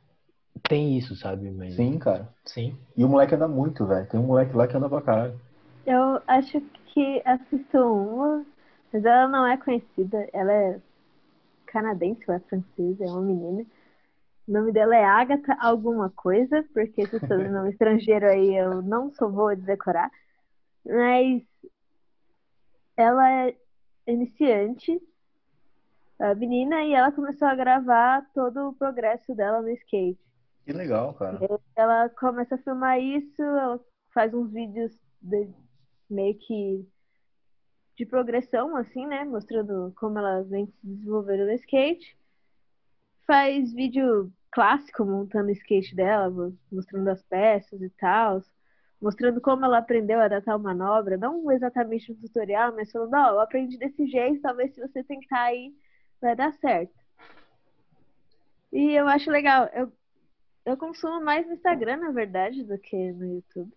tem 0.68 0.96
isso, 0.98 1.14
sabe? 1.16 1.50
Mas, 1.50 1.74
Sim, 1.74 1.98
cara. 1.98 2.28
Sim. 2.44 2.76
E 2.96 3.04
o 3.04 3.08
moleque 3.08 3.34
anda 3.34 3.48
muito, 3.48 3.86
velho. 3.86 4.08
Tem 4.08 4.20
um 4.20 4.26
moleque 4.26 4.56
lá 4.56 4.66
que 4.66 4.76
anda 4.76 4.88
pra 4.88 5.00
caralho. 5.00 5.40
Eu 5.86 6.20
acho 6.26 6.60
que 6.86 7.22
assisto 7.24 7.78
uma, 7.78 8.44
mas 8.92 9.04
ela 9.04 9.28
não 9.28 9.46
é 9.46 9.56
conhecida. 9.56 10.28
Ela 10.32 10.52
é 10.52 10.80
canadense 11.66 12.22
ou 12.28 12.34
é 12.34 12.40
francesa, 12.40 13.04
é 13.04 13.08
uma 13.08 13.22
menina. 13.22 13.64
O 14.46 14.52
nome 14.52 14.72
dela 14.72 14.94
é 14.94 15.04
Agatha 15.04 15.56
alguma 15.60 16.10
coisa, 16.10 16.64
porque 16.74 17.02
esse 17.02 17.18
sobrenome 17.20 17.70
estrangeiro 17.72 18.26
aí 18.26 18.54
eu 18.54 18.82
não 18.82 19.10
sou 19.12 19.30
boa 19.30 19.56
de 19.56 19.62
decorar. 19.62 20.10
Mas 20.84 21.42
ela 22.96 23.30
é 23.30 23.56
iniciante, 24.06 25.00
a 26.18 26.34
menina, 26.34 26.84
e 26.84 26.92
ela 26.92 27.10
começou 27.12 27.48
a 27.48 27.54
gravar 27.54 28.24
todo 28.34 28.68
o 28.68 28.74
progresso 28.74 29.34
dela 29.34 29.62
no 29.62 29.70
skate. 29.70 30.31
Que 30.64 30.72
legal, 30.72 31.14
cara. 31.14 31.38
Ela 31.74 32.08
começa 32.10 32.54
a 32.54 32.58
filmar 32.58 33.00
isso, 33.00 33.42
ela 33.42 33.80
faz 34.14 34.32
uns 34.32 34.52
vídeos 34.52 34.96
de- 35.20 35.50
meio 36.08 36.38
que 36.38 36.86
de 37.96 38.06
progressão, 38.06 38.76
assim, 38.76 39.06
né? 39.06 39.24
Mostrando 39.24 39.92
como 39.96 40.18
ela 40.18 40.42
vem 40.42 40.66
se 40.66 40.86
desenvolvendo 40.86 41.46
no 41.46 41.52
skate. 41.52 42.16
Faz 43.26 43.72
vídeo 43.72 44.32
clássico 44.50 45.04
montando 45.04 45.48
o 45.48 45.52
skate 45.52 45.94
dela, 45.94 46.30
mo- 46.30 46.56
mostrando 46.70 47.08
as 47.08 47.22
peças 47.22 47.80
e 47.80 47.90
tal. 47.90 48.40
Mostrando 49.00 49.40
como 49.40 49.64
ela 49.64 49.78
aprendeu 49.78 50.20
a 50.20 50.28
dar 50.28 50.42
tal 50.42 50.58
manobra. 50.58 51.16
Não 51.16 51.50
exatamente 51.50 52.12
um 52.12 52.14
tutorial, 52.14 52.72
mas 52.74 52.90
falando, 52.92 53.14
ó, 53.14 53.28
eu 53.30 53.40
aprendi 53.40 53.76
desse 53.76 54.06
jeito, 54.06 54.40
talvez 54.42 54.72
se 54.74 54.80
você 54.80 55.02
tentar 55.02 55.42
aí, 55.44 55.74
vai 56.20 56.36
dar 56.36 56.52
certo. 56.54 56.92
E 58.72 58.92
eu 58.92 59.06
acho 59.08 59.30
legal. 59.30 59.68
Eu 59.74 59.92
eu 60.64 60.76
consumo 60.76 61.20
mais 61.20 61.46
no 61.46 61.54
Instagram, 61.54 61.98
na 61.98 62.10
verdade, 62.10 62.62
do 62.64 62.78
que 62.78 63.12
no 63.12 63.34
YouTube. 63.34 63.72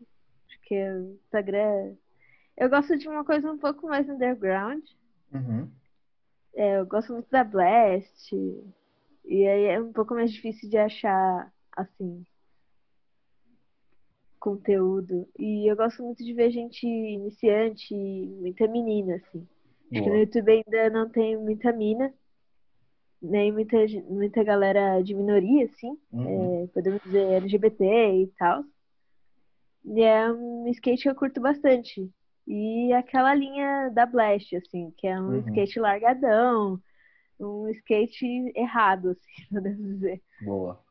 Porque 0.47 0.89
o 0.89 1.13
Instagram. 1.25 1.95
Eu 2.57 2.69
gosto 2.69 2.97
de 2.97 3.07
uma 3.07 3.25
coisa 3.25 3.51
um 3.51 3.57
pouco 3.57 3.88
mais 3.88 4.07
underground. 4.07 4.83
Uhum. 5.33 5.69
É, 6.53 6.79
eu 6.79 6.86
gosto 6.86 7.11
muito 7.11 7.29
da 7.29 7.43
Blast. 7.43 8.33
E 9.25 9.47
aí 9.47 9.65
é 9.65 9.81
um 9.81 9.91
pouco 9.91 10.13
mais 10.13 10.31
difícil 10.31 10.69
de 10.69 10.77
achar, 10.77 11.51
assim, 11.75 12.23
conteúdo. 14.39 15.27
E 15.38 15.69
eu 15.69 15.75
gosto 15.75 16.03
muito 16.03 16.23
de 16.23 16.33
ver 16.33 16.51
gente 16.51 16.86
iniciante, 16.86 17.95
muita 17.95 18.67
menina, 18.67 19.15
assim. 19.15 19.47
Acho 19.91 20.03
que 20.03 20.09
no. 20.09 20.17
YouTube 20.17 20.51
ainda 20.51 20.89
não 20.91 21.09
tem 21.09 21.36
muita 21.38 21.71
mina, 21.73 22.13
nem 23.22 23.51
muita, 23.51 23.88
ge- 23.88 24.01
muita 24.03 24.43
galera 24.43 25.01
de 25.01 25.13
minoria, 25.13 25.66
assim 25.66 25.97
Uhum. 26.11 26.63
é, 26.63 26.68
podemos 26.68 27.01
dizer 27.03 27.24
LGBT 27.34 27.84
e 28.24 28.28
tal. 28.38 28.63
E 29.86 30.01
é 30.01 30.32
um 30.32 30.68
skate 30.70 31.03
que 31.03 31.09
eu 31.09 31.16
curto 31.16 31.39
bastante. 31.41 32.09
E 32.47 32.91
aquela 32.93 33.34
linha 33.34 33.89
da 33.89 34.05
Blast, 34.05 34.55
assim, 34.55 34.91
que 34.97 35.07
é 35.07 35.20
um 35.20 35.32
Uhum. 35.32 35.39
skate 35.39 35.80
largadão, 35.80 36.82
um 37.39 37.68
skate 37.70 38.26
errado, 38.55 39.09
assim, 39.11 39.47
podemos 39.51 39.86
dizer. 39.95 40.22
Boa. 40.43 40.84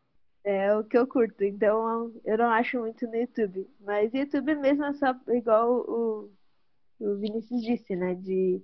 É 0.45 0.77
o 0.77 0.85
que 0.85 0.97
eu 0.99 1.07
curto. 1.07 1.43
Então 1.43 2.13
eu 2.25 2.39
não 2.39 2.47
acho 2.51 2.79
muito 2.79 3.07
no 3.07 3.17
YouTube. 3.17 3.69
Mas 3.81 4.13
YouTube 4.13 4.55
mesmo 4.57 4.85
é 4.85 4.93
só 4.95 5.15
igual 5.29 5.81
o, 5.89 6.31
o 7.01 7.17
Vinícius 7.17 7.63
disse, 7.63 7.97
né? 7.97 8.15
De 8.15 8.61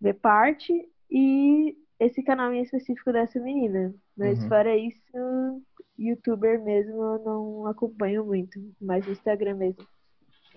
ver 0.00 0.14
parte 0.14 0.72
e 1.10 1.76
esse 2.00 2.22
canal 2.22 2.52
em 2.52 2.62
específico 2.62 3.12
dessa 3.12 3.40
menina. 3.40 3.92
Mas 4.16 4.40
Uhum. 4.42 4.48
fora 4.48 4.76
isso, 4.76 5.62
youtuber 5.98 6.62
mesmo 6.62 6.92
eu 7.02 7.18
não 7.24 7.66
acompanho 7.66 8.24
muito. 8.24 8.58
Mais 8.80 9.06
o 9.06 9.10
Instagram 9.12 9.54
mesmo. 9.56 9.84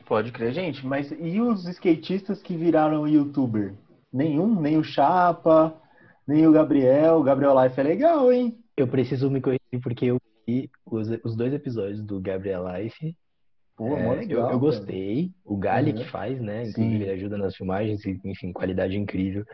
Pode 0.05 0.31
crer, 0.31 0.53
gente. 0.53 0.85
Mas 0.85 1.11
e 1.11 1.39
os 1.39 1.67
skatistas 1.67 2.41
que 2.41 2.55
viraram 2.55 3.07
youtuber? 3.07 3.73
Nenhum? 4.11 4.59
Nem 4.59 4.77
o 4.77 4.83
Chapa, 4.83 5.79
nem 6.27 6.45
o 6.47 6.51
Gabriel. 6.51 7.17
O 7.19 7.23
Gabriel 7.23 7.55
Life 7.63 7.79
é 7.79 7.83
legal, 7.83 8.31
hein? 8.31 8.57
Eu 8.75 8.87
preciso 8.87 9.29
me 9.29 9.39
corrigir 9.41 9.79
porque 9.81 10.05
eu 10.07 10.17
vi 10.47 10.69
os, 10.85 11.07
os 11.23 11.35
dois 11.35 11.53
episódios 11.53 12.01
do 12.03 12.19
Gabriel 12.19 12.65
Life. 12.67 13.15
Pô, 13.77 13.95
É, 13.95 14.05
eu, 14.05 14.11
legal. 14.19 14.39
eu 14.41 14.45
cara. 14.47 14.57
gostei. 14.57 15.31
O 15.45 15.55
Gali 15.57 15.91
Uhum. 15.91 15.97
que 15.97 16.05
faz, 16.05 16.41
né? 16.41 16.65
Sim. 16.65 16.71
Inclusive, 16.71 17.03
ele 17.03 17.11
ajuda 17.11 17.37
nas 17.37 17.55
filmagens 17.55 18.03
e, 18.05 18.19
enfim, 18.25 18.51
qualidade 18.51 18.97
incrível. 18.97 19.45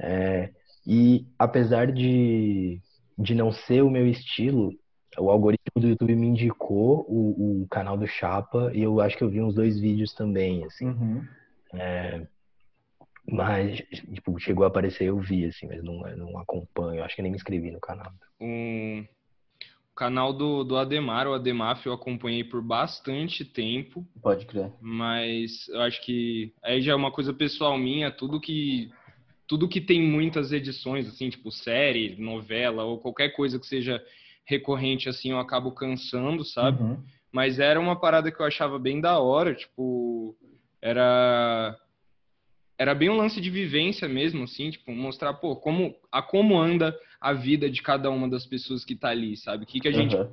É, 0.00 0.50
e 0.88 1.26
apesar 1.38 1.92
de, 1.92 2.80
de 3.18 3.34
não 3.34 3.52
ser 3.52 3.82
o 3.82 3.90
meu 3.90 4.06
estilo, 4.06 4.72
o 5.18 5.30
algoritmo 5.30 5.82
do 5.82 5.88
YouTube 5.88 6.16
me 6.16 6.28
indicou 6.28 7.04
o, 7.06 7.62
o 7.62 7.68
canal 7.68 7.98
do 7.98 8.06
Chapa 8.06 8.72
e 8.74 8.82
eu 8.82 8.98
acho 8.98 9.18
que 9.18 9.22
eu 9.22 9.28
vi 9.28 9.42
uns 9.42 9.54
dois 9.54 9.78
vídeos 9.78 10.14
também, 10.14 10.64
assim. 10.64 10.86
Uhum. 10.86 11.22
Mas, 13.30 13.76
tipo, 14.14 14.38
chegou 14.38 14.64
a 14.64 14.68
aparecer, 14.68 15.04
eu 15.04 15.18
vi, 15.18 15.44
assim, 15.44 15.66
mas 15.66 15.84
não, 15.84 16.00
não 16.16 16.38
acompanho. 16.38 17.04
Acho 17.04 17.14
que 17.14 17.20
nem 17.20 17.30
me 17.30 17.36
inscrevi 17.36 17.70
no 17.70 17.80
canal. 17.80 18.10
O 18.40 19.94
canal 19.94 20.32
do, 20.32 20.64
do 20.64 20.78
Ademar, 20.78 21.26
o 21.26 21.34
Ademaf, 21.34 21.84
eu 21.84 21.92
acompanhei 21.92 22.44
por 22.44 22.62
bastante 22.62 23.44
tempo. 23.44 24.06
Pode 24.22 24.46
crer. 24.46 24.72
mas 24.80 25.68
eu 25.68 25.82
acho 25.82 26.02
que 26.02 26.54
aí 26.62 26.80
já 26.80 26.92
é 26.92 26.94
uma 26.94 27.12
coisa 27.12 27.34
pessoal 27.34 27.76
minha, 27.76 28.10
tudo 28.10 28.40
que 28.40 28.90
tudo 29.48 29.66
que 29.66 29.80
tem 29.80 30.00
muitas 30.02 30.52
edições 30.52 31.08
assim, 31.08 31.30
tipo 31.30 31.50
série, 31.50 32.14
novela 32.16 32.84
ou 32.84 32.98
qualquer 32.98 33.30
coisa 33.30 33.58
que 33.58 33.66
seja 33.66 34.04
recorrente 34.44 35.08
assim, 35.08 35.30
eu 35.30 35.38
acabo 35.38 35.72
cansando, 35.72 36.44
sabe? 36.44 36.82
Uhum. 36.82 37.02
Mas 37.32 37.58
era 37.58 37.80
uma 37.80 37.98
parada 37.98 38.30
que 38.30 38.40
eu 38.40 38.46
achava 38.46 38.78
bem 38.78 39.00
da 39.00 39.18
hora, 39.18 39.54
tipo, 39.54 40.36
era 40.80 41.76
era 42.78 42.94
bem 42.94 43.10
um 43.10 43.16
lance 43.16 43.40
de 43.40 43.50
vivência 43.50 44.06
mesmo, 44.06 44.44
assim, 44.44 44.70
tipo, 44.70 44.92
mostrar, 44.92 45.34
pô, 45.34 45.56
como 45.56 45.96
a 46.12 46.22
como 46.22 46.56
anda 46.56 46.96
a 47.20 47.32
vida 47.32 47.68
de 47.68 47.82
cada 47.82 48.08
uma 48.08 48.28
das 48.28 48.46
pessoas 48.46 48.84
que 48.84 48.94
tá 48.94 49.08
ali, 49.08 49.36
sabe? 49.36 49.64
O 49.64 49.66
que 49.66 49.80
que 49.80 49.88
a 49.88 49.92
gente 49.92 50.14
Uhum. 50.14 50.30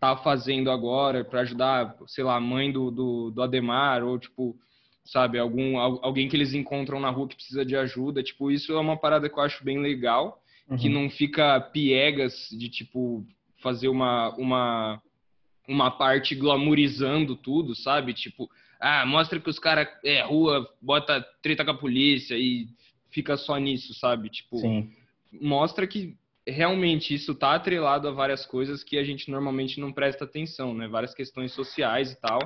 tá 0.00 0.16
fazendo 0.16 0.70
agora 0.70 1.24
para 1.24 1.42
ajudar, 1.42 1.96
sei 2.08 2.24
lá, 2.24 2.36
a 2.36 2.40
mãe 2.40 2.72
do, 2.72 2.90
do, 2.90 3.30
do 3.30 3.42
Ademar, 3.42 4.02
ou 4.02 4.18
tipo, 4.18 4.56
sabe, 5.04 5.38
algum, 5.38 5.78
al- 5.78 6.00
alguém 6.02 6.28
que 6.28 6.36
eles 6.36 6.54
encontram 6.54 6.98
na 6.98 7.10
rua 7.10 7.28
que 7.28 7.36
precisa 7.36 7.64
de 7.64 7.76
ajuda. 7.76 8.22
Tipo, 8.22 8.50
isso 8.50 8.72
é 8.72 8.80
uma 8.80 8.96
parada 8.96 9.28
que 9.28 9.38
eu 9.38 9.42
acho 9.42 9.62
bem 9.64 9.78
legal, 9.78 10.42
que 10.80 10.88
Uhum. 10.88 10.94
não 11.02 11.10
fica 11.10 11.60
piegas 11.60 12.48
de, 12.50 12.68
tipo, 12.70 13.24
fazer 13.62 13.88
uma, 13.88 14.34
uma, 14.36 15.02
uma 15.68 15.90
parte 15.90 16.34
glamourizando 16.34 17.36
tudo, 17.36 17.74
sabe? 17.74 18.14
Tipo, 18.14 18.50
ah, 18.80 19.04
mostra 19.06 19.38
que 19.38 19.50
os 19.50 19.58
caras 19.58 19.88
é 20.04 20.22
rua, 20.22 20.66
bota 20.80 21.20
treta 21.42 21.64
com 21.64 21.70
a 21.72 21.76
polícia 21.76 22.34
e 22.36 22.66
fica 23.10 23.36
só 23.36 23.56
nisso, 23.58 23.92
sabe? 23.94 24.28
Tipo, 24.30 24.56
Sim. 24.58 24.90
mostra 25.40 25.86
que 25.86 26.16
realmente 26.46 27.14
isso 27.14 27.32
está 27.32 27.54
atrelado 27.54 28.08
a 28.08 28.10
várias 28.10 28.44
coisas 28.44 28.82
que 28.84 28.98
a 28.98 29.04
gente 29.04 29.30
normalmente 29.30 29.80
não 29.80 29.92
presta 29.92 30.24
atenção, 30.24 30.74
né? 30.74 30.88
Várias 30.88 31.14
questões 31.14 31.52
sociais 31.52 32.12
e 32.12 32.20
tal, 32.20 32.38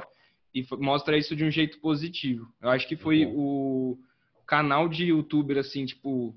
e 0.60 0.66
mostra 0.76 1.16
isso 1.16 1.36
de 1.36 1.44
um 1.44 1.50
jeito 1.50 1.78
positivo. 1.80 2.52
Eu 2.60 2.70
acho 2.70 2.86
que 2.86 2.96
foi 2.96 3.26
o 3.26 3.98
canal 4.46 4.88
de 4.88 5.06
youtuber 5.06 5.58
assim, 5.58 5.84
tipo, 5.84 6.34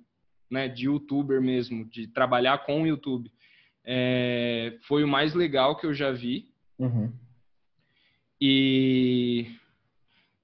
né, 0.50 0.68
de 0.68 0.86
youtuber 0.86 1.42
mesmo, 1.42 1.86
de 1.86 2.08
trabalhar 2.08 2.66
com 2.66 2.82
o 2.82 2.88
YouTube, 2.88 3.32
é, 3.86 4.78
foi 4.82 5.04
o 5.04 5.08
mais 5.08 5.34
legal 5.34 5.78
que 5.78 5.86
eu 5.86 5.94
já 5.94 6.12
vi. 6.12 6.52
Uhum. 6.78 7.12
E, 8.40 9.48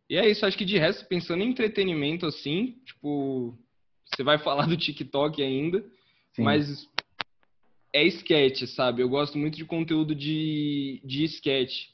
e 0.09 0.15
é 0.15 0.29
isso, 0.29 0.45
acho 0.45 0.57
que 0.57 0.65
de 0.65 0.77
resto, 0.77 1.05
pensando 1.07 1.43
em 1.43 1.49
entretenimento 1.49 2.25
assim, 2.25 2.79
tipo, 2.85 3.57
você 4.05 4.23
vai 4.23 4.37
falar 4.43 4.67
do 4.67 4.77
TikTok 4.77 5.41
ainda, 5.43 5.83
Sim. 6.33 6.43
mas 6.43 6.87
é 7.93 8.03
sketch, 8.05 8.63
sabe? 8.67 9.01
Eu 9.01 9.09
gosto 9.09 9.37
muito 9.37 9.57
de 9.57 9.65
conteúdo 9.65 10.13
de, 10.15 11.01
de 11.03 11.23
sketch. 11.25 11.87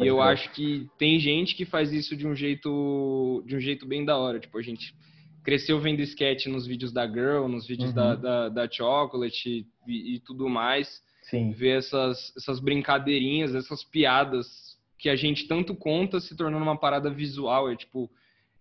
Pode 0.00 0.08
e 0.08 0.08
eu 0.08 0.22
acho 0.22 0.50
que 0.52 0.88
tem 0.98 1.20
gente 1.20 1.54
que 1.54 1.66
faz 1.66 1.92
isso 1.92 2.16
de 2.16 2.26
um 2.26 2.34
jeito 2.34 3.42
de 3.46 3.54
um 3.54 3.60
jeito 3.60 3.86
bem 3.86 4.04
da 4.04 4.16
hora. 4.16 4.40
Tipo, 4.40 4.56
a 4.56 4.62
gente 4.62 4.94
cresceu 5.44 5.78
vendo 5.78 6.00
sketch 6.00 6.46
nos 6.46 6.66
vídeos 6.66 6.92
da 6.92 7.06
Girl, 7.06 7.46
nos 7.46 7.66
vídeos 7.66 7.90
Uhum. 7.90 7.94
da, 7.94 8.14
da, 8.14 8.48
da 8.48 8.70
Chocolate 8.70 9.66
e, 9.86 10.14
e 10.14 10.20
tudo 10.20 10.48
mais. 10.48 11.02
Sim. 11.22 11.52
Ver 11.52 11.78
essas, 11.78 12.32
essas 12.36 12.60
brincadeirinhas, 12.60 13.54
essas 13.54 13.84
piadas 13.84 14.46
que 14.98 15.08
a 15.08 15.16
gente 15.16 15.46
tanto 15.46 15.74
conta 15.74 16.18
se 16.18 16.34
tornando 16.36 16.62
uma 16.62 16.78
parada 16.78 17.10
visual. 17.10 17.70
É 17.70 17.76
tipo, 17.76 18.10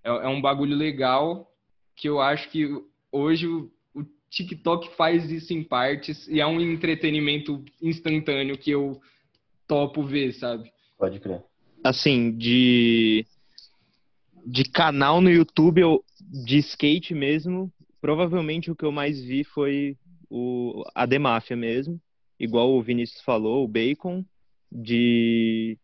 é, 0.04 0.10
é 0.10 0.28
um 0.28 0.42
bagulho 0.42 0.76
legal 0.76 1.50
que 1.96 2.08
eu 2.08 2.20
acho 2.20 2.50
que 2.50 2.68
hoje 3.12 3.48
o, 3.48 3.72
o 3.94 4.04
TikTok 4.30 4.96
faz 4.96 5.32
isso 5.32 5.54
em 5.54 5.64
partes 5.64 6.28
e 6.28 6.40
é 6.42 6.46
um 6.46 6.60
entretenimento 6.60 7.64
instantâneo 7.82 8.58
que 8.58 8.72
eu 8.72 9.00
topo 9.68 10.04
ver, 10.04 10.34
sabe? 10.34 10.70
Pode 11.00 11.20
crer. 11.22 11.42
assim, 11.84 12.38
de 12.38 13.26
de 14.46 14.64
canal 14.66 15.22
no 15.22 15.30
YouTube 15.30 15.80
eu, 15.80 16.04
de 16.46 16.58
skate 16.58 17.14
mesmo, 17.14 17.72
provavelmente 18.02 18.70
o 18.70 18.76
que 18.76 18.84
eu 18.84 18.92
mais 18.92 19.20
vi 19.22 19.44
foi 19.44 19.98
o 20.30 20.84
a 20.94 21.08
The 21.08 21.18
Máfia 21.18 21.56
mesmo, 21.56 22.00
igual 22.40 22.72
o 22.74 22.82
Vinícius 22.82 23.22
falou, 23.22 23.64
o 23.64 23.68
Bacon, 23.68 24.26
de 24.72 25.78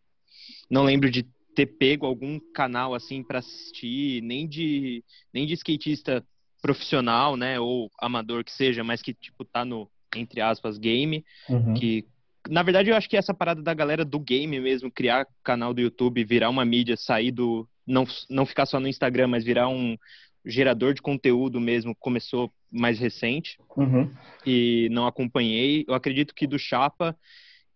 não 0.70 0.84
lembro 0.84 1.10
de 1.10 1.24
ter 1.54 1.66
pego 1.66 2.04
algum 2.04 2.38
canal 2.52 2.94
assim 2.94 3.22
para 3.22 3.38
assistir, 3.38 4.20
nem 4.22 4.46
de 4.46 5.02
nem 5.32 5.46
de 5.46 5.54
skatista 5.54 6.22
profissional, 6.60 7.36
né, 7.36 7.58
ou 7.58 7.90
amador 7.98 8.44
que 8.44 8.52
seja, 8.52 8.84
mas 8.84 9.00
que 9.00 9.14
tipo 9.14 9.44
tá 9.44 9.64
no 9.64 9.88
entre 10.14 10.40
aspas 10.40 10.76
game, 10.78 11.24
Uhum. 11.48 11.74
que 11.74 12.06
na 12.48 12.62
verdade 12.62 12.90
eu 12.90 12.96
acho 12.96 13.08
que 13.08 13.16
essa 13.16 13.34
parada 13.34 13.62
da 13.62 13.74
galera 13.74 14.04
do 14.04 14.18
game 14.18 14.58
mesmo 14.60 14.90
criar 14.90 15.26
canal 15.42 15.72
do 15.72 15.80
YouTube 15.80 16.24
virar 16.24 16.50
uma 16.50 16.64
mídia 16.64 16.96
sair 16.96 17.30
do 17.30 17.68
não 17.86 18.04
não 18.28 18.46
ficar 18.46 18.66
só 18.66 18.80
no 18.80 18.88
Instagram 18.88 19.28
mas 19.28 19.44
virar 19.44 19.68
um 19.68 19.96
gerador 20.44 20.94
de 20.94 21.02
conteúdo 21.02 21.60
mesmo 21.60 21.94
começou 21.94 22.52
mais 22.70 22.98
recente 22.98 23.58
Uhum. 23.76 24.10
e 24.44 24.88
não 24.90 25.06
acompanhei 25.06 25.84
eu 25.86 25.94
acredito 25.94 26.34
que 26.34 26.46
do 26.46 26.58
Chapa 26.58 27.16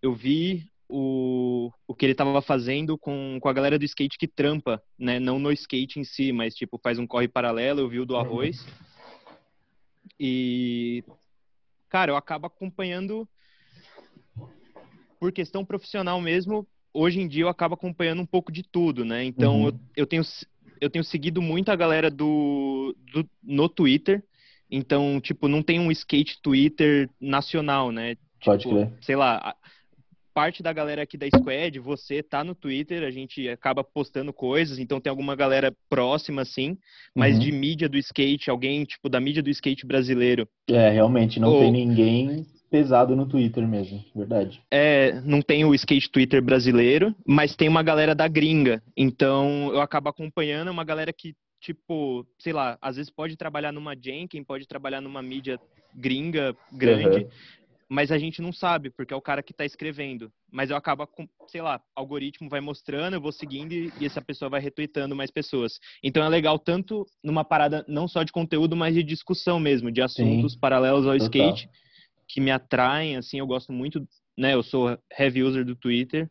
eu 0.02 0.14
vi 0.14 0.70
o, 0.90 1.70
o 1.86 1.94
que 1.94 2.04
ele 2.04 2.14
tava 2.14 2.42
fazendo 2.42 2.98
com, 2.98 3.38
com 3.40 3.48
a 3.48 3.52
galera 3.52 3.78
do 3.78 3.84
skate 3.84 4.18
que 4.18 4.26
trampa, 4.26 4.82
né? 4.98 5.20
Não 5.20 5.38
no 5.38 5.52
skate 5.52 6.00
em 6.00 6.04
si, 6.04 6.32
mas 6.32 6.54
tipo, 6.54 6.78
faz 6.82 6.98
um 6.98 7.06
corre 7.06 7.28
paralelo, 7.28 7.80
eu 7.80 7.88
vi 7.88 8.00
o 8.00 8.04
do 8.04 8.16
arroz. 8.16 8.66
E 10.18 11.04
cara, 11.88 12.12
eu 12.12 12.16
acabo 12.16 12.46
acompanhando 12.46 13.28
por 15.20 15.30
questão 15.30 15.64
profissional 15.64 16.20
mesmo. 16.20 16.66
Hoje 16.92 17.20
em 17.20 17.28
dia 17.28 17.44
eu 17.44 17.48
acabo 17.48 17.74
acompanhando 17.74 18.22
um 18.22 18.26
pouco 18.26 18.50
de 18.50 18.62
tudo, 18.64 19.04
né? 19.04 19.22
Então 19.22 19.60
Uhum. 19.60 19.66
eu, 19.68 19.80
eu 19.98 20.06
tenho 20.06 20.22
eu 20.80 20.88
tenho 20.88 21.04
seguido 21.04 21.42
muito 21.42 21.68
a 21.70 21.76
galera 21.76 22.10
do, 22.10 22.96
do 23.12 23.28
no 23.42 23.68
Twitter. 23.68 24.24
Então, 24.70 25.20
tipo, 25.20 25.46
não 25.46 25.62
tem 25.62 25.78
um 25.78 25.90
skate 25.90 26.40
Twitter 26.40 27.10
nacional, 27.20 27.92
né? 27.92 28.16
Pode 28.42 28.62
Tipo, 28.62 28.76
crer. 28.76 28.92
sei 29.02 29.14
lá, 29.16 29.54
parte 30.32 30.62
da 30.62 30.72
galera 30.72 31.02
aqui 31.02 31.18
da 31.18 31.26
Squad, 31.26 31.78
você 31.80 32.22
tá 32.22 32.42
no 32.44 32.54
Twitter, 32.54 33.02
a 33.02 33.10
gente 33.10 33.46
acaba 33.48 33.82
postando 33.84 34.32
coisas, 34.32 34.78
então 34.78 35.00
tem 35.00 35.10
alguma 35.10 35.34
galera 35.36 35.74
próxima, 35.88 36.42
assim, 36.42 36.78
mas 37.14 37.34
Uhum. 37.34 37.40
de 37.40 37.52
mídia 37.52 37.88
do 37.88 37.98
skate, 37.98 38.48
alguém, 38.48 38.84
tipo, 38.84 39.08
da 39.08 39.20
mídia 39.20 39.42
do 39.42 39.50
skate 39.50 39.84
brasileiro, 39.84 40.48
É, 40.68 40.88
realmente, 40.90 41.38
não 41.40 41.52
Ou- 41.52 41.58
tem 41.60 41.72
ninguém 41.72 42.46
pesado 42.70 43.16
no 43.16 43.26
Twitter 43.26 43.66
mesmo. 43.66 44.04
Verdade. 44.14 44.62
é, 44.70 45.20
não 45.22 45.42
tem 45.42 45.64
o 45.64 45.74
skate 45.74 46.10
Twitter 46.10 46.40
brasileiro, 46.42 47.14
mas 47.26 47.56
tem 47.56 47.68
uma 47.68 47.82
galera 47.82 48.14
da 48.14 48.28
gringa, 48.28 48.82
então 48.96 49.70
eu 49.72 49.80
acabo 49.80 50.08
acompanhando 50.08 50.70
uma 50.70 50.84
galera 50.84 51.12
que, 51.12 51.34
tipo, 51.60 52.24
sei 52.38 52.52
lá, 52.52 52.78
às 52.80 52.96
vezes 52.96 53.10
pode 53.10 53.36
trabalhar 53.36 53.72
numa 53.72 53.94
Jenkins, 53.94 54.44
pode 54.46 54.66
trabalhar 54.66 55.00
numa 55.00 55.20
mídia 55.22 55.58
gringa 55.94 56.54
grande, 56.72 57.24
Uhum. 57.24 57.28
mas 57.88 58.12
a 58.12 58.18
gente 58.18 58.40
não 58.40 58.52
sabe, 58.52 58.90
porque 58.90 59.12
é 59.12 59.16
o 59.16 59.20
cara 59.20 59.42
que 59.42 59.52
tá 59.52 59.64
escrevendo. 59.64 60.30
Mas 60.52 60.70
eu 60.70 60.76
acabo, 60.76 61.06
com, 61.06 61.28
sei 61.48 61.60
lá, 61.60 61.80
algoritmo 61.94 62.48
vai 62.48 62.60
mostrando, 62.60 63.14
eu 63.14 63.20
vou 63.20 63.32
seguindo 63.32 63.72
e, 63.72 63.92
essa 64.04 64.22
pessoa 64.22 64.48
vai 64.48 64.60
retweetando 64.60 65.16
mais 65.16 65.30
pessoas. 65.30 65.78
Então 66.02 66.22
é 66.24 66.28
legal 66.28 66.58
tanto 66.58 67.04
numa 67.22 67.44
parada 67.44 67.84
não 67.88 68.06
só 68.06 68.22
de 68.22 68.30
conteúdo, 68.32 68.76
mas 68.76 68.94
de 68.94 69.02
discussão 69.02 69.58
mesmo, 69.60 69.90
de 69.90 70.00
assuntos 70.00 70.54
paralelos 70.56 71.06
ao 71.06 71.12
total. 71.18 71.26
skate, 71.26 71.68
que 72.32 72.40
me 72.40 72.50
atraem, 72.50 73.16
assim, 73.16 73.38
eu 73.38 73.46
gosto 73.46 73.72
muito, 73.72 74.06
né, 74.38 74.54
eu 74.54 74.62
sou 74.62 74.96
heavy 75.18 75.42
user 75.42 75.64
do 75.64 75.74
Twitter 75.74 76.30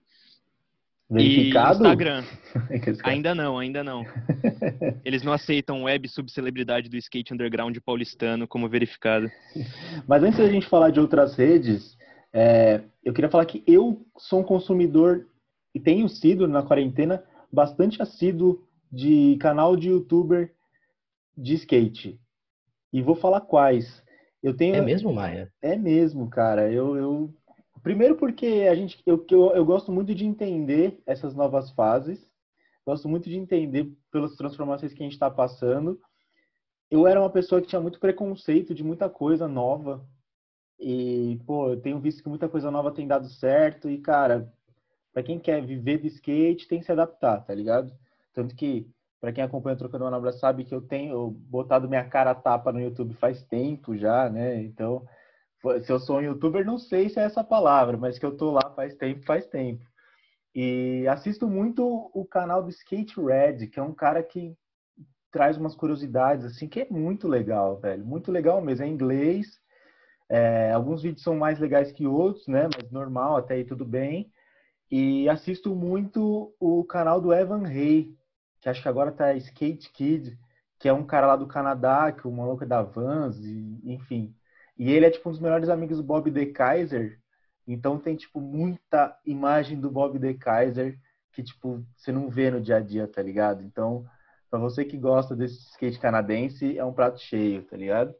Verificado? 1.10 1.74
e 1.74 1.78
Instagram. 1.78 2.24
Ainda 3.04 3.34
não, 3.34 3.58
ainda 3.58 3.84
não. 3.84 4.06
Eles 5.04 5.24
não 5.24 5.34
aceitam 5.34 5.84
web 5.86 6.08
subcelebridade 6.08 6.88
do 6.88 6.95
skate 6.97 7.34
underground 7.34 7.76
paulistano 7.84 8.47
como 8.47 8.70
verificado. 8.70 9.30
Mas 10.08 10.22
antes 10.22 10.38
da 10.38 10.47
gente 10.47 10.68
falar 10.68 10.91
de 10.91 11.00
outras 11.00 11.36
redes, 11.36 11.97
é, 12.32 12.82
eu 13.04 13.12
queria 13.12 13.30
falar 13.30 13.45
que 13.45 13.64
eu 13.66 14.06
sou 14.18 14.41
um 14.41 14.43
consumidor 14.43 15.26
e 15.74 15.80
tenho 15.80 16.08
sido 16.08 16.47
na 16.47 16.62
quarentena 16.62 17.24
bastante 17.52 18.00
assíduo 18.00 18.64
de 18.91 19.36
canal 19.41 19.76
de 19.76 19.89
youtuber 19.89 20.54
de 21.36 21.56
skate. 21.56 22.20
E 22.93 23.02
vou 23.02 23.16
falar 23.16 23.41
quais. 23.41 24.04
Eu 24.41 24.55
tenho 24.55 24.75
É 24.75 24.81
mesmo, 24.81 25.13
Maia? 25.13 25.51
É 25.61 25.75
mesmo, 25.75 26.29
cara. 26.29 26.71
Eu, 26.71 26.95
eu... 26.95 27.33
Primeiro 27.83 28.15
porque 28.15 28.67
a 28.69 28.75
gente, 28.75 29.01
eu, 29.05 29.17
que 29.17 29.33
eu, 29.33 29.51
eu 29.51 29.65
gosto 29.65 29.91
muito 29.91 30.13
de 30.13 30.25
entender 30.25 31.01
essas 31.05 31.35
novas 31.35 31.71
fases. 31.71 32.29
Gosto 32.85 33.07
muito 33.07 33.29
de 33.29 33.37
entender 33.37 33.91
pelas 34.11 34.35
transformações 34.35 34.93
que 34.93 35.01
a 35.01 35.05
gente 35.05 35.13
está 35.13 35.29
passando. 35.29 35.99
Eu 36.89 37.05
era 37.05 37.19
uma 37.19 37.29
pessoa 37.29 37.61
que 37.61 37.67
tinha 37.67 37.81
muito 37.81 37.99
preconceito 37.99 38.73
de 38.73 38.83
muita 38.83 39.09
coisa 39.09 39.47
nova. 39.47 40.05
E, 40.79 41.39
pô, 41.45 41.69
eu 41.69 41.79
tenho 41.79 41.99
visto 41.99 42.23
que 42.23 42.29
muita 42.29 42.49
coisa 42.49 42.71
nova 42.71 42.91
tem 42.91 43.07
dado 43.07 43.27
certo. 43.29 43.89
E, 43.89 43.97
cara, 43.99 44.51
para 45.13 45.21
quem 45.21 45.39
quer 45.39 45.63
viver 45.63 45.99
de 45.99 46.07
skate, 46.07 46.67
tem 46.67 46.79
que 46.79 46.85
se 46.85 46.91
adaptar, 46.91 47.41
tá 47.41 47.53
ligado? 47.53 47.93
Tanto 48.33 48.55
que, 48.55 48.89
para 49.20 49.34
quem 49.34 49.43
acompanha 49.43 49.76
o 49.76 49.78
Trocando 49.78 50.05
Manobra, 50.05 50.32
sabe 50.32 50.63
que 50.63 50.74
eu 50.74 50.82
tenho 50.82 51.30
botado 51.30 51.89
minha 51.89 52.05
cara 52.05 52.34
tapa 52.34 52.72
no 52.72 52.80
YouTube 52.80 53.13
faz 53.15 53.43
tempo 53.43 53.97
já, 53.97 54.30
né? 54.30 54.61
Então, 54.63 55.05
se 55.84 55.91
eu 55.91 55.99
sou 55.99 56.17
um 56.17 56.22
youtuber, 56.22 56.65
não 56.65 56.78
sei 56.78 57.09
se 57.09 57.20
é 57.20 57.24
essa 57.24 57.43
palavra, 57.43 57.97
mas 57.97 58.17
que 58.17 58.26
eu 58.26 58.36
tô 58.36 58.51
lá 58.51 58.72
faz 58.76 58.95
tempo, 58.95 59.26
faz 59.26 59.45
tempo. 59.47 59.84
E 60.55 61.05
assisto 61.07 61.47
muito 61.47 62.09
o 62.13 62.26
canal 62.26 62.63
do 62.63 62.70
Skate 62.70 63.20
Red, 63.20 63.67
que 63.67 63.80
é 63.80 63.84
um 63.84 63.93
cara 63.93 64.24
que 64.24 64.55
traz 65.32 65.57
umas 65.57 65.76
curiosidades, 65.76 66.45
assim, 66.45 66.67
que 66.67 66.82
é 66.82 66.88
muito 66.89 67.28
legal, 67.28 67.78
velho. 67.78 68.05
Muito 68.05 68.32
legal 68.32 68.61
mesmo. 68.61 68.84
É 68.84 68.88
em 68.88 68.93
inglês. 68.93 69.59
É, 70.30 70.72
alguns 70.72 71.01
vídeos 71.01 71.24
são 71.24 71.36
mais 71.36 71.59
legais 71.59 71.91
que 71.91 72.07
outros, 72.07 72.47
né? 72.47 72.67
Mas 72.76 72.91
normal, 72.91 73.38
até 73.38 73.55
aí 73.55 73.65
tudo 73.65 73.86
bem. 73.86 74.32
E 74.91 75.30
assisto 75.30 75.76
muito 75.76 76.53
o 76.59 76.84
canal 76.84 77.22
do 77.22 77.34
Evan 77.34 77.67
Hay, 77.67 78.11
que 78.62 78.70
acho 78.70 78.82
que 78.82 78.89
agora 78.89 79.12
tá 79.12 79.34
Skate 79.34 79.91
Kid, 79.91 80.38
que 80.78 80.88
é 80.88 80.93
um 80.93 81.05
cara 81.05 81.28
lá 81.28 81.36
do 81.36 81.47
Canadá, 81.47 82.12
que 82.12 82.28
o 82.28 82.32
maluco 82.32 82.64
é 82.64 82.68
da 82.68 82.82
Vans, 82.82 83.38
e, 83.39 83.80
enfim. 83.84 84.34
E 84.78 84.91
ele 84.91 85.05
é 85.05 85.12
tipo 85.12 85.30
um 85.30 85.32
dos 85.32 85.41
melhores 85.41 85.70
amigos 85.70 85.97
do 85.97 86.03
Bob 86.03 86.32
De 86.32 86.45
Kaiser. 86.47 87.20
Então 87.68 87.99
tem 87.99 88.16
tipo 88.16 88.39
muita 88.41 89.18
imagem 89.26 89.80
do 89.80 89.91
Bob 89.91 90.18
De 90.18 90.34
Kaiser 90.34 90.97
que 91.34 91.43
tipo 91.43 91.86
você 91.95 92.12
não 92.12 92.30
vê 92.30 92.49
no 92.49 92.62
dia 92.62 92.78
a 92.78 92.80
dia, 92.80 93.07
tá 93.07 93.22
ligado? 93.22 93.64
Então, 93.64 94.05
para 94.49 94.60
você 94.60 94.84
que 94.84 94.97
gosta 94.97 95.36
desse 95.36 95.60
skate 95.72 95.99
canadense, 95.99 96.78
é 96.78 96.84
um 96.84 96.93
prato 96.93 97.20
cheio, 97.20 97.64
tá 97.64 97.78
ligado? 97.78 98.14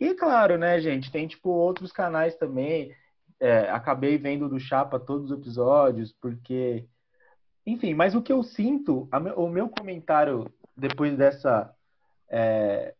E 0.00 0.14
claro, 0.14 0.58
né, 0.58 0.80
gente, 0.80 1.12
tem 1.12 1.26
tipo 1.26 1.50
outros 1.50 1.92
canais 1.92 2.34
também. 2.36 2.94
É, 3.38 3.70
acabei 3.70 4.18
vendo 4.18 4.48
do 4.48 4.58
Chapa 4.58 4.98
todos 5.00 5.30
os 5.30 5.38
episódios, 5.38 6.12
porque 6.20 6.86
enfim, 7.66 7.94
mas 7.94 8.14
o 8.14 8.22
que 8.22 8.32
eu 8.32 8.42
sinto, 8.42 9.08
o 9.36 9.48
meu 9.48 9.68
comentário 9.68 10.52
depois 10.76 11.16
dessa 11.16 11.74
é, 12.28 12.94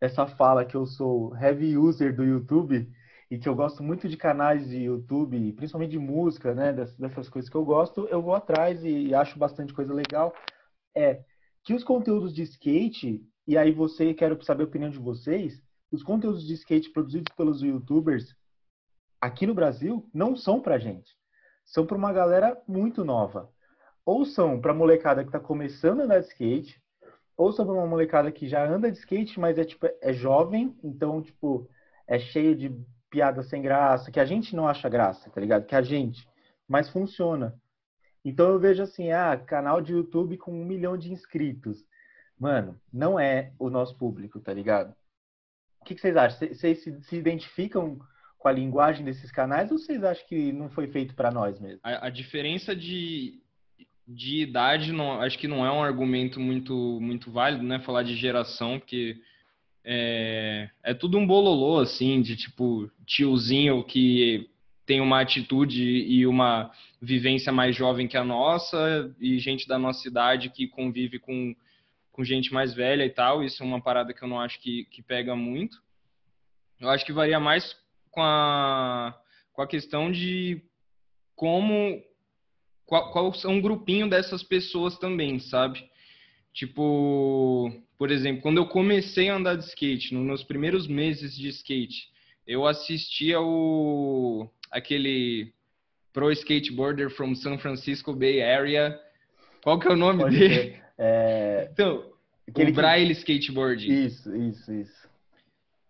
essa 0.00 0.26
fala 0.26 0.64
que 0.64 0.74
eu 0.74 0.84
sou 0.84 1.36
heavy 1.36 1.76
user 1.78 2.14
do 2.14 2.24
YouTube 2.24 2.90
e 3.30 3.38
que 3.38 3.48
eu 3.48 3.54
gosto 3.54 3.82
muito 3.82 4.08
de 4.08 4.16
canais 4.16 4.68
de 4.68 4.82
YouTube, 4.82 5.52
principalmente 5.52 5.92
de 5.92 5.98
música, 5.98 6.54
né, 6.54 6.72
dessas, 6.72 6.96
dessas 6.98 7.28
coisas 7.28 7.48
que 7.48 7.56
eu 7.56 7.64
gosto, 7.64 8.06
eu 8.08 8.20
vou 8.20 8.34
atrás 8.34 8.82
e, 8.82 9.06
e 9.06 9.14
acho 9.14 9.38
bastante 9.38 9.72
coisa 9.72 9.94
legal. 9.94 10.34
É 10.94 11.22
que 11.64 11.72
os 11.72 11.84
conteúdos 11.84 12.34
de 12.34 12.42
skate, 12.42 13.24
e 13.46 13.56
aí 13.56 13.70
você, 13.70 14.12
quero 14.12 14.42
saber 14.44 14.64
a 14.64 14.66
opinião 14.66 14.90
de 14.90 14.98
vocês, 14.98 15.62
os 15.92 16.02
conteúdos 16.02 16.44
de 16.44 16.54
skate 16.54 16.90
produzidos 16.90 17.32
pelos 17.36 17.62
youtubers 17.62 18.34
aqui 19.20 19.46
no 19.46 19.54
Brasil 19.54 20.10
não 20.12 20.34
são 20.34 20.60
pra 20.60 20.78
gente. 20.78 21.16
São 21.64 21.86
para 21.86 21.96
uma 21.96 22.12
galera 22.12 22.60
muito 22.66 23.04
nova. 23.04 23.51
Ou 24.04 24.24
são 24.24 24.60
pra 24.60 24.74
molecada 24.74 25.24
que 25.24 25.30
tá 25.30 25.40
começando 25.40 26.00
a 26.00 26.04
andar 26.04 26.20
de 26.20 26.26
skate, 26.26 26.82
ou 27.36 27.52
são 27.52 27.64
pra 27.64 27.74
uma 27.74 27.86
molecada 27.86 28.30
que 28.30 28.48
já 28.48 28.66
anda 28.66 28.90
de 28.90 28.98
skate, 28.98 29.38
mas 29.38 29.58
é 29.58 29.64
tipo 29.64 29.86
é 30.00 30.12
jovem, 30.12 30.76
então 30.82 31.22
tipo 31.22 31.68
é 32.06 32.18
cheio 32.18 32.54
de 32.54 32.74
piada 33.10 33.42
sem 33.42 33.60
graça, 33.62 34.10
que 34.10 34.18
a 34.18 34.24
gente 34.24 34.56
não 34.56 34.66
acha 34.66 34.88
graça, 34.88 35.30
tá 35.30 35.40
ligado? 35.40 35.66
Que 35.66 35.74
a 35.74 35.82
gente, 35.82 36.26
mas 36.66 36.88
funciona. 36.88 37.54
Então 38.24 38.50
eu 38.50 38.58
vejo 38.58 38.82
assim, 38.82 39.10
ah, 39.10 39.36
canal 39.36 39.80
de 39.80 39.92
YouTube 39.92 40.38
com 40.38 40.52
um 40.52 40.64
milhão 40.64 40.96
de 40.96 41.12
inscritos. 41.12 41.84
Mano, 42.38 42.80
não 42.92 43.18
é 43.18 43.52
o 43.58 43.68
nosso 43.68 43.96
público, 43.96 44.40
tá 44.40 44.52
ligado? 44.52 44.94
O 45.80 45.84
que, 45.84 45.94
que 45.94 46.00
vocês 46.00 46.16
acham? 46.16 46.48
Vocês 46.48 46.82
se, 46.82 47.02
se, 47.02 47.16
identificam 47.16 47.98
com 48.38 48.48
a 48.48 48.52
linguagem 48.52 49.04
desses 49.04 49.30
canais 49.30 49.70
ou 49.70 49.78
vocês 49.78 50.02
acham 50.02 50.26
que 50.26 50.52
não 50.52 50.70
foi 50.70 50.86
feito 50.86 51.14
para 51.14 51.30
nós 51.30 51.58
mesmo? 51.60 51.80
A, 51.82 52.06
a, 52.06 52.10
diferença 52.10 52.74
de, 52.74 53.41
de 54.06 54.42
idade, 54.42 54.92
não, 54.92 55.20
acho 55.20 55.38
que 55.38 55.48
não 55.48 55.64
é 55.64 55.70
um 55.70 55.82
argumento 55.82 56.40
muito, 56.40 56.98
muito 57.00 57.30
válido, 57.30 57.62
né? 57.62 57.78
Falar 57.80 58.02
de 58.02 58.14
geração, 58.16 58.78
porque 58.78 59.16
é, 59.84 60.68
é 60.82 60.94
tudo 60.94 61.18
um 61.18 61.26
bololô, 61.26 61.78
assim, 61.78 62.20
de 62.20 62.36
tipo 62.36 62.90
tiozinho 63.06 63.82
que 63.84 64.48
tem 64.84 65.00
uma 65.00 65.20
atitude 65.20 65.82
e 65.82 66.26
uma 66.26 66.70
vivência 67.00 67.52
mais 67.52 67.74
jovem 67.74 68.08
que 68.08 68.16
a 68.16 68.24
nossa 68.24 69.14
e 69.20 69.38
gente 69.38 69.66
da 69.66 69.78
nossa 69.78 70.06
idade 70.08 70.50
que 70.50 70.66
convive 70.68 71.18
com, 71.18 71.54
com 72.10 72.24
gente 72.24 72.52
mais 72.52 72.74
velha 72.74 73.04
e 73.04 73.10
tal. 73.10 73.42
Isso 73.42 73.62
é 73.62 73.66
uma 73.66 73.80
parada 73.80 74.12
que 74.12 74.22
eu 74.22 74.28
não 74.28 74.40
acho 74.40 74.60
que, 74.60 74.84
que 74.86 75.02
pega 75.02 75.36
muito. 75.36 75.80
Eu 76.80 76.90
acho 76.90 77.04
que 77.04 77.12
varia 77.12 77.38
mais 77.38 77.76
com 78.10 78.20
a, 78.22 79.16
com 79.52 79.62
a 79.62 79.66
questão 79.66 80.10
de 80.10 80.60
como 81.34 82.02
qual, 82.92 83.10
qual 83.10 83.32
é 83.42 83.48
um 83.48 83.58
grupinho 83.58 84.06
dessas 84.06 84.42
pessoas 84.42 84.98
também, 84.98 85.38
sabe? 85.38 85.82
Tipo, 86.52 87.72
por 87.96 88.10
exemplo, 88.10 88.42
quando 88.42 88.58
eu 88.58 88.66
comecei 88.66 89.30
a 89.30 89.36
andar 89.36 89.56
de 89.56 89.64
skate, 89.64 90.12
nos 90.12 90.22
meus 90.22 90.44
primeiros 90.44 90.86
meses 90.86 91.34
de 91.34 91.48
skate, 91.48 92.10
eu 92.46 92.66
assistia 92.66 93.40
o 93.40 94.46
aquele 94.70 95.54
pro 96.12 96.30
skateboarder 96.32 97.08
from 97.08 97.34
San 97.34 97.56
Francisco 97.56 98.12
Bay 98.12 98.42
Area. 98.42 99.00
Qual 99.62 99.78
que 99.78 99.88
é 99.88 99.92
o 99.92 99.96
nome 99.96 100.24
Pode 100.24 100.38
dele? 100.38 100.76
É... 100.98 101.70
Então, 101.72 102.12
aquele 102.46 102.72
o 102.72 102.74
Braille 102.74 103.06
que... 103.06 103.32
Skateboard. 103.32 104.04
Isso, 104.04 104.36
isso, 104.36 104.70
isso. 104.70 105.08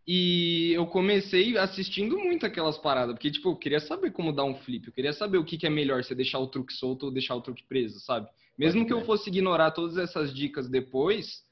E 0.07 0.73
eu 0.73 0.85
comecei 0.87 1.57
assistindo 1.57 2.19
muito 2.19 2.45
aquelas 2.45 2.77
paradas, 2.77 3.15
porque, 3.15 3.31
tipo, 3.31 3.51
eu 3.51 3.57
queria 3.57 3.79
saber 3.79 4.11
como 4.11 4.33
dar 4.33 4.45
um 4.45 4.57
flip, 4.57 4.87
eu 4.87 4.93
queria 4.93 5.13
saber 5.13 5.39
o 5.39 5.45
que, 5.45 5.57
que 5.57 5.67
é 5.67 5.71
melhor, 5.71 6.03
se 6.03 6.15
deixar 6.15 6.41
o 6.41 6.49
truque 6.49 6.73
solto 6.73 7.07
ou 7.07 7.13
deixar 7.13 7.37
o 7.37 7.41
truque 7.41 7.65
preso, 7.65 8.01
sabe? 8.01 8.29
Mesmo 8.59 8.85
que 8.85 8.93
eu 8.93 9.05
fosse 9.05 9.31
ignorar 9.31 9.71
todas 9.71 9.97
essas 9.97 10.35
dicas 10.35 10.69
depois, 10.69 11.43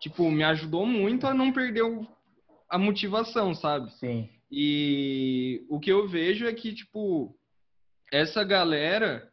tipo, 0.00 0.30
me 0.30 0.44
ajudou 0.44 0.86
muito 0.86 1.26
a 1.26 1.34
não 1.34 1.52
perder 1.52 1.82
o, 1.82 2.06
a 2.70 2.78
motivação, 2.78 3.52
sabe? 3.54 3.92
Sim. 3.94 4.28
E 4.50 5.66
o 5.68 5.78
que 5.80 5.90
eu 5.90 6.08
vejo 6.08 6.46
é 6.46 6.54
que, 6.54 6.72
tipo, 6.72 7.36
essa 8.12 8.42
galera, 8.44 9.28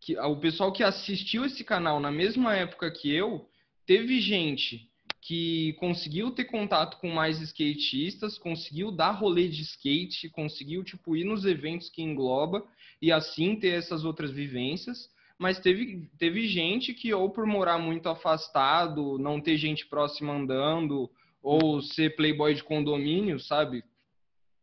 que, 0.00 0.18
o 0.18 0.36
pessoal 0.36 0.72
que 0.72 0.82
assistiu 0.82 1.44
esse 1.44 1.62
canal 1.62 2.00
na 2.00 2.10
mesma 2.10 2.54
época 2.56 2.90
que 2.90 3.14
eu, 3.14 3.46
teve 3.86 4.20
gente 4.20 4.90
que 5.22 5.72
conseguiu 5.74 6.30
ter 6.32 6.44
contato 6.44 6.98
com 6.98 7.08
mais 7.08 7.40
skatistas, 7.40 8.36
conseguiu 8.36 8.90
dar 8.90 9.12
rolê 9.12 9.48
de 9.48 9.62
skate, 9.62 10.28
conseguiu, 10.28 10.84
tipo, 10.84 11.16
ir 11.16 11.24
nos 11.24 11.46
eventos 11.46 11.88
que 11.88 12.02
engloba 12.02 12.62
e 13.00 13.10
assim 13.10 13.56
ter 13.56 13.68
essas 13.68 14.04
outras 14.04 14.30
vivências 14.30 15.10
mas 15.42 15.58
teve, 15.58 16.08
teve 16.18 16.46
gente 16.46 16.94
que, 16.94 17.12
ou 17.12 17.28
por 17.28 17.44
morar 17.44 17.76
muito 17.76 18.08
afastado, 18.08 19.18
não 19.18 19.40
ter 19.40 19.56
gente 19.56 19.84
próxima 19.86 20.32
andando, 20.32 21.10
ou 21.42 21.82
ser 21.82 22.14
playboy 22.14 22.54
de 22.54 22.62
condomínio, 22.62 23.40
sabe? 23.40 23.82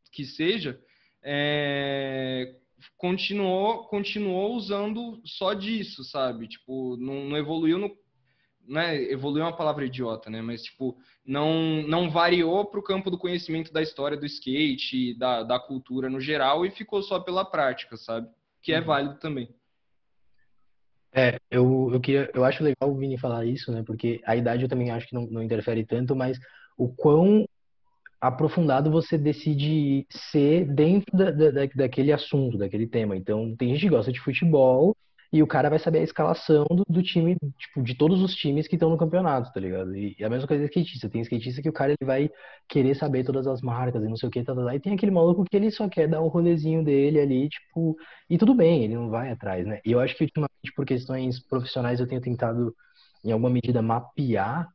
Que 0.10 0.24
seja, 0.24 0.80
é, 1.22 2.56
continuou, 2.98 3.84
continuou 3.88 4.56
usando 4.56 5.22
só 5.26 5.54
disso, 5.54 6.06
sabe? 6.06 6.48
Tipo, 6.48 6.96
não, 6.96 7.26
não 7.26 7.38
evoluiu 7.38 7.78
no. 7.78 7.98
Né, 8.70 9.02
evoluiu 9.12 9.44
uma 9.44 9.56
palavra 9.56 9.84
idiota, 9.84 10.30
né? 10.30 10.44
Mas, 10.44 10.62
tipo, 10.62 10.96
não, 11.26 11.82
não 11.88 12.08
variou 12.08 12.64
para 12.66 12.80
o 12.80 12.84
campo 12.84 13.10
do 13.10 13.18
conhecimento 13.18 13.74
da 13.74 13.82
história 13.82 14.16
do 14.16 14.28
skate, 14.28 15.18
da, 15.18 15.42
da 15.42 15.60
cultura 15.60 16.08
no 16.08 16.22
geral, 16.22 16.64
e 16.64 16.70
ficou 16.70 17.02
só 17.02 17.20
pela 17.20 17.44
prática, 17.44 17.98
sabe? 17.98 18.30
Que 18.62 18.72
é 18.72 18.80
uhum. 18.80 18.86
válido 18.86 19.16
também. 19.16 19.50
É, 21.12 21.40
eu, 21.50 21.90
eu 21.92 22.00
queria, 22.00 22.30
eu 22.32 22.46
acho 22.46 22.64
legal 22.64 22.92
o 22.92 22.96
Vini 22.96 23.18
falar 23.18 23.44
isso, 23.44 23.72
né? 23.72 23.82
Porque 23.84 24.22
a 24.24 24.36
idade 24.36 24.62
eu 24.62 24.70
também 24.70 24.92
acho 24.92 25.08
que 25.08 25.16
não, 25.16 25.26
não 25.26 25.42
interfere 25.42 25.84
tanto, 25.84 26.16
mas 26.16 26.38
o 26.78 26.88
quão 26.88 27.48
aprofundado 28.22 28.92
você 28.92 29.18
decide 29.18 30.06
ser 30.12 30.66
dentro 30.66 31.18
da, 31.18 31.32
da, 31.32 31.66
daquele 31.74 32.12
assunto, 32.12 32.58
daquele 32.58 32.86
tema. 32.86 33.16
Então, 33.16 33.56
tem 33.56 33.70
gente 33.70 33.82
que 33.82 33.90
gosta 33.90 34.12
de 34.12 34.20
futebol 34.20 34.96
e 35.32 35.44
o 35.44 35.48
cara 35.48 35.70
vai 35.70 35.78
saber 35.78 36.00
a 36.00 36.04
escalação 36.04 36.66
do, 36.72 36.84
do 36.90 37.04
time, 37.04 37.38
tipo, 37.58 37.84
de 37.84 37.96
todos 37.96 38.22
os 38.22 38.34
times 38.34 38.68
que 38.68 38.76
estão 38.76 38.90
no 38.90 38.98
campeonato, 38.98 39.54
tá 39.54 39.60
ligado? 39.60 39.96
E, 39.96 40.16
e 40.18 40.24
a 40.24 40.30
mesma 40.30 40.48
coisa 40.48 40.64
é 40.64 40.66
skatista. 40.68 41.08
Tem 41.08 41.22
skatista 41.22 41.62
que 41.62 41.70
o 41.70 41.74
cara 41.74 41.92
ele 41.92 42.06
vai 42.06 42.32
querer 42.68 42.96
saber 42.96 43.24
todas 43.24 43.46
as 43.46 43.62
marcas 43.62 44.04
e 44.04 44.08
não 44.08 44.16
sei 44.16 44.28
o 44.28 44.32
que, 44.32 44.44
tá, 44.44 44.56
tá, 44.56 44.66
tá. 44.66 44.76
E 44.76 44.80
tem 44.80 44.94
aquele 44.94 45.12
maluco 45.12 45.46
que 45.46 45.56
ele 45.56 45.70
só 45.70 45.88
quer 45.88 46.08
dar 46.08 46.22
o 46.22 46.28
rolezinho 46.28 46.84
dele 46.84 47.20
ali, 47.20 47.50
tipo, 47.50 47.96
e 48.28 48.38
tudo 48.38 48.56
bem, 48.56 48.84
ele 48.84 48.96
não 48.96 49.10
vai 49.10 49.32
atrás, 49.32 49.68
né? 49.68 49.80
E 49.86 49.92
eu 49.92 50.00
acho 50.00 50.16
que 50.16 50.24
ultimamente, 50.24 50.74
por 50.76 50.86
questões 50.86 51.40
profissionais, 51.40 52.00
eu 52.00 52.08
tenho 52.08 52.22
tentado, 52.22 52.76
em 53.24 53.32
alguma 53.32 53.52
medida, 53.52 53.82
mapear 53.84 54.68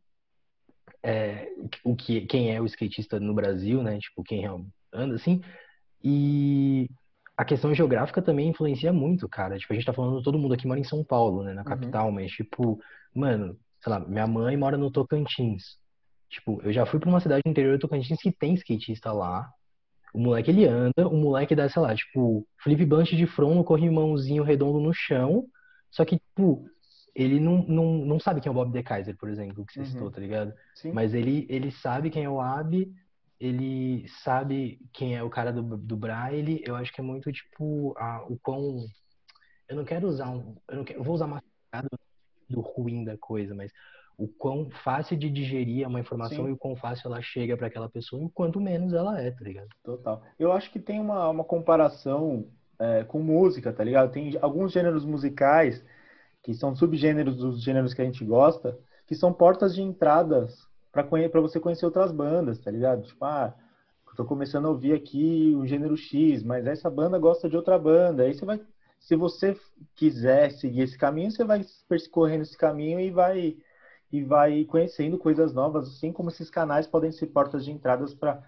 é, 1.03 1.49
o 1.85 1.97
que, 1.97 2.23
quem 2.23 2.55
é 2.55 2.61
o 2.61 2.67
skatista 2.67 3.19
no 3.19 3.35
Brasil, 3.35 3.83
né? 3.83 3.99
Tipo, 3.99 4.23
quem 4.23 4.45
anda 4.93 5.17
assim. 5.17 5.41
E 6.03 6.89
a 7.37 7.45
questão 7.45 7.75
geográfica 7.75 8.23
também 8.23 8.49
influencia 8.49 8.93
muito, 8.93 9.29
cara. 9.29 9.59
Tipo, 9.59 9.73
a 9.73 9.77
gente 9.77 9.87
tá 9.87 9.93
falando, 9.93 10.23
todo 10.23 10.39
mundo 10.39 10.55
aqui 10.55 10.67
mora 10.67 10.81
em 10.81 10.85
São 10.85 11.05
Paulo, 11.05 11.43
né, 11.43 11.53
na 11.53 11.63
uhum. 11.63 11.69
capital, 11.69 12.13
mas, 12.13 12.31
tipo, 12.31 12.81
mano, 13.15 13.59
sei 13.83 13.93
lá, 13.93 14.01
minha 14.01 14.27
mãe 14.27 14.57
mora 14.57 14.77
no 14.77 14.91
Tocantins. 14.91 15.79
Tipo, 16.29 16.61
eu 16.63 16.73
já 16.73 16.87
fui 16.87 16.99
pra 17.01 17.09
uma 17.09 17.21
cidade 17.21 17.43
do 17.45 17.51
interior 17.51 17.77
do 17.77 17.81
Tocantins 17.81 18.21
que 18.21 18.33
tem 18.33 18.55
skatista 18.55 19.13
lá. 19.13 19.51
O 20.13 20.19
moleque, 20.19 20.51
ele 20.51 20.65
anda, 20.65 21.09
o 21.09 21.17
moleque 21.17 21.57
dá, 21.57 21.69
sei 21.69 21.83
lá, 21.83 21.95
tipo, 21.95 22.47
flip 22.63 22.85
bunch 22.85 23.17
de 23.17 23.27
front 23.27 23.55
no 23.55 23.65
corrimãozinho 23.65 24.45
redondo 24.45 24.79
no 24.79 24.93
chão. 24.93 25.45
Só 25.91 26.05
que, 26.05 26.19
tipo, 26.19 26.69
ele 27.15 27.41
não, 27.41 27.65
não, 27.67 27.99
não 28.05 28.21
sabe 28.21 28.41
quem 28.41 28.49
é 28.49 28.53
o 28.53 28.55
Bob 28.55 28.73
De 28.73 28.83
Kaiser, 28.83 29.17
por 29.17 29.29
exemplo, 29.29 29.65
que 29.67 29.73
você 29.73 29.81
uhum. 29.81 29.87
citou, 29.87 30.11
tá 30.11 30.21
ligado? 30.21 30.53
Sim. 30.75 30.93
Mas 30.93 31.15
ele, 31.15 31.47
ele 31.49 31.71
sabe 31.73 32.11
quem 32.11 32.25
é 32.25 32.31
o 32.31 32.41
Ab, 32.41 32.89
ele 33.45 34.09
sabe 34.09 34.81
quem 34.91 35.15
é 35.15 35.23
o 35.23 35.29
cara 35.29 35.53
do, 35.53 35.77
do 35.77 35.97
Braille, 35.97 36.63
eu 36.67 36.75
acho 36.75 36.91
que 36.93 37.01
é 37.01 37.05
muito 37.05 37.31
tipo 37.31 37.95
a, 37.99 38.25
o 38.27 38.39
quão. 38.39 38.87
Eu 39.69 39.77
não 39.77 39.85
quero 39.85 40.09
usar 40.09 40.31
um. 40.31 40.57
Eu, 40.67 40.77
não 40.77 40.85
quero, 40.85 41.01
eu 41.01 41.05
vou 41.05 41.15
usar 41.15 41.27
mascarado 41.27 41.91
do 42.49 42.61
ruim 42.61 43.05
da 43.05 43.19
coisa, 43.19 43.55
mas 43.55 43.71
o 44.17 44.27
quão 44.27 44.71
fácil 44.71 45.17
de 45.17 45.29
digerir 45.29 45.85
é 45.85 45.87
uma 45.87 46.01
informação 46.01 46.45
Sim. 46.45 46.51
e 46.51 46.53
o 46.53 46.57
quão 46.57 46.75
fácil 46.75 47.09
ela 47.09 47.21
chega 47.21 47.55
para 47.55 47.67
aquela 47.67 47.89
pessoa 47.89 48.25
e 48.25 48.31
quanto 48.31 48.61
menos 48.61 48.95
ela 48.95 49.21
é, 49.21 49.31
tá 49.31 49.45
ligado? 49.45 49.69
Total. 49.83 50.23
Eu 50.39 50.51
acho 50.51 50.71
que 50.71 50.79
tem 50.79 50.99
uma, 50.99 51.29
uma 51.29 51.45
comparação 51.45 52.47
é, 52.79 53.05
com 53.05 53.23
música, 53.23 53.73
tá 53.75 53.85
ligado? 53.85 54.11
Tem 54.11 54.39
alguns 54.41 54.73
gêneros 54.73 55.05
musicais 55.05 55.85
que 56.43 56.55
são 56.55 56.75
subgêneros 56.75 57.37
dos 57.37 57.63
gêneros 57.63 57.93
que 57.93 58.01
a 58.01 58.05
gente 58.07 58.25
gosta, 58.25 58.79
que 59.07 59.15
são 59.15 59.35
portas 59.35 59.75
de 59.75 59.83
entradas 59.83 60.67
para 60.95 61.41
você 61.41 61.59
conhecer 61.59 61.85
outras 61.85 62.13
bandas, 62.13 62.59
tá 62.59 62.71
ligado? 62.71 63.03
Tipo, 63.03 63.25
ah, 63.25 63.55
tô 64.15 64.25
começando 64.25 64.67
a 64.67 64.71
ouvir 64.71 64.93
aqui 64.93 65.55
o 65.57 65.67
gênero 65.67 65.97
X, 65.97 66.43
mas 66.43 66.67
essa 66.67 66.89
banda 66.89 67.19
gosta 67.19 67.49
de 67.49 67.57
outra 67.57 67.79
banda. 67.79 68.23
Aí 68.23 68.35
você 68.35 68.45
vai, 68.45 68.61
se 69.01 69.17
você 69.17 69.57
quiser 69.95 70.53
seguir 70.53 70.83
esse 70.83 70.97
caminho, 70.97 71.31
você 71.31 71.45
vai 71.45 71.65
percorrendo 71.89 72.43
esse 72.43 72.57
caminho 72.57 73.01
e 73.01 73.11
vai 73.11 73.57
e 74.13 74.23
vai 74.23 74.65
conhecendo 74.67 75.19
coisas 75.19 75.53
novas, 75.53 75.89
assim 75.89 76.13
como 76.13 76.29
esses 76.29 76.49
canais 76.49 76.87
podem 76.87 77.11
ser 77.11 77.27
portas 77.27 77.65
de 77.65 77.73
entradas 77.73 78.15
para 78.15 78.41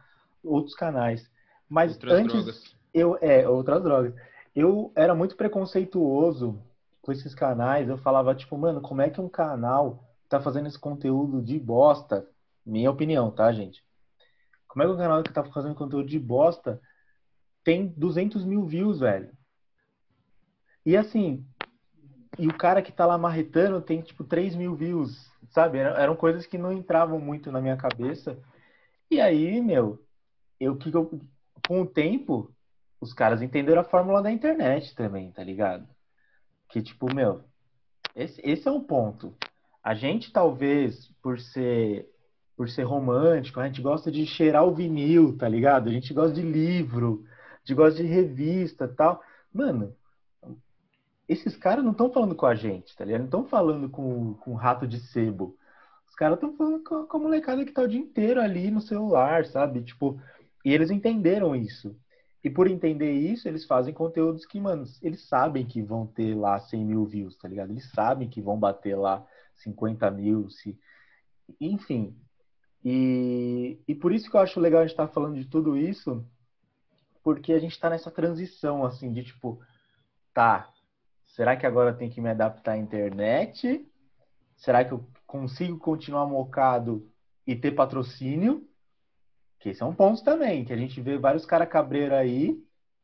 outros 0.45 0.77
canais. 0.77 1.29
Mas 1.69 1.95
outras 1.95 2.21
antes 2.21 2.45
drogas. 2.45 2.77
eu 2.95 3.19
é 3.21 3.49
outras 3.49 3.83
drogas. 3.83 4.15
Eu 4.55 4.93
era 4.95 5.13
muito 5.13 5.37
preconceituoso 5.37 6.63
com 7.03 7.11
esses 7.11 7.35
canais. 7.35 7.89
Eu 7.89 7.99
falava 7.99 8.33
tipo, 8.33 8.57
mano, 8.57 8.81
como 8.81 9.03
é 9.03 9.11
que 9.11 9.21
um 9.21 9.29
canal 9.29 10.05
tá 10.29 10.41
fazendo 10.41 10.69
esse 10.69 10.79
conteúdo 10.79 11.43
de 11.43 11.59
bosta 11.59 12.25
minha 12.67 12.91
opinião, 12.91 13.31
tá, 13.31 13.53
gente? 13.53 13.83
Como 14.67 14.83
é 14.83 14.87
que 14.87 14.93
o 14.93 14.97
canal 14.97 15.23
que 15.23 15.33
tá 15.33 15.45
fazendo 15.45 15.75
conteúdo 15.75 16.09
de 16.09 16.19
bosta 16.19 16.81
tem 17.65 17.87
200 17.87 18.45
mil 18.45 18.67
views, 18.67 19.01
velho? 19.01 19.31
E 20.85 20.97
assim, 20.97 21.47
e 22.39 22.47
o 22.47 22.57
cara 22.57 22.83
que 22.83 22.93
tá 22.93 23.07
lá 23.07 23.17
marretando 23.17 23.81
tem 23.81 24.03
tipo 24.03 24.23
3 24.25 24.55
mil 24.55 24.75
views, 24.75 25.31
sabe? 25.51 25.79
Eram, 25.79 26.15
coisas 26.15 26.47
que 26.47 26.59
não 26.59 26.73
entravam 26.73 27.19
muito 27.19 27.51
na 27.51 27.61
minha 27.61 27.77
cabeça. 27.77 28.39
E 29.11 29.21
aí, 29.21 29.61
meu, 29.61 30.05
eu 30.61 30.77
que 30.77 30.95
eu, 30.95 31.21
com 31.67 31.81
o 31.81 31.87
tempo, 31.87 32.55
os 33.01 33.15
caras 33.15 33.43
entenderam 33.43 33.81
a 33.81 33.85
fórmula 33.85 34.23
da 34.23 34.31
internet 34.31 34.95
também, 34.95 35.33
tá 35.33 35.43
ligado? 35.43 35.89
Que 36.69 36.83
tipo, 36.83 37.13
meu, 37.15 37.43
esse, 38.15 38.41
esse 38.45 38.69
é 38.69 38.71
um 38.71 38.81
ponto. 38.81 39.35
A 39.83 39.95
gente 39.95 40.33
talvez 40.33 41.11
por 41.23 41.39
ser 41.39 42.09
por 42.57 42.69
ser 42.69 42.85
romântico, 42.85 43.61
a 43.61 43.67
gente 43.67 43.83
gosta 43.83 44.11
de 44.11 44.25
cheirar 44.27 44.65
o 44.65 44.75
vinil, 44.75 45.37
tá 45.37 45.49
ligado? 45.49 45.89
A 45.89 45.93
gente 45.93 46.15
gosta 46.15 46.33
de 46.33 46.43
livro, 46.43 47.25
a 47.55 47.59
gente 47.59 47.75
gosta 47.75 48.03
de 48.03 48.09
revista, 48.09 48.89
tal. 48.89 49.23
Mano, 49.53 49.95
esses 51.29 51.57
caras 51.57 51.85
não 51.85 51.93
estão 51.93 52.11
falando 52.11 52.35
com 52.35 52.47
a 52.47 52.55
gente, 52.55 52.97
tá 52.97 53.05
ligado? 53.05 53.21
Não 53.21 53.27
estão 53.27 53.47
falando 53.47 53.89
com, 53.91 54.35
com 54.35 54.55
rato 54.55 54.87
de 54.87 54.99
sebo. 54.99 55.57
Os 56.09 56.15
caras 56.15 56.37
estão 56.37 56.57
falando 56.57 56.83
com, 56.83 57.05
com 57.05 57.17
a 57.17 57.21
molecada 57.21 57.65
que 57.65 57.73
tá 57.73 57.83
o 57.83 57.89
dia 57.89 58.01
inteiro 58.01 58.41
ali 58.41 58.71
no 58.71 58.81
celular, 58.81 59.45
sabe? 59.45 59.83
Tipo, 59.83 60.21
e 60.65 60.73
eles 60.73 60.91
entenderam 60.91 61.55
isso. 61.55 61.97
E 62.43 62.49
por 62.49 62.69
entender 62.69 63.13
isso, 63.13 63.49
eles 63.49 63.67
fazem 63.67 63.93
conteúdos 63.93 64.47
que, 64.47 64.61
mano, 64.61 64.85
eles 65.03 65.29
sabem 65.29 65.67
que 65.67 65.83
vão 65.83 66.07
ter 66.07 66.35
lá 66.35 66.59
100 66.61 66.85
mil 66.85 67.05
views, 67.05 67.37
tá 67.37 67.49
ligado? 67.49 67.71
Eles 67.71 67.91
sabem 67.91 68.29
que 68.29 68.41
vão 68.41 68.57
bater 68.57 68.97
lá 68.97 69.27
50 69.57 70.09
mil, 70.13 70.49
se... 70.49 70.79
enfim. 71.61 72.17
E, 72.85 73.81
e 73.87 73.95
por 73.95 74.13
isso 74.13 74.31
que 74.31 74.37
eu 74.37 74.41
acho 74.41 74.61
legal 74.61 74.81
a 74.81 74.85
gente 74.85 74.93
estar 74.93 75.09
tá 75.09 75.13
falando 75.13 75.37
de 75.37 75.45
tudo 75.45 75.77
isso, 75.77 76.25
porque 77.23 77.53
a 77.53 77.59
gente 77.59 77.73
está 77.73 77.91
nessa 77.91 78.11
transição, 78.11 78.85
assim, 78.85 79.13
de 79.13 79.25
tipo, 79.25 79.61
tá, 80.33 80.73
será 81.27 81.57
que 81.57 81.67
agora 81.67 81.93
tem 81.93 82.09
que 82.09 82.21
me 82.21 82.31
adaptar 82.31 82.73
à 82.73 82.79
internet? 82.79 83.85
Será 84.57 84.85
que 84.85 84.93
eu 84.93 85.05
consigo 85.27 85.79
continuar 85.79 86.27
mocado 86.27 87.11
e 87.47 87.57
ter 87.57 87.73
patrocínio? 87.73 88.69
Que 89.59 89.71
esse 89.71 89.83
é 89.83 89.87
um 89.87 89.95
ponto 89.95 90.23
também, 90.23 90.65
que 90.65 90.73
a 90.73 90.77
gente 90.77 91.01
vê 91.01 91.19
vários 91.19 91.45
caras 91.45 91.69
cabreiro 91.69 92.15
aí, 92.15 92.63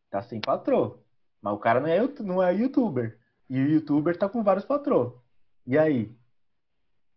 tá 0.09 0.23
sem 0.23 0.41
patrô. 0.41 0.99
Mas 1.41 1.55
o 1.55 1.59
cara 1.59 1.81
não 1.81 1.89
é, 1.89 2.09
não 2.21 2.43
é 2.43 2.55
youtuber. 2.55 3.19
E 3.51 3.61
o 3.61 3.69
youtuber 3.69 4.17
tá 4.17 4.29
com 4.29 4.43
vários 4.43 4.65
patrô. 4.65 5.21
E 5.67 5.77
aí? 5.77 6.15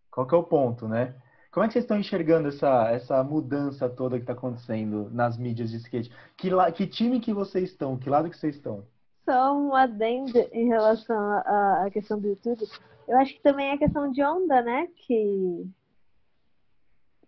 Qual 0.10 0.26
que 0.26 0.34
é 0.34 0.38
o 0.38 0.43
ponto, 0.43 0.88
né? 0.88 1.14
Como 1.56 1.64
é 1.64 1.68
que 1.70 1.74
vocês 1.76 1.86
estão 1.86 1.97
enxergando 1.97 2.49
essa, 2.49 2.91
essa 2.91 3.24
mudança 3.24 3.88
toda 3.88 4.18
que 4.18 4.24
está 4.24 4.34
acontecendo 4.34 5.10
nas 5.10 5.38
mídias 5.38 5.72
de 5.72 5.78
skate? 5.78 6.12
Que, 6.36 6.49
la, 6.49 6.70
que 6.70 6.86
time 6.86 7.22
que 7.22 7.34
vocês 7.34 7.70
estão? 7.70 7.97
Que 7.97 8.10
lado 8.10 8.30
que 8.30 8.36
vocês 8.36 8.58
estão? 8.58 8.86
Só 9.24 9.58
um 9.58 9.74
adendo 9.74 10.38
em 10.51 10.68
relação 10.68 11.18
à, 11.18 11.88
questão 11.93 12.20
do 12.20 12.28
YouTube. 12.28 12.62
Eu 13.08 13.18
acho 13.20 13.36
que 13.36 13.41
também 13.41 13.70
é 13.70 13.78
questão 13.78 14.12
de 14.12 14.22
onda, 14.22 14.62
né? 14.64 14.89
Que 14.97 15.66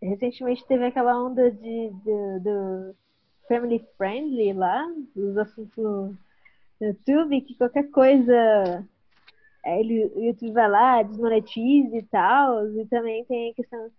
recentemente 0.02 0.68
teve 0.68 0.88
aquela 0.88 1.18
onda 1.18 1.50
de, 1.50 1.90
de 1.90 2.96
family 3.48 3.88
friendly 3.98 4.52
lá, 4.52 4.86
dos 5.16 5.38
assuntos 5.38 5.78
no 5.78 6.18
YouTube, 6.82 7.40
que 7.44 7.56
qualquer 7.56 7.90
coisa 7.92 8.86
ele, 9.64 10.12
o 10.14 10.20
YouTube 10.22 10.52
vai 10.52 10.70
lá, 10.70 11.02
desmonetiza 11.02 11.96
e 11.96 12.04
tal, 12.04 12.70
e 12.74 12.86
também 12.88 13.24
tem 13.24 13.52
a 13.52 13.54
questão 13.54 13.90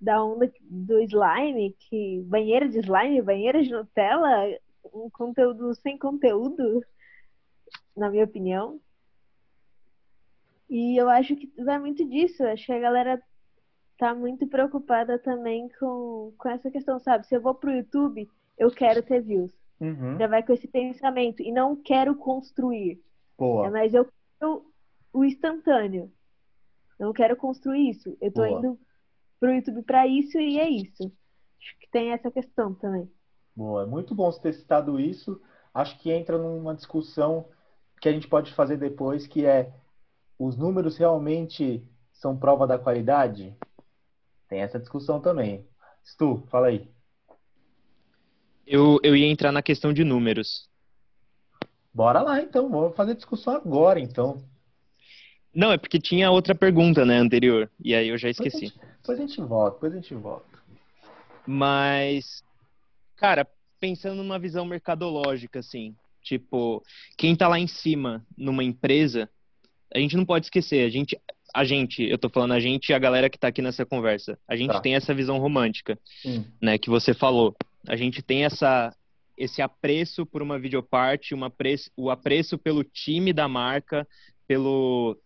da 0.00 0.22
onda 0.22 0.50
do 0.62 1.00
slime, 1.00 1.74
que 1.78 2.22
banheira 2.26 2.68
de 2.68 2.78
slime, 2.78 3.22
banheira 3.22 3.62
de 3.62 3.70
Nutella, 3.70 4.28
um 4.92 5.10
conteúdo 5.10 5.74
sem 5.74 5.98
conteúdo, 5.98 6.84
na 7.96 8.08
minha 8.08 8.24
opinião. 8.24 8.80
E 10.68 10.96
eu 11.00 11.08
acho 11.08 11.34
que 11.34 11.50
vai 11.62 11.78
muito 11.78 12.04
disso. 12.04 12.44
Acho 12.44 12.66
que 12.66 12.72
a 12.72 12.78
galera 12.78 13.22
tá 13.96 14.14
muito 14.14 14.46
preocupada 14.46 15.18
também 15.18 15.68
com, 15.80 16.32
com 16.38 16.48
essa 16.48 16.70
questão, 16.70 16.98
sabe? 17.00 17.26
Se 17.26 17.34
eu 17.34 17.40
vou 17.40 17.54
pro 17.54 17.72
YouTube, 17.72 18.28
eu 18.56 18.70
quero 18.70 19.02
ter 19.02 19.22
views. 19.22 19.50
Uhum. 19.80 20.18
Já 20.18 20.26
vai 20.26 20.42
com 20.42 20.52
esse 20.52 20.68
pensamento. 20.68 21.42
E 21.42 21.50
não 21.50 21.74
quero 21.74 22.14
construir. 22.14 23.02
Boa. 23.36 23.66
É, 23.66 23.70
mas 23.70 23.94
eu 23.94 24.06
quero 24.38 24.70
o 25.12 25.24
instantâneo. 25.24 26.12
Eu 26.98 27.06
não 27.06 27.12
quero 27.12 27.36
construir 27.36 27.90
isso. 27.90 28.16
Eu 28.20 28.30
tô 28.30 28.46
Boa. 28.46 28.58
indo 28.58 28.78
pro 29.38 29.54
YouTube 29.54 29.82
para 29.82 30.06
isso 30.06 30.38
e 30.38 30.58
é 30.58 30.68
isso. 30.68 31.12
Acho 31.60 31.78
que 31.80 31.90
tem 31.90 32.12
essa 32.12 32.30
questão 32.30 32.74
também. 32.74 33.10
Boa, 33.54 33.82
é 33.82 33.86
muito 33.86 34.14
bom 34.14 34.30
você 34.30 34.40
ter 34.40 34.52
citado 34.52 35.00
isso. 35.00 35.40
Acho 35.74 35.98
que 35.98 36.10
entra 36.10 36.38
numa 36.38 36.74
discussão 36.74 37.48
que 38.00 38.08
a 38.08 38.12
gente 38.12 38.28
pode 38.28 38.52
fazer 38.54 38.76
depois, 38.76 39.26
que 39.26 39.44
é 39.44 39.72
os 40.38 40.56
números 40.56 40.96
realmente 40.96 41.84
são 42.12 42.36
prova 42.36 42.66
da 42.66 42.78
qualidade? 42.78 43.56
Tem 44.48 44.60
essa 44.60 44.78
discussão 44.78 45.20
também. 45.20 45.66
Stu, 46.04 46.44
fala 46.48 46.68
aí. 46.68 46.88
Eu, 48.66 48.98
eu 49.02 49.16
ia 49.16 49.26
entrar 49.26 49.50
na 49.50 49.62
questão 49.62 49.92
de 49.92 50.04
números. 50.04 50.68
Bora 51.92 52.22
lá 52.22 52.40
então, 52.40 52.68
vamos 52.68 52.94
fazer 52.96 53.14
discussão 53.14 53.54
agora 53.54 53.98
então. 53.98 54.44
Não, 55.54 55.72
é 55.72 55.78
porque 55.78 55.98
tinha 55.98 56.30
outra 56.30 56.54
pergunta, 56.54 57.04
né, 57.04 57.16
anterior. 57.18 57.70
E 57.82 57.94
aí 57.94 58.08
eu 58.08 58.18
já 58.18 58.28
esqueci. 58.28 58.66
Depois 58.66 58.78
a 58.78 58.86
gente, 58.86 58.96
depois 59.00 59.18
a 59.18 59.22
gente 59.22 59.40
volta, 59.40 59.74
depois 59.74 59.92
a 59.92 59.96
gente 59.96 60.14
volta. 60.14 60.58
Mas, 61.46 62.42
cara, 63.16 63.46
pensando 63.80 64.22
numa 64.22 64.38
visão 64.38 64.64
mercadológica, 64.64 65.60
assim, 65.60 65.94
tipo, 66.22 66.82
quem 67.16 67.34
tá 67.34 67.48
lá 67.48 67.58
em 67.58 67.66
cima 67.66 68.24
numa 68.36 68.62
empresa, 68.62 69.28
a 69.94 69.98
gente 69.98 70.16
não 70.16 70.24
pode 70.24 70.46
esquecer, 70.46 70.84
a 70.84 70.90
gente, 70.90 71.18
a 71.54 71.64
gente, 71.64 72.02
eu 72.02 72.18
tô 72.18 72.28
falando 72.28 72.52
a 72.52 72.60
gente 72.60 72.90
e 72.90 72.94
a 72.94 72.98
galera 72.98 73.30
que 73.30 73.38
tá 73.38 73.48
aqui 73.48 73.62
nessa 73.62 73.86
conversa, 73.86 74.38
a 74.46 74.54
gente 74.54 74.72
tá. 74.72 74.80
tem 74.80 74.94
essa 74.94 75.14
visão 75.14 75.38
romântica, 75.38 75.98
hum. 76.24 76.44
né, 76.60 76.76
que 76.76 76.90
você 76.90 77.14
falou. 77.14 77.56
A 77.86 77.96
gente 77.96 78.20
tem 78.22 78.44
essa 78.44 78.94
esse 79.38 79.62
apreço 79.62 80.26
por 80.26 80.42
uma 80.42 80.58
videoparte, 80.58 81.32
uma 81.32 81.46
apreço, 81.46 81.90
o 81.96 82.10
apreço 82.10 82.58
pelo 82.58 82.82
time 82.82 83.32
da 83.32 83.46
marca, 83.46 84.06
pelo 84.48 85.16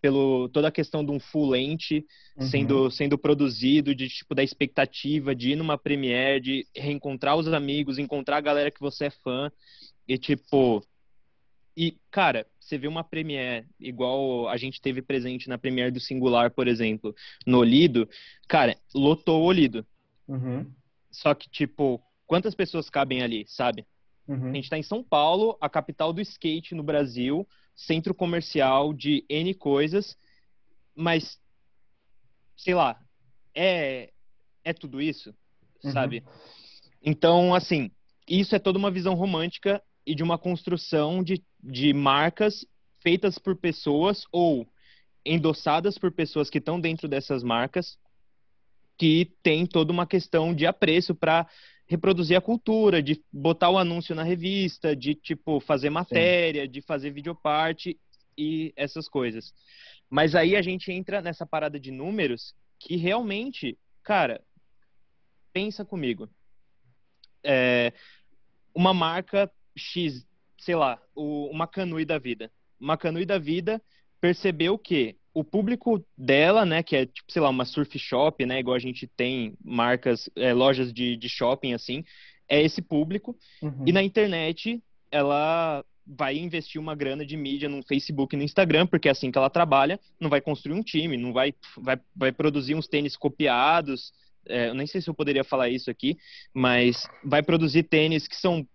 pelo 0.00 0.48
toda 0.48 0.68
a 0.68 0.72
questão 0.72 1.04
de 1.04 1.10
um 1.10 1.20
full 1.20 1.50
lente 1.50 2.06
uhum. 2.36 2.46
sendo 2.46 2.90
sendo 2.90 3.18
produzido, 3.18 3.94
de 3.94 4.08
tipo 4.08 4.34
da 4.34 4.42
expectativa 4.42 5.34
de 5.34 5.52
ir 5.52 5.56
numa 5.56 5.76
premiere, 5.76 6.40
de 6.40 6.66
reencontrar 6.74 7.36
os 7.36 7.46
amigos, 7.48 7.98
encontrar 7.98 8.38
a 8.38 8.42
galera 8.42 8.70
que 8.70 8.80
você 8.80 9.06
é 9.06 9.10
fã 9.10 9.50
e 10.08 10.16
tipo 10.16 10.82
e 11.76 11.96
cara, 12.10 12.46
você 12.58 12.76
vê 12.76 12.88
uma 12.88 13.04
premiere 13.04 13.66
igual 13.78 14.48
a 14.48 14.56
gente 14.56 14.80
teve 14.80 15.02
presente 15.02 15.48
na 15.48 15.58
premiere 15.58 15.90
do 15.90 16.00
Singular, 16.00 16.50
por 16.50 16.66
exemplo, 16.66 17.14
no 17.46 17.58
Olido, 17.58 18.08
cara, 18.48 18.76
lotou 18.94 19.42
o 19.42 19.46
Olido. 19.46 19.86
Uhum. 20.26 20.70
Só 21.10 21.34
que 21.34 21.48
tipo, 21.48 22.00
quantas 22.26 22.54
pessoas 22.54 22.88
cabem 22.88 23.22
ali, 23.22 23.44
sabe? 23.48 23.86
Uhum. 24.28 24.50
A 24.50 24.54
gente 24.54 24.64
está 24.64 24.78
em 24.78 24.82
São 24.82 25.02
Paulo, 25.02 25.56
a 25.60 25.68
capital 25.68 26.12
do 26.12 26.20
skate 26.20 26.74
no 26.74 26.82
Brasil, 26.82 27.46
centro 27.80 28.14
comercial 28.14 28.92
de 28.92 29.24
N 29.28 29.54
coisas, 29.54 30.16
mas, 30.94 31.40
sei 32.56 32.74
lá, 32.74 33.00
é, 33.54 34.12
é 34.62 34.72
tudo 34.74 35.00
isso, 35.00 35.34
uhum. 35.82 35.90
sabe? 35.90 36.22
Então, 37.02 37.54
assim, 37.54 37.90
isso 38.28 38.54
é 38.54 38.58
toda 38.58 38.78
uma 38.78 38.90
visão 38.90 39.14
romântica 39.14 39.82
e 40.06 40.14
de 40.14 40.22
uma 40.22 40.36
construção 40.36 41.22
de, 41.22 41.42
de 41.62 41.94
marcas 41.94 42.66
feitas 43.02 43.38
por 43.38 43.56
pessoas 43.56 44.26
ou 44.30 44.68
endossadas 45.24 45.96
por 45.96 46.12
pessoas 46.12 46.50
que 46.50 46.58
estão 46.58 46.78
dentro 46.78 47.08
dessas 47.08 47.42
marcas 47.42 47.98
que 48.98 49.32
tem 49.42 49.64
toda 49.64 49.90
uma 49.90 50.06
questão 50.06 50.54
de 50.54 50.66
apreço 50.66 51.14
para 51.14 51.48
reproduzir 51.90 52.36
a 52.36 52.40
cultura, 52.40 53.02
de 53.02 53.20
botar 53.32 53.68
o 53.68 53.76
anúncio 53.76 54.14
na 54.14 54.22
revista, 54.22 54.94
de 54.94 55.12
tipo 55.12 55.58
fazer 55.58 55.90
matéria, 55.90 56.64
Sim. 56.64 56.70
de 56.70 56.80
fazer 56.80 57.10
videoparte 57.10 57.98
e 58.38 58.72
essas 58.76 59.08
coisas. 59.08 59.52
Mas 60.08 60.36
aí 60.36 60.54
a 60.54 60.62
gente 60.62 60.92
entra 60.92 61.20
nessa 61.20 61.44
parada 61.44 61.80
de 61.80 61.90
números 61.90 62.54
que 62.78 62.94
realmente, 62.94 63.76
cara, 64.04 64.40
pensa 65.52 65.84
comigo. 65.84 66.30
É, 67.42 67.92
uma 68.72 68.94
marca 68.94 69.50
X, 69.76 70.24
sei 70.60 70.76
lá, 70.76 71.02
o, 71.12 71.46
uma 71.46 71.66
Canui 71.66 72.04
da 72.04 72.18
vida. 72.18 72.52
Uma 72.78 72.96
Canui 72.96 73.26
da 73.26 73.36
vida 73.36 73.82
percebeu 74.20 74.78
que 74.78 75.16
o 75.32 75.44
público 75.44 76.04
dela, 76.16 76.64
né, 76.64 76.82
que 76.82 76.96
é 76.96 77.06
tipo, 77.06 77.30
sei 77.30 77.40
lá, 77.40 77.48
uma 77.48 77.64
surf 77.64 77.98
shop, 77.98 78.44
né, 78.44 78.58
igual 78.58 78.74
a 78.74 78.80
gente 78.80 79.06
tem 79.06 79.54
marcas, 79.64 80.28
é, 80.36 80.52
lojas 80.52 80.92
de, 80.92 81.16
de 81.16 81.28
shopping 81.28 81.72
assim, 81.72 82.04
é 82.48 82.62
esse 82.62 82.82
público. 82.82 83.36
Uhum. 83.62 83.84
E 83.86 83.92
na 83.92 84.02
internet 84.02 84.82
ela 85.10 85.84
vai 86.06 86.36
investir 86.36 86.80
uma 86.80 86.94
grana 86.94 87.24
de 87.24 87.36
mídia 87.36 87.68
no 87.68 87.82
Facebook 87.84 88.34
e 88.34 88.38
no 88.38 88.44
Instagram, 88.44 88.86
porque 88.86 89.08
é 89.08 89.12
assim 89.12 89.30
que 89.30 89.38
ela 89.38 89.50
trabalha, 89.50 90.00
não 90.18 90.28
vai 90.28 90.40
construir 90.40 90.74
um 90.74 90.82
time, 90.82 91.16
não 91.16 91.32
vai, 91.32 91.54
vai, 91.76 92.00
vai 92.16 92.32
produzir 92.32 92.74
uns 92.74 92.88
tênis 92.88 93.16
copiados, 93.16 94.12
é, 94.48 94.70
eu 94.70 94.74
nem 94.74 94.86
sei 94.86 95.00
se 95.00 95.08
eu 95.08 95.14
poderia 95.14 95.44
falar 95.44 95.68
isso 95.68 95.90
aqui, 95.90 96.16
mas 96.52 97.08
vai 97.24 97.42
produzir 97.42 97.84
tênis 97.84 98.26
que 98.26 98.36
são 98.36 98.66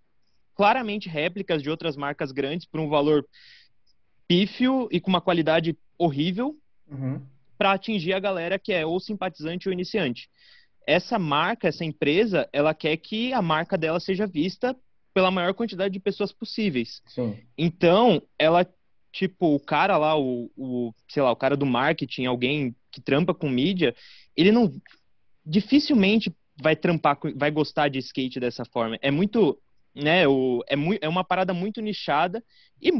claramente 0.55 1.09
réplicas 1.09 1.61
de 1.61 1.69
outras 1.69 1.97
marcas 1.97 2.31
grandes 2.31 2.65
por 2.65 2.79
um 2.79 2.87
valor 2.87 3.25
pífio 4.27 4.87
e 4.91 4.99
com 4.99 5.09
uma 5.09 5.21
qualidade 5.21 5.77
horrível 5.97 6.55
uhum. 6.89 7.21
para 7.57 7.71
atingir 7.71 8.13
a 8.13 8.19
galera 8.19 8.59
que 8.59 8.73
é 8.73 8.85
ou 8.85 8.99
simpatizante 8.99 9.67
ou 9.67 9.73
iniciante. 9.73 10.29
essa 10.85 11.17
marca, 11.17 11.67
essa 11.67 11.83
empresa, 11.83 12.47
ela 12.53 12.73
quer 12.73 12.95
que 12.97 13.33
a 13.33 13.41
marca 13.41 13.77
dela 13.77 13.99
seja 13.99 14.27
vista 14.27 14.75
pela 15.13 15.31
maior 15.31 15.53
quantidade 15.53 15.93
de 15.93 15.99
pessoas 15.99 16.31
possíveis. 16.31 17.01
Sim. 17.07 17.37
Então, 17.57 18.21
ela, 18.37 18.67
tipo, 19.11 19.55
o 19.55 19.59
cara 19.59 19.97
lá, 19.97 20.17
o, 20.17 20.51
o, 20.55 20.93
sei 21.07 21.23
lá, 21.23 21.31
o 21.31 21.35
cara 21.35 21.55
do 21.55 21.65
marketing, 21.65 22.25
alguém 22.25 22.75
que 22.91 23.01
trampa 23.01 23.33
com 23.33 23.49
mídia, 23.49 23.95
ele 24.35 24.51
não 24.51 24.71
dificilmente 25.45 26.35
vai 26.61 26.75
trampar, 26.75 27.17
vai 27.35 27.51
gostar 27.51 27.89
de 27.89 27.99
skate 27.99 28.39
dessa 28.39 28.65
forma. 28.65 28.97
É 29.01 29.09
muito, 29.09 29.57
né, 29.93 30.27
o, 30.27 30.63
é, 30.67 30.75
mu 30.75 30.97
é 31.01 31.07
uma 31.07 31.23
parada 31.23 31.53
muito 31.53 31.81
nichada 31.81 32.43
e 32.81 32.91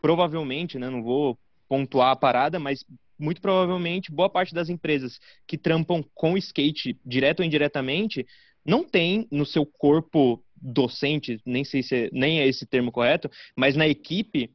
provavelmente, 0.00 0.78
né, 0.78 0.90
não 0.90 1.02
vou 1.02 1.38
pontuar 1.68 2.10
a 2.10 2.16
parada, 2.16 2.58
mas 2.58 2.84
muito 3.18 3.40
provavelmente 3.40 4.12
boa 4.12 4.28
parte 4.28 4.54
das 4.54 4.68
empresas 4.68 5.18
que 5.46 5.56
trampam 5.56 6.04
com 6.14 6.36
skate, 6.36 6.98
direto 7.04 7.40
ou 7.40 7.46
indiretamente, 7.46 8.26
não 8.64 8.84
tem 8.84 9.26
no 9.30 9.46
seu 9.46 9.64
corpo 9.64 10.42
docente, 10.54 11.40
nem 11.44 11.64
sei 11.64 11.82
se 11.82 11.94
é, 11.94 12.10
nem 12.12 12.40
é 12.40 12.46
esse 12.46 12.66
termo 12.66 12.90
correto, 12.92 13.30
mas 13.54 13.76
na 13.76 13.86
equipe, 13.86 14.50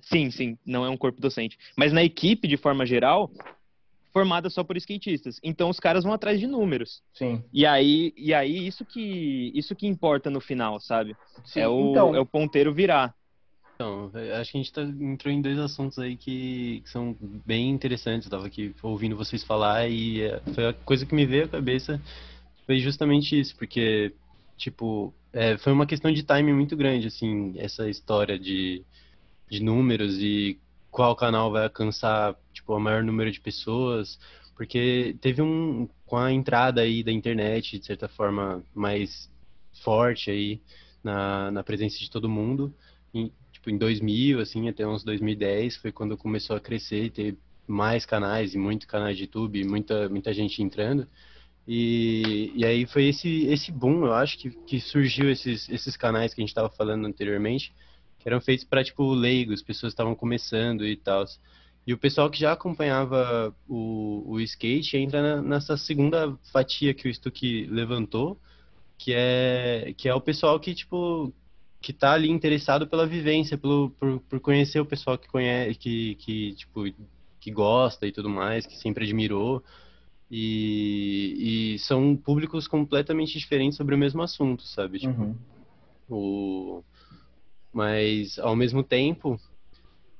sim, 0.00 0.30
sim, 0.30 0.56
não 0.64 0.84
é 0.84 0.88
um 0.88 0.96
corpo 0.96 1.20
docente, 1.20 1.58
mas 1.76 1.92
na 1.92 2.02
equipe 2.02 2.48
de 2.48 2.56
forma 2.56 2.86
geral, 2.86 3.30
formada 4.12 4.50
só 4.50 4.62
por 4.62 4.76
skatistas. 4.76 5.40
Então 5.42 5.70
os 5.70 5.80
caras 5.80 6.04
vão 6.04 6.12
atrás 6.12 6.38
de 6.38 6.46
números. 6.46 7.02
Sim. 7.14 7.42
E 7.52 7.64
aí, 7.64 8.12
e 8.16 8.34
aí 8.34 8.66
isso 8.66 8.84
que 8.84 9.50
isso 9.54 9.74
que 9.74 9.86
importa 9.86 10.28
no 10.30 10.40
final, 10.40 10.78
sabe? 10.80 11.16
Sim, 11.44 11.60
é 11.60 11.68
o 11.68 11.90
então- 11.90 12.14
é 12.14 12.20
o 12.20 12.26
ponteiro 12.26 12.74
virar. 12.74 13.14
Então, 13.74 14.10
eu 14.14 14.36
acho 14.36 14.52
que 14.52 14.58
a 14.58 14.62
gente 14.62 14.72
tá, 14.72 14.82
entrou 14.82 15.32
em 15.32 15.42
dois 15.42 15.58
assuntos 15.58 15.98
aí 15.98 16.16
que, 16.16 16.80
que 16.84 16.90
são 16.90 17.16
bem 17.20 17.70
interessantes. 17.70 18.26
Eu 18.26 18.30
tava 18.30 18.46
aqui 18.46 18.74
ouvindo 18.82 19.16
vocês 19.16 19.42
falar 19.42 19.88
e 19.88 20.22
é, 20.22 20.40
foi 20.54 20.66
a 20.68 20.72
coisa 20.72 21.04
que 21.04 21.14
me 21.14 21.26
veio 21.26 21.44
à 21.44 21.48
cabeça 21.48 22.00
foi 22.66 22.78
justamente 22.78 23.38
isso, 23.38 23.56
porque, 23.56 24.14
tipo, 24.56 25.14
é, 25.32 25.58
foi 25.58 25.72
uma 25.72 25.86
questão 25.86 26.12
de 26.12 26.22
timing 26.22 26.52
muito 26.52 26.76
grande, 26.76 27.08
assim, 27.08 27.54
essa 27.58 27.88
história 27.88 28.38
de, 28.38 28.84
de 29.50 29.62
números 29.62 30.16
e 30.18 30.58
qual 30.90 31.16
canal 31.16 31.50
vai 31.50 31.64
alcançar, 31.64 32.36
tipo, 32.52 32.74
o 32.74 32.80
maior 32.80 33.02
número 33.02 33.30
de 33.30 33.40
pessoas, 33.40 34.18
porque 34.56 35.16
teve 35.20 35.42
um, 35.42 35.88
com 36.06 36.16
a 36.16 36.32
entrada 36.32 36.82
aí 36.82 37.02
da 37.02 37.12
internet, 37.12 37.78
de 37.78 37.86
certa 37.86 38.08
forma, 38.08 38.64
mais 38.74 39.30
forte 39.82 40.30
aí 40.30 40.60
na, 41.02 41.50
na 41.50 41.64
presença 41.64 41.98
de 41.98 42.10
todo 42.10 42.28
mundo, 42.28 42.74
tipo, 43.62 43.70
em 43.70 43.78
2000, 43.78 44.40
assim, 44.40 44.68
até 44.68 44.86
uns 44.86 45.04
2010, 45.04 45.76
foi 45.76 45.92
quando 45.92 46.16
começou 46.16 46.56
a 46.56 46.60
crescer 46.60 47.04
e 47.04 47.10
ter 47.10 47.36
mais 47.66 48.04
canais 48.04 48.54
e 48.54 48.58
muito 48.58 48.88
canais 48.88 49.16
de 49.16 49.22
YouTube, 49.22 49.64
muita, 49.64 50.08
muita 50.08 50.34
gente 50.34 50.60
entrando. 50.62 51.06
E, 51.66 52.52
e 52.56 52.64
aí 52.64 52.84
foi 52.86 53.06
esse, 53.06 53.46
esse 53.46 53.70
boom, 53.70 54.04
eu 54.04 54.12
acho, 54.12 54.36
que, 54.36 54.50
que 54.50 54.80
surgiu 54.80 55.30
esses, 55.30 55.68
esses 55.68 55.96
canais 55.96 56.34
que 56.34 56.40
a 56.40 56.42
gente 56.42 56.50
estava 56.50 56.68
falando 56.68 57.06
anteriormente, 57.06 57.72
que 58.18 58.28
eram 58.28 58.40
feitos 58.40 58.64
para, 58.64 58.82
tipo, 58.82 59.14
leigos, 59.14 59.62
pessoas 59.62 59.92
estavam 59.92 60.14
começando 60.14 60.84
e 60.84 60.96
tal. 60.96 61.24
E 61.86 61.92
o 61.94 61.98
pessoal 61.98 62.28
que 62.28 62.40
já 62.40 62.52
acompanhava 62.52 63.54
o, 63.68 64.24
o 64.26 64.40
skate 64.40 64.96
entra 64.96 65.22
na- 65.36 65.42
nessa 65.42 65.76
segunda 65.76 66.36
fatia 66.52 66.94
que 66.94 67.08
o 67.08 67.14
Stuck 67.14 67.66
levantou, 67.66 68.38
que 68.98 69.12
é, 69.14 69.94
que 69.96 70.08
é 70.08 70.14
o 70.14 70.20
pessoal 70.20 70.58
que, 70.60 70.74
tipo, 70.74 71.32
que 71.82 71.92
tá 71.92 72.12
ali 72.12 72.30
interessado 72.30 72.86
pela 72.86 73.06
vivência, 73.06 73.58
pelo, 73.58 73.90
por, 73.90 74.20
por 74.20 74.40
conhecer 74.40 74.80
o 74.80 74.86
pessoal 74.86 75.18
que 75.18 75.28
conhece, 75.28 75.78
que, 75.78 76.14
que, 76.14 76.54
tipo, 76.54 76.84
que 77.40 77.50
gosta 77.50 78.06
e 78.06 78.12
tudo 78.12 78.30
mais, 78.30 78.64
que 78.64 78.76
sempre 78.78 79.04
admirou. 79.04 79.62
E, 80.30 81.74
e 81.74 81.78
são 81.80 82.16
públicos 82.16 82.66
completamente 82.66 83.38
diferentes 83.38 83.76
sobre 83.76 83.94
o 83.94 83.98
mesmo 83.98 84.22
assunto, 84.22 84.62
sabe? 84.62 85.00
Tipo, 85.00 85.20
Uhum. 85.20 85.36
o... 86.08 86.84
Mas, 87.72 88.38
ao 88.38 88.54
mesmo 88.54 88.82
tempo, 88.82 89.38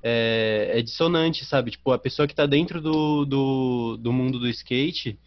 é, 0.02 0.72
é 0.74 0.82
dissonante, 0.82 1.44
sabe? 1.44 1.70
Tipo, 1.70 1.92
a 1.92 1.98
pessoa 1.98 2.26
que 2.26 2.34
tá 2.34 2.44
dentro 2.44 2.80
do, 2.80 3.24
do, 3.24 3.96
do 3.98 4.12
mundo 4.12 4.38
do 4.38 4.48
skate, 4.48 5.18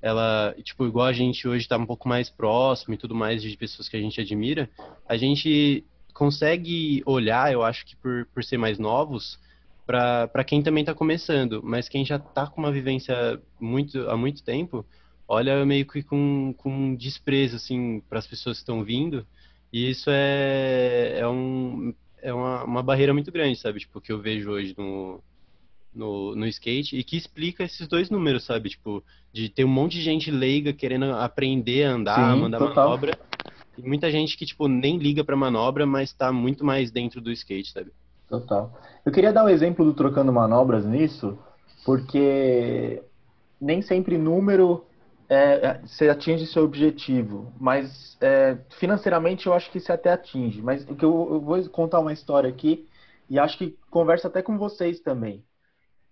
ela, 0.00 0.54
tipo, 0.62 0.86
igual 0.86 1.06
a 1.06 1.12
gente 1.12 1.46
hoje 1.48 1.66
tá 1.66 1.76
um 1.76 1.86
pouco 1.86 2.08
mais 2.08 2.30
próximo 2.30 2.94
e 2.94 2.96
tudo 2.96 3.14
mais 3.14 3.42
de 3.42 3.56
pessoas 3.56 3.88
que 3.88 3.96
a 3.96 4.00
gente 4.00 4.20
admira, 4.20 4.70
a 5.08 5.16
gente 5.16 5.84
consegue 6.14 7.02
olhar, 7.06 7.52
eu 7.52 7.62
acho 7.62 7.84
que 7.84 7.96
por, 7.96 8.26
por 8.32 8.42
ser 8.44 8.58
mais 8.58 8.78
novos, 8.78 9.38
para 9.86 10.44
quem 10.44 10.62
também 10.62 10.84
tá 10.84 10.94
começando, 10.94 11.62
mas 11.62 11.88
quem 11.88 12.04
já 12.04 12.18
tá 12.18 12.46
com 12.46 12.60
uma 12.60 12.70
vivência 12.70 13.40
muito, 13.58 14.08
há 14.08 14.16
muito 14.16 14.42
tempo, 14.42 14.84
olha 15.26 15.64
meio 15.64 15.86
que 15.86 16.02
com, 16.02 16.54
com 16.56 16.94
desprezo, 16.94 17.56
assim, 17.56 18.00
para 18.08 18.18
as 18.18 18.26
pessoas 18.26 18.58
que 18.58 18.62
estão 18.62 18.84
vindo, 18.84 19.26
e 19.72 19.90
isso 19.90 20.10
é, 20.10 21.18
é, 21.20 21.28
um, 21.28 21.94
é 22.22 22.32
uma, 22.32 22.64
uma 22.64 22.82
barreira 22.82 23.12
muito 23.12 23.30
grande, 23.32 23.58
sabe? 23.58 23.80
Tipo, 23.80 24.00
que 24.00 24.12
eu 24.12 24.20
vejo 24.20 24.50
hoje 24.50 24.74
no, 24.76 25.22
no, 25.94 26.34
no 26.34 26.46
skate 26.46 26.96
e 26.96 27.04
que 27.04 27.16
explica 27.16 27.64
esses 27.64 27.86
dois 27.88 28.10
números, 28.10 28.44
sabe? 28.44 28.70
Tipo, 28.70 29.02
de 29.32 29.48
ter 29.48 29.64
um 29.64 29.68
monte 29.68 29.92
de 29.92 30.02
gente 30.02 30.30
leiga 30.30 30.72
querendo 30.72 31.12
aprender 31.16 31.84
a 31.84 31.92
andar, 31.92 32.34
Sim, 32.34 32.42
mandar 32.42 32.58
total. 32.58 32.90
manobra. 32.90 33.18
E 33.76 33.82
muita 33.82 34.10
gente 34.10 34.36
que, 34.36 34.44
tipo, 34.44 34.66
nem 34.66 34.98
liga 34.98 35.22
pra 35.24 35.36
manobra, 35.36 35.86
mas 35.86 36.12
tá 36.12 36.32
muito 36.32 36.64
mais 36.64 36.90
dentro 36.90 37.20
do 37.20 37.30
skate, 37.30 37.70
sabe? 37.72 37.92
Total. 38.28 38.72
Eu 39.04 39.12
queria 39.12 39.32
dar 39.32 39.44
o 39.44 39.48
exemplo 39.48 39.84
do 39.84 39.94
trocando 39.94 40.32
manobras 40.32 40.84
nisso, 40.84 41.38
porque 41.84 43.02
nem 43.60 43.80
sempre 43.80 44.18
número 44.18 44.84
é, 45.28 45.66
é, 45.66 45.80
você 45.80 46.08
atinge 46.08 46.46
seu 46.46 46.64
objetivo, 46.64 47.52
mas 47.60 48.16
é, 48.20 48.58
financeiramente 48.78 49.46
eu 49.46 49.52
acho 49.52 49.70
que 49.70 49.78
você 49.78 49.92
até 49.92 50.12
atinge. 50.12 50.62
Mas 50.62 50.84
o 50.88 50.94
que 50.94 51.04
eu, 51.04 51.28
eu 51.32 51.40
vou 51.40 51.68
contar 51.68 52.00
uma 52.00 52.12
história 52.12 52.48
aqui 52.48 52.88
e 53.28 53.38
acho 53.38 53.58
que 53.58 53.78
conversa 53.90 54.28
até 54.28 54.42
com 54.42 54.56
vocês 54.58 55.00
também. 55.00 55.44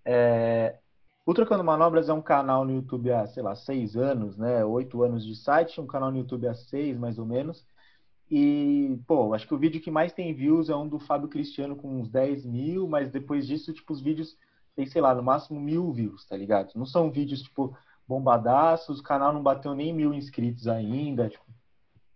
É, 0.07 0.78
o 1.26 1.34
Trocando 1.34 1.64
Manobras 1.64 2.09
é 2.09 2.12
um 2.12 2.22
canal 2.22 2.64
no 2.64 2.72
YouTube 2.72 3.11
há, 3.11 3.26
sei 3.26 3.42
lá, 3.42 3.57
seis 3.57 3.96
anos, 3.96 4.38
né? 4.38 4.64
Oito 4.64 5.02
anos 5.02 5.26
de 5.26 5.34
site, 5.34 5.80
um 5.80 5.86
canal 5.86 6.12
no 6.12 6.18
YouTube 6.18 6.46
há 6.46 6.54
seis, 6.54 6.96
mais 6.96 7.18
ou 7.18 7.26
menos. 7.26 7.66
E, 8.30 8.98
pô, 9.07 9.34
acho 9.34 9.46
que 9.46 9.54
o 9.54 9.59
vídeo 9.59 9.80
que 9.80 9.90
mais 9.90 10.12
tem 10.12 10.32
views 10.32 10.68
é 10.70 10.76
um 10.76 10.88
do 10.88 11.00
Fábio 11.00 11.28
Cristiano 11.28 11.76
com 11.76 12.00
uns 12.00 12.09
10 12.09 12.44
mil, 12.44 12.88
mas 12.88 13.11
depois 13.11 13.46
disso, 13.46 13.72
tipo, 13.72 13.92
os 13.92 14.00
vídeos 14.00 14.36
tem, 14.76 14.86
sei 14.86 15.00
lá, 15.00 15.14
no 15.14 15.22
máximo 15.22 15.61
mil 15.61 15.92
views, 15.92 16.24
tá 16.26 16.36
ligado? 16.36 16.72
Não 16.76 16.86
são 16.86 17.11
vídeos, 17.11 17.42
tipo, 17.42 17.76
bombadaços, 18.07 19.00
o 19.00 19.02
canal 19.02 19.32
não 19.32 19.42
bateu 19.42 19.74
nem 19.74 19.92
mil 19.92 20.14
inscritos 20.14 20.68
ainda, 20.68 21.28
tipo, 21.28 21.44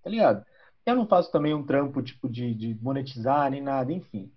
tá 0.03 0.11
ligado? 0.11 0.45
Eu 0.87 0.97
não 0.97 1.07
faço 1.07 1.31
também 1.33 1.55
um 1.55 1.65
trampo, 1.65 2.03
tipo, 2.03 2.29
de, 2.29 2.55
de 2.55 2.75
monetizar 2.83 3.51
nem 3.51 3.63
nada, 3.63 3.93
enfim. 3.93 4.33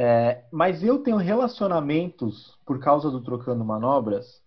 É, 0.00 0.44
mas 0.52 0.84
eu 0.84 1.00
tenho 1.00 1.16
relacionamentos 1.16 2.56
por 2.64 2.78
causa 2.78 3.10
do 3.10 3.20
Trocando 3.20 3.64
Manobras, 3.64 4.40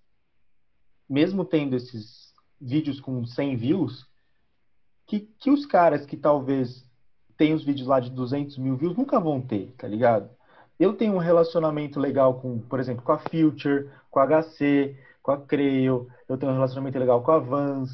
mesmo 1.09 1.43
tendo 1.43 1.75
esses 1.75 2.33
vídeos 2.57 3.01
com 3.01 3.25
100 3.25 3.57
views, 3.57 4.07
que, 5.05 5.19
que 5.19 5.51
os 5.51 5.65
caras 5.65 6.05
que 6.05 6.15
talvez 6.15 6.89
tenham 7.35 7.57
os 7.57 7.65
vídeos 7.65 7.85
lá 7.85 7.99
de 7.99 8.09
200 8.11 8.57
mil 8.59 8.77
views 8.77 8.95
nunca 8.95 9.19
vão 9.19 9.41
ter, 9.41 9.75
tá 9.77 9.89
ligado? 9.89 10.29
Eu 10.79 10.93
tenho 10.93 11.15
um 11.15 11.17
relacionamento 11.17 11.99
legal 11.99 12.39
com, 12.39 12.59
por 12.59 12.79
exemplo, 12.79 13.03
com 13.03 13.11
a 13.11 13.19
Future, 13.19 13.89
com 14.09 14.21
a 14.21 14.25
HC, 14.25 14.97
com 15.21 15.31
a 15.31 15.37
Creio, 15.37 16.07
eu 16.29 16.37
tenho 16.37 16.53
um 16.53 16.55
relacionamento 16.55 16.97
legal 16.97 17.21
com 17.23 17.31
a 17.31 17.39
Vans, 17.39 17.89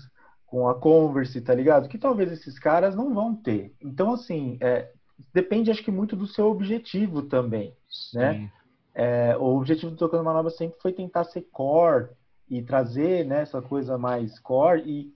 com 0.45 0.70
a 0.70 0.76
Converse, 0.76 1.41
tá 1.41 1.55
ligado? 1.55 1.89
Que 1.89 1.97
talvez 1.97 2.32
esses 2.32 2.60
caras 2.60 2.95
não 2.95 3.16
vão 3.16 3.36
ter. 3.36 3.76
Então, 3.82 4.14
assim, 4.14 4.60
é, 4.62 4.91
depende, 5.34 5.72
acho 5.72 5.84
que, 5.84 5.91
muito 5.91 6.15
do 6.15 6.28
seu 6.28 6.47
objetivo 6.47 7.24
também, 7.24 7.74
né? 8.13 8.34
Sim. 8.34 8.51
É, 8.93 9.38
o 9.38 9.55
objetivo 9.55 9.91
do 9.91 9.97
Tocando 9.97 10.24
Manobra 10.24 10.49
sempre 10.49 10.80
foi 10.82 10.91
tentar 10.91 11.24
ser 11.26 11.41
core 11.51 12.09
e 12.49 12.63
trazer 12.63 13.26
né, 13.26 13.41
essa 13.41 13.61
coisa 13.61 13.95
mais 13.95 14.39
core. 14.39 14.82
E, 14.86 15.13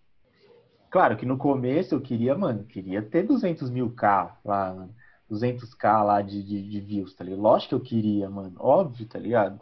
claro, 0.92 1.18
que 1.18 1.26
no 1.26 1.38
começo 1.38 1.96
eu 1.96 2.02
queria, 2.02 2.38
mano, 2.38 2.64
queria 2.64 3.02
ter 3.02 3.24
200 3.24 3.72
mil 3.72 3.92
K 3.92 4.38
lá, 4.46 4.74
mano, 4.74 4.96
200k 5.32 6.04
lá 6.04 6.22
de, 6.22 6.44
de, 6.44 6.70
de 6.70 6.80
views, 6.80 7.16
tá 7.16 7.24
ligado? 7.24 7.42
Lógico 7.42 7.70
que 7.70 7.76
eu 7.76 7.80
queria, 7.80 8.30
mano, 8.30 8.56
óbvio, 8.60 9.08
tá 9.08 9.18
ligado? 9.18 9.60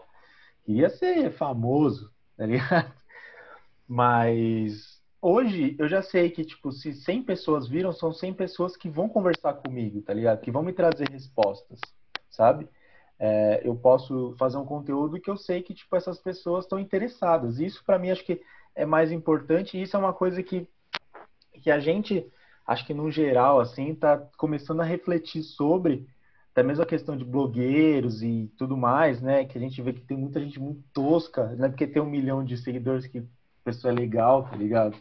Queria 0.66 0.90
ser 0.90 1.32
famoso, 1.32 2.12
tá 2.36 2.46
ligado? 2.46 2.92
Mas 3.88 4.99
hoje 5.22 5.76
eu 5.78 5.88
já 5.88 6.02
sei 6.02 6.30
que, 6.30 6.44
tipo, 6.44 6.72
se 6.72 6.94
100 6.94 7.24
pessoas 7.24 7.68
viram, 7.68 7.92
são 7.92 8.12
100 8.12 8.34
pessoas 8.34 8.78
que 8.78 8.90
vão 8.90 9.10
conversar 9.10 9.54
comigo, 9.54 10.02
tá 10.02 10.14
ligado? 10.14 10.42
Que 10.42 10.52
vão 10.52 10.64
me 10.64 10.74
trazer 10.74 11.10
respostas, 11.10 11.80
sabe? 12.30 12.68
É, 13.20 13.62
eu 13.66 13.76
posso 13.76 14.36
fazer 14.38 14.58
um 14.58 14.66
conteúdo 14.66 15.20
que 15.20 15.30
eu 15.30 15.38
sei 15.38 15.62
que, 15.62 15.74
tipo, 15.74 15.96
essas 15.96 16.20
pessoas 16.20 16.66
estão 16.66 16.80
interessadas. 16.80 17.60
Isso, 17.60 17.84
para 17.86 18.00
mim, 18.00 18.12
acho 18.12 18.26
que 18.26 18.42
é 18.76 18.86
mais 18.86 19.12
importante. 19.12 19.78
E 19.78 19.82
isso 19.82 19.96
é 19.96 20.00
uma 20.00 20.14
coisa 20.14 20.42
que, 20.42 20.68
que 21.62 21.70
a 21.70 21.80
gente, 21.80 22.26
acho 22.66 22.86
que 22.86 22.94
no 22.94 23.12
geral, 23.12 23.60
assim, 23.60 23.94
tá 23.94 24.18
começando 24.38 24.82
a 24.82 24.86
refletir 24.86 25.44
sobre. 25.44 26.08
Até 26.52 26.64
mesmo 26.64 26.84
a 26.84 26.88
questão 26.88 27.16
de 27.16 27.26
blogueiros 27.26 28.24
e 28.24 28.52
tudo 28.58 28.76
mais, 28.76 29.22
né? 29.22 29.46
Que 29.46 29.58
a 29.58 29.62
gente 29.62 29.82
vê 29.82 29.94
que 29.94 30.02
tem 30.02 30.18
muita 30.18 30.40
gente 30.40 30.60
muito 30.60 30.82
tosca, 30.94 31.48
né? 31.56 31.70
Porque 31.70 31.88
tem 31.88 32.02
um 32.02 32.10
milhão 32.10 32.44
de 32.44 32.58
seguidores 32.58 33.06
que 33.06 33.24
pessoa 33.64 33.92
é 33.92 33.96
legal, 33.96 34.44
tá 34.44 34.56
ligado? 34.56 34.98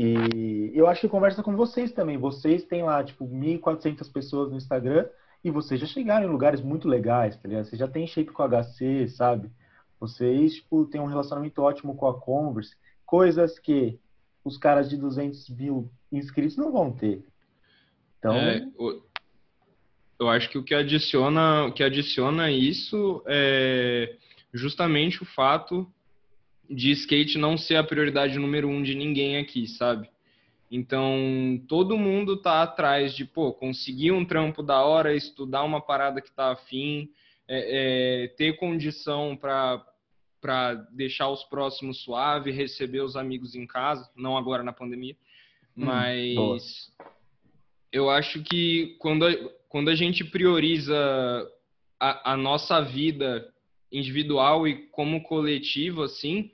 E 0.00 0.70
eu 0.74 0.86
acho 0.86 1.00
que 1.00 1.08
conversa 1.08 1.42
com 1.42 1.56
vocês 1.56 1.90
também. 1.90 2.16
Vocês 2.16 2.62
têm 2.62 2.84
lá, 2.84 3.02
tipo, 3.02 3.26
1.400 3.26 4.12
pessoas 4.12 4.48
no 4.48 4.56
Instagram 4.56 5.08
e 5.42 5.50
vocês 5.50 5.80
já 5.80 5.88
chegaram 5.88 6.24
em 6.24 6.30
lugares 6.30 6.60
muito 6.60 6.86
legais, 6.86 7.36
tá 7.36 7.48
ligado? 7.48 7.64
Vocês 7.64 7.80
já 7.80 7.88
têm 7.88 8.06
shape 8.06 8.30
com 8.30 8.44
HC, 8.44 9.08
sabe? 9.08 9.50
Vocês, 9.98 10.54
tipo, 10.54 10.86
têm 10.86 11.00
um 11.00 11.06
relacionamento 11.06 11.60
ótimo 11.60 11.96
com 11.96 12.06
a 12.06 12.14
Converse. 12.14 12.76
Coisas 13.04 13.58
que 13.58 13.98
os 14.44 14.56
caras 14.56 14.88
de 14.88 14.96
200 14.96 15.48
mil 15.50 15.90
inscritos 16.12 16.56
não 16.56 16.70
vão 16.70 16.92
ter. 16.92 17.24
Então... 18.20 18.36
É, 18.36 18.64
eu 20.20 20.28
acho 20.28 20.48
que 20.48 20.58
o 20.58 20.62
que 20.62 20.76
adiciona, 20.76 21.64
o 21.64 21.72
que 21.72 21.82
adiciona 21.82 22.52
isso 22.52 23.20
é 23.26 24.14
justamente 24.54 25.24
o 25.24 25.26
fato 25.26 25.92
de 26.68 26.90
skate 26.92 27.38
não 27.38 27.56
ser 27.56 27.76
a 27.76 27.84
prioridade 27.84 28.38
número 28.38 28.68
um 28.68 28.82
de 28.82 28.94
ninguém 28.94 29.36
aqui, 29.38 29.66
sabe? 29.66 30.08
Então, 30.70 31.62
todo 31.66 31.96
mundo 31.96 32.36
tá 32.36 32.62
atrás 32.62 33.14
de, 33.14 33.24
pô, 33.24 33.52
conseguir 33.52 34.12
um 34.12 34.24
trampo 34.24 34.62
da 34.62 34.82
hora, 34.82 35.16
estudar 35.16 35.64
uma 35.64 35.80
parada 35.80 36.20
que 36.20 36.30
tá 36.30 36.52
afim, 36.52 37.10
é, 37.48 38.24
é, 38.24 38.28
ter 38.28 38.56
condição 38.56 39.36
para 39.36 39.84
para 40.40 40.74
deixar 40.92 41.28
os 41.28 41.42
próximos 41.42 42.00
suave, 42.04 42.52
receber 42.52 43.00
os 43.00 43.16
amigos 43.16 43.56
em 43.56 43.66
casa, 43.66 44.08
não 44.14 44.36
agora 44.36 44.62
na 44.62 44.72
pandemia, 44.72 45.16
hum, 45.76 45.84
mas 45.84 46.92
hum, 47.00 47.04
eu 47.90 48.08
acho 48.08 48.44
que 48.44 48.96
quando 49.00 49.26
a, 49.26 49.34
quando 49.68 49.90
a 49.90 49.96
gente 49.96 50.22
prioriza 50.22 50.96
a, 51.98 52.34
a 52.34 52.36
nossa 52.36 52.80
vida 52.80 53.52
individual 53.90 54.68
e 54.68 54.86
como 54.90 55.24
coletivo, 55.24 56.02
assim, 56.02 56.52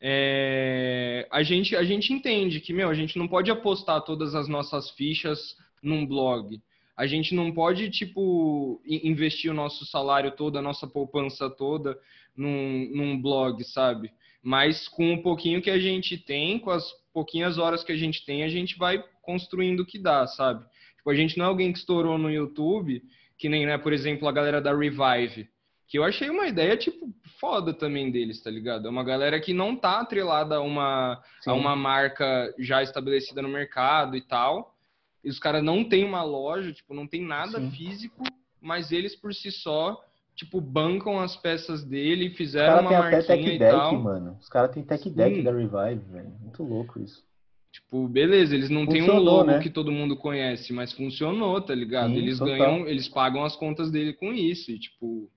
é, 0.00 1.26
a, 1.30 1.42
gente, 1.42 1.74
a 1.74 1.82
gente 1.82 2.12
entende 2.12 2.60
que, 2.60 2.72
meu, 2.72 2.88
a 2.88 2.94
gente 2.94 3.18
não 3.18 3.26
pode 3.26 3.50
apostar 3.50 4.02
todas 4.02 4.34
as 4.34 4.48
nossas 4.48 4.90
fichas 4.90 5.56
num 5.82 6.06
blog. 6.06 6.60
A 6.96 7.06
gente 7.06 7.34
não 7.34 7.52
pode, 7.52 7.90
tipo, 7.90 8.80
investir 8.86 9.50
o 9.50 9.54
nosso 9.54 9.84
salário 9.84 10.30
todo, 10.30 10.58
a 10.58 10.62
nossa 10.62 10.86
poupança 10.86 11.50
toda 11.50 11.98
num, 12.36 12.90
num 12.94 13.20
blog, 13.20 13.62
sabe? 13.64 14.10
Mas 14.42 14.88
com 14.88 15.14
o 15.14 15.22
pouquinho 15.22 15.60
que 15.60 15.70
a 15.70 15.78
gente 15.78 16.16
tem, 16.16 16.58
com 16.58 16.70
as 16.70 16.90
pouquinhas 17.12 17.58
horas 17.58 17.82
que 17.82 17.92
a 17.92 17.96
gente 17.96 18.24
tem, 18.24 18.44
a 18.44 18.48
gente 18.48 18.78
vai 18.78 19.02
construindo 19.22 19.80
o 19.80 19.86
que 19.86 19.98
dá, 19.98 20.26
sabe? 20.26 20.64
Tipo, 20.96 21.10
a 21.10 21.14
gente 21.14 21.36
não 21.36 21.46
é 21.46 21.48
alguém 21.48 21.72
que 21.72 21.78
estourou 21.78 22.16
no 22.16 22.30
YouTube, 22.30 23.02
que 23.36 23.48
nem, 23.48 23.66
né, 23.66 23.76
por 23.76 23.92
exemplo, 23.92 24.26
a 24.28 24.32
galera 24.32 24.60
da 24.60 24.74
Revive 24.74 25.48
que 25.88 25.98
eu 25.98 26.04
achei 26.04 26.28
uma 26.28 26.46
ideia, 26.46 26.76
tipo, 26.76 27.12
foda 27.38 27.72
também 27.72 28.10
deles, 28.10 28.42
tá 28.42 28.50
ligado? 28.50 28.86
É 28.86 28.90
uma 28.90 29.04
galera 29.04 29.40
que 29.40 29.52
não 29.52 29.76
tá 29.76 30.00
atrelada 30.00 30.56
a 30.56 30.60
uma, 30.60 31.22
a 31.46 31.52
uma 31.54 31.76
marca 31.76 32.52
já 32.58 32.82
estabelecida 32.82 33.40
no 33.40 33.48
mercado 33.48 34.16
e 34.16 34.20
tal. 34.20 34.74
E 35.22 35.28
os 35.28 35.38
caras 35.38 35.62
não 35.62 35.84
tem 35.84 36.04
uma 36.04 36.22
loja, 36.22 36.72
tipo, 36.72 36.92
não 36.92 37.06
tem 37.06 37.22
nada 37.22 37.60
Sim. 37.60 37.70
físico, 37.70 38.24
mas 38.60 38.90
eles 38.90 39.14
por 39.14 39.32
si 39.32 39.50
só, 39.52 40.00
tipo, 40.34 40.60
bancam 40.60 41.20
as 41.20 41.36
peças 41.36 41.84
dele, 41.84 42.30
fizeram 42.30 42.80
uma 42.80 42.90
marquinha 42.90 43.18
até 43.20 43.36
tech 43.36 43.48
e 43.48 43.58
deck, 43.58 43.70
tal. 43.72 43.98
mano. 43.98 44.36
Os 44.40 44.48
caras 44.48 44.72
têm 44.72 44.82
tech 44.82 45.08
deck 45.10 45.36
Sim. 45.36 45.42
da 45.42 45.52
Revive, 45.52 46.04
velho. 46.10 46.32
Muito 46.40 46.62
louco 46.64 47.00
isso. 47.00 47.24
Tipo, 47.70 48.08
beleza, 48.08 48.54
eles 48.54 48.70
não 48.70 48.86
têm 48.86 49.02
um 49.02 49.18
logo 49.18 49.50
né? 49.50 49.58
que 49.60 49.68
todo 49.68 49.92
mundo 49.92 50.16
conhece, 50.16 50.72
mas 50.72 50.92
funcionou, 50.92 51.60
tá 51.60 51.74
ligado? 51.74 52.14
Sim, 52.14 52.18
eles 52.18 52.38
total. 52.38 52.56
ganham, 52.56 52.88
eles 52.88 53.06
pagam 53.06 53.44
as 53.44 53.54
contas 53.54 53.90
dele 53.90 54.14
com 54.14 54.32
isso. 54.32 54.70
E, 54.70 54.78
tipo, 54.78 55.30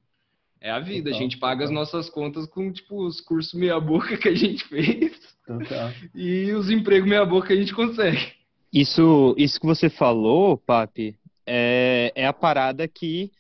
é 0.62 0.70
a 0.70 0.80
vida, 0.80 1.06
total, 1.10 1.20
a 1.20 1.22
gente 1.22 1.38
paga 1.38 1.66
total. 1.66 1.66
as 1.66 1.72
nossas 1.72 2.10
contas 2.10 2.46
com, 2.48 2.72
tipo, 2.72 3.06
os 3.06 3.22
cursos 3.22 3.54
meia-boca 3.54 4.18
que 4.18 4.28
a 4.28 4.36
gente 4.36 4.66
fez 4.66 5.18
total. 5.46 5.92
e 6.14 6.52
os 6.52 6.70
empregos 6.70 7.10
meia-boca 7.10 7.48
que 7.48 7.54
a 7.54 7.58
gente 7.58 7.74
consegue. 7.74 8.34
Isso, 8.72 9.34
isso 9.38 9.60
que 9.60 9.66
você 9.66 9.90
falou, 9.90 10.58
Papi, 10.58 11.18
é, 11.46 12.12
é 12.14 12.26
a 12.28 12.34
parada 12.34 12.88
que, 12.88 13.32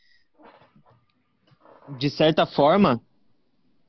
de 1.98 2.10
certa 2.10 2.46
forma, 2.46 3.02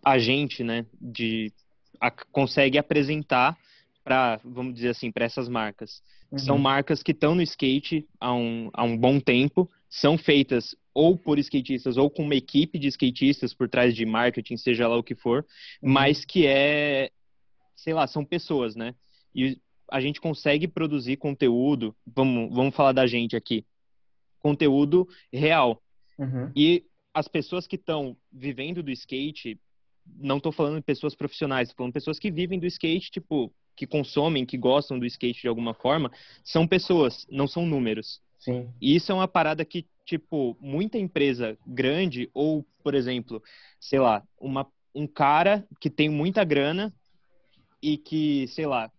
a 0.05 0.18
gente, 0.18 0.62
né, 0.62 0.85
de, 1.01 1.53
a, 2.01 2.11
consegue 2.11 2.76
apresentar 2.78 3.57
para, 4.05 4.41
vamos 4.45 4.74
dizer 4.74 4.91
assim, 4.91 5.11
para 5.11 5.24
essas 5.24 5.49
marcas. 5.49 6.03
Uhum. 6.31 6.39
São 6.39 6.59
marcas 6.59 7.03
que 7.03 7.12
estão 7.12 7.35
no 7.35 7.43
skate 7.43 8.07
há 8.18 8.35
um, 8.35 8.70
há 8.72 8.83
um 8.85 8.97
bom 8.97 9.20
tempo, 9.20 9.70
são 9.89 10.18
feitas 10.18 10.74
ou 11.01 11.16
por 11.16 11.38
skatistas 11.38 11.96
ou 11.96 12.11
com 12.11 12.22
uma 12.22 12.34
equipe 12.34 12.78
de 12.78 12.88
skatistas 12.88 13.55
por 13.55 13.70
trás 13.70 13.96
de 13.96 14.05
marketing, 14.05 14.59
seja 14.59 14.86
lá 14.86 14.98
o 14.98 15.03
que 15.03 15.14
for, 15.14 15.46
uhum. 15.82 15.90
mas 15.90 16.26
que 16.26 16.46
é, 16.46 17.11
sei 17.74 17.94
lá, 17.94 18.07
são 18.07 18.22
pessoas, 18.22 18.76
né? 18.76 18.94
E 19.34 19.59
a 19.90 19.98
gente 19.98 20.20
consegue 20.20 20.68
produzir 20.68 21.16
conteúdo, 21.16 21.96
vamos, 22.07 22.55
vamos 22.55 22.76
falar 22.76 22.92
da 22.92 23.07
gente 23.07 23.34
aqui, 23.34 23.64
conteúdo 24.40 25.09
real. 25.32 25.82
Uhum. 26.18 26.53
E 26.55 26.84
as 27.14 27.26
pessoas 27.26 27.66
que 27.66 27.76
estão 27.76 28.14
vivendo 28.30 28.82
do 28.82 28.90
skate, 28.90 29.59
não 30.05 30.36
estou 30.36 30.53
falando 30.53 30.76
de 30.76 30.82
pessoas 30.82 31.14
profissionais, 31.14 31.68
estou 31.68 31.78
falando 31.78 31.92
de 31.92 31.94
pessoas 31.94 32.18
que 32.18 32.30
vivem 32.30 32.59
do 32.59 32.66
skate, 32.66 33.11
tipo, 33.11 33.51
que 33.74 33.86
consomem, 33.86 34.44
que 34.44 34.59
gostam 34.59 34.98
do 34.98 35.07
skate 35.07 35.40
de 35.40 35.48
alguma 35.48 35.72
forma, 35.72 36.12
são 36.44 36.68
pessoas, 36.68 37.26
não 37.30 37.48
são 37.48 37.64
números. 37.64 38.20
Sim. 38.41 38.72
E 38.80 38.97
isso 38.97 39.12
é 39.12 39.14
uma 39.14 39.28
parada 39.28 39.64
que, 39.64 39.86
tipo, 40.05 40.57
muita 40.61 40.99
empresa 40.99 41.57
grande, 41.66 42.28
ou, 42.32 42.66
por 42.82 42.95
exemplo, 42.95 43.43
sei 43.78 44.01
lá, 44.01 44.26
uma, 44.41 44.66
um 44.95 45.07
cara 45.07 45.66
que 45.78 45.91
tem 45.91 46.09
muita 46.09 46.43
grana 46.43 46.93
e 47.82 47.97
que, 47.97 48.49
sei 48.49 48.66
lá, 48.66 48.91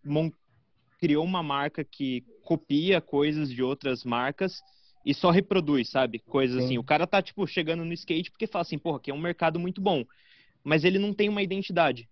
criou 1.00 1.26
uma 1.26 1.42
marca 1.42 1.84
que 1.84 2.24
copia 2.44 3.02
coisas 3.02 3.50
de 3.50 3.64
outras 3.64 4.04
marcas 4.04 4.62
e 5.04 5.14
só 5.14 5.32
reproduz, 5.32 5.89
sabe? 5.89 6.20
Coisas 6.20 6.60
Sim. 6.60 6.66
assim. 6.66 6.78
O 6.78 6.84
cara 6.84 7.08
tá, 7.08 7.22
tipo, 7.22 7.46
chegando 7.48 7.84
no 7.84 7.94
skate 7.94 8.30
porque 8.30 8.46
fala 8.46 8.62
assim, 8.62 8.78
porra, 8.78 8.98
aqui 8.98 9.10
é 9.10 9.14
um 9.14 9.20
mercado 9.20 9.60
muito 9.60 9.82
bom. 9.82 10.06
Mas 10.64 10.84
ele 10.84 11.00
não 11.00 11.12
tem 11.12 11.28
uma 11.28 11.42
identidade. 11.42 12.08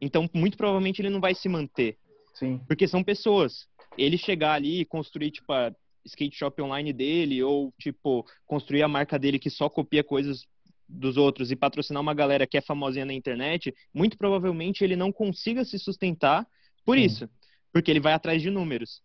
Então, 0.00 0.28
muito 0.32 0.56
provavelmente 0.56 1.02
ele 1.02 1.10
não 1.10 1.20
vai 1.20 1.34
se 1.34 1.48
manter. 1.48 1.98
Sim. 2.32 2.58
Porque 2.66 2.88
são 2.88 3.04
pessoas. 3.04 3.68
Ele 3.98 4.16
chegar 4.16 4.54
ali 4.54 4.80
e 4.80 4.84
construir, 4.86 5.30
tipo, 5.30 5.52
a 5.52 5.70
skate 6.04 6.36
shop 6.36 6.60
online 6.62 6.92
dele 6.92 7.42
ou, 7.42 7.72
tipo, 7.78 8.24
construir 8.46 8.82
a 8.82 8.88
marca 8.88 9.18
dele 9.18 9.38
que 9.38 9.50
só 9.50 9.68
copia 9.68 10.02
coisas 10.02 10.46
dos 10.88 11.16
outros 11.16 11.50
e 11.50 11.56
patrocinar 11.56 12.02
uma 12.02 12.14
galera 12.14 12.46
que 12.46 12.56
é 12.56 12.60
famosinha 12.60 13.04
na 13.04 13.14
internet, 13.14 13.74
muito 13.94 14.18
provavelmente 14.18 14.84
ele 14.84 14.96
não 14.96 15.10
consiga 15.10 15.64
se 15.64 15.78
sustentar 15.78 16.46
por 16.84 16.96
Sim. 16.96 17.04
isso, 17.04 17.30
porque 17.72 17.90
ele 17.90 18.00
vai 18.00 18.12
atrás 18.12 18.42
de 18.42 18.50
números. 18.50 19.02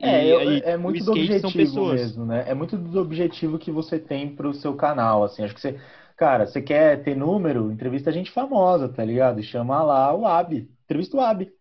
É, 0.00 0.26
e, 0.26 0.36
aí, 0.36 0.62
é 0.64 0.76
muito 0.78 1.04
do 1.04 1.12
objetivo 1.12 1.92
mesmo, 1.92 2.24
né? 2.24 2.44
É 2.48 2.54
muito 2.54 2.76
do 2.76 3.00
objetivo 3.00 3.58
que 3.58 3.70
você 3.70 3.98
tem 3.98 4.34
pro 4.34 4.54
seu 4.54 4.74
canal, 4.74 5.22
assim. 5.22 5.42
Acho 5.42 5.54
que 5.54 5.60
você, 5.60 5.78
cara, 6.16 6.46
você 6.46 6.62
quer 6.62 7.02
ter 7.02 7.14
número, 7.14 7.70
entrevista 7.70 8.10
gente 8.10 8.30
famosa, 8.30 8.88
tá 8.88 9.04
ligado? 9.04 9.42
Chama 9.42 9.82
lá 9.82 10.14
o 10.14 10.26
Ab, 10.26 10.66
entrevista 10.84 11.18
o 11.18 11.20
Ab, 11.20 11.52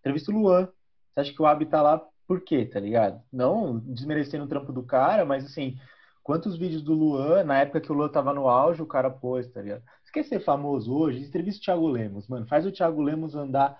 entrevista 0.00 0.30
o 0.30 0.34
Luan. 0.34 0.68
Você 1.10 1.20
acha 1.20 1.32
que 1.32 1.40
o 1.40 1.46
Ab 1.46 1.64
tá 1.64 1.80
lá 1.80 2.06
por 2.26 2.40
quê, 2.40 2.66
tá 2.66 2.80
ligado? 2.80 3.22
Não 3.32 3.78
desmerecendo 3.78 4.44
o 4.44 4.48
trampo 4.48 4.72
do 4.72 4.82
cara, 4.82 5.24
mas 5.24 5.44
assim, 5.44 5.78
quantos 6.22 6.56
vídeos 6.58 6.82
do 6.82 6.92
Luan, 6.92 7.44
na 7.44 7.58
época 7.58 7.80
que 7.80 7.92
o 7.92 7.94
Luan 7.94 8.08
tava 8.08 8.34
no 8.34 8.48
auge, 8.48 8.82
o 8.82 8.86
cara 8.86 9.10
pôs, 9.10 9.46
tá 9.48 9.62
ligado? 9.62 9.82
Você 10.02 10.12
quer 10.12 10.24
ser 10.24 10.40
famoso 10.40 10.92
hoje? 10.92 11.20
Entrevista 11.20 11.60
o 11.60 11.64
Thiago 11.64 11.88
Lemos, 11.88 12.26
mano. 12.26 12.46
Faz 12.46 12.66
o 12.66 12.72
Thiago 12.72 13.00
Lemos 13.00 13.34
andar 13.34 13.78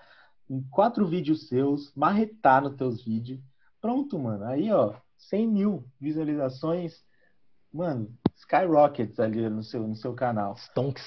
em 0.49 0.61
quatro 0.69 1.05
vídeos 1.05 1.47
seus, 1.49 1.93
marretar 1.93 2.61
nos 2.61 2.75
teus 2.75 3.03
vídeos. 3.03 3.39
Pronto, 3.81 4.17
mano. 4.17 4.45
Aí, 4.45 4.71
ó, 4.71 4.93
100 5.17 5.47
mil 5.47 5.85
visualizações. 5.99 7.03
Mano, 7.71 8.09
skyrockets 8.37 9.19
ali 9.19 9.49
no 9.49 9.63
seu, 9.63 9.85
no 9.87 9.95
seu 9.95 10.13
canal. 10.13 10.55
Stonks. 10.55 11.05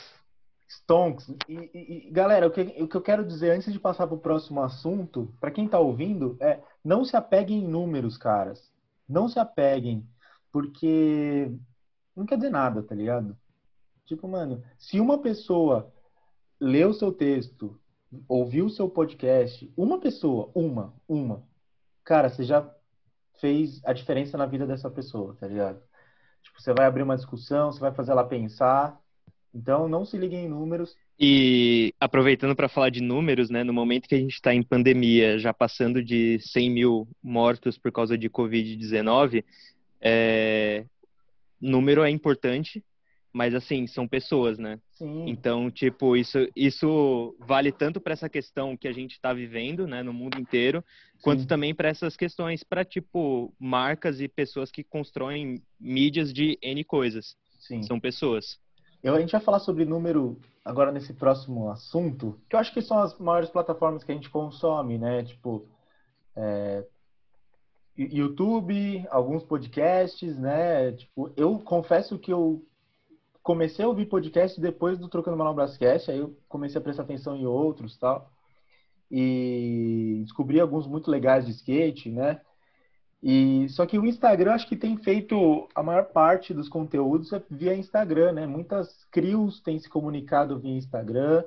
Stonks. 0.68 1.28
E, 1.48 1.70
e, 1.74 2.08
e, 2.08 2.10
galera, 2.10 2.46
o 2.46 2.50
que, 2.50 2.60
o 2.60 2.86
que 2.86 2.96
eu 2.96 3.02
quero 3.02 3.24
dizer 3.24 3.52
antes 3.52 3.72
de 3.72 3.80
passar 3.80 4.06
para 4.06 4.16
o 4.16 4.20
próximo 4.20 4.62
assunto, 4.62 5.34
para 5.40 5.50
quem 5.50 5.64
está 5.64 5.78
ouvindo, 5.78 6.36
é 6.38 6.60
não 6.84 7.04
se 7.04 7.16
apeguem 7.16 7.64
em 7.64 7.68
números, 7.68 8.16
caras. 8.16 8.72
Não 9.08 9.28
se 9.28 9.38
apeguem, 9.38 10.06
porque 10.52 11.52
não 12.14 12.26
quer 12.26 12.36
dizer 12.36 12.50
nada, 12.50 12.82
tá 12.82 12.94
ligado? 12.94 13.36
Tipo, 14.06 14.28
mano, 14.28 14.62
se 14.78 15.00
uma 15.00 15.18
pessoa 15.18 15.92
leu 16.60 16.90
o 16.90 16.94
seu 16.94 17.12
texto, 17.12 17.78
ouviu 18.28 18.66
o 18.66 18.70
seu 18.70 18.88
podcast, 18.88 19.72
uma 19.76 20.00
pessoa, 20.00 20.50
uma, 20.54 20.94
uma, 21.08 21.44
cara, 22.04 22.28
você 22.28 22.44
já 22.44 22.68
fez 23.40 23.80
a 23.84 23.92
diferença 23.92 24.36
na 24.36 24.46
vida 24.46 24.66
dessa 24.66 24.90
pessoa, 24.90 25.36
tá 25.38 25.46
ligado? 25.46 25.82
Tipo, 26.42 26.60
você 26.60 26.72
vai 26.72 26.86
abrir 26.86 27.02
uma 27.02 27.16
discussão, 27.16 27.72
você 27.72 27.80
vai 27.80 27.92
fazer 27.92 28.12
ela 28.12 28.24
pensar, 28.24 29.00
então, 29.54 29.88
não 29.88 30.04
se 30.04 30.16
liguem 30.16 30.44
em 30.44 30.48
números. 30.48 30.96
E 31.22 31.92
aproveitando 32.00 32.56
para 32.56 32.68
falar 32.68 32.88
de 32.88 33.02
números, 33.02 33.50
né, 33.50 33.62
no 33.62 33.74
momento 33.74 34.08
que 34.08 34.14
a 34.14 34.18
gente 34.18 34.34
está 34.34 34.54
em 34.54 34.62
pandemia, 34.62 35.38
já 35.38 35.52
passando 35.52 36.02
de 36.02 36.38
100 36.40 36.70
mil 36.70 37.08
mortos 37.22 37.76
por 37.76 37.92
causa 37.92 38.16
de 38.16 38.30
Covid-19, 38.30 39.44
é... 40.00 40.86
número 41.60 42.02
é 42.02 42.10
importante 42.10 42.82
mas 43.32 43.54
assim, 43.54 43.86
são 43.86 44.08
pessoas, 44.08 44.58
né? 44.58 44.80
Sim. 44.92 45.28
Então, 45.28 45.70
tipo, 45.70 46.16
isso, 46.16 46.38
isso 46.54 47.36
vale 47.38 47.70
tanto 47.70 48.00
para 48.00 48.12
essa 48.12 48.28
questão 48.28 48.76
que 48.76 48.88
a 48.88 48.92
gente 48.92 49.12
está 49.12 49.32
vivendo, 49.32 49.86
né, 49.86 50.02
no 50.02 50.12
mundo 50.12 50.38
inteiro, 50.38 50.84
quanto 51.22 51.42
Sim. 51.42 51.46
também 51.46 51.74
para 51.74 51.88
essas 51.88 52.16
questões 52.16 52.64
para 52.64 52.84
tipo 52.84 53.54
marcas 53.58 54.20
e 54.20 54.28
pessoas 54.28 54.70
que 54.70 54.82
constroem 54.82 55.62
mídias 55.78 56.32
de 56.32 56.58
N 56.60 56.82
coisas. 56.84 57.36
Sim. 57.60 57.82
São 57.82 58.00
pessoas. 58.00 58.58
Eu, 59.02 59.14
a 59.14 59.20
gente 59.20 59.32
vai 59.32 59.40
falar 59.40 59.60
sobre 59.60 59.84
número 59.84 60.38
agora 60.64 60.92
nesse 60.92 61.14
próximo 61.14 61.70
assunto, 61.70 62.38
que 62.48 62.54
eu 62.54 62.60
acho 62.60 62.72
que 62.72 62.82
são 62.82 62.98
as 62.98 63.18
maiores 63.18 63.48
plataformas 63.48 64.04
que 64.04 64.12
a 64.12 64.14
gente 64.14 64.28
consome, 64.28 64.98
né? 64.98 65.24
Tipo, 65.24 65.66
é, 66.36 66.84
YouTube, 67.96 69.06
alguns 69.10 69.42
podcasts, 69.42 70.38
né? 70.38 70.92
Tipo, 70.92 71.32
eu 71.36 71.58
confesso 71.60 72.18
que 72.18 72.32
eu 72.32 72.62
comecei 73.42 73.84
a 73.84 73.88
ouvir 73.88 74.06
podcast 74.06 74.60
depois 74.60 74.98
do 74.98 75.08
Trocando 75.08 75.36
Manobras 75.36 75.76
Cast, 75.76 76.10
aí 76.10 76.18
eu 76.18 76.36
comecei 76.48 76.78
a 76.78 76.84
prestar 76.84 77.02
atenção 77.02 77.36
em 77.36 77.46
outros 77.46 77.96
tal. 77.98 78.30
E 79.10 80.20
descobri 80.22 80.60
alguns 80.60 80.86
muito 80.86 81.10
legais 81.10 81.46
de 81.46 81.52
skate, 81.52 82.10
né? 82.10 82.40
E 83.22 83.68
só 83.68 83.84
que 83.84 83.98
o 83.98 84.06
Instagram 84.06 84.52
acho 84.52 84.66
que 84.66 84.76
tem 84.76 84.96
feito 84.96 85.68
a 85.74 85.82
maior 85.82 86.06
parte 86.06 86.54
dos 86.54 86.68
conteúdos 86.68 87.32
é 87.32 87.42
via 87.50 87.74
Instagram, 87.74 88.32
né? 88.32 88.46
Muitas 88.46 89.04
crios 89.10 89.60
têm 89.60 89.78
se 89.78 89.88
comunicado 89.88 90.58
via 90.58 90.76
Instagram. 90.76 91.44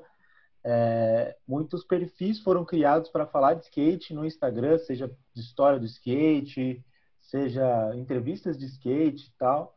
É, 0.64 1.36
muitos 1.48 1.84
perfis 1.84 2.40
foram 2.40 2.64
criados 2.64 3.10
para 3.10 3.26
falar 3.26 3.56
de 3.56 3.66
skate 3.66 4.14
no 4.14 4.26
Instagram, 4.26 4.78
seja 4.78 5.12
de 5.34 5.42
história 5.42 5.80
do 5.80 5.86
skate, 5.86 6.84
seja 7.20 7.92
entrevistas 7.96 8.58
de 8.58 8.66
skate 8.66 9.28
e 9.28 9.32
tal. 9.38 9.76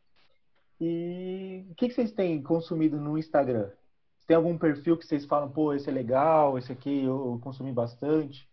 E 0.79 1.67
o 1.71 1.75
que, 1.75 1.89
que 1.89 1.95
vocês 1.95 2.13
têm 2.13 2.43
consumido 2.43 3.01
no 3.01 3.17
Instagram? 3.17 3.71
Tem 4.27 4.37
algum 4.37 4.59
perfil 4.59 4.97
que 4.99 5.07
vocês 5.07 5.25
falam, 5.25 5.49
pô, 5.49 5.73
esse 5.73 5.89
é 5.89 5.93
legal, 5.93 6.59
esse 6.59 6.71
aqui 6.71 7.05
eu 7.05 7.41
consumi 7.43 7.73
bastante? 7.73 8.47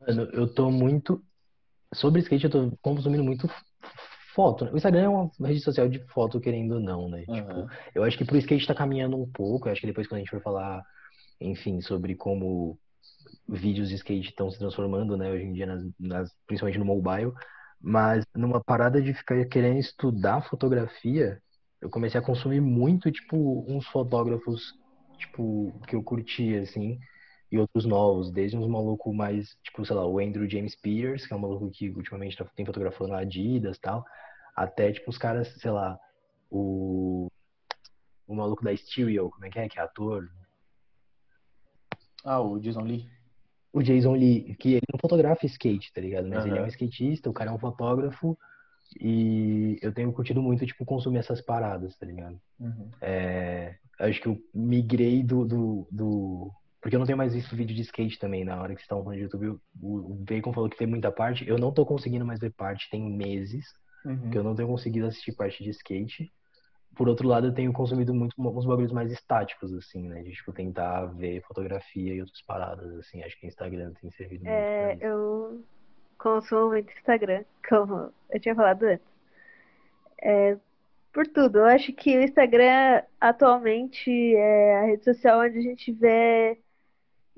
Mano, 0.00 0.22
eu 0.32 0.46
tô 0.52 0.70
muito. 0.70 1.22
Sobre 1.94 2.20
skate, 2.20 2.44
eu 2.44 2.50
tô 2.50 2.70
consumindo 2.82 3.24
muito 3.24 3.48
foto. 4.34 4.64
né? 4.64 4.72
O 4.72 4.76
Instagram 4.76 5.02
é 5.02 5.08
uma 5.08 5.30
rede 5.40 5.60
social 5.60 5.88
de 5.88 5.98
foto, 6.12 6.40
querendo 6.40 6.74
ou 6.74 6.80
não, 6.80 7.08
né? 7.08 7.22
Tipo, 7.22 7.50
Aham. 7.50 7.68
eu 7.94 8.04
acho 8.04 8.18
que 8.18 8.24
pro 8.24 8.36
skate 8.36 8.66
tá 8.66 8.74
caminhando 8.74 9.20
um 9.20 9.30
pouco. 9.30 9.68
Eu 9.68 9.72
acho 9.72 9.80
que 9.80 9.86
depois, 9.86 10.06
quando 10.06 10.16
a 10.18 10.20
gente 10.20 10.30
for 10.30 10.42
falar, 10.42 10.82
enfim, 11.40 11.80
sobre 11.80 12.14
como 12.14 12.78
vídeos 13.48 13.88
de 13.88 13.94
skate 13.96 14.28
estão 14.28 14.50
se 14.50 14.58
transformando, 14.58 15.16
né, 15.16 15.30
hoje 15.30 15.44
em 15.44 15.52
dia, 15.52 15.66
nas, 15.66 15.82
nas- 15.98 16.30
principalmente 16.46 16.78
no 16.78 16.84
mobile. 16.84 17.32
Mas 17.80 18.24
numa 18.34 18.62
parada 18.62 19.00
de 19.00 19.14
ficar 19.14 19.44
querendo 19.46 19.78
estudar 19.78 20.42
fotografia, 20.48 21.40
eu 21.80 21.88
comecei 21.88 22.18
a 22.20 22.22
consumir 22.22 22.60
muito, 22.60 23.10
tipo, 23.10 23.64
uns 23.68 23.86
fotógrafos, 23.86 24.72
tipo, 25.16 25.72
que 25.86 25.94
eu 25.96 26.02
curtia, 26.02 26.62
assim, 26.62 26.98
e 27.50 27.58
outros 27.58 27.84
novos, 27.86 28.30
desde 28.30 28.56
uns 28.56 28.66
malucos 28.66 29.14
mais, 29.14 29.56
tipo, 29.62 29.84
sei 29.84 29.96
lá, 29.96 30.06
o 30.06 30.18
Andrew 30.18 30.48
James 30.48 30.76
Peters, 30.76 31.26
que 31.26 31.32
é 31.32 31.36
um 31.36 31.40
maluco 31.40 31.70
que 31.70 31.88
ultimamente 31.90 32.36
tá, 32.36 32.44
tem 32.54 32.66
fotografando 32.66 33.12
na 33.12 33.18
Adidas 33.18 33.76
e 33.76 33.80
tal, 33.80 34.04
até, 34.54 34.92
tipo, 34.92 35.08
os 35.10 35.16
caras, 35.16 35.48
sei 35.54 35.70
lá, 35.70 35.98
o, 36.50 37.28
o 38.26 38.34
maluco 38.34 38.62
da 38.64 38.74
Stereo, 38.76 39.30
como 39.30 39.46
é 39.46 39.50
que 39.50 39.58
é, 39.58 39.68
que 39.68 39.78
é 39.78 39.82
ator? 39.82 40.28
Ah, 42.24 42.40
o 42.40 42.58
Jason 42.58 42.82
Lee. 42.82 43.08
O 43.72 43.82
Jason 43.82 44.12
Lee, 44.12 44.54
que 44.56 44.72
ele 44.74 44.86
não 44.92 44.98
fotografa 44.98 45.46
skate, 45.46 45.92
tá 45.92 46.00
ligado? 46.00 46.28
Mas 46.28 46.44
ele 46.44 46.58
é 46.58 46.62
um 46.62 46.66
skatista, 46.66 47.30
o 47.30 47.32
cara 47.32 47.50
é 47.50 47.54
um 47.54 47.58
fotógrafo, 47.58 48.36
e 49.00 49.78
eu 49.82 49.92
tenho 49.92 50.12
curtido 50.12 50.42
muito, 50.42 50.66
tipo, 50.66 50.84
consumir 50.84 51.18
essas 51.18 51.40
paradas, 51.40 51.96
tá 51.96 52.04
ligado? 52.06 52.40
Uhum. 52.58 52.90
É, 53.00 53.76
acho 54.00 54.20
que 54.20 54.28
eu 54.28 54.38
migrei 54.54 55.22
do, 55.22 55.44
do, 55.44 55.88
do- 55.90 56.52
Porque 56.80 56.94
eu 56.96 56.98
não 57.00 57.06
tenho 57.06 57.18
mais 57.18 57.34
visto 57.34 57.56
vídeo 57.56 57.74
de 57.74 57.82
skate 57.82 58.18
também. 58.18 58.44
Na 58.44 58.56
hora 58.60 58.68
que 58.74 58.76
vocês 58.80 58.84
estavam 58.84 59.04
falando 59.04 59.18
de 59.18 59.24
YouTube, 59.24 59.48
o, 59.48 59.58
o 60.12 60.14
Bacon 60.14 60.52
falou 60.52 60.70
que 60.70 60.76
tem 60.76 60.86
muita 60.86 61.10
parte. 61.12 61.46
Eu 61.48 61.58
não 61.58 61.72
tô 61.72 61.84
conseguindo 61.86 62.24
mais 62.24 62.40
ver 62.40 62.52
parte, 62.52 62.88
tem 62.90 63.02
meses 63.02 63.66
Uhum. 64.04 64.30
que 64.30 64.38
eu 64.38 64.42
não 64.44 64.54
tenho 64.54 64.68
conseguido 64.68 65.06
assistir 65.06 65.32
parte 65.32 65.62
de 65.62 65.70
skate. 65.70 66.32
Por 66.96 67.08
outro 67.08 67.28
lado, 67.28 67.46
eu 67.48 67.54
tenho 67.54 67.72
consumido 67.72 68.14
muito 68.14 68.34
uns 68.38 68.66
bagulhos 68.66 68.92
mais 68.92 69.12
estáticos, 69.12 69.72
assim, 69.74 70.08
né? 70.08 70.22
De, 70.22 70.32
tipo, 70.32 70.52
tentar 70.52 71.06
ver 71.06 71.42
fotografia 71.42 72.14
e 72.14 72.20
outras 72.20 72.42
paradas, 72.42 72.92
assim. 72.98 73.22
Acho 73.22 73.38
que 73.38 73.46
o 73.46 73.48
Instagram 73.48 73.92
tem 74.00 74.10
servido 74.12 74.46
muito 74.46 74.50
É, 74.50 74.98
eu 75.00 75.64
consumo 76.18 76.68
muito 76.70 76.92
Instagram, 76.92 77.44
como 77.68 78.12
eu 78.30 78.40
tinha 78.40 78.54
falado 78.54 78.84
antes. 78.84 79.06
É, 80.22 80.56
por 81.12 81.26
tudo, 81.28 81.58
eu 81.58 81.66
acho 81.66 81.92
que 81.92 82.16
o 82.18 82.22
Instagram 82.22 83.02
atualmente 83.20 84.10
é 84.36 84.76
a 84.78 84.86
rede 84.86 85.04
social 85.04 85.40
onde 85.40 85.58
a 85.58 85.62
gente 85.62 85.92
vê 85.92 86.58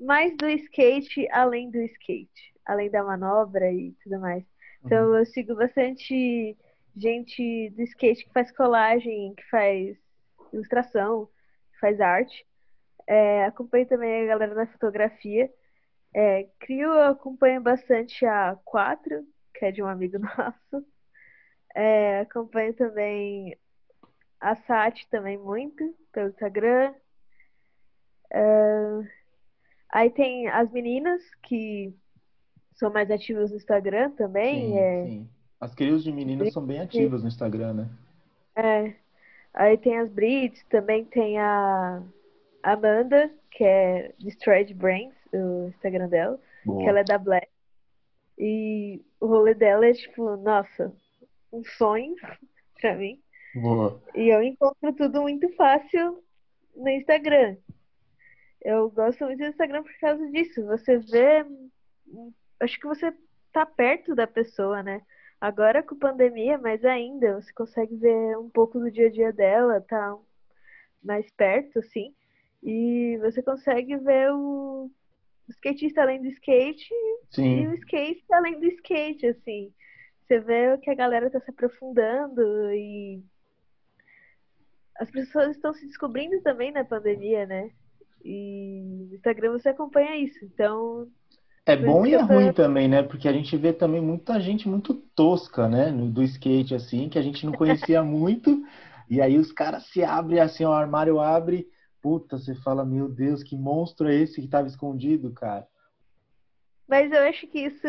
mais 0.01 0.35
do 0.35 0.49
skate 0.49 1.27
além 1.31 1.69
do 1.69 1.79
skate, 1.79 2.53
além 2.65 2.89
da 2.89 3.03
manobra 3.03 3.71
e 3.71 3.93
tudo 4.03 4.19
mais. 4.19 4.43
Então 4.83 5.15
eu 5.15 5.25
sigo 5.27 5.55
bastante 5.55 6.57
gente 6.95 7.69
do 7.69 7.83
skate 7.83 8.25
que 8.25 8.33
faz 8.33 8.51
colagem, 8.51 9.35
que 9.35 9.43
faz 9.49 9.97
ilustração, 10.51 11.27
que 11.71 11.79
faz 11.79 12.01
arte. 12.01 12.45
É, 13.07 13.45
acompanho 13.45 13.85
também 13.85 14.23
a 14.23 14.27
galera 14.27 14.55
na 14.55 14.67
fotografia. 14.67 15.51
É, 16.13 16.49
Crio, 16.59 16.89
eu 16.93 17.11
acompanho 17.11 17.61
bastante 17.61 18.25
a 18.25 18.57
4, 18.65 19.23
que 19.53 19.65
é 19.65 19.71
de 19.71 19.83
um 19.83 19.87
amigo 19.87 20.17
nosso. 20.19 20.85
É, 21.75 22.21
acompanho 22.21 22.73
também 22.73 23.57
a 24.39 24.55
Sati 24.55 25.07
também 25.09 25.37
muito, 25.37 25.95
pelo 26.11 26.29
Instagram. 26.29 26.93
É, 28.33 29.20
aí 29.91 30.09
tem 30.09 30.47
as 30.47 30.71
meninas 30.71 31.21
que 31.43 31.93
são 32.73 32.91
mais 32.91 33.11
ativas 33.11 33.51
no 33.51 33.57
Instagram 33.57 34.11
também. 34.11 34.71
Sim, 34.71 34.77
é, 34.77 35.05
sim. 35.05 35.29
As 35.59 35.75
crios 35.75 36.03
de 36.03 36.11
meninas 36.11 36.51
são 36.53 36.65
bem 36.65 36.79
ativas 36.79 37.21
no 37.21 37.27
Instagram, 37.27 37.73
né? 37.73 37.89
é. 38.55 38.95
Aí 39.53 39.77
tem 39.77 39.97
as 39.97 40.09
Brits, 40.09 40.63
também 40.69 41.03
tem 41.05 41.37
a 41.37 42.01
Amanda, 42.63 43.29
que 43.51 43.63
é 43.63 44.13
Destroyed 44.17 44.73
Brains, 44.73 45.13
o 45.33 45.67
Instagram 45.67 46.07
dela. 46.07 46.39
Boa. 46.65 46.83
que 46.83 46.89
ela 46.89 46.99
é 46.99 47.03
da 47.03 47.17
Black. 47.17 47.47
E 48.37 49.03
o 49.19 49.27
rolê 49.27 49.53
dela 49.53 49.85
é 49.85 49.93
tipo, 49.93 50.35
nossa, 50.37 50.91
um 51.51 51.63
sonho 51.63 52.15
pra 52.79 52.95
mim. 52.95 53.19
Boa. 53.55 54.01
E 54.15 54.29
eu 54.29 54.41
encontro 54.41 54.93
tudo 54.93 55.21
muito 55.21 55.49
fácil 55.55 56.23
no 56.75 56.89
Instagram. 56.89 57.57
Eu 58.61 58.89
gosto 58.89 59.25
muito 59.25 59.39
do 59.39 59.45
Instagram 59.45 59.83
por 59.83 59.97
causa 59.99 60.25
disso. 60.31 60.63
Você 60.65 60.97
vê, 60.97 61.45
acho 62.59 62.79
que 62.79 62.87
você 62.87 63.13
tá 63.51 63.65
perto 63.65 64.13
da 64.15 64.27
pessoa, 64.27 64.83
né? 64.83 65.01
Agora 65.39 65.81
com 65.81 65.95
pandemia, 65.95 66.57
mas 66.57 66.85
ainda 66.85 67.41
você 67.41 67.51
consegue 67.53 67.95
ver 67.95 68.37
um 68.37 68.49
pouco 68.49 68.79
do 68.79 68.91
dia 68.91 69.07
a 69.07 69.11
dia 69.11 69.33
dela, 69.33 69.81
tá 69.81 70.15
mais 71.03 71.29
perto, 71.31 71.79
assim. 71.79 72.13
E 72.61 73.17
você 73.21 73.41
consegue 73.41 73.97
ver 73.97 74.31
o 74.31 74.91
o 75.47 75.51
skatista 75.51 76.01
além 76.01 76.21
do 76.21 76.27
skate 76.29 76.93
e 76.93 77.35
Sim. 77.35 77.67
o 77.67 77.73
skate 77.75 78.23
além 78.31 78.59
do 78.59 78.65
skate, 78.67 79.27
assim. 79.27 79.73
Você 80.21 80.39
vê 80.39 80.77
que 80.77 80.89
a 80.89 80.95
galera 80.95 81.29
tá 81.29 81.39
se 81.41 81.49
aprofundando 81.49 82.41
e 82.73 83.21
as 84.95 85.11
pessoas 85.11 85.55
estão 85.55 85.73
se 85.73 85.85
descobrindo 85.85 86.41
também 86.41 86.71
na 86.71 86.85
pandemia, 86.85 87.45
né? 87.45 87.71
E 88.23 88.81
no 89.09 89.15
Instagram 89.15 89.51
você 89.53 89.69
acompanha 89.69 90.15
isso. 90.17 90.43
Então, 90.45 91.07
É 91.65 91.75
bom 91.75 92.05
e 92.05 92.13
é 92.13 92.21
ruim 92.21 92.51
também, 92.53 92.87
né? 92.87 93.03
Porque 93.03 93.27
a 93.27 93.33
gente 93.33 93.55
vê 93.57 93.73
também 93.73 94.01
muita 94.01 94.39
gente 94.39 94.67
muito 94.67 94.93
tosca, 95.15 95.67
né? 95.67 95.91
Do 95.91 96.23
skate, 96.23 96.75
assim, 96.75 97.09
que 97.09 97.19
a 97.19 97.21
gente 97.21 97.45
não 97.45 97.53
conhecia 97.53 98.01
muito. 98.03 98.63
E 99.09 99.21
aí 99.21 99.37
os 99.37 99.51
caras 99.51 99.85
se 99.87 100.03
abrem 100.03 100.39
assim, 100.39 100.65
o 100.65 100.71
armário 100.71 101.19
abre. 101.19 101.67
Puta, 102.01 102.37
você 102.37 102.55
fala, 102.55 102.83
meu 102.85 103.07
Deus, 103.09 103.43
que 103.43 103.55
monstro 103.55 104.07
é 104.07 104.15
esse 104.15 104.41
que 104.41 104.47
tava 104.47 104.67
escondido, 104.67 105.31
cara? 105.33 105.67
mas 106.87 107.11
eu 107.11 107.19
acho 107.21 107.47
que 107.47 107.59
isso, 107.59 107.87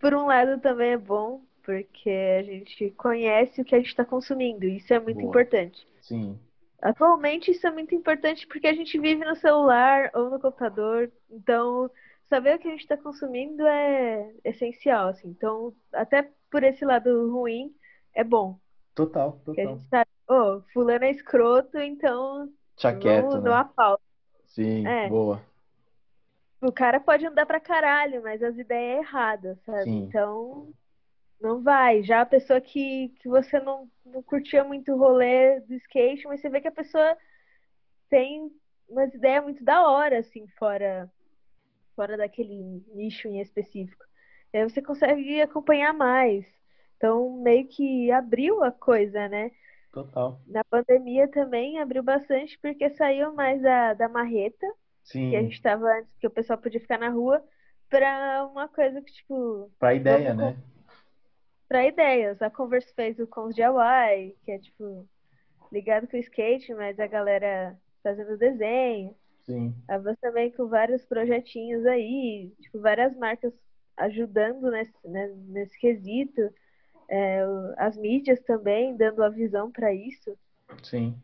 por 0.00 0.12
um 0.12 0.26
lado, 0.26 0.60
também 0.60 0.92
é 0.92 0.98
bom, 0.98 1.42
porque 1.62 2.10
a 2.10 2.42
gente 2.42 2.90
conhece 2.92 3.60
o 3.60 3.64
que 3.64 3.74
a 3.74 3.78
gente 3.78 3.88
está 3.88 4.04
consumindo. 4.04 4.66
Isso 4.66 4.92
é 4.92 4.98
muito 4.98 5.18
Boa. 5.18 5.28
importante. 5.28 5.86
Sim. 6.00 6.38
Atualmente 6.82 7.50
isso 7.50 7.66
é 7.66 7.70
muito 7.70 7.94
importante 7.94 8.46
porque 8.46 8.66
a 8.66 8.74
gente 8.74 8.98
vive 8.98 9.24
no 9.24 9.36
celular 9.36 10.10
ou 10.14 10.30
no 10.30 10.40
computador, 10.40 11.12
então 11.30 11.90
saber 12.28 12.56
o 12.56 12.58
que 12.58 12.68
a 12.68 12.70
gente 12.70 12.80
está 12.82 12.96
consumindo 12.96 13.66
é 13.66 14.32
essencial, 14.44 15.08
assim. 15.08 15.28
Então, 15.28 15.74
até 15.92 16.30
por 16.50 16.62
esse 16.64 16.84
lado 16.84 17.30
ruim, 17.30 17.74
é 18.14 18.24
bom. 18.24 18.58
Total, 18.94 19.32
Porque 19.44 19.60
a 19.62 19.64
total. 19.64 19.78
gente 19.78 19.88
sabe, 19.88 20.10
ô, 20.28 20.62
fulano 20.72 21.04
é 21.04 21.10
escroto, 21.10 21.78
então 21.78 22.48
Tchau 22.76 22.98
quieto, 22.98 23.30
não, 23.34 23.42
né? 23.42 23.50
não 23.50 23.54
há 23.54 23.64
pauta. 23.64 24.02
Sim, 24.46 24.86
É. 24.86 25.08
boa. 25.08 25.40
O 26.62 26.72
cara 26.72 27.00
pode 27.00 27.26
andar 27.26 27.46
pra 27.46 27.60
caralho, 27.60 28.22
mas 28.22 28.42
as 28.42 28.56
ideias 28.56 28.98
é 28.98 29.00
erradas, 29.00 29.58
sabe? 29.64 29.82
Sim. 29.84 30.04
Então, 30.08 30.72
não 31.40 31.62
vai. 31.62 32.02
Já 32.02 32.20
a 32.20 32.26
pessoa 32.26 32.60
que, 32.60 33.08
que 33.20 33.28
você 33.28 33.58
não, 33.58 33.88
não 34.04 34.22
curtia 34.22 34.62
muito 34.62 34.92
o 34.92 34.98
rolê 34.98 35.60
do 35.60 35.74
skate, 35.74 36.26
mas 36.26 36.40
você 36.40 36.48
vê 36.48 36.60
que 36.60 36.68
a 36.68 36.72
pessoa 36.72 37.16
tem 38.08 38.50
umas 38.88 39.14
ideias 39.14 39.42
muito 39.42 39.64
da 39.64 39.88
hora, 39.88 40.18
assim, 40.18 40.46
fora, 40.58 41.10
fora 41.94 42.16
daquele 42.16 42.84
nicho 42.94 43.28
em 43.28 43.40
específico. 43.40 44.04
E 44.52 44.58
aí 44.58 44.68
você 44.68 44.82
consegue 44.82 45.40
acompanhar 45.40 45.92
mais. 45.92 46.44
Então, 46.96 47.40
meio 47.42 47.66
que 47.66 48.10
abriu 48.10 48.62
a 48.62 48.70
coisa, 48.70 49.28
né? 49.28 49.50
Total. 49.92 50.40
Na 50.46 50.62
pandemia 50.64 51.26
também 51.28 51.78
abriu 51.78 52.02
bastante, 52.02 52.58
porque 52.60 52.90
saiu 52.90 53.32
mais 53.32 53.62
da, 53.62 53.94
da 53.94 54.08
marreta, 54.08 54.66
Sim. 55.02 55.30
que 55.30 55.36
a 55.36 55.42
gente 55.42 55.54
estava 55.54 55.86
antes, 55.86 56.12
que 56.18 56.26
o 56.26 56.30
pessoal 56.30 56.58
podia 56.58 56.80
ficar 56.80 56.98
na 56.98 57.08
rua, 57.08 57.42
para 57.88 58.46
uma 58.46 58.68
coisa 58.68 59.00
que, 59.00 59.12
tipo. 59.12 59.70
Pra 59.78 59.94
ideia, 59.94 60.34
né? 60.34 60.56
Pra 61.70 61.86
ideias. 61.86 62.42
A 62.42 62.50
Converse 62.50 62.92
fez 62.94 63.16
o 63.20 63.28
Cons 63.28 63.54
DIY, 63.54 64.34
que 64.42 64.50
é, 64.50 64.58
tipo, 64.58 65.08
ligado 65.70 66.08
com 66.08 66.16
o 66.16 66.20
skate, 66.20 66.74
mas 66.74 66.98
a 66.98 67.06
galera 67.06 67.78
fazendo 68.02 68.36
desenho. 68.36 69.14
Sim. 69.46 69.72
A 69.86 69.96
Vans 69.96 70.18
também 70.20 70.50
com 70.50 70.66
vários 70.66 71.06
projetinhos 71.06 71.86
aí, 71.86 72.52
tipo, 72.60 72.80
várias 72.80 73.16
marcas 73.16 73.52
ajudando 73.96 74.68
nesse, 74.68 74.92
né, 75.04 75.32
nesse 75.46 75.78
quesito. 75.78 76.52
É, 77.08 77.44
as 77.76 77.96
mídias 77.96 78.40
também 78.40 78.96
dando 78.96 79.22
a 79.22 79.28
visão 79.28 79.70
para 79.70 79.94
isso. 79.94 80.36
Sim. 80.82 81.16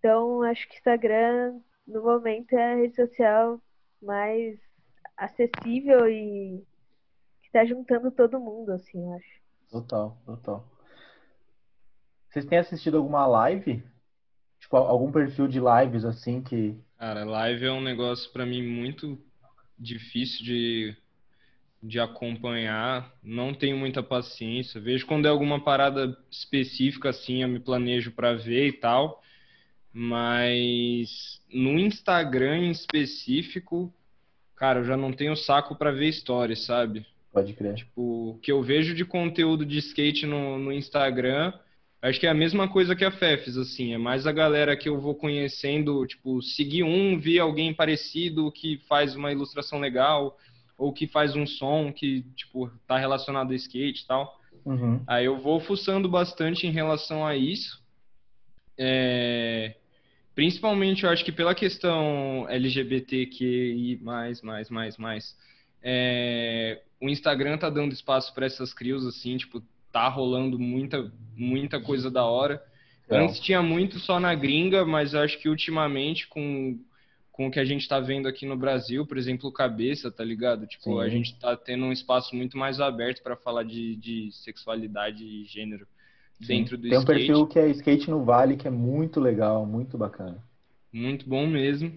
Então, 0.00 0.42
acho 0.42 0.68
que 0.68 0.78
Instagram, 0.78 1.60
no 1.86 2.02
momento, 2.02 2.54
é 2.54 2.72
a 2.72 2.76
rede 2.76 2.96
social 2.96 3.62
mais 4.02 4.58
acessível 5.16 6.10
e 6.10 6.60
que 7.40 7.52
tá 7.52 7.64
juntando 7.64 8.10
todo 8.10 8.40
mundo, 8.40 8.72
assim, 8.72 9.00
eu 9.06 9.12
acho. 9.14 9.39
Total, 9.70 10.16
total. 10.26 10.68
Vocês 12.28 12.44
têm 12.44 12.58
assistido 12.58 12.96
alguma 12.96 13.26
live? 13.26 13.82
Tipo, 14.60 14.76
algum 14.76 15.10
perfil 15.10 15.48
de 15.48 15.60
lives 15.60 16.04
assim 16.04 16.42
que. 16.42 16.76
Cara, 16.98 17.24
live 17.24 17.64
é 17.64 17.72
um 17.72 17.80
negócio 17.80 18.30
pra 18.32 18.44
mim 18.44 18.62
muito 18.62 19.18
difícil 19.78 20.44
de, 20.44 20.96
de 21.82 21.98
acompanhar. 21.98 23.12
Não 23.22 23.54
tenho 23.54 23.76
muita 23.76 24.02
paciência. 24.02 24.80
Vejo 24.80 25.06
quando 25.06 25.26
é 25.26 25.28
alguma 25.28 25.62
parada 25.62 26.16
específica 26.30 27.08
assim, 27.08 27.42
eu 27.42 27.48
me 27.48 27.58
planejo 27.58 28.12
pra 28.12 28.34
ver 28.34 28.68
e 28.68 28.72
tal. 28.72 29.22
Mas 29.92 31.42
no 31.52 31.78
Instagram 31.78 32.58
em 32.58 32.70
específico, 32.70 33.92
cara, 34.54 34.80
eu 34.80 34.84
já 34.84 34.96
não 34.96 35.12
tenho 35.12 35.34
saco 35.34 35.74
pra 35.74 35.90
ver 35.90 36.12
stories, 36.12 36.64
sabe? 36.64 37.06
Pode 37.32 37.52
crer. 37.52 37.74
Tipo, 37.74 38.30
o 38.30 38.38
que 38.42 38.50
eu 38.50 38.62
vejo 38.62 38.94
de 38.94 39.04
conteúdo 39.04 39.64
de 39.64 39.78
skate 39.78 40.26
no, 40.26 40.58
no 40.58 40.72
Instagram, 40.72 41.52
acho 42.02 42.18
que 42.18 42.26
é 42.26 42.30
a 42.30 42.34
mesma 42.34 42.68
coisa 42.68 42.96
que 42.96 43.04
a 43.04 43.10
Fefes, 43.10 43.56
assim, 43.56 43.94
é 43.94 43.98
mais 43.98 44.26
a 44.26 44.32
galera 44.32 44.76
que 44.76 44.88
eu 44.88 45.00
vou 45.00 45.14
conhecendo, 45.14 46.06
tipo, 46.06 46.42
seguir 46.42 46.82
um, 46.82 47.18
vi 47.18 47.38
alguém 47.38 47.72
parecido 47.72 48.50
que 48.50 48.78
faz 48.88 49.14
uma 49.14 49.30
ilustração 49.30 49.78
legal, 49.78 50.36
ou 50.76 50.92
que 50.92 51.06
faz 51.06 51.36
um 51.36 51.46
som 51.46 51.92
que, 51.92 52.22
tipo, 52.34 52.70
tá 52.86 52.98
relacionado 52.98 53.50
ao 53.50 53.54
skate 53.54 54.02
e 54.02 54.06
tal. 54.06 54.40
Uhum. 54.64 55.02
Aí 55.06 55.24
eu 55.24 55.38
vou 55.38 55.60
fuçando 55.60 56.08
bastante 56.08 56.66
em 56.66 56.70
relação 56.70 57.24
a 57.24 57.36
isso. 57.36 57.80
É, 58.78 59.74
Principalmente, 60.34 61.04
eu 61.04 61.10
acho 61.10 61.22
que 61.22 61.32
pela 61.32 61.54
questão 61.54 62.46
LGBTQI+, 62.48 63.98
mais, 64.00 64.40
mais, 64.40 64.70
mais, 64.70 64.96
mais, 64.96 65.36
é, 65.82 66.80
o 67.00 67.08
Instagram 67.08 67.58
tá 67.58 67.70
dando 67.70 67.92
espaço 67.92 68.34
para 68.34 68.46
essas 68.46 68.72
crios, 68.74 69.06
assim, 69.06 69.36
tipo, 69.36 69.62
tá 69.92 70.08
rolando 70.08 70.58
muita, 70.58 71.10
muita 71.36 71.80
coisa 71.80 72.10
da 72.10 72.24
hora. 72.24 72.62
Legal. 73.08 73.26
Antes 73.26 73.40
tinha 73.40 73.62
muito 73.62 73.98
só 73.98 74.20
na 74.20 74.34
gringa, 74.34 74.84
mas 74.84 75.14
eu 75.14 75.20
acho 75.20 75.38
que 75.38 75.48
ultimamente, 75.48 76.28
com, 76.28 76.78
com 77.32 77.48
o 77.48 77.50
que 77.50 77.58
a 77.58 77.64
gente 77.64 77.88
tá 77.88 77.98
vendo 77.98 78.28
aqui 78.28 78.46
no 78.46 78.56
Brasil, 78.56 79.06
por 79.06 79.16
exemplo, 79.18 79.48
o 79.48 79.52
Cabeça, 79.52 80.10
tá 80.10 80.22
ligado? 80.22 80.66
Tipo, 80.66 81.00
a 81.00 81.06
Sim. 81.06 81.10
gente 81.10 81.38
tá 81.38 81.56
tendo 81.56 81.86
um 81.86 81.92
espaço 81.92 82.36
muito 82.36 82.56
mais 82.58 82.80
aberto 82.80 83.22
para 83.22 83.36
falar 83.36 83.64
de, 83.64 83.96
de 83.96 84.30
sexualidade 84.32 85.24
e 85.24 85.44
gênero 85.44 85.86
dentro 86.38 86.76
do 86.76 86.88
Tem 86.88 86.98
um 86.98 87.02
skate. 87.02 87.26
perfil 87.26 87.46
que 87.46 87.58
é 87.58 87.68
Skate 87.70 88.10
no 88.10 88.24
Vale, 88.24 88.56
que 88.56 88.68
é 88.68 88.70
muito 88.70 89.20
legal, 89.20 89.66
muito 89.66 89.98
bacana. 89.98 90.38
Muito 90.92 91.28
bom 91.28 91.46
mesmo. 91.46 91.92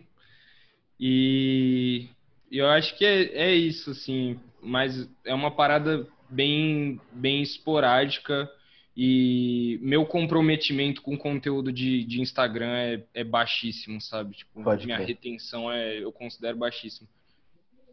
E 0.99 2.07
e 2.53 2.59
eu 2.59 2.67
acho 2.67 2.95
que 2.95 3.03
é, 3.03 3.23
é 3.35 3.55
isso, 3.55 3.89
assim, 3.89 4.39
mas 4.63 5.09
é 5.25 5.33
uma 5.33 5.51
parada 5.51 6.07
bem, 6.29 6.99
bem 7.11 7.41
esporádica 7.41 8.49
e 8.95 9.79
meu 9.81 10.05
comprometimento 10.05 11.01
com 11.01 11.15
o 11.15 11.17
conteúdo 11.17 11.71
de, 11.71 12.03
de 12.05 12.21
Instagram 12.21 12.75
é, 12.75 13.03
é 13.13 13.23
baixíssimo, 13.23 13.99
sabe? 13.99 14.35
Tipo, 14.35 14.63
Pode 14.63 14.85
minha 14.85 14.97
crer. 14.97 15.09
retenção 15.09 15.71
é, 15.71 15.97
eu 15.97 16.11
considero 16.11 16.57
baixíssimo. 16.57 17.07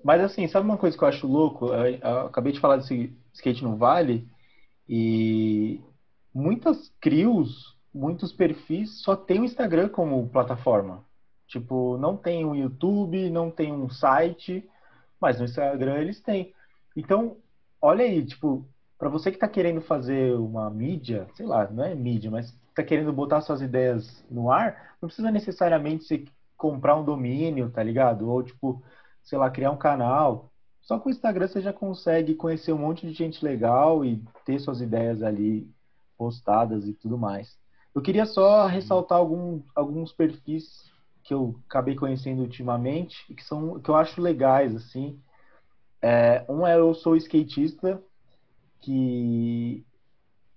Mas 0.04 0.22
assim, 0.22 0.46
sabe 0.48 0.66
uma 0.66 0.78
coisa 0.78 0.96
que 0.96 1.04
eu 1.04 1.08
acho 1.08 1.26
louco? 1.26 1.66
Eu, 1.66 1.96
eu 1.96 2.26
acabei 2.26 2.52
de 2.52 2.60
falar 2.60 2.76
desse 2.76 3.12
skate 3.32 3.62
no 3.62 3.76
Vale 3.76 4.26
e 4.88 5.80
muitas 6.34 6.92
crios, 7.00 7.76
muitos 7.92 8.32
perfis 8.32 9.02
só 9.02 9.16
tem 9.16 9.40
o 9.40 9.44
Instagram 9.44 9.88
como 9.88 10.28
plataforma. 10.28 11.04
Tipo, 11.46 11.96
não 11.98 12.16
tem 12.16 12.44
um 12.44 12.54
YouTube, 12.54 13.28
não 13.30 13.50
tem 13.50 13.72
um 13.72 13.88
site, 13.88 14.68
mas 15.20 15.38
no 15.38 15.44
Instagram 15.44 15.98
eles 15.98 16.20
têm. 16.20 16.54
Então, 17.00 17.38
olha 17.80 18.04
aí, 18.04 18.24
tipo, 18.24 18.68
para 18.98 19.08
você 19.08 19.32
que 19.32 19.38
tá 19.38 19.48
querendo 19.48 19.80
fazer 19.80 20.34
uma 20.34 20.68
mídia, 20.68 21.26
sei 21.34 21.46
lá, 21.46 21.66
não 21.70 21.82
é 21.82 21.94
mídia, 21.94 22.30
mas 22.30 22.54
tá 22.74 22.84
querendo 22.84 23.10
botar 23.10 23.40
suas 23.40 23.62
ideias 23.62 24.22
no 24.30 24.52
ar, 24.52 24.96
não 25.00 25.08
precisa 25.08 25.30
necessariamente 25.30 26.04
você 26.04 26.24
comprar 26.58 26.96
um 26.96 27.04
domínio, 27.04 27.70
tá 27.70 27.82
ligado? 27.82 28.28
Ou 28.28 28.42
tipo, 28.42 28.82
sei 29.22 29.38
lá, 29.38 29.50
criar 29.50 29.70
um 29.70 29.78
canal. 29.78 30.50
Só 30.82 30.98
com 30.98 31.08
o 31.08 31.12
Instagram 31.12 31.48
você 31.48 31.62
já 31.62 31.72
consegue 31.72 32.34
conhecer 32.34 32.72
um 32.74 32.78
monte 32.78 33.06
de 33.06 33.14
gente 33.14 33.42
legal 33.42 34.04
e 34.04 34.22
ter 34.44 34.58
suas 34.60 34.82
ideias 34.82 35.22
ali 35.22 35.66
postadas 36.18 36.86
e 36.86 36.92
tudo 36.92 37.16
mais. 37.16 37.56
Eu 37.94 38.02
queria 38.02 38.26
só 38.26 38.66
ressaltar 38.66 39.16
algum, 39.16 39.62
alguns 39.74 40.12
perfis 40.12 40.90
que 41.24 41.32
eu 41.32 41.58
acabei 41.66 41.94
conhecendo 41.94 42.42
ultimamente 42.42 43.24
e 43.30 43.34
que 43.34 43.42
são 43.42 43.80
que 43.80 43.88
eu 43.88 43.96
acho 43.96 44.20
legais 44.20 44.76
assim. 44.76 45.18
É, 46.02 46.44
um 46.48 46.66
é 46.66 46.76
eu 46.76 46.94
sou 46.94 47.16
skatista, 47.16 48.02
que 48.80 49.84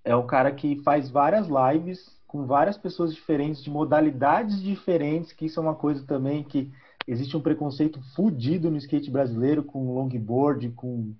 é 0.03 0.15
um 0.15 0.25
cara 0.25 0.51
que 0.51 0.81
faz 0.83 1.09
várias 1.09 1.47
lives 1.47 2.21
com 2.27 2.47
várias 2.47 2.77
pessoas 2.77 3.13
diferentes, 3.13 3.63
de 3.63 3.69
modalidades 3.69 4.59
diferentes, 4.59 5.31
que 5.31 5.45
isso 5.45 5.59
é 5.59 5.63
uma 5.63 5.75
coisa 5.75 6.03
também 6.07 6.43
que 6.43 6.71
existe 7.07 7.37
um 7.37 7.41
preconceito 7.41 8.01
fudido 8.15 8.71
no 8.71 8.77
skate 8.77 9.11
brasileiro 9.11 9.63
com 9.63 9.93
longboard, 9.93 10.71
com, 10.71 11.13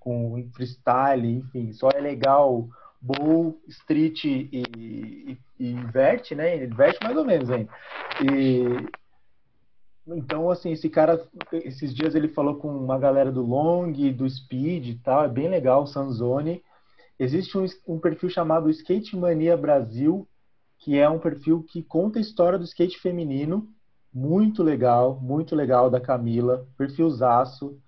com 0.00 0.44
freestyle, 0.52 1.36
enfim, 1.36 1.72
só 1.72 1.90
é 1.90 2.00
legal 2.00 2.68
bowl, 3.00 3.60
street 3.68 4.24
e, 4.24 4.48
e, 4.76 5.38
e 5.58 5.74
vert, 5.92 6.32
né? 6.32 6.56
Ele 6.56 6.74
verte 6.74 6.98
mais 7.02 7.16
ou 7.16 7.24
menos 7.24 7.50
ainda. 7.50 7.70
E, 8.20 8.64
então, 10.08 10.50
assim, 10.50 10.72
esse 10.72 10.88
cara, 10.90 11.24
esses 11.52 11.94
dias 11.94 12.14
ele 12.14 12.28
falou 12.28 12.56
com 12.56 12.68
uma 12.68 12.98
galera 12.98 13.30
do 13.30 13.42
long, 13.42 13.92
do 14.12 14.28
speed 14.28 14.88
e 14.88 14.98
tal, 14.98 15.24
é 15.24 15.28
bem 15.28 15.48
legal, 15.48 15.86
Sanzone. 15.86 16.62
Existe 17.18 17.56
um, 17.56 17.64
um 17.86 18.00
perfil 18.00 18.28
chamado 18.28 18.68
Skate 18.68 19.16
Mania 19.16 19.56
Brasil, 19.56 20.26
que 20.82 20.98
é 20.98 21.08
um 21.08 21.20
perfil 21.20 21.62
que 21.62 21.82
conta 21.82 22.18
a 22.18 22.22
história 22.22 22.58
do 22.58 22.64
skate 22.64 22.98
feminino, 22.98 23.68
muito 24.12 24.62
legal, 24.62 25.20
muito 25.20 25.54
legal 25.54 25.88
da 25.88 26.00
Camila, 26.00 26.66
perfilzaço. 26.76 27.78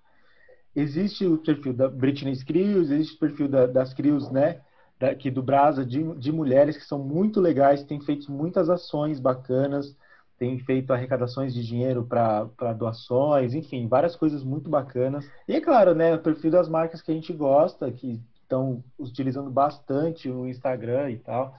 Existe 0.73 1.25
o 1.25 1.37
perfil 1.37 1.73
da 1.73 1.89
Britney 1.89 2.35
Crios, 2.45 2.89
existe 2.89 3.15
o 3.15 3.19
perfil 3.19 3.49
da, 3.49 3.67
das 3.67 3.93
Crios, 3.93 4.31
né, 4.31 4.61
daqui 4.97 5.29
do 5.29 5.43
Brasa, 5.43 5.85
de, 5.85 6.01
de 6.15 6.31
mulheres 6.31 6.77
que 6.77 6.85
são 6.85 6.99
muito 6.99 7.41
legais, 7.41 7.83
têm 7.83 7.99
feito 7.99 8.31
muitas 8.31 8.69
ações 8.69 9.19
bacanas, 9.19 9.95
têm 10.37 10.59
feito 10.59 10.91
arrecadações 10.91 11.53
de 11.53 11.65
dinheiro 11.65 12.05
para 12.05 12.73
doações, 12.73 13.53
enfim, 13.53 13.87
várias 13.87 14.15
coisas 14.15 14.43
muito 14.43 14.69
bacanas. 14.69 15.29
E 15.47 15.53
é 15.53 15.61
claro, 15.61 15.95
né, 15.95 16.15
o 16.15 16.19
perfil 16.19 16.51
das 16.51 16.67
marcas 16.67 17.01
que 17.01 17.11
a 17.11 17.13
gente 17.13 17.31
gosta, 17.33 17.91
que 17.91 18.21
estão 18.41 18.83
utilizando 18.97 19.49
bastante 19.49 20.29
o 20.29 20.47
Instagram 20.47 21.11
e 21.11 21.17
tal. 21.17 21.55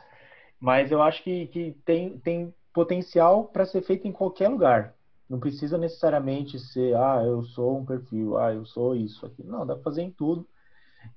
Mas 0.60 0.90
eu 0.90 1.02
acho 1.02 1.22
que, 1.22 1.46
que 1.48 1.76
tem, 1.84 2.18
tem 2.18 2.54
potencial 2.72 3.44
para 3.44 3.66
ser 3.66 3.82
feito 3.82 4.06
em 4.06 4.12
qualquer 4.12 4.48
lugar. 4.48 4.94
Não 5.28 5.40
precisa 5.40 5.76
necessariamente 5.76 6.58
ser, 6.58 6.94
ah, 6.96 7.22
eu 7.24 7.42
sou 7.42 7.78
um 7.78 7.84
perfil, 7.84 8.38
ah, 8.38 8.52
eu 8.52 8.64
sou 8.64 8.94
isso 8.94 9.26
aqui. 9.26 9.42
Não, 9.42 9.66
dá 9.66 9.74
para 9.74 9.82
fazer 9.82 10.02
em 10.02 10.10
tudo 10.10 10.46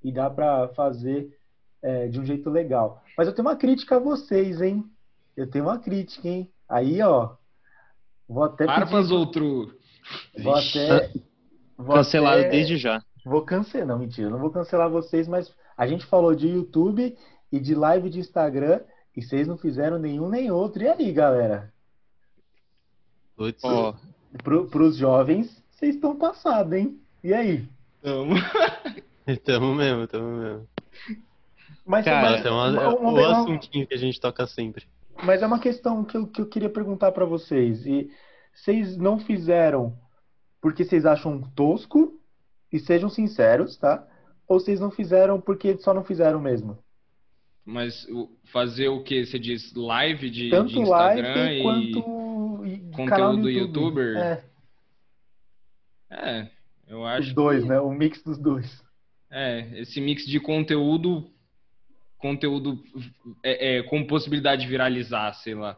e 0.03 0.11
dá 0.11 0.29
para 0.29 0.67
fazer 0.69 1.37
é, 1.81 2.07
de 2.07 2.19
um 2.19 2.25
jeito 2.25 2.49
legal. 2.49 3.03
Mas 3.17 3.27
eu 3.27 3.33
tenho 3.33 3.47
uma 3.47 3.55
crítica 3.55 3.97
a 3.97 3.99
vocês, 3.99 4.61
hein? 4.61 4.83
Eu 5.37 5.49
tenho 5.49 5.65
uma 5.65 5.77
crítica, 5.77 6.27
hein? 6.27 6.51
Aí, 6.67 7.01
ó, 7.01 7.35
vou 8.29 8.43
até 8.43 8.65
Arpas 8.69 9.07
pedir, 9.07 9.13
outro. 9.13 9.75
vou 10.41 10.55
até, 10.55 11.11
vou 11.77 11.95
Cancelado 11.95 12.39
até- 12.41 12.49
desde 12.51 12.77
já. 12.77 13.01
Vou 13.25 13.41
cancelar, 13.41 13.87
não, 13.87 13.99
mentira, 13.99 14.29
não 14.29 14.39
vou 14.39 14.49
cancelar 14.51 14.89
vocês, 14.89 15.27
mas 15.27 15.53
A 15.77 15.87
gente 15.87 16.05
falou 16.05 16.35
de 16.35 16.45
YouTube 16.47 17.17
e 17.51 17.57
de 17.59 17.73
live 17.73 18.09
de 18.09 18.19
Instagram 18.19 18.81
e 19.15 19.21
vocês 19.21 19.47
não 19.47 19.57
fizeram 19.57 19.97
nenhum 19.97 20.27
nem 20.27 20.51
outro. 20.51 20.83
E 20.83 20.89
aí, 20.89 21.09
galera? 21.13 21.71
Putz, 23.37 23.63
Ó, 23.63 23.93
Pro, 24.43 24.67
pros 24.67 24.97
jovens, 24.97 25.63
vocês 25.71 25.95
estão 25.95 26.17
passados, 26.17 26.73
hein? 26.73 26.99
E 27.23 27.33
aí? 27.33 27.65
Tamo. 28.01 28.33
tamo 29.45 29.73
mesmo, 29.73 30.05
tamo 30.07 30.37
mesmo. 30.37 30.67
Mas, 31.85 32.03
Cara, 32.05 32.31
mas, 32.31 32.45
é, 32.45 32.49
uma- 32.51 32.67
uma- 32.69 32.89
uma- 32.95 33.09
o 33.09 33.13
uma- 33.13 33.41
assuntinho 33.41 33.87
que 33.87 33.93
a 33.93 33.97
gente 33.97 34.19
toca 34.19 34.45
sempre. 34.45 34.85
Mas 35.23 35.41
é 35.41 35.47
uma 35.47 35.59
questão 35.59 36.03
que 36.03 36.15
eu, 36.17 36.27
que 36.27 36.41
eu 36.41 36.45
queria 36.47 36.69
perguntar 36.69 37.11
pra 37.11 37.25
vocês. 37.25 37.85
E 37.85 38.09
vocês 38.53 38.97
não 38.97 39.19
fizeram 39.19 39.97
porque 40.61 40.83
vocês 40.83 41.05
acham 41.05 41.41
tosco? 41.55 42.19
E 42.71 42.79
sejam 42.79 43.09
sinceros, 43.09 43.77
tá? 43.77 44.05
Ou 44.47 44.59
vocês 44.59 44.79
não 44.79 44.91
fizeram 44.91 45.39
porque 45.41 45.77
só 45.79 45.93
não 45.93 46.03
fizeram 46.03 46.39
mesmo? 46.39 46.77
Mas 47.65 48.05
fazer 48.51 48.87
o 48.89 49.03
que? 49.03 49.25
Você 49.25 49.37
diz 49.39 49.73
live 49.73 50.29
de, 50.29 50.45
de 50.45 50.49
Tanto 50.49 50.79
Instagram 50.79 51.33
live 51.35 51.59
e. 51.59 51.61
quanto 51.63 52.65
e 52.65 52.79
conteúdo 52.91 53.49
YouTube. 53.49 54.01
youtuber? 54.01 54.17
É, 54.17 54.43
É, 56.11 56.49
eu 56.87 57.01
os 57.01 57.07
acho. 57.07 57.33
dois, 57.35 57.63
que- 57.63 57.69
né? 57.69 57.79
O 57.79 57.91
mix 57.91 58.21
dos 58.23 58.37
dois. 58.37 58.83
É, 59.31 59.79
esse 59.79 60.01
mix 60.01 60.25
de 60.25 60.39
conteúdo, 60.39 61.29
conteúdo 62.19 62.83
é, 63.41 63.77
é, 63.77 63.83
com 63.83 64.05
possibilidade 64.05 64.61
de 64.61 64.67
viralizar, 64.67 65.33
sei 65.33 65.55
lá. 65.55 65.77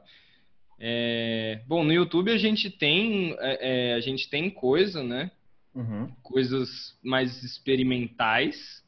É, 0.79 1.61
bom, 1.67 1.83
no 1.83 1.93
YouTube 1.93 2.31
a 2.31 2.37
gente 2.37 2.69
tem, 2.69 3.35
é, 3.39 3.91
é, 3.91 3.93
a 3.93 3.99
gente 3.99 4.29
tem 4.29 4.49
coisa, 4.49 5.03
né? 5.03 5.31
Uhum. 5.73 6.11
Coisas 6.21 6.97
mais 7.03 7.43
experimentais. 7.43 8.83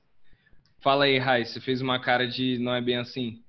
Fala 0.81 1.05
aí, 1.05 1.17
Rai, 1.17 1.45
você 1.45 1.61
fez 1.61 1.79
uma 1.81 1.99
cara 1.99 2.27
de 2.27 2.57
não 2.57 2.73
é 2.73 2.81
bem 2.81 2.97
assim. 2.97 3.41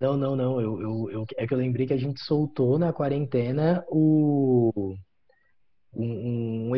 Não, 0.00 0.16
não, 0.16 0.36
não. 0.36 0.60
Eu, 0.60 0.80
eu, 0.80 1.10
eu- 1.10 1.26
é 1.36 1.46
que 1.46 1.52
eu 1.52 1.58
lembrei 1.58 1.86
que 1.86 1.92
a 1.92 1.98
gente 1.98 2.20
soltou 2.20 2.78
na 2.78 2.92
quarentena 2.92 3.84
o 3.88 4.96
um, 5.92 6.68
um 6.68 6.76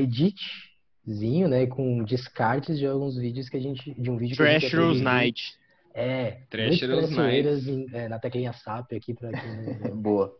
editzinho, 1.06 1.48
né, 1.48 1.66
com 1.66 2.02
descartes 2.05 2.78
de 2.78 2.86
alguns 2.86 3.16
vídeos 3.16 3.48
que 3.48 3.56
a 3.56 3.60
gente 3.60 3.94
de 3.94 4.10
um 4.10 4.16
vídeo 4.16 4.36
que 4.36 4.43
a 4.43 4.47
gente 4.47 4.55
ia 4.55 4.60
Trashers 4.70 4.82
produzir. 4.82 5.02
Night. 5.05 5.55
É, 5.93 6.39
traiçoeiras 6.48 7.10
Night. 7.10 7.70
em- 7.70 7.86
é, 7.93 8.09
na 8.09 8.18
teclinha 8.18 8.52
SAP 8.52 8.93
aqui 8.94 9.12
para 9.14 9.31
Boa. 9.94 10.35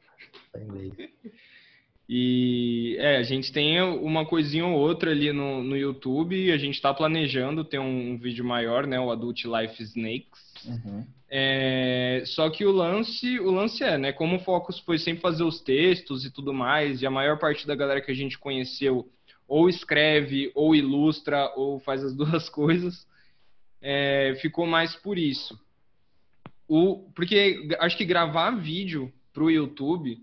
inglês. 0.57 0.93
E 2.09 2.97
é, 2.99 3.19
a 3.19 3.23
gente 3.23 3.53
tem 3.53 3.81
uma 3.81 4.27
coisinha 4.27 4.67
ou 4.67 4.77
outra 4.79 5.13
ali 5.13 5.33
no, 5.33 5.63
no 5.63 5.77
YouTube 5.77 6.35
e 6.37 6.51
a 6.51 6.57
gente 6.57 6.75
está 6.75 6.93
planejando 6.93 7.65
ter 7.65 7.79
um, 7.79 8.13
um 8.13 8.19
vídeo 8.19 8.45
maior, 8.45 8.85
né? 8.87 8.99
O 8.99 9.11
Adult 9.13 9.45
Life 9.45 9.81
Snakes. 9.83 10.41
Uhum. 10.67 11.07
É, 11.31 12.25
só 12.27 12.51
que 12.51 12.65
o 12.65 12.73
lance, 12.73 13.39
o 13.39 13.53
lance 13.53 13.85
é, 13.85 13.97
né? 13.97 14.13
Como 14.13 14.37
o 14.37 14.41
foco 14.41 14.73
foi 14.85 14.99
sempre 14.99 15.21
fazer 15.23 15.45
os 15.45 15.61
textos 15.61 16.25
e 16.25 16.31
tudo 16.33 16.53
mais, 16.53 17.01
e 17.01 17.07
a 17.07 17.11
maior 17.11 17.39
parte 17.39 17.65
da 17.65 17.77
galera 17.77 18.01
que 18.01 18.11
a 18.11 18.15
gente 18.15 18.37
conheceu 18.37 19.09
ou 19.51 19.69
escreve, 19.69 20.53
ou 20.55 20.77
ilustra, 20.77 21.53
ou 21.57 21.81
faz 21.81 22.05
as 22.05 22.15
duas 22.17 22.49
coisas, 22.49 23.05
é, 23.83 24.39
ficou 24.41 24.65
mais 24.65 24.95
por 24.95 25.19
isso. 25.19 25.59
O, 26.69 27.11
porque 27.17 27.69
acho 27.81 27.97
que 27.97 28.05
gravar 28.05 28.53
vídeo 28.53 29.13
pro 29.33 29.51
YouTube 29.51 30.17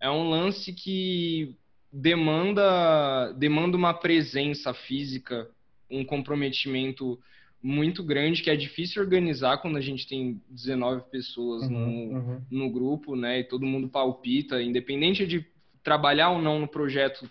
é 0.00 0.10
um 0.10 0.28
lance 0.28 0.72
que 0.72 1.54
demanda, 1.92 3.32
demanda 3.38 3.76
uma 3.76 3.94
presença 3.94 4.74
física, 4.74 5.48
um 5.88 6.04
comprometimento 6.04 7.20
muito 7.62 8.02
grande 8.02 8.42
que 8.42 8.50
é 8.50 8.56
difícil 8.56 9.00
organizar 9.00 9.58
quando 9.58 9.76
a 9.76 9.80
gente 9.80 10.08
tem 10.08 10.42
19 10.50 11.04
pessoas 11.08 11.68
no, 11.70 11.78
Uhum. 11.78 12.16
Uhum. 12.16 12.42
no 12.50 12.68
grupo, 12.68 13.14
né? 13.14 13.38
E 13.38 13.44
todo 13.44 13.64
mundo 13.64 13.88
palpita, 13.88 14.60
independente 14.60 15.24
de 15.24 15.46
trabalhar 15.84 16.30
ou 16.30 16.42
não 16.42 16.58
no 16.58 16.66
projeto 16.66 17.30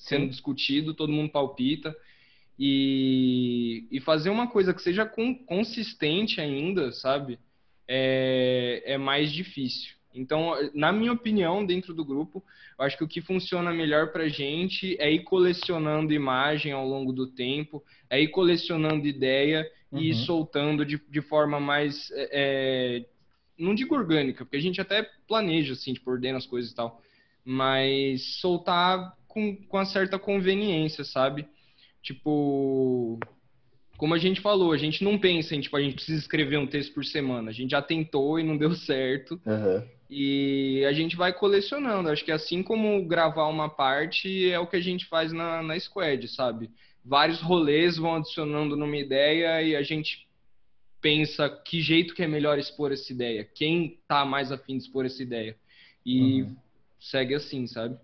sendo 0.00 0.28
discutido, 0.28 0.94
todo 0.94 1.12
mundo 1.12 1.30
palpita. 1.30 1.94
E, 2.58 3.86
e 3.90 4.00
fazer 4.00 4.28
uma 4.28 4.46
coisa 4.46 4.74
que 4.74 4.82
seja 4.82 5.06
con- 5.06 5.34
consistente 5.46 6.40
ainda, 6.40 6.92
sabe? 6.92 7.38
É, 7.88 8.82
é 8.84 8.98
mais 8.98 9.32
difícil. 9.32 9.94
Então, 10.14 10.52
na 10.74 10.92
minha 10.92 11.12
opinião, 11.12 11.64
dentro 11.64 11.94
do 11.94 12.04
grupo, 12.04 12.44
eu 12.78 12.84
acho 12.84 12.98
que 12.98 13.04
o 13.04 13.08
que 13.08 13.20
funciona 13.22 13.72
melhor 13.72 14.12
pra 14.12 14.28
gente 14.28 14.96
é 15.00 15.10
ir 15.10 15.22
colecionando 15.22 16.12
imagem 16.12 16.72
ao 16.72 16.86
longo 16.86 17.12
do 17.12 17.28
tempo, 17.28 17.82
é 18.10 18.20
ir 18.20 18.28
colecionando 18.28 19.06
ideia 19.06 19.66
e 19.92 20.08
ir 20.10 20.14
Uhum. 20.14 20.24
soltando 20.26 20.84
de, 20.84 21.00
de 21.08 21.20
forma 21.22 21.58
mais. 21.60 22.10
é, 22.12 22.28
é, 22.32 23.06
não 23.58 23.74
digo 23.74 23.94
orgânica, 23.94 24.44
porque 24.44 24.56
a 24.56 24.60
gente 24.62 24.80
até 24.80 25.08
planeja, 25.28 25.72
assim, 25.74 25.94
tipo, 25.94 26.10
ordena 26.10 26.38
as 26.38 26.46
coisas 26.46 26.72
e 26.72 26.74
tal, 26.74 27.00
mas 27.44 28.22
soltar 28.40 29.14
com, 29.30 29.56
com 29.56 29.76
uma 29.76 29.84
certa 29.84 30.18
conveniência, 30.18 31.04
sabe? 31.04 31.46
Tipo, 32.02 33.18
como 33.96 34.14
a 34.14 34.18
gente 34.18 34.40
falou, 34.40 34.72
a 34.72 34.76
gente 34.76 35.02
não 35.04 35.18
pensa 35.18 35.54
em, 35.54 35.60
tipo, 35.60 35.76
a 35.76 35.80
gente 35.80 35.94
precisa 35.94 36.18
escrever 36.18 36.58
um 36.58 36.66
texto 36.66 36.92
por 36.92 37.04
semana. 37.04 37.50
A 37.50 37.52
gente 37.52 37.70
já 37.70 37.80
tentou 37.80 38.38
e 38.38 38.42
não 38.42 38.56
deu 38.56 38.74
certo. 38.74 39.40
Uhum. 39.46 39.82
E 40.10 40.84
a 40.88 40.92
gente 40.92 41.14
vai 41.16 41.32
colecionando. 41.32 42.08
Acho 42.08 42.24
que 42.24 42.32
assim 42.32 42.62
como 42.62 43.04
gravar 43.06 43.46
uma 43.46 43.68
parte 43.68 44.50
é 44.50 44.58
o 44.58 44.66
que 44.66 44.76
a 44.76 44.80
gente 44.80 45.06
faz 45.06 45.32
na, 45.32 45.62
na 45.62 45.78
Squad, 45.78 46.26
sabe? 46.28 46.70
Vários 47.04 47.40
rolês 47.40 47.96
vão 47.96 48.16
adicionando 48.16 48.76
numa 48.76 48.96
ideia 48.96 49.62
e 49.62 49.76
a 49.76 49.82
gente 49.82 50.26
pensa 51.00 51.48
que 51.48 51.80
jeito 51.80 52.14
que 52.14 52.22
é 52.22 52.26
melhor 52.26 52.58
expor 52.58 52.92
essa 52.92 53.10
ideia, 53.10 53.42
quem 53.54 53.98
tá 54.06 54.24
mais 54.24 54.52
afim 54.52 54.76
de 54.76 54.82
expor 54.82 55.06
essa 55.06 55.22
ideia. 55.22 55.56
E 56.04 56.42
Uhum. 56.42 56.56
segue 56.98 57.34
assim, 57.34 57.66
sabe? 57.66 57.96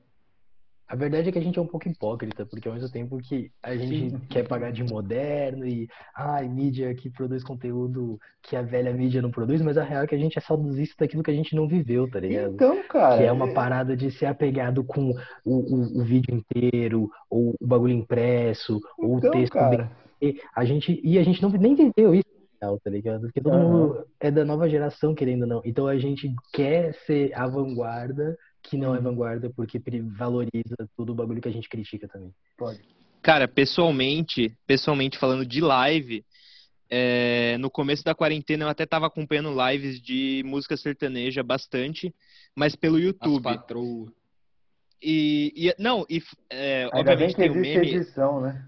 A 0.89 0.95
verdade 0.95 1.29
é 1.29 1.33
que 1.33 1.39
a 1.39 1.43
gente 1.43 1.59
é 1.59 1.63
um 1.63 1.67
pouco 1.67 1.89
hipócrita, 1.89 2.47
porque 2.47 2.69
ao 2.69 2.75
mesmo 2.75 2.91
tempo 2.91 3.19
que 3.19 3.51
a 3.63 3.77
gente 3.77 4.11
Sim. 4.11 4.21
quer 4.31 4.47
pagar 4.47 4.71
de 4.73 4.85
moderno 4.85 5.67
e, 5.67 5.89
ai, 6.15 6.49
mídia 6.49 6.95
que 6.95 7.11
produz 7.11 7.43
conteúdo 7.43 8.19
que 8.43 8.55
a 8.55 8.63
velha 8.63 8.93
mídia 8.93 9.21
não 9.21 9.31
produz, 9.31 9.61
mas 9.61 9.77
a 9.77 9.83
real 9.83 10.05
é 10.05 10.07
que 10.07 10.15
a 10.15 10.19
gente 10.19 10.39
é 10.39 10.41
saudosista 10.41 10.95
daquilo 11.01 11.25
que 11.25 11.31
a 11.31 11.35
gente 11.35 11.57
não 11.57 11.67
viveu, 11.67 12.09
tá 12.09 12.21
ligado? 12.21 12.55
Então, 12.55 12.81
cara. 12.89 13.17
Que 13.17 13.25
é 13.25 13.33
uma 13.33 13.53
parada 13.53 13.97
de 13.97 14.11
ser 14.13 14.27
apegado 14.27 14.85
com 14.85 15.11
o, 15.45 15.55
o, 15.55 16.01
o 16.01 16.05
vídeo 16.05 16.35
inteiro, 16.35 17.11
ou 17.29 17.55
o 17.61 17.67
bagulho 17.67 17.93
impresso, 17.93 18.81
ou 18.99 19.17
o 19.17 19.19
Então, 19.19 19.31
texto 19.33 19.55
cara. 19.55 19.91
bem. 20.21 20.41
A 20.55 20.65
gente, 20.65 21.01
e 21.05 21.19
a 21.19 21.23
gente 21.23 21.43
não, 21.43 21.51
nem 21.51 21.75
viveu 21.75 22.15
isso, 22.15 22.25
tá 22.61 22.91
ligado? 22.91 23.23
Porque 23.23 23.41
todo 23.41 23.55
Aham. 23.55 23.65
mundo 23.67 24.07
é 24.21 24.31
da 24.31 24.45
nova 24.45 24.69
geração, 24.69 25.15
querendo 25.15 25.43
ou 25.43 25.49
não. 25.49 25.63
Então 25.65 25.87
a 25.87 25.99
gente 25.99 26.33
quer 26.53 26.95
ser 27.07 27.33
a 27.35 27.47
vanguarda, 27.47 28.37
que 28.67 28.77
não 28.77 28.95
é 28.95 29.01
vanguarda, 29.01 29.51
porque 29.51 29.81
valoriza 30.17 30.77
todo 30.97 31.11
o 31.11 31.15
bagulho 31.15 31.41
que 31.41 31.49
a 31.49 31.53
gente 31.53 31.69
critica 31.69 32.09
também. 32.09 32.35
Pode. 32.57 32.81
Cara, 33.23 33.47
pessoalmente, 33.47 34.53
pessoalmente 34.67 35.19
falando 35.19 35.47
de 35.47 35.61
live, 35.61 36.25
é, 36.91 37.57
no 37.59 37.71
começo 37.71 38.05
da 38.05 38.15
quarentena 38.15 38.65
eu 38.65 38.69
até 38.69 38.85
tava 38.87 39.07
acompanhando 39.07 39.55
lives 39.69 40.01
de 40.01 40.43
música 40.45 40.77
sertaneja 40.77 41.43
bastante, 41.43 42.15
mas 42.55 42.77
pelo 42.77 42.97
As 42.97 43.03
YouTube. 43.05 43.43
patroas. 43.43 44.13
E, 45.03 45.53
e- 45.57 45.83
não, 45.83 46.07
e 46.09 46.23
é, 46.51 46.89
Ainda 46.93 47.17
bem 47.17 47.29
obviamente 47.29 47.35
que 47.35 47.43
tem 47.43 47.51
o 47.51 47.55
meme. 47.55 47.95
edição, 47.95 48.41
né? 48.41 48.67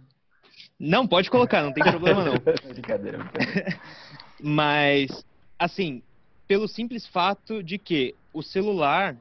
Não, 0.78 1.06
pode 1.06 1.30
colocar, 1.30 1.62
não 1.62 1.72
tem 1.72 1.82
problema 1.82 2.24
não. 2.24 2.34
brincadeira, 2.72 3.18
brincadeira. 3.18 3.80
Mas, 4.40 5.24
assim, 5.58 6.02
pelo 6.46 6.68
simples 6.68 7.06
fato 7.06 7.62
de 7.62 7.78
que 7.78 8.14
o 8.32 8.42
celular 8.42 9.16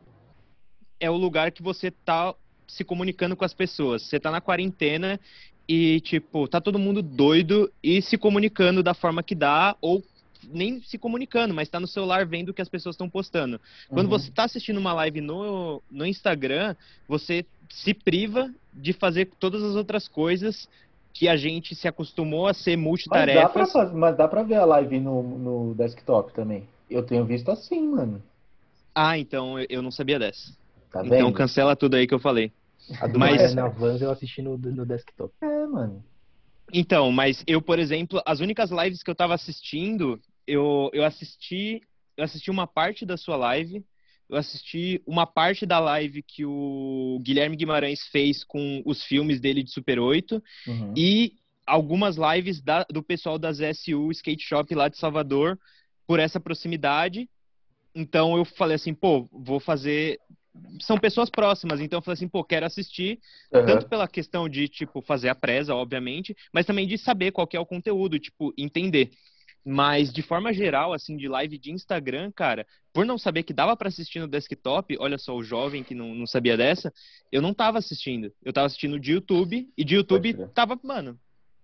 é 0.99 1.09
o 1.09 1.15
lugar 1.17 1.51
que 1.51 1.61
você 1.61 1.91
tá 1.91 2.33
se 2.67 2.83
comunicando 2.83 3.35
com 3.35 3.45
as 3.45 3.53
pessoas. 3.53 4.03
Você 4.03 4.19
tá 4.19 4.29
na 4.29 4.41
quarentena 4.41 5.19
e, 5.67 6.01
tipo, 6.01 6.47
tá 6.47 6.59
todo 6.59 6.79
mundo 6.79 7.01
doido 7.01 7.71
e 7.83 8.01
se 8.01 8.17
comunicando 8.17 8.83
da 8.83 8.93
forma 8.93 9.23
que 9.23 9.35
dá, 9.35 9.75
ou 9.81 10.03
nem 10.43 10.81
se 10.81 10.97
comunicando, 10.97 11.53
mas 11.53 11.69
tá 11.69 11.79
no 11.79 11.87
celular 11.87 12.25
vendo 12.25 12.49
o 12.49 12.53
que 12.53 12.61
as 12.61 12.69
pessoas 12.69 12.93
estão 12.93 13.09
postando. 13.09 13.59
Quando 13.89 14.05
Uhum. 14.05 14.11
você 14.11 14.31
tá 14.31 14.43
assistindo 14.43 14.77
uma 14.77 14.93
live 14.93 15.19
no, 15.21 15.81
no 15.89 16.05
Instagram, 16.05 16.75
você 17.07 17.45
se 17.69 17.93
priva 17.93 18.53
de 18.73 18.93
fazer 18.93 19.29
todas 19.39 19.63
as 19.63 19.75
outras 19.75 20.07
coisas 20.07 20.69
que 21.13 21.27
a 21.27 21.35
gente 21.35 21.73
se 21.73 21.87
acostumou 21.87 22.47
a 22.47 22.53
ser 22.53 22.77
Mas 22.77 23.33
dá, 23.33 23.49
pra 23.49 23.93
mas 23.93 24.17
dá 24.17 24.27
pra 24.27 24.43
ver 24.43 24.55
a 24.55 24.65
live 24.65 24.99
no, 24.99 25.23
no 25.23 25.75
desktop 25.75 26.31
também. 26.31 26.67
Eu 26.89 27.03
tenho 27.03 27.25
visto 27.25 27.49
assim, 27.49 27.87
mano. 27.87 28.21
Ah, 28.93 29.17
então 29.17 29.55
eu 29.67 29.81
não 29.81 29.91
sabia 29.91 30.19
dessa. 30.19 30.53
Tá 30.91 31.05
Então 31.05 31.27
vendo? 31.27 31.33
cancela 31.33 31.75
tudo 31.75 31.95
aí 31.95 32.07
que 32.07 32.13
eu 32.13 32.19
falei. 32.19 32.51
A 33.01 33.07
do 33.07 33.19
Mas- 33.19 33.41
mas... 33.41 33.55
na 33.55 33.67
Vans 33.67 34.01
eu 34.01 34.09
assisti 34.11 34.41
no, 34.41 34.57
no 34.57 34.85
desktop. 34.85 35.33
É, 35.41 35.65
mano. 35.67 36.03
Então, 36.73 37.11
mas 37.11 37.43
eu, 37.47 37.61
por 37.61 37.79
exemplo, 37.79 38.21
as 38.25 38.39
únicas 38.39 38.71
lives 38.71 39.01
que 39.03 39.09
eu 39.09 39.15
tava 39.15 39.33
assistindo, 39.33 40.19
eu, 40.45 40.89
eu 40.93 41.03
assisti, 41.05 41.81
eu 42.17 42.23
assisti 42.23 42.51
uma 42.51 42.67
parte 42.67 43.05
da 43.05 43.15
sua 43.15 43.37
live, 43.37 43.83
eu 44.29 44.35
assisti 44.37 45.01
uma 45.05 45.25
parte 45.25 45.65
da 45.65 45.79
live 45.79 46.21
que 46.21 46.43
o 46.45 47.19
Guilherme 47.21 47.55
Guimarães 47.55 48.05
fez 48.07 48.43
com 48.43 48.81
os 48.85 49.01
filmes 49.03 49.39
dele 49.39 49.63
de 49.63 49.71
Super 49.71 49.99
8 49.99 50.43
Uhum. 50.67 50.93
e 50.95 51.33
algumas 51.65 52.17
lives 52.17 52.61
da, 52.61 52.85
do 52.89 53.01
pessoal 53.01 53.37
das 53.39 53.59
SU 53.61 54.11
Skate 54.11 54.43
Shop 54.43 54.73
lá 54.75 54.89
de 54.89 54.97
Salvador 54.97 55.57
por 56.05 56.19
essa 56.19 56.39
proximidade. 56.39 57.29
Então 57.95 58.35
eu 58.37 58.43
falei 58.45 58.75
assim, 58.75 58.93
pô, 58.93 59.27
vou 59.31 59.59
fazer. 59.59 60.19
São 60.81 60.97
pessoas 60.97 61.29
próximas, 61.29 61.79
então 61.79 61.97
eu 61.97 62.01
falei 62.01 62.15
assim, 62.15 62.27
pô, 62.27 62.43
quero 62.43 62.65
assistir, 62.65 63.19
uhum. 63.51 63.65
tanto 63.65 63.87
pela 63.87 64.07
questão 64.07 64.47
de, 64.47 64.67
tipo, 64.67 65.01
fazer 65.01 65.29
a 65.29 65.35
presa, 65.35 65.73
obviamente, 65.73 66.35
mas 66.53 66.65
também 66.65 66.87
de 66.87 66.97
saber 66.97 67.31
qual 67.31 67.47
é 67.51 67.59
o 67.59 67.65
conteúdo, 67.65 68.19
tipo, 68.19 68.53
entender. 68.57 69.11
Mas, 69.69 70.13
de 70.13 70.21
forma 70.21 70.53
geral, 70.53 70.93
assim, 70.93 71.17
de 71.17 71.27
live 71.27 71.57
de 71.57 71.71
Instagram, 71.71 72.31
cara, 72.31 72.65
por 72.93 73.05
não 73.05 73.17
saber 73.17 73.43
que 73.43 73.51
dava 73.51 73.75
para 73.75 73.89
assistir 73.89 74.19
no 74.19 74.27
desktop, 74.27 74.95
olha 74.97 75.17
só, 75.17 75.35
o 75.35 75.43
jovem 75.43 75.83
que 75.83 75.93
não, 75.93 76.15
não 76.15 76.25
sabia 76.25 76.55
dessa, 76.55 76.93
eu 77.31 77.41
não 77.41 77.53
tava 77.53 77.77
assistindo. 77.77 78.31
Eu 78.41 78.53
tava 78.53 78.67
assistindo 78.67 78.97
de 78.97 79.11
YouTube, 79.11 79.69
e 79.77 79.83
de 79.83 79.95
YouTube 79.95 80.47
tava, 80.53 80.79
mano, 80.81 81.19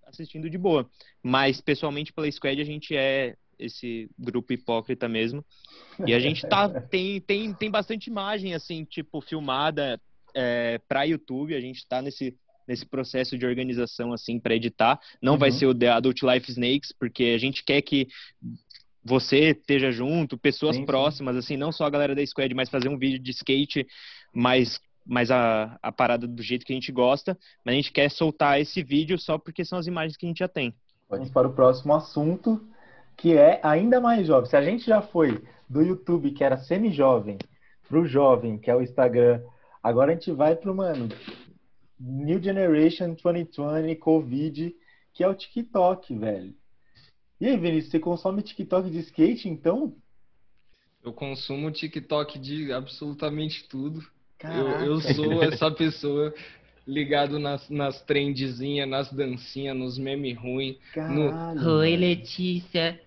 assistindo 0.05 0.49
de 0.49 0.57
boa. 0.57 0.89
Mas, 1.23 1.61
pessoalmente, 1.61 2.11
pela 2.11 2.29
Squad, 2.29 2.59
a 2.59 2.65
gente 2.65 2.93
é 2.93 3.37
esse 3.65 4.09
grupo 4.17 4.53
hipócrita 4.53 5.07
mesmo. 5.07 5.43
E 6.05 6.13
a 6.13 6.19
gente 6.19 6.47
tá, 6.47 6.69
tem, 6.89 7.19
tem, 7.21 7.53
tem 7.53 7.71
bastante 7.71 8.07
imagem, 8.07 8.53
assim, 8.53 8.83
tipo, 8.83 9.21
filmada 9.21 9.99
é, 10.33 10.79
pra 10.87 11.03
YouTube. 11.03 11.55
A 11.55 11.61
gente 11.61 11.85
tá 11.87 12.01
nesse 12.01 12.35
nesse 12.67 12.85
processo 12.85 13.37
de 13.37 13.45
organização 13.45 14.13
assim 14.13 14.39
para 14.39 14.55
editar. 14.55 14.99
Não 15.21 15.33
uhum. 15.33 15.39
vai 15.39 15.51
ser 15.51 15.65
o 15.65 15.75
The 15.75 15.89
Adult 15.89 16.21
Life 16.21 16.49
Snakes, 16.49 16.93
porque 16.97 17.33
a 17.35 17.37
gente 17.37 17.61
quer 17.61 17.81
que 17.81 18.07
você 19.03 19.49
esteja 19.49 19.91
junto, 19.91 20.37
pessoas 20.37 20.77
sim, 20.77 20.85
próximas, 20.85 21.35
sim. 21.35 21.39
assim, 21.39 21.57
não 21.57 21.71
só 21.71 21.85
a 21.85 21.89
galera 21.89 22.15
da 22.15 22.25
Squad, 22.25 22.53
mas 22.53 22.69
fazer 22.69 22.87
um 22.87 22.97
vídeo 22.97 23.19
de 23.19 23.31
skate 23.31 23.85
mais 24.33 24.79
mais 25.05 25.29
a, 25.29 25.77
a 25.83 25.91
parada 25.91 26.25
do 26.25 26.41
jeito 26.41 26.65
que 26.65 26.71
a 26.71 26.75
gente 26.75 26.89
gosta, 26.89 27.37
mas 27.65 27.73
a 27.73 27.75
gente 27.75 27.91
quer 27.91 28.09
soltar 28.09 28.61
esse 28.61 28.81
vídeo 28.81 29.19
só 29.19 29.37
porque 29.37 29.65
são 29.65 29.77
as 29.77 29.85
imagens 29.85 30.15
que 30.15 30.25
a 30.25 30.29
gente 30.29 30.39
já 30.39 30.47
tem. 30.47 30.73
Vamos 31.09 31.29
para 31.29 31.45
o 31.45 31.53
próximo 31.53 31.93
assunto, 31.93 32.65
que 33.17 33.37
é 33.37 33.59
ainda 33.63 34.01
mais 34.01 34.27
jovem. 34.27 34.49
Se 34.49 34.55
a 34.55 34.61
gente 34.61 34.85
já 34.85 35.01
foi 35.01 35.43
do 35.69 35.81
YouTube, 35.81 36.31
que 36.31 36.43
era 36.43 36.57
semi-jovem, 36.57 37.37
para 37.87 37.99
o 37.99 38.07
jovem, 38.07 38.57
que 38.57 38.69
é 38.69 38.75
o 38.75 38.81
Instagram, 38.81 39.41
agora 39.81 40.11
a 40.11 40.15
gente 40.15 40.31
vai 40.31 40.55
para 40.55 40.71
o, 40.71 40.75
mano, 40.75 41.09
New 41.99 42.41
Generation 42.41 43.15
2020 43.15 43.95
Covid, 43.97 44.75
que 45.13 45.23
é 45.23 45.27
o 45.27 45.35
TikTok, 45.35 46.15
velho. 46.15 46.53
E 47.39 47.47
aí, 47.47 47.57
Vinícius, 47.57 47.91
você 47.91 47.99
consome 47.99 48.41
TikTok 48.41 48.89
de 48.89 48.99
skate, 48.99 49.49
então? 49.49 49.95
Eu 51.03 51.11
consumo 51.11 51.69
TikTok 51.71 52.39
de 52.39 52.71
absolutamente 52.71 53.67
tudo. 53.67 54.01
Eu, 54.43 54.85
eu, 54.85 55.01
sou 55.01 55.43
essa 55.43 55.69
pessoa 55.71 56.33
ligado 56.87 57.39
nas, 57.39 57.69
nas 57.69 58.01
trendzinhas, 58.01 58.87
nas 58.87 59.11
dancinhas, 59.11 59.75
nos 59.75 59.97
memes 59.97 60.37
ruins. 60.37 60.77
No... 60.95 61.77
Oi, 61.77 61.95
Letícia. 61.95 62.99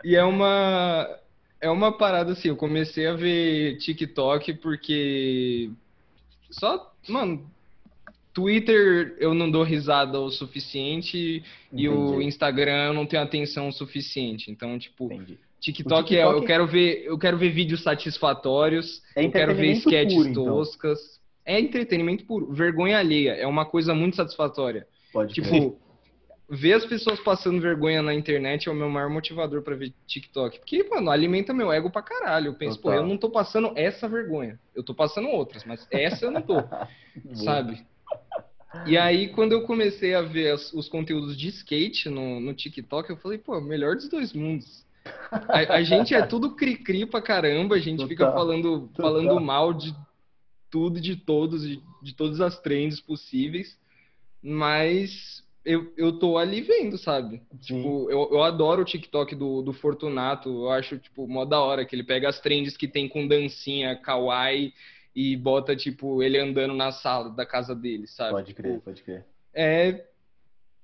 e 0.03 0.15
é 0.15 0.23
uma 0.23 1.19
é 1.61 1.69
uma 1.69 1.91
parada 1.95 2.31
assim, 2.33 2.49
eu 2.49 2.55
comecei 2.55 3.07
a 3.07 3.13
ver 3.13 3.77
TikTok 3.77 4.53
porque 4.55 5.69
só, 6.49 6.93
mano, 7.07 7.49
Twitter 8.33 9.15
eu 9.19 9.33
não 9.33 9.49
dou 9.49 9.63
risada 9.63 10.19
o 10.19 10.29
suficiente 10.29 11.43
Entendi. 11.67 11.83
e 11.83 11.89
o 11.89 12.21
Instagram 12.21 12.87
eu 12.87 12.93
não 12.93 13.05
tenho 13.05 13.23
atenção 13.23 13.67
o 13.67 13.73
suficiente. 13.73 14.51
Então, 14.51 14.77
tipo, 14.77 15.09
TikTok, 15.09 15.39
TikTok, 15.59 16.15
é 16.15 16.23
eu 16.23 16.43
quero 16.43 16.67
ver, 16.67 17.03
eu 17.05 17.17
quero 17.17 17.37
ver 17.37 17.49
vídeos 17.49 17.81
satisfatórios, 17.83 19.01
é 19.15 19.25
eu 19.25 19.31
quero 19.31 19.55
ver 19.55 19.71
sketches 19.73 20.15
puro, 20.15 20.29
então. 20.29 20.45
toscas. 20.45 20.99
Então. 20.99 21.17
É 21.45 21.59
entretenimento 21.59 22.25
puro, 22.25 22.51
vergonha 22.53 22.99
alheia, 22.99 23.31
é 23.31 23.47
uma 23.47 23.65
coisa 23.65 23.95
muito 23.95 24.15
satisfatória. 24.15 24.85
Pode 25.11 25.33
tipo, 25.33 25.49
ver 25.49 25.73
as 26.49 26.85
pessoas 26.85 27.19
passando 27.19 27.61
vergonha 27.61 28.01
na 28.01 28.13
internet 28.13 28.69
é 28.69 28.71
o 28.71 28.75
meu 28.75 28.89
maior 28.89 29.09
motivador 29.09 29.61
para 29.61 29.75
ver 29.75 29.93
TikTok. 30.05 30.59
Porque, 30.59 30.83
mano, 30.83 31.11
alimenta 31.11 31.53
meu 31.53 31.71
ego 31.71 31.91
pra 31.91 32.01
caralho. 32.01 32.47
Eu 32.47 32.53
penso, 32.53 32.77
Total. 32.77 32.99
pô, 32.99 33.03
eu 33.03 33.07
não 33.07 33.17
tô 33.17 33.29
passando 33.29 33.73
essa 33.75 34.07
vergonha. 34.07 34.57
Eu 34.73 34.81
tô 34.83 34.95
passando 34.95 35.27
outras, 35.27 35.65
mas 35.65 35.85
essa 35.91 36.25
eu 36.25 36.31
não 36.31 36.41
tô. 36.41 36.55
sabe? 37.43 37.85
E 38.85 38.97
aí, 38.97 39.29
quando 39.29 39.51
eu 39.51 39.63
comecei 39.63 40.13
a 40.13 40.21
ver 40.21 40.53
as, 40.53 40.71
os 40.73 40.87
conteúdos 40.87 41.37
de 41.37 41.49
skate 41.49 42.09
no, 42.09 42.39
no 42.39 42.53
TikTok, 42.53 43.09
eu 43.09 43.17
falei, 43.17 43.37
pô, 43.37 43.59
melhor 43.59 43.95
dos 43.95 44.07
dois 44.07 44.31
mundos. 44.33 44.85
A, 45.31 45.75
a 45.75 45.83
gente 45.83 46.13
é 46.13 46.21
tudo 46.21 46.55
cri-cri 46.55 47.05
pra 47.05 47.21
caramba, 47.21 47.75
a 47.75 47.79
gente 47.79 47.97
Total. 47.97 48.09
fica 48.09 48.31
falando, 48.31 48.89
falando 48.95 49.39
mal 49.39 49.73
de 49.73 49.95
tudo, 50.69 50.99
de 50.99 51.15
todos, 51.15 51.61
de, 51.61 51.81
de 52.01 52.13
todas 52.13 52.41
as 52.41 52.59
trends 52.59 52.99
possíveis, 52.99 53.77
mas 54.41 55.43
eu, 55.67 55.93
eu 55.97 56.17
tô 56.17 56.37
ali 56.37 56.61
vendo, 56.61 56.97
sabe? 56.97 57.41
Sim. 57.61 57.75
Tipo, 57.75 58.09
eu, 58.09 58.29
eu 58.31 58.41
adoro 58.41 58.81
o 58.81 58.85
TikTok 58.85 59.35
do, 59.35 59.61
do 59.61 59.73
Fortunato. 59.73 60.49
Eu 60.49 60.71
acho, 60.71 60.97
tipo, 60.97 61.27
mó 61.27 61.43
da 61.43 61.59
hora 61.59 61.85
que 61.85 61.93
ele 61.93 62.03
pega 62.03 62.29
as 62.29 62.39
trends 62.39 62.77
que 62.77 62.87
tem 62.87 63.09
com 63.09 63.27
dancinha, 63.27 63.95
kawaii 63.97 64.73
e 65.13 65.35
bota, 65.35 65.75
tipo, 65.75 66.23
ele 66.23 66.39
andando 66.39 66.73
na 66.73 66.93
sala 66.93 67.29
da 67.29 67.45
casa 67.45 67.75
dele, 67.75 68.07
sabe? 68.07 68.31
Pode 68.31 68.53
crer, 68.53 68.71
tipo, 68.71 68.85
pode 68.85 69.03
crer. 69.03 69.25
É, 69.53 70.05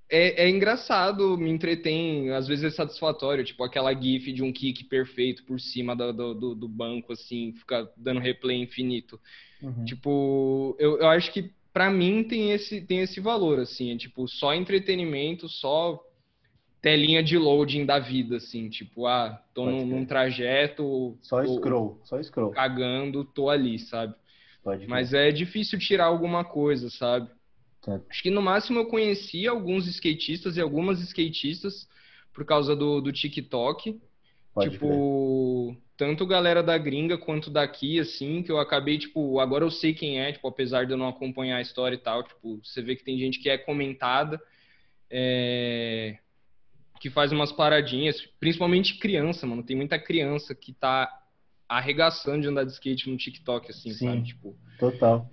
é, 0.10 0.44
é 0.44 0.50
engraçado, 0.50 1.38
me 1.38 1.50
entretém, 1.50 2.32
às 2.32 2.48
vezes 2.48 2.66
é 2.66 2.70
satisfatório, 2.70 3.44
tipo 3.44 3.64
aquela 3.64 3.94
gif 3.94 4.34
de 4.34 4.44
um 4.44 4.52
kick 4.52 4.84
perfeito 4.86 5.46
por 5.46 5.62
cima 5.62 5.96
do, 5.96 6.34
do, 6.34 6.56
do 6.56 6.68
banco, 6.68 7.14
assim, 7.14 7.54
fica 7.54 7.90
dando 7.96 8.20
replay 8.20 8.62
infinito. 8.62 9.20
Uhum. 9.62 9.86
Tipo, 9.86 10.76
eu, 10.78 10.98
eu 11.00 11.08
acho 11.08 11.32
que 11.32 11.52
para 11.74 11.90
mim 11.90 12.24
tem 12.24 12.52
esse, 12.52 12.80
tem 12.82 13.00
esse 13.02 13.20
valor, 13.20 13.60
assim, 13.60 13.92
é 13.94 13.98
tipo, 13.98 14.28
só 14.28 14.54
entretenimento, 14.54 15.50
só 15.50 16.00
telinha 16.80 17.24
de 17.24 17.38
loading 17.38 17.86
da 17.86 17.98
vida, 17.98 18.38
assim, 18.38 18.70
tipo, 18.70 19.08
ah, 19.08 19.42
tô 19.54 19.66
num, 19.66 19.86
num, 19.86 20.06
trajeto. 20.06 21.18
Só 21.22 21.44
tô, 21.44 21.56
scroll, 21.56 22.02
só 22.04 22.22
scroll. 22.22 22.52
Cagando, 22.52 23.26
tô 23.26 23.50
ali, 23.50 23.80
sabe? 23.80 24.14
Mas 24.88 25.14
é 25.14 25.32
difícil 25.32 25.80
tirar 25.80 26.06
alguma 26.06 26.46
coisa, 26.46 26.90
sabe? 26.90 27.30
Acho 28.10 28.24
que 28.24 28.30
no 28.30 28.42
máximo 28.42 28.80
eu 28.80 28.86
conheci 28.86 29.46
alguns 29.48 29.88
skatistas 29.88 30.56
e 30.56 30.62
algumas 30.62 31.02
skatistas 31.02 31.88
por 32.34 32.46
causa 32.46 32.76
do, 32.76 33.02
do 33.02 33.12
TikTok. 33.12 34.00
Pode 34.54 34.70
tipo, 34.70 34.88
crer 34.88 35.83
tanto 35.96 36.26
galera 36.26 36.64
da 36.64 36.78
gringa 36.78 37.18
quanto 37.18 37.50
daqui, 37.50 38.00
assim, 38.00 38.42
que 38.42 38.52
eu 38.52 38.60
acabei, 38.60 38.98
tipo, 38.98 39.40
agora 39.40 39.64
eu 39.64 39.72
sei 39.72 39.94
quem 39.94 40.20
é, 40.20 40.32
tipo, 40.32 40.48
apesar 40.48 40.86
de 40.86 40.94
eu 40.94 40.98
não 40.98 41.08
acompanhar 41.08 41.58
a 41.58 41.62
história 41.62 41.96
e 41.96 42.00
tal, 42.00 42.24
tipo, 42.24 42.60
você 42.64 42.82
vê 42.82 42.96
que 42.96 43.04
tem 43.04 43.18
gente 43.18 43.40
que 43.40 43.50
é 43.50 43.58
comentada, 43.58 44.42
é... 45.10 46.18
que 47.00 47.10
faz 47.10 47.32
umas 47.32 47.52
paradinhas, 47.52 48.20
principalmente 48.40 48.98
criança, 48.98 49.46
mano, 49.46 49.64
tem 49.64 49.76
muita 49.76 50.00
criança 50.00 50.56
que 50.56 50.74
tá 50.74 51.10
arregaçando 51.70 52.42
de 52.42 52.48
andar 52.48 52.64
de 52.64 52.72
skate 52.72 53.10
no 53.10 53.18
TikTok, 53.18 53.70
assim, 53.70 53.92
Sim, 53.92 54.08
sabe, 54.08 54.24
tipo... 54.24 54.56
total. 54.80 55.30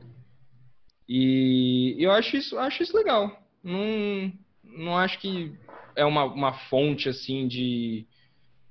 E 1.09 1.97
eu 1.99 2.13
acho 2.13 2.37
isso, 2.37 2.59
acho 2.59 2.83
isso 2.83 2.97
legal, 2.97 3.43
não, 3.65 4.31
não 4.63 4.97
acho 4.97 5.19
que 5.19 5.55
é 5.97 6.05
uma, 6.05 6.25
uma 6.25 6.53
fonte, 6.53 7.09
assim, 7.09 7.49
de... 7.49 8.07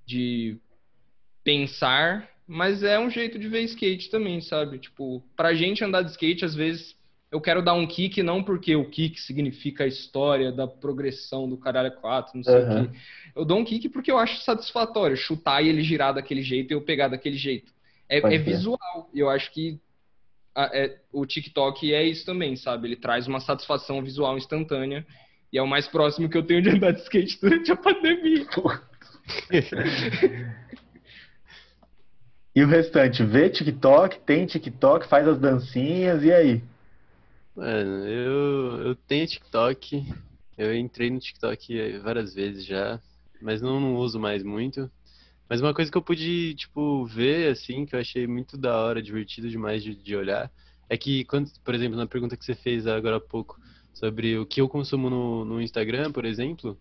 de 0.06 0.60
pensar, 1.50 2.30
mas 2.46 2.84
é 2.84 3.00
um 3.00 3.10
jeito 3.10 3.40
de 3.40 3.48
ver 3.48 3.62
skate 3.62 4.12
também, 4.12 4.40
sabe? 4.40 4.78
Tipo, 4.78 5.24
pra 5.36 5.56
gente 5.56 5.84
andar 5.84 6.04
de 6.04 6.12
skate, 6.12 6.46
às 6.46 6.54
vezes 6.54 6.96
eu 7.32 7.42
quero 7.42 7.64
dar 7.64 7.74
um 7.74 7.88
kick, 7.88 8.22
não 8.22 8.44
porque 8.44 8.76
o 8.76 8.88
kick 8.88 9.20
significa 9.20 9.84
a 9.84 9.88
história 9.88 10.52
da 10.52 10.68
progressão 10.68 11.50
do 11.50 11.58
caralho 11.58 11.92
4, 11.94 12.38
não 12.38 12.44
sei 12.44 12.54
uhum. 12.54 12.84
o 12.84 12.88
quê. 12.88 13.00
Eu 13.36 13.46
dou 13.46 13.58
um 13.58 13.66
kick 13.66 13.90
porque 13.90 14.12
eu 14.12 14.20
acho 14.20 14.44
satisfatório 14.44 15.18
chutar 15.18 15.64
e 15.64 15.70
ele 15.70 15.82
girar 15.82 16.14
daquele 16.14 16.44
jeito 16.44 16.72
e 16.72 16.76
eu 16.76 16.82
pegar 16.82 17.08
daquele 17.08 17.36
jeito. 17.36 17.74
É, 18.08 18.20
é 18.20 18.38
visual. 18.38 19.10
E 19.12 19.20
eu 19.20 19.28
acho 19.28 19.52
que 19.52 19.80
a, 20.54 20.66
é, 20.66 21.00
o 21.12 21.26
TikTok 21.26 21.92
é 21.92 22.04
isso 22.04 22.28
também, 22.28 22.56
sabe? 22.56 22.88
Ele 22.88 22.96
traz 22.96 23.26
uma 23.26 23.40
satisfação 23.40 24.04
visual 24.04 24.38
instantânea. 24.38 25.04
E 25.52 25.58
é 25.58 25.64
o 25.64 25.68
mais 25.68 25.88
próximo 25.88 26.30
que 26.30 26.38
eu 26.38 26.44
tenho 26.44 26.62
de 26.62 26.70
andar 26.70 26.92
de 26.92 27.02
skate 27.02 27.40
durante 27.42 27.72
a 27.72 27.76
pandemia. 27.76 28.46
E 32.60 32.64
o 32.66 32.68
restante, 32.68 33.24
vê 33.24 33.50
TikTok, 33.50 34.20
tem 34.26 34.46
TikTok, 34.46 35.08
faz 35.08 35.26
as 35.26 35.40
dancinhas, 35.40 36.22
e 36.26 36.34
aí? 36.34 36.62
Mano, 37.56 38.06
eu, 38.06 38.88
eu 38.88 38.96
tenho 38.96 39.26
TikTok, 39.26 40.06
eu 40.58 40.76
entrei 40.76 41.10
no 41.10 41.22
TikTok 41.22 42.00
várias 42.00 42.34
vezes 42.34 42.66
já, 42.66 43.00
mas 43.42 43.62
não, 43.62 43.80
não 43.80 43.96
uso 43.96 44.20
mais 44.20 44.44
muito. 44.44 44.92
Mas 45.48 45.62
uma 45.62 45.74
coisa 45.74 45.90
que 45.90 45.98
eu 45.98 46.02
pude, 46.02 46.54
tipo, 46.56 47.06
ver, 47.06 47.50
assim, 47.50 47.86
que 47.86 47.96
eu 47.96 48.00
achei 48.02 48.28
muito 48.28 48.58
da 48.58 48.76
hora, 48.76 49.02
divertido 49.02 49.50
demais 49.50 49.82
de, 49.82 49.96
de 49.96 50.14
olhar, 50.18 50.52
é 50.90 50.98
que, 50.98 51.24
quando, 51.24 51.50
por 51.64 51.74
exemplo, 51.74 51.98
na 51.98 52.08
pergunta 52.08 52.36
que 52.36 52.44
você 52.44 52.56
fez 52.56 52.86
agora 52.86 53.16
há 53.16 53.22
pouco, 53.22 53.58
sobre 53.94 54.38
o 54.38 54.46
que 54.46 54.60
eu 54.60 54.68
consumo 54.68 55.10
no, 55.10 55.46
no 55.46 55.62
Instagram, 55.62 56.12
por 56.12 56.26
exemplo, 56.26 56.78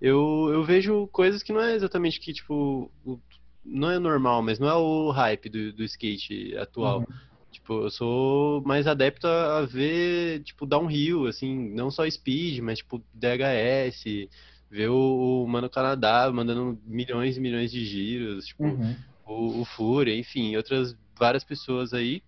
eu, 0.00 0.50
eu 0.52 0.62
vejo 0.62 1.08
coisas 1.08 1.42
que 1.42 1.52
não 1.52 1.62
é 1.62 1.74
exatamente 1.74 2.20
que, 2.20 2.32
tipo, 2.32 2.88
o, 3.04 3.18
não 3.66 3.90
é 3.90 3.98
normal, 3.98 4.42
mas 4.42 4.58
não 4.58 4.68
é 4.68 4.74
o 4.74 5.10
hype 5.10 5.48
do, 5.48 5.72
do 5.72 5.84
skate 5.84 6.56
atual. 6.56 7.00
Uhum. 7.00 7.06
Tipo, 7.50 7.84
eu 7.84 7.90
sou 7.90 8.62
mais 8.62 8.86
adepto 8.86 9.26
a, 9.26 9.58
a 9.58 9.62
ver, 9.66 10.42
tipo, 10.42 10.66
downhill, 10.66 11.26
assim, 11.26 11.70
não 11.74 11.90
só 11.90 12.08
speed, 12.08 12.60
mas, 12.60 12.78
tipo, 12.78 13.02
DHS, 13.14 14.28
ver 14.70 14.88
o, 14.90 15.44
o 15.44 15.48
Mano 15.48 15.70
Canadá 15.70 16.30
mandando 16.32 16.78
milhões 16.84 17.36
e 17.36 17.40
milhões 17.40 17.70
de 17.70 17.84
giros, 17.84 18.46
tipo, 18.46 18.64
Uhum. 18.64 18.96
o, 19.26 19.60
o 19.62 19.64
Fúria, 19.64 20.14
enfim, 20.14 20.54
outras 20.56 20.96
várias 21.18 21.44
pessoas 21.44 21.92
aí. 21.92 22.22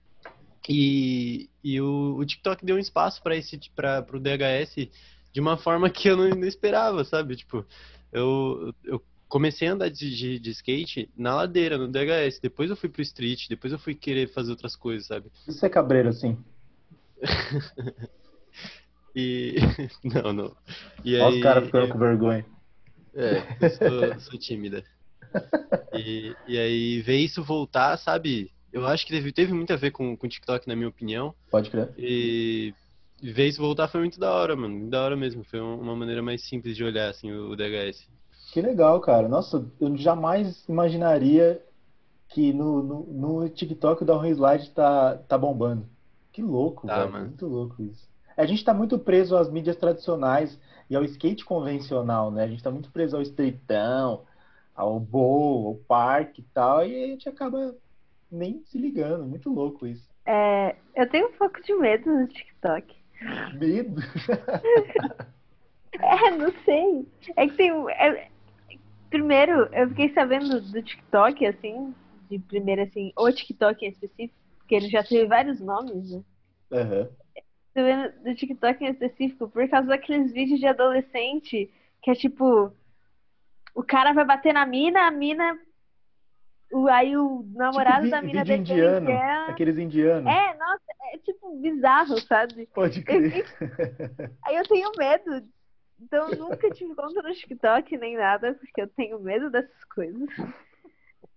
E, 0.68 1.48
e 1.62 1.80
o, 1.80 2.16
o 2.18 2.24
TikTok 2.26 2.64
deu 2.64 2.76
um 2.76 2.80
espaço 2.80 3.22
para 3.22 3.36
esse 3.36 3.58
para 3.74 4.04
o 4.12 4.20
DHS 4.20 4.88
de 5.32 5.40
uma 5.40 5.56
forma 5.56 5.88
que 5.88 6.08
eu 6.08 6.16
não, 6.16 6.28
não 6.30 6.46
esperava, 6.46 7.04
sabe? 7.04 7.36
Tipo, 7.36 7.64
eu, 8.12 8.74
eu 8.84 9.02
comecei 9.28 9.68
a 9.68 9.72
andar 9.72 9.88
de, 9.90 10.14
de, 10.14 10.38
de 10.38 10.50
skate 10.50 11.10
na 11.16 11.34
ladeira, 11.34 11.76
no 11.78 11.88
DHS, 11.88 12.40
depois 12.40 12.70
eu 12.70 12.76
fui 12.76 12.88
pro 12.88 13.02
street, 13.02 13.48
depois 13.48 13.72
eu 13.72 13.78
fui 13.78 13.94
querer 13.94 14.28
fazer 14.32 14.50
outras 14.50 14.74
coisas, 14.74 15.06
sabe? 15.06 15.30
Isso 15.46 15.64
é 15.64 15.68
cabreiro, 15.68 16.08
assim. 16.08 16.36
E 19.14 19.56
não, 20.04 20.32
não. 20.32 20.56
E 21.04 21.16
Olha 21.16 21.28
os 21.28 21.34
aí, 21.34 21.42
caras 21.42 21.64
ficando 21.66 21.86
eu- 21.86 21.92
com 21.92 21.98
vergonha. 21.98 22.46
É, 23.14 23.38
eu 23.60 23.70
sou, 23.70 24.20
sou 24.20 24.38
tímida. 24.38 24.84
E, 25.92 26.36
e 26.46 26.58
aí, 26.58 27.00
ver 27.00 27.16
isso 27.16 27.42
voltar, 27.42 27.96
sabe? 27.96 28.52
Eu 28.72 28.86
acho 28.86 29.04
que 29.06 29.12
teve, 29.12 29.32
teve 29.32 29.52
muito 29.52 29.72
a 29.72 29.76
ver 29.76 29.90
com 29.90 30.12
o 30.12 30.28
TikTok, 30.28 30.68
na 30.68 30.76
minha 30.76 30.88
opinião. 30.88 31.34
Pode 31.50 31.70
crer. 31.70 31.92
E 31.98 32.74
ver 33.20 33.48
isso 33.48 33.60
voltar 33.60 33.88
foi 33.88 34.00
muito 34.00 34.20
da 34.20 34.32
hora, 34.32 34.54
mano. 34.54 34.88
Da 34.88 35.02
hora 35.02 35.16
mesmo. 35.16 35.42
Foi 35.42 35.60
um- 35.60 35.80
uma 35.80 35.96
maneira 35.96 36.22
mais 36.22 36.42
simples 36.46 36.76
de 36.76 36.84
olhar, 36.84 37.08
assim, 37.08 37.32
o 37.32 37.56
DHS. 37.56 38.06
Que 38.58 38.66
legal, 38.66 39.00
cara. 39.00 39.28
Nossa, 39.28 39.64
eu 39.80 39.96
jamais 39.96 40.64
imaginaria 40.68 41.62
que 42.28 42.52
no, 42.52 42.82
no, 42.82 43.02
no 43.04 43.48
TikTok 43.48 44.02
o 44.02 44.04
Downhill 44.04 44.34
Slide 44.34 44.70
tá, 44.70 45.16
tá 45.28 45.38
bombando. 45.38 45.86
Que 46.32 46.42
louco, 46.42 46.88
Tá, 46.88 46.98
velho. 46.98 47.12
mano. 47.12 47.26
Muito 47.26 47.46
louco 47.46 47.80
isso. 47.80 48.08
A 48.36 48.44
gente 48.46 48.64
tá 48.64 48.74
muito 48.74 48.98
preso 48.98 49.36
às 49.36 49.48
mídias 49.48 49.76
tradicionais 49.76 50.58
e 50.90 50.96
ao 50.96 51.04
skate 51.04 51.44
convencional, 51.44 52.32
né? 52.32 52.42
A 52.42 52.48
gente 52.48 52.60
tá 52.60 52.68
muito 52.72 52.90
preso 52.90 53.14
ao 53.14 53.22
streetão, 53.22 54.22
ao 54.74 54.98
bowl, 54.98 55.68
ao 55.68 55.74
parque 55.76 56.40
e 56.40 56.44
tal, 56.52 56.84
e 56.84 57.04
a 57.04 57.06
gente 57.06 57.28
acaba 57.28 57.76
nem 58.28 58.60
se 58.64 58.76
ligando. 58.76 59.24
Muito 59.24 59.54
louco 59.54 59.86
isso. 59.86 60.08
É, 60.26 60.74
eu 60.96 61.08
tenho 61.08 61.28
um 61.28 61.32
pouco 61.32 61.62
de 61.62 61.72
medo 61.74 62.04
do 62.12 62.26
TikTok. 62.26 62.92
Medo. 63.54 64.02
É, 66.00 66.30
não 66.30 66.52
sei. 66.64 67.08
É 67.36 67.48
que 67.48 67.56
tem. 67.56 67.70
é- 67.90 68.28
primeiro, 69.10 69.68
eu 69.72 69.88
fiquei 69.88 70.12
sabendo 70.12 70.60
do 70.60 70.82
TikTok, 70.82 71.46
assim, 71.46 71.94
de 72.30 72.38
primeiro, 72.38 72.82
assim, 72.82 73.12
o 73.16 73.30
TikTok 73.30 73.84
em 73.84 73.88
específico, 73.88 74.34
porque 74.58 74.74
ele 74.74 74.88
já 74.88 75.02
teve 75.02 75.26
vários 75.26 75.60
nomes, 75.60 76.10
né? 76.10 76.22
Tô 77.74 77.82
vendo 77.84 78.12
do 78.22 78.34
TikTok 78.34 78.84
em 78.84 78.90
específico 78.90 79.48
por 79.48 79.68
causa 79.68 79.88
daqueles 79.88 80.32
vídeos 80.32 80.58
de 80.58 80.66
adolescente 80.66 81.70
que 82.02 82.10
é 82.10 82.14
tipo. 82.14 82.72
O 83.74 83.82
cara 83.82 84.12
vai 84.12 84.24
bater 84.24 84.52
na 84.52 84.66
mina, 84.66 85.06
a 85.06 85.10
mina. 85.10 85.58
O, 86.72 86.86
aí 86.88 87.16
o 87.16 87.46
namorado 87.54 88.02
Tipo 88.02 88.10
da 88.10 88.20
mina 88.22 88.44
vídeo 88.44 88.64
defende 88.64 88.72
indiano, 88.72 89.10
ela. 89.10 89.46
aqueles 89.46 89.78
indianos. 89.78 90.30
É, 90.30 90.54
nossa, 90.58 90.84
é 91.14 91.18
tipo 91.18 91.58
bizarro, 91.60 92.20
sabe? 92.22 92.66
Pode 92.74 92.98
Eu 92.98 93.04
crer. 93.04 93.46
Aí 94.44 94.56
eu 94.56 94.64
tenho 94.64 94.90
medo. 94.98 95.48
Então 96.00 96.30
eu 96.30 96.38
nunca 96.38 96.70
tive 96.70 96.94
conta 96.94 97.22
no 97.22 97.32
TikTok 97.32 97.96
nem 97.96 98.16
nada, 98.16 98.54
porque 98.54 98.80
eu 98.80 98.88
tenho 98.88 99.18
medo 99.18 99.50
dessas 99.50 99.84
coisas. 99.84 100.28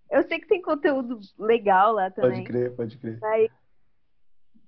Eu 0.10 0.24
sei 0.24 0.40
que 0.40 0.48
tem 0.48 0.62
conteúdo 0.62 1.20
legal 1.40 1.94
lá 1.94 2.12
Pode 2.12 2.28
também. 2.28 2.44
crer, 2.44 2.76
pode 2.76 2.98
crer. 2.98 3.18
Mas 3.22 3.50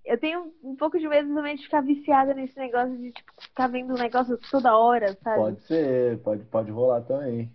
eu 0.05 0.17
tenho 0.17 0.53
um 0.63 0.75
pouco 0.75 0.97
de 0.97 1.07
medo 1.07 1.33
também 1.33 1.55
de 1.55 1.63
ficar 1.63 1.81
viciada 1.81 2.33
nesse 2.33 2.57
negócio 2.57 2.97
de 2.97 3.11
tipo, 3.11 3.31
ficar 3.39 3.67
vendo 3.67 3.93
um 3.93 3.97
negócio 3.97 4.37
toda 4.49 4.75
hora, 4.75 5.13
sabe? 5.23 5.37
Pode 5.37 5.61
ser, 5.61 6.19
pode, 6.19 6.43
pode 6.45 6.71
rolar 6.71 7.01
também. 7.01 7.51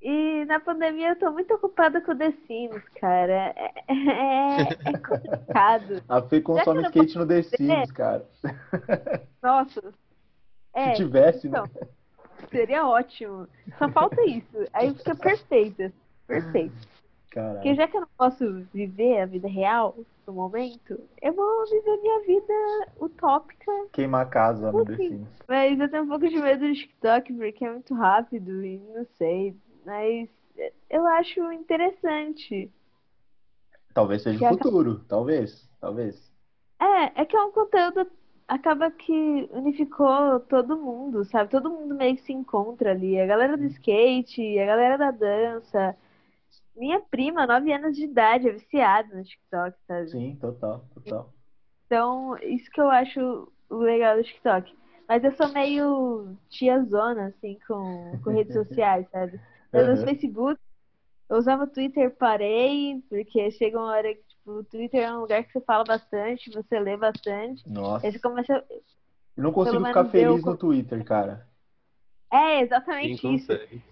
E 0.00 0.44
na 0.44 0.60
pandemia 0.60 1.10
eu 1.10 1.18
tô 1.18 1.32
muito 1.32 1.52
ocupada 1.54 2.00
com 2.00 2.16
The 2.16 2.30
Sims, 2.46 2.88
cara. 3.00 3.54
É, 3.56 3.72
é, 3.88 4.60
é 4.62 4.98
complicado. 4.98 6.02
A 6.08 6.22
Fê 6.22 6.40
consome 6.40 6.82
skate 6.82 7.18
no 7.18 7.26
The 7.26 7.42
Sims, 7.42 7.90
cara. 7.90 8.24
Nossa. 9.42 9.92
É, 10.76 10.90
Se 10.94 10.96
tivesse, 11.04 11.48
né? 11.48 11.58
então, 11.58 11.88
seria 12.50 12.86
ótimo. 12.86 13.48
Só 13.78 13.88
falta 13.88 14.22
isso. 14.24 14.56
Aí 14.72 14.94
fica. 14.94 15.16
Perfeito. 16.26 16.74
Porque 16.76 17.40
Caralho. 17.40 17.74
já 17.74 17.88
que 17.88 17.96
eu 17.96 18.00
não 18.02 18.08
posso 18.16 18.60
viver 18.74 19.20
a 19.20 19.26
vida 19.26 19.48
real 19.48 19.96
no 20.26 20.32
momento, 20.32 20.98
eu 21.22 21.32
vou 21.32 21.64
viver 21.66 21.96
minha 22.02 22.20
vida 22.26 22.88
utópica. 23.00 23.70
Queimar 23.92 24.26
a 24.26 24.28
casa 24.28 24.70
no 24.72 24.84
The. 24.84 24.96
Sims. 24.96 25.28
Mas 25.48 25.78
eu 25.80 25.88
tenho 25.90 26.02
um 26.04 26.08
pouco 26.08 26.28
de 26.28 26.36
medo 26.36 26.66
do 26.66 26.74
TikTok, 26.74 27.32
porque 27.32 27.64
é 27.64 27.70
muito 27.70 27.94
rápido 27.94 28.64
e 28.64 28.78
não 28.94 29.06
sei. 29.16 29.56
Mas 29.84 30.28
eu 30.90 31.06
acho 31.06 31.52
interessante. 31.52 32.70
Talvez 33.94 34.22
seja 34.22 34.42
o 34.42 34.46
acaba- 34.46 34.62
futuro. 34.62 35.00
Talvez. 35.08 35.68
Talvez. 35.80 36.32
É, 36.80 37.22
é 37.22 37.24
que 37.24 37.36
é 37.36 37.42
um 37.42 37.50
conteúdo. 37.52 38.06
Acaba 38.48 38.90
que 38.92 39.12
unificou 39.52 40.38
todo 40.40 40.78
mundo, 40.78 41.24
sabe? 41.24 41.50
Todo 41.50 41.70
mundo 41.70 41.94
meio 41.96 42.16
que 42.16 42.22
se 42.22 42.32
encontra 42.32 42.92
ali. 42.92 43.18
A 43.20 43.26
galera 43.26 43.56
do 43.56 43.64
skate, 43.66 44.58
a 44.58 44.66
galera 44.66 44.96
da 44.98 45.10
dança. 45.10 45.96
Minha 46.76 47.00
prima, 47.00 47.46
9 47.46 47.72
anos 47.72 47.96
de 47.96 48.04
idade, 48.04 48.48
é 48.48 48.52
viciada 48.52 49.14
no 49.16 49.24
TikTok, 49.24 49.76
sabe? 49.86 50.10
Sim, 50.10 50.36
total, 50.38 50.88
total. 50.94 51.32
Então, 51.86 52.36
isso 52.38 52.70
que 52.70 52.80
eu 52.80 52.90
acho 52.90 53.52
o 53.70 53.76
legal 53.76 54.16
do 54.16 54.24
TikTok. 54.24 54.74
Mas 55.08 55.22
eu 55.24 55.32
sou 55.32 55.48
meio 55.48 56.36
tiazona, 56.48 57.28
assim, 57.28 57.58
com, 57.66 58.18
com 58.22 58.30
redes 58.30 58.52
sociais, 58.52 59.06
sabe? 59.10 59.40
Eu 59.72 59.92
uso 59.92 60.02
Aham. 60.02 60.04
Facebook, 60.04 60.60
eu 61.28 61.38
usava 61.38 61.66
Twitter, 61.66 62.14
parei, 62.16 63.02
porque 63.08 63.50
chega 63.52 63.78
uma 63.78 63.92
hora 63.92 64.14
que, 64.14 64.22
o 64.46 64.64
Twitter 64.64 65.02
é 65.02 65.12
um 65.12 65.20
lugar 65.20 65.44
que 65.44 65.52
você 65.52 65.60
fala 65.60 65.84
bastante, 65.84 66.50
você 66.50 66.78
lê 66.80 66.96
bastante. 66.96 67.68
Nossa. 67.68 68.06
Aí 68.06 68.12
você 68.12 68.18
começa. 68.18 68.64
Eu 69.36 69.42
não 69.42 69.52
consigo 69.52 69.84
ficar 69.84 70.04
eu 70.04 70.10
feliz 70.10 70.42
co- 70.42 70.50
no 70.52 70.56
Twitter, 70.56 71.04
cara. 71.04 71.46
É, 72.32 72.54
Quem 72.56 72.62
exatamente 72.62 73.14
isso. 73.34 73.46
consegue? 73.48 73.82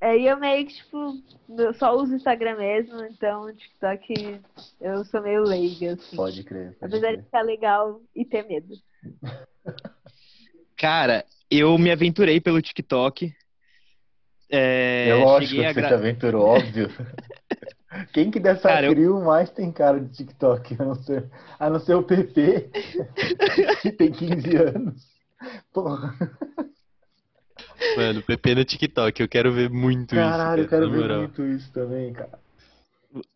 Aí 0.00 0.26
eu 0.26 0.38
meio 0.38 0.66
que, 0.66 0.74
tipo, 0.74 1.14
eu 1.58 1.72
só 1.74 1.94
uso 1.96 2.12
o 2.12 2.16
Instagram 2.16 2.56
mesmo, 2.56 3.02
então 3.04 3.44
o 3.44 3.52
TikTok 3.54 4.40
eu 4.80 5.04
sou 5.06 5.22
meio 5.22 5.42
leiga, 5.42 5.94
assim. 5.94 6.16
Pode 6.16 6.44
crer. 6.44 6.76
Pode 6.78 6.94
Apesar 6.94 7.08
de 7.08 7.14
crer. 7.16 7.24
ficar 7.24 7.42
legal 7.42 8.00
e 8.14 8.24
ter 8.24 8.46
medo. 8.46 8.74
Cara, 10.76 11.24
eu 11.50 11.76
me 11.78 11.90
aventurei 11.90 12.40
pelo 12.40 12.60
TikTok. 12.60 13.34
É, 14.50 15.08
É 15.08 15.14
lógico 15.14 15.54
que 15.62 15.68
você 15.68 15.80
gra- 15.80 15.88
te 15.88 15.94
aventurou, 15.94 16.44
óbvio. 16.46 16.88
Quem 18.12 18.30
que 18.30 18.40
dessa 18.40 18.68
Cara, 18.68 18.86
eu- 18.86 19.20
mais 19.20 19.50
tem 19.50 19.70
cara 19.72 20.00
de 20.00 20.08
TikTok? 20.10 20.76
A 20.78 20.84
não 20.84 20.94
ser, 20.94 21.30
a 21.58 21.70
não 21.70 21.78
ser 21.80 21.94
o 21.94 22.02
PP, 22.02 22.70
que 23.82 23.92
tem 23.92 24.10
15 24.12 24.56
anos. 24.56 25.06
Porra, 25.72 26.14
Mano, 27.96 28.22
PP 28.22 28.54
no 28.54 28.64
TikTok, 28.64 29.20
eu 29.22 29.28
quero 29.28 29.52
ver 29.52 29.70
muito 29.70 30.14
caralho, 30.14 30.62
eu 30.62 30.64
isso, 30.64 30.70
cara, 30.70 30.82
quero 30.82 30.86
na 30.90 30.96
ver 30.96 31.02
moral. 31.02 31.20
muito 31.20 31.46
isso 31.46 31.72
também, 31.72 32.12
cara. 32.12 32.38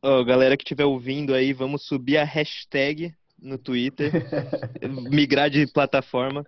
Ó, 0.02 0.22
galera 0.24 0.56
que 0.56 0.62
estiver 0.64 0.84
ouvindo 0.84 1.34
aí, 1.34 1.52
vamos 1.52 1.86
subir 1.86 2.18
a 2.18 2.24
hashtag 2.24 3.14
no 3.40 3.56
Twitter, 3.56 4.12
migrar 5.10 5.48
de 5.48 5.66
plataforma. 5.66 6.44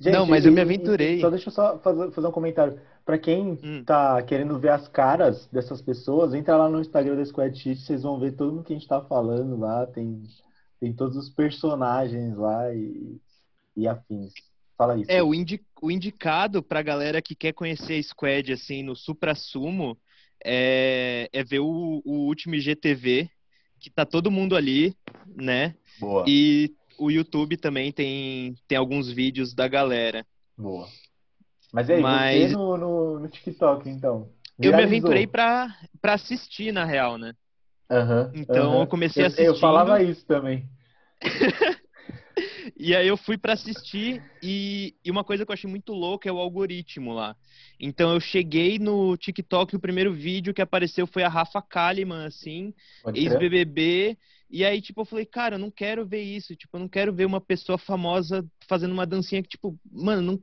Não, 0.00 0.26
mas 0.26 0.44
eu 0.44 0.52
me 0.52 0.60
aventurei. 0.60 1.20
Só 1.20 1.30
deixa 1.30 1.48
eu 1.48 1.52
só 1.52 1.78
fazer, 1.78 2.10
fazer 2.10 2.26
um 2.26 2.32
comentário. 2.32 2.80
Pra 3.04 3.18
quem 3.18 3.58
Hum. 3.62 3.84
tá 3.84 4.22
querendo 4.22 4.58
ver 4.58 4.70
as 4.70 4.86
caras 4.88 5.46
dessas 5.48 5.82
pessoas, 5.82 6.34
entra 6.34 6.56
lá 6.56 6.68
no 6.68 6.80
Instagram 6.80 7.16
da 7.16 7.24
Squad 7.24 7.56
Sheet, 7.58 7.80
vocês 7.80 8.02
vão 8.02 8.18
ver 8.18 8.32
todo 8.32 8.52
mundo 8.52 8.64
que 8.64 8.72
a 8.72 8.76
gente 8.78 8.88
tá 8.88 9.00
falando 9.02 9.56
lá. 9.58 9.86
Tem, 9.86 10.22
tem 10.80 10.92
todos 10.92 11.16
os 11.16 11.28
personagens 11.28 12.36
lá 12.36 12.72
e, 12.74 13.20
e 13.76 13.88
afins. 13.88 14.32
Fala 14.76 14.96
isso. 14.98 15.10
É, 15.10 15.22
o, 15.22 15.34
indi 15.34 15.60
o 15.80 15.90
indicado 15.90 16.62
pra 16.62 16.82
galera 16.82 17.20
que 17.20 17.34
quer 17.34 17.52
conhecer 17.52 17.98
a 17.98 18.02
Squad, 18.02 18.52
assim, 18.52 18.82
no 18.82 18.94
supra-sumo, 18.94 19.98
é, 20.44 21.28
é 21.32 21.44
ver 21.44 21.60
o, 21.60 22.02
o 22.04 22.26
último 22.26 22.54
IGTV, 22.54 23.28
que 23.80 23.90
tá 23.90 24.06
todo 24.06 24.30
mundo 24.30 24.56
ali, 24.56 24.96
né? 25.26 25.74
Boa, 25.98 26.26
E 26.26 26.72
o 26.98 27.10
YouTube 27.10 27.56
também 27.56 27.92
tem, 27.92 28.54
tem 28.68 28.78
alguns 28.78 29.10
vídeos 29.10 29.54
da 29.54 29.66
galera. 29.66 30.24
boa. 30.56 30.88
Mas 31.72 31.88
e 31.88 31.92
aí, 31.94 32.02
Mas- 32.02 32.50
você 32.50 32.54
no, 32.54 32.76
no, 32.76 33.18
no 33.20 33.28
TikTok, 33.28 33.88
então? 33.88 34.28
Eu 34.58 34.66
me 34.66 34.68
Viralizou? 34.68 34.84
aventurei 34.84 35.26
pra, 35.26 35.74
pra 36.00 36.14
assistir, 36.14 36.72
na 36.72 36.84
real, 36.84 37.18
né? 37.18 37.34
Aham, 37.90 38.30
Então, 38.34 38.72
aham. 38.72 38.80
eu 38.82 38.86
comecei 38.86 39.22
Eu- 39.24 39.28
Eu 39.28 39.54
assistindo. 39.54 39.60
falava 39.60 40.02
isso 40.02 40.24
também. 40.26 40.68
E 42.76 42.94
aí 42.94 43.06
eu 43.06 43.16
fui 43.16 43.36
para 43.38 43.52
assistir 43.52 44.22
e, 44.42 44.94
e 45.04 45.10
uma 45.10 45.22
coisa 45.24 45.44
que 45.44 45.50
eu 45.50 45.54
achei 45.54 45.68
muito 45.68 45.92
louca 45.92 46.28
é 46.28 46.32
o 46.32 46.38
algoritmo 46.38 47.12
lá. 47.12 47.36
Então 47.78 48.12
eu 48.12 48.20
cheguei 48.20 48.78
no 48.78 49.16
TikTok, 49.16 49.76
o 49.76 49.80
primeiro 49.80 50.12
vídeo 50.12 50.54
que 50.54 50.62
apareceu 50.62 51.06
foi 51.06 51.22
a 51.22 51.28
Rafa 51.28 51.60
Kalimann, 51.62 52.26
assim, 52.26 52.74
ex-BBB. 53.14 54.18
E 54.50 54.64
aí, 54.64 54.80
tipo, 54.82 55.00
eu 55.00 55.04
falei, 55.04 55.24
cara, 55.26 55.54
eu 55.56 55.58
não 55.58 55.70
quero 55.70 56.06
ver 56.06 56.22
isso. 56.22 56.54
Tipo, 56.56 56.76
eu 56.76 56.80
não 56.80 56.88
quero 56.88 57.12
ver 57.12 57.24
uma 57.24 57.40
pessoa 57.40 57.78
famosa 57.78 58.44
fazendo 58.68 58.92
uma 58.92 59.06
dancinha 59.06 59.42
que, 59.42 59.48
tipo, 59.48 59.78
mano, 59.90 60.22
não, 60.22 60.40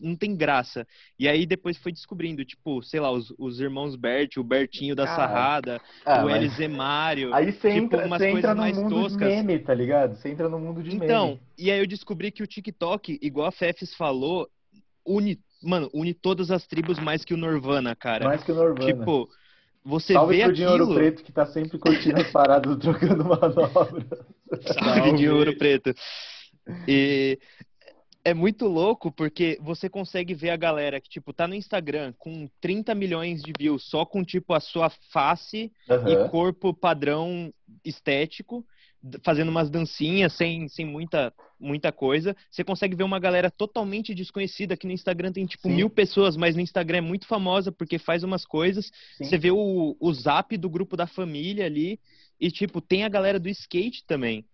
não 0.00 0.16
tem 0.16 0.34
graça. 0.34 0.86
E 1.18 1.28
aí 1.28 1.46
depois 1.46 1.76
foi 1.76 1.92
descobrindo, 1.92 2.44
tipo, 2.44 2.82
sei 2.82 3.00
lá, 3.00 3.10
os, 3.10 3.32
os 3.38 3.60
irmãos 3.60 3.96
Bert, 3.96 4.36
o 4.36 4.44
Bertinho 4.44 4.94
da 4.94 5.06
Sarrada, 5.06 5.80
ah, 6.04 6.22
o 6.22 6.26
mas... 6.26 6.36
Elise 6.36 6.68
Mário. 6.68 7.34
Aí 7.34 7.52
você 7.52 7.72
tipo, 7.72 7.84
entra, 7.84 8.06
umas 8.06 8.20
você 8.20 8.30
entra 8.30 8.54
no 8.54 8.64
mundo 8.64 9.02
toscas. 9.02 9.28
de 9.28 9.36
meme, 9.36 9.58
tá 9.58 9.74
ligado? 9.74 10.16
Você 10.16 10.28
entra 10.30 10.48
no 10.48 10.58
mundo 10.58 10.82
de 10.82 10.94
então, 10.96 11.26
meme. 11.26 11.34
Então, 11.34 11.40
e 11.58 11.70
aí 11.70 11.78
eu 11.78 11.86
descobri 11.86 12.30
que 12.30 12.42
o 12.42 12.46
TikTok, 12.46 13.18
igual 13.22 13.48
a 13.48 13.52
Fefes 13.52 13.94
falou, 13.94 14.48
une, 15.06 15.38
mano, 15.62 15.90
une 15.92 16.14
todas 16.14 16.50
as 16.50 16.66
tribos 16.66 16.98
mais 16.98 17.24
que 17.24 17.34
o 17.34 17.36
Nirvana, 17.36 17.94
cara. 17.94 18.24
Mais 18.24 18.42
que 18.42 18.52
o 18.52 18.54
Nirvana. 18.54 18.86
Tipo, 18.86 19.28
você 19.84 20.12
Salve 20.12 20.36
vê 20.36 20.42
pro 20.42 20.52
aquilo... 20.52 20.68
Dinheiro 20.68 20.94
Preto 20.94 21.22
que 21.22 21.32
tá 21.32 21.46
sempre 21.46 21.78
curtindo 21.78 22.20
as 22.20 22.30
paradas 22.30 22.76
trocando 22.78 23.24
manobras. 23.24 24.06
Salve, 24.78 25.12
Dinheiro 25.14 25.56
Preto. 25.56 25.94
E 26.86 27.38
é 28.24 28.34
muito 28.34 28.66
louco 28.66 29.10
porque 29.10 29.58
você 29.62 29.88
consegue 29.88 30.34
ver 30.34 30.50
a 30.50 30.56
galera 30.56 31.00
que, 31.00 31.08
tipo, 31.08 31.32
tá 31.32 31.48
no 31.48 31.54
Instagram 31.54 32.12
com 32.18 32.48
30 32.60 32.94
milhões 32.94 33.42
de 33.42 33.52
views 33.58 33.84
só 33.84 34.04
com, 34.04 34.22
tipo, 34.22 34.52
a 34.52 34.60
sua 34.60 34.90
face 34.90 35.72
uhum. 35.88 36.08
e 36.08 36.28
corpo 36.28 36.74
padrão 36.74 37.52
estético, 37.84 38.64
fazendo 39.24 39.48
umas 39.48 39.70
dancinhas 39.70 40.34
sem, 40.34 40.68
sem 40.68 40.84
muita, 40.84 41.32
muita 41.58 41.90
coisa. 41.90 42.36
Você 42.50 42.62
consegue 42.62 42.94
ver 42.94 43.04
uma 43.04 43.18
galera 43.18 43.50
totalmente 43.50 44.14
desconhecida 44.14 44.76
que 44.76 44.86
no 44.86 44.92
Instagram 44.92 45.32
tem, 45.32 45.46
tipo, 45.46 45.68
Sim. 45.68 45.76
mil 45.76 45.88
pessoas, 45.88 46.36
mas 46.36 46.54
no 46.54 46.60
Instagram 46.60 46.98
é 46.98 47.02
muito 47.02 47.26
famosa 47.26 47.72
porque 47.72 47.98
faz 47.98 48.22
umas 48.22 48.44
coisas. 48.44 48.92
Sim. 49.16 49.24
Você 49.24 49.38
vê 49.38 49.50
o, 49.50 49.96
o 49.98 50.12
zap 50.12 50.54
do 50.58 50.68
grupo 50.68 50.96
da 50.96 51.06
família 51.06 51.64
ali 51.64 51.98
e, 52.38 52.50
tipo, 52.50 52.82
tem 52.82 53.04
a 53.04 53.08
galera 53.08 53.40
do 53.40 53.48
skate 53.48 54.04
também. 54.06 54.44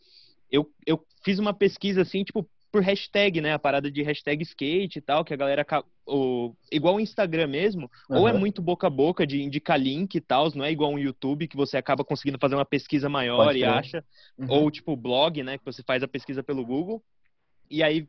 Eu, 0.49 0.71
eu 0.87 1.05
fiz 1.25 1.41
uma 1.41 1.53
pesquisa 1.53 2.03
assim, 2.03 2.23
tipo, 2.23 2.49
por 2.71 2.83
hashtag, 2.83 3.41
né? 3.41 3.53
A 3.53 3.59
parada 3.59 3.91
de 3.91 4.03
hashtag 4.03 4.43
skate 4.43 4.99
e 4.99 5.03
tal, 5.03 5.25
que 5.25 5.33
a 5.33 5.37
galera. 5.37 5.67
O, 6.07 6.55
igual 6.71 6.97
o 6.97 7.01
Instagram 7.01 7.49
mesmo, 7.49 7.91
uhum. 8.09 8.21
ou 8.21 8.29
é 8.29 8.33
muito 8.33 8.63
boca 8.63 8.87
a 8.87 8.91
boca 8.91 9.27
de 9.27 9.43
indicar 9.43 9.79
link 9.79 10.15
e 10.15 10.21
tal, 10.21 10.51
não 10.55 10.65
é 10.65 10.71
igual 10.71 10.93
um 10.93 10.99
YouTube 10.99 11.49
que 11.49 11.57
você 11.57 11.77
acaba 11.77 12.05
conseguindo 12.05 12.39
fazer 12.39 12.55
uma 12.55 12.65
pesquisa 12.65 13.09
maior 13.09 13.57
e 13.57 13.65
acha, 13.65 14.05
uhum. 14.39 14.47
ou 14.49 14.71
tipo 14.71 14.97
blog, 14.97 15.43
né? 15.43 15.59
Que 15.59 15.65
você 15.65 15.83
faz 15.83 16.03
a 16.03 16.09
pesquisa 16.09 16.43
pelo 16.43 16.65
Google. 16.65 17.03
E 17.69 17.83
aí 17.83 18.09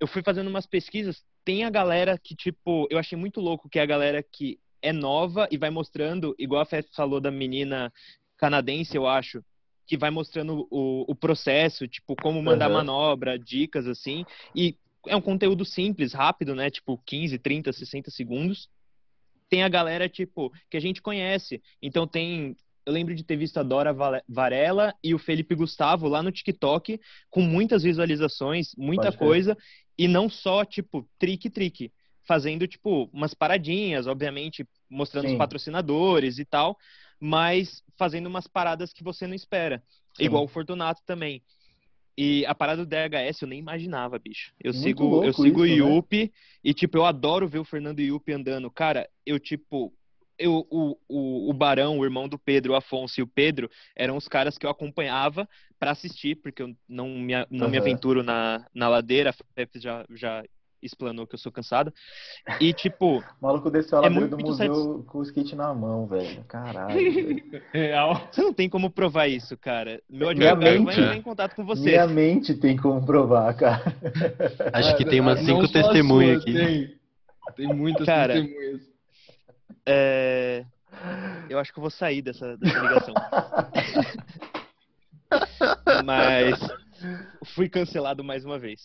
eu 0.00 0.06
fui 0.06 0.22
fazendo 0.22 0.48
umas 0.48 0.66
pesquisas, 0.66 1.24
tem 1.44 1.64
a 1.64 1.70
galera 1.70 2.18
que, 2.18 2.34
tipo, 2.34 2.86
eu 2.90 2.98
achei 2.98 3.16
muito 3.16 3.40
louco 3.40 3.68
que 3.68 3.78
é 3.78 3.82
a 3.82 3.86
galera 3.86 4.22
que 4.22 4.58
é 4.80 4.92
nova 4.92 5.48
e 5.50 5.56
vai 5.56 5.70
mostrando, 5.70 6.34
igual 6.38 6.62
a 6.62 6.66
Fé 6.66 6.82
falou 6.94 7.20
da 7.20 7.30
menina 7.30 7.92
canadense, 8.36 8.96
eu 8.96 9.06
acho, 9.06 9.42
que 9.88 9.96
vai 9.96 10.10
mostrando 10.10 10.68
o, 10.70 11.10
o 11.10 11.14
processo, 11.14 11.88
tipo, 11.88 12.14
como 12.14 12.42
mandar 12.42 12.68
uhum. 12.68 12.74
manobra, 12.74 13.38
dicas, 13.38 13.86
assim. 13.86 14.24
E 14.54 14.76
é 15.06 15.16
um 15.16 15.20
conteúdo 15.20 15.64
simples, 15.64 16.12
rápido, 16.12 16.54
né? 16.54 16.70
Tipo, 16.70 17.00
15, 17.06 17.38
30, 17.38 17.72
60 17.72 18.10
segundos. 18.10 18.68
Tem 19.48 19.62
a 19.62 19.68
galera, 19.68 20.06
tipo, 20.06 20.52
que 20.70 20.76
a 20.76 20.80
gente 20.80 21.00
conhece. 21.00 21.62
Então 21.80 22.06
tem. 22.06 22.54
Eu 22.84 22.92
lembro 22.92 23.14
de 23.14 23.24
ter 23.24 23.36
visto 23.36 23.58
a 23.58 23.62
Dora 23.62 23.94
Varela 24.28 24.94
e 25.02 25.14
o 25.14 25.18
Felipe 25.18 25.54
Gustavo 25.54 26.06
lá 26.06 26.22
no 26.22 26.32
TikTok, 26.32 27.00
com 27.30 27.40
muitas 27.40 27.82
visualizações, 27.82 28.74
muita 28.76 29.10
coisa. 29.10 29.56
E 29.96 30.06
não 30.06 30.28
só, 30.28 30.66
tipo, 30.66 31.08
trick-trick. 31.18 31.90
Fazendo, 32.26 32.66
tipo, 32.66 33.08
umas 33.10 33.32
paradinhas, 33.32 34.06
obviamente, 34.06 34.68
mostrando 34.88 35.28
Sim. 35.28 35.32
os 35.32 35.38
patrocinadores 35.38 36.38
e 36.38 36.44
tal 36.44 36.76
mas 37.20 37.82
fazendo 37.96 38.26
umas 38.26 38.46
paradas 38.46 38.92
que 38.92 39.02
você 39.02 39.26
não 39.26 39.34
espera. 39.34 39.82
Sim. 40.14 40.24
Igual 40.24 40.44
o 40.44 40.48
Fortunato 40.48 41.02
também. 41.04 41.42
E 42.16 42.44
a 42.46 42.54
parada 42.54 42.84
do 42.84 42.88
DHS 42.88 43.42
eu 43.42 43.48
nem 43.48 43.60
imaginava, 43.60 44.18
bicho. 44.18 44.52
Eu 44.58 44.72
Muito 44.72 44.82
sigo, 44.82 45.24
eu 45.24 45.32
sigo 45.32 45.64
isso, 45.64 45.84
o 45.84 45.96
Yupi 45.96 46.24
né? 46.24 46.30
e, 46.64 46.74
tipo, 46.74 46.98
eu 46.98 47.04
adoro 47.04 47.46
ver 47.46 47.60
o 47.60 47.64
Fernando 47.64 48.00
Yupi 48.00 48.32
andando. 48.32 48.68
Cara, 48.72 49.08
eu, 49.24 49.38
tipo, 49.38 49.94
eu, 50.36 50.66
o, 50.68 50.98
o, 51.08 51.50
o 51.50 51.52
Barão, 51.52 51.98
o 51.98 52.04
irmão 52.04 52.28
do 52.28 52.36
Pedro, 52.36 52.72
o 52.72 52.76
Afonso 52.76 53.20
e 53.20 53.22
o 53.22 53.26
Pedro, 53.26 53.70
eram 53.94 54.16
os 54.16 54.26
caras 54.26 54.58
que 54.58 54.66
eu 54.66 54.70
acompanhava 54.70 55.48
para 55.78 55.92
assistir, 55.92 56.34
porque 56.36 56.60
eu 56.60 56.74
não 56.88 57.08
me, 57.08 57.34
não 57.50 57.66
uhum. 57.66 57.70
me 57.70 57.78
aventuro 57.78 58.22
na, 58.24 58.66
na 58.74 58.88
ladeira. 58.88 59.30
A 59.30 59.78
já, 59.78 60.04
já 60.10 60.44
explanou 60.82 61.26
que 61.26 61.34
eu 61.34 61.38
sou 61.38 61.52
cansado. 61.52 61.92
E, 62.60 62.72
tipo. 62.72 63.18
O 63.18 63.24
maluco 63.40 63.70
desceu 63.70 64.00
a 64.00 64.06
é 64.06 64.08
muito, 64.08 64.36
do 64.36 64.44
museu 64.44 64.74
satis... 64.74 65.06
com 65.06 65.18
o 65.18 65.22
skate 65.22 65.56
na 65.56 65.72
mão, 65.74 66.06
velho. 66.06 66.44
Caralho. 66.44 66.98
Real. 67.72 68.28
Você 68.30 68.42
não 68.42 68.52
tem 68.52 68.68
como 68.68 68.90
provar 68.90 69.28
isso, 69.28 69.56
cara. 69.56 70.00
Meu 70.08 70.28
advogado 70.28 70.58
mente, 70.58 70.84
vai 70.84 70.94
entrar 70.94 71.16
em 71.16 71.22
contato 71.22 71.54
com 71.54 71.64
você. 71.64 71.82
Minha 71.82 72.06
mente 72.06 72.54
tem 72.54 72.76
como 72.76 73.04
provar, 73.04 73.54
cara. 73.54 73.82
Acho 74.72 74.96
que 74.96 75.04
tem 75.04 75.20
umas 75.20 75.40
cinco 75.40 75.70
testemunhas 75.70 76.42
aqui. 76.42 76.52
Tem, 76.52 76.98
tem 77.56 77.74
muitas 77.74 78.06
cara, 78.06 78.34
testemunhas. 78.34 78.82
É... 79.86 80.64
Eu 81.48 81.58
acho 81.58 81.72
que 81.72 81.78
eu 81.78 81.82
vou 81.82 81.90
sair 81.90 82.22
dessa, 82.22 82.56
dessa 82.56 82.78
ligação. 82.78 83.14
Mas 86.04 86.58
fui 87.54 87.68
cancelado 87.68 88.24
mais 88.24 88.44
uma 88.44 88.58
vez. 88.58 88.82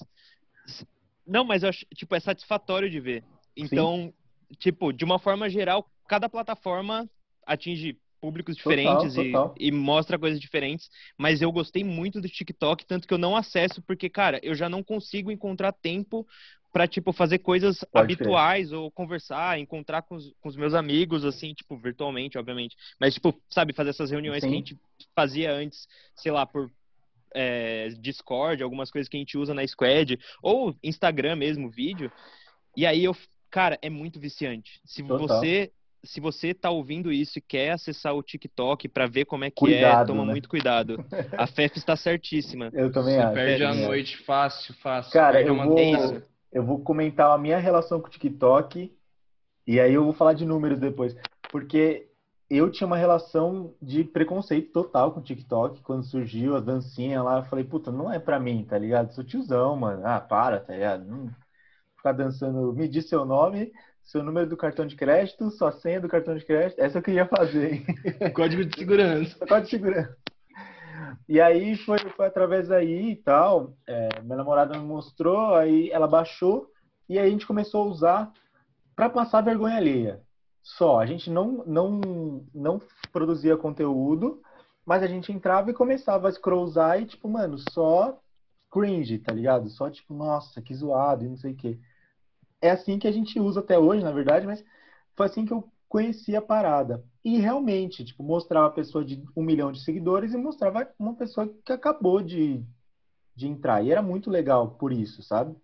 Não, 1.25 1.43
mas 1.43 1.63
eu 1.63 1.69
acho, 1.69 1.85
tipo, 1.95 2.15
é 2.15 2.19
satisfatório 2.19 2.89
de 2.89 2.99
ver. 2.99 3.23
Então, 3.55 4.13
Sim. 4.49 4.57
tipo, 4.57 4.91
de 4.91 5.05
uma 5.05 5.19
forma 5.19 5.49
geral, 5.49 5.89
cada 6.07 6.27
plataforma 6.27 7.09
atinge 7.45 7.97
públicos 8.19 8.55
diferentes 8.55 9.15
total, 9.15 9.31
total. 9.31 9.55
E, 9.59 9.67
e, 9.67 9.71
mostra 9.71 10.17
coisas 10.17 10.39
diferentes. 10.39 10.89
Mas 11.17 11.41
eu 11.41 11.51
gostei 11.51 11.83
muito 11.83 12.21
do 12.21 12.29
TikTok, 12.29 12.85
tanto 12.85 13.05
que 13.05 13.13
eu 13.13 13.17
não 13.17 13.35
acesso, 13.35 13.81
porque, 13.81 14.09
cara, 14.09 14.39
eu 14.41 14.55
já 14.55 14.69
não 14.69 14.81
consigo 14.81 15.29
encontrar 15.29 15.73
tempo 15.73 16.25
para 16.71 16.87
tipo, 16.87 17.11
fazer 17.13 17.39
coisas 17.39 17.83
Pode 17.91 18.03
habituais 18.03 18.71
ou 18.71 18.89
conversar, 18.89 19.59
encontrar 19.59 20.01
com 20.01 20.15
os, 20.15 20.33
com 20.41 20.49
os, 20.49 20.55
meus 20.55 20.73
amigos, 20.73 21.23
assim, 21.23 21.53
tipo, 21.53 21.77
virtualmente, 21.77 22.37
obviamente. 22.37 22.75
Mas, 22.99 23.13
tipo, 23.13 23.39
sabe, 23.49 23.73
fazer 23.73 23.91
essas 23.91 24.09
reuniões 24.09 24.41
Sim. 24.41 24.49
que 24.49 24.53
a 24.53 24.57
gente 24.57 24.79
fazia 25.13 25.53
antes, 25.53 25.87
sei 26.15 26.31
lá, 26.31 26.45
por 26.45 26.71
é, 27.33 27.89
Discord, 27.99 28.63
algumas 28.63 28.91
coisas 28.91 29.09
que 29.09 29.17
a 29.17 29.19
gente 29.19 29.37
usa 29.37 29.53
na 29.53 29.65
Squad, 29.65 30.19
ou 30.41 30.75
Instagram 30.83 31.35
mesmo, 31.35 31.69
vídeo. 31.69 32.11
E 32.75 32.85
aí 32.85 33.03
eu, 33.03 33.15
cara, 33.49 33.77
é 33.81 33.89
muito 33.89 34.19
viciante. 34.19 34.79
Se 34.85 35.03
Total. 35.03 35.27
você 35.27 35.71
se 36.03 36.19
você 36.19 36.53
tá 36.53 36.69
ouvindo 36.69 37.11
isso 37.11 37.39
e 37.39 37.41
quer 37.41 37.71
acessar 37.71 38.13
o 38.13 38.21
TikTok 38.21 38.89
para 38.89 39.07
ver 39.07 39.25
como 39.25 39.45
é 39.45 39.49
que 39.49 39.65
é, 39.65 39.67
cuidado, 39.67 40.03
é, 40.03 40.05
toma 40.05 40.25
né? 40.25 40.31
muito 40.31 40.49
cuidado. 40.49 41.05
A 41.37 41.47
FEF 41.47 41.77
está 41.77 41.95
certíssima. 41.95 42.69
Eu 42.73 42.91
também 42.91 43.15
você 43.15 43.21
acho. 43.21 43.33
Perde 43.33 43.63
é, 43.63 43.65
a 43.65 43.73
noite 43.73 44.17
fácil, 44.17 44.73
fácil. 44.75 45.13
Cara, 45.13 45.41
eu 45.41 45.55
vou, 45.55 45.77
eu 46.51 46.63
vou 46.65 46.79
comentar 46.81 47.31
a 47.31 47.37
minha 47.37 47.57
relação 47.57 48.01
com 48.01 48.07
o 48.07 48.11
TikTok 48.11 48.91
e 49.65 49.79
aí 49.79 49.93
eu 49.93 50.03
vou 50.03 50.13
falar 50.13 50.33
de 50.33 50.45
números 50.45 50.77
depois. 50.77 51.15
Porque 51.49 52.07
eu 52.57 52.69
tinha 52.69 52.87
uma 52.87 52.97
relação 52.97 53.73
de 53.81 54.03
preconceito 54.03 54.71
total 54.71 55.11
com 55.11 55.19
o 55.19 55.23
TikTok. 55.23 55.81
Quando 55.81 56.03
surgiu 56.03 56.55
as 56.55 56.63
dancinhas 56.63 57.23
lá, 57.23 57.39
eu 57.39 57.43
falei, 57.45 57.63
puta, 57.63 57.91
não 57.91 58.11
é 58.11 58.19
pra 58.19 58.39
mim, 58.39 58.65
tá 58.67 58.77
ligado? 58.77 59.13
Sou 59.13 59.23
tiozão, 59.23 59.75
mano. 59.75 60.05
Ah, 60.05 60.19
para, 60.19 60.59
tá 60.59 60.73
ligado? 60.73 61.05
Não 61.05 61.31
ficar 61.97 62.11
dançando, 62.11 62.73
me 62.73 62.87
diz 62.87 63.07
seu 63.07 63.23
nome, 63.23 63.71
seu 64.03 64.21
número 64.21 64.45
do 64.45 64.57
cartão 64.57 64.85
de 64.85 64.95
crédito, 64.95 65.49
sua 65.51 65.71
senha 65.71 66.01
do 66.01 66.09
cartão 66.09 66.35
de 66.35 66.45
crédito. 66.45 66.79
Essa 66.79 66.97
eu 66.97 67.01
queria 67.01 67.25
fazer, 67.25 67.75
hein? 67.75 67.85
Código 68.35 68.65
de 68.65 68.77
segurança. 68.77 69.37
Código 69.47 69.63
de 69.63 69.69
segurança. 69.69 70.17
E 71.29 71.39
aí 71.39 71.77
foi, 71.77 71.99
foi 71.99 72.25
através 72.25 72.67
daí 72.67 73.11
e 73.11 73.15
tal. 73.15 73.73
É, 73.87 74.21
minha 74.21 74.35
namorada 74.35 74.77
me 74.77 74.85
mostrou, 74.85 75.55
aí 75.55 75.89
ela 75.91 76.07
baixou 76.07 76.69
e 77.07 77.17
aí 77.17 77.27
a 77.27 77.29
gente 77.29 77.47
começou 77.47 77.83
a 77.83 77.85
usar 77.85 78.33
para 78.95 79.09
passar 79.09 79.41
vergonha 79.41 79.77
alheia 79.77 80.21
só. 80.63 80.99
A 80.99 81.05
gente 81.05 81.29
não, 81.29 81.63
não, 81.65 82.01
não 82.53 82.81
produzia 83.11 83.57
conteúdo, 83.57 84.41
mas 84.85 85.03
a 85.03 85.07
gente 85.07 85.31
entrava 85.31 85.69
e 85.69 85.73
começava 85.73 86.27
a 86.27 86.31
scrollzar 86.31 87.01
e, 87.01 87.05
tipo, 87.05 87.27
mano, 87.29 87.57
só 87.71 88.17
cringe, 88.71 89.19
tá 89.19 89.31
ligado? 89.33 89.69
Só 89.69 89.89
tipo, 89.89 90.13
nossa, 90.13 90.61
que 90.61 90.73
zoado 90.73 91.25
e 91.25 91.29
não 91.29 91.37
sei 91.37 91.51
o 91.51 91.55
quê. 91.55 91.79
É 92.61 92.71
assim 92.71 92.97
que 92.97 93.07
a 93.07 93.11
gente 93.11 93.39
usa 93.39 93.59
até 93.59 93.77
hoje, 93.77 94.03
na 94.03 94.11
verdade, 94.11 94.47
mas 94.47 94.63
foi 95.15 95.27
assim 95.27 95.45
que 95.45 95.53
eu 95.53 95.69
conheci 95.87 96.35
a 96.35 96.41
parada. 96.41 97.03
E 97.23 97.37
realmente, 97.37 98.03
tipo, 98.03 98.23
mostrava 98.23 98.67
a 98.67 98.71
pessoa 98.71 99.05
de 99.05 99.23
um 99.35 99.43
milhão 99.43 99.71
de 99.71 99.83
seguidores 99.83 100.33
e 100.33 100.37
mostrava 100.37 100.89
uma 100.97 101.13
pessoa 101.15 101.47
que 101.63 101.71
acabou 101.71 102.21
de, 102.21 102.65
de 103.35 103.47
entrar. 103.47 103.83
E 103.83 103.91
era 103.91 104.01
muito 104.01 104.29
legal 104.29 104.71
por 104.71 104.91
isso, 104.91 105.21
sabe? 105.21 105.55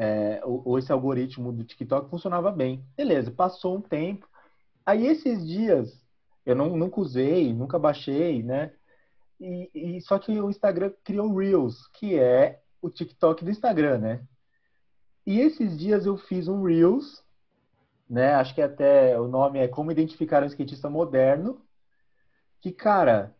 É, 0.00 0.40
ou, 0.44 0.78
esse 0.78 0.92
algoritmo 0.92 1.52
do 1.52 1.64
TikTok 1.64 2.08
funcionava 2.08 2.52
bem. 2.52 2.84
Beleza, 2.96 3.32
passou 3.32 3.76
um 3.76 3.80
tempo. 3.80 4.28
Aí 4.86 5.04
esses 5.04 5.44
dias, 5.44 6.00
eu 6.46 6.54
não, 6.54 6.76
nunca 6.76 7.00
usei, 7.00 7.52
nunca 7.52 7.80
baixei, 7.80 8.40
né? 8.44 8.72
E, 9.40 9.68
e, 9.74 10.00
só 10.00 10.16
que 10.16 10.40
o 10.40 10.48
Instagram 10.48 10.92
criou 11.02 11.34
Reels, 11.34 11.88
que 11.88 12.16
é 12.16 12.62
o 12.80 12.88
TikTok 12.88 13.44
do 13.44 13.50
Instagram, 13.50 13.98
né? 13.98 14.24
E 15.26 15.40
esses 15.40 15.76
dias 15.76 16.06
eu 16.06 16.16
fiz 16.16 16.46
um 16.46 16.62
Reels, 16.62 17.24
né? 18.08 18.34
Acho 18.34 18.54
que 18.54 18.62
até 18.62 19.18
o 19.18 19.26
nome 19.26 19.58
é 19.58 19.66
Como 19.66 19.90
Identificar 19.90 20.44
um 20.44 20.46
Skatista 20.46 20.88
Moderno. 20.88 21.60
Que, 22.60 22.70
cara, 22.70 23.34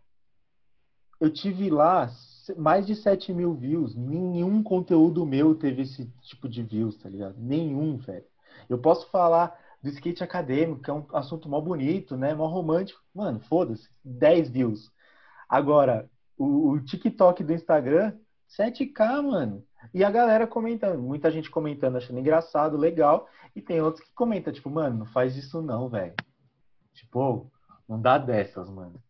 eu 1.21 1.33
tive 1.33 1.71
lá 1.71 2.09
mais 2.57 2.87
de 2.87 2.95
7 2.95 3.33
mil 3.33 3.55
views. 3.55 3.95
Nenhum 3.95 4.63
conteúdo 4.63 5.27
meu 5.27 5.55
teve 5.55 5.83
esse 5.83 6.07
tipo 6.23 6.49
de 6.49 6.63
views, 6.63 6.97
tá 6.97 7.09
ligado? 7.09 7.37
Nenhum, 7.39 7.97
velho. 7.97 8.25
Eu 8.69 8.79
posso 8.79 9.11
falar 9.11 9.59
do 9.83 9.89
skate 9.89 10.25
acadêmico, 10.25 10.83
que 10.83 10.91
é 10.91 10.93
um 10.93 11.07
assunto 11.13 11.49
mó 11.49 11.61
bonito, 11.61 12.17
né? 12.17 12.35
Mó 12.35 12.47
romântico. 12.47 13.01
Mano, 13.15 13.41
foda-se. 13.41 13.89
10 14.05 14.51
views. 14.51 14.91
Agora, 15.49 16.09
o, 16.37 16.71
o 16.71 16.81
TikTok 16.81 17.43
do 17.45 17.53
Instagram, 17.53 18.13
7K, 18.49 19.23
mano. 19.23 19.65
E 19.95 20.05
a 20.05 20.11
galera 20.11 20.47
comentando, 20.47 21.01
muita 21.01 21.31
gente 21.31 21.51
comentando, 21.51 21.97
achando 21.97 22.19
engraçado, 22.19 22.77
legal. 22.77 23.29
E 23.55 23.63
tem 23.63 23.81
outros 23.81 24.05
que 24.05 24.13
comentam, 24.15 24.53
tipo, 24.53 24.69
mano, 24.69 24.99
não 24.99 25.07
faz 25.07 25.37
isso 25.37 25.63
não, 25.63 25.89
velho. 25.89 26.15
Tipo, 26.93 27.51
não 27.89 28.01
dá 28.01 28.19
dessas, 28.19 28.69
mano. 28.69 29.01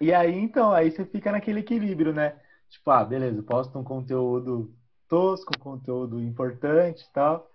E 0.00 0.12
aí, 0.12 0.34
então, 0.34 0.72
aí 0.72 0.90
você 0.90 1.04
fica 1.04 1.32
naquele 1.32 1.60
equilíbrio, 1.60 2.12
né? 2.12 2.38
Tipo, 2.68 2.90
ah, 2.90 3.04
beleza, 3.04 3.42
posto 3.42 3.78
um 3.78 3.84
conteúdo 3.84 4.74
tosco, 5.08 5.52
um 5.56 5.60
conteúdo 5.60 6.20
importante 6.20 7.02
e 7.02 7.12
tal. 7.12 7.50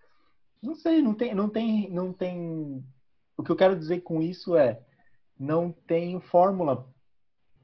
Não 0.62 0.76
sei, 0.76 1.02
não 1.02 1.14
tem, 1.14 1.34
não 1.34 1.50
tem, 1.50 1.90
não 1.90 2.12
tem. 2.12 2.84
O 3.38 3.44
que 3.44 3.52
eu 3.52 3.56
quero 3.56 3.78
dizer 3.78 4.02
com 4.02 4.22
isso 4.22 4.56
é, 4.56 4.82
não 5.40 5.72
tem 5.72 6.20
fórmula 6.20 6.88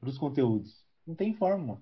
para 0.00 0.08
os 0.08 0.18
conteúdos. 0.18 0.84
Não 1.06 1.14
tem 1.14 1.34
fórmula. 1.34 1.80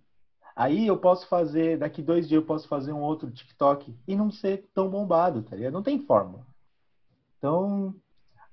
Aí 0.57 0.87
eu 0.87 0.99
posso 0.99 1.27
fazer, 1.29 1.79
daqui 1.79 2.03
dois 2.03 2.29
dias 2.29 2.41
eu 2.41 2.47
posso 2.47 2.69
fazer 2.69 2.93
um 2.93 3.01
outro 3.01 3.31
TikTok 3.31 3.97
e 4.07 4.17
não 4.17 4.31
ser 4.31 4.69
tão 4.75 4.91
bombado, 4.91 5.43
tá 5.43 5.57
ligado? 5.57 5.73
Não 5.73 5.83
tem 5.83 5.99
fórmula. 6.01 6.47
Então, 7.39 7.95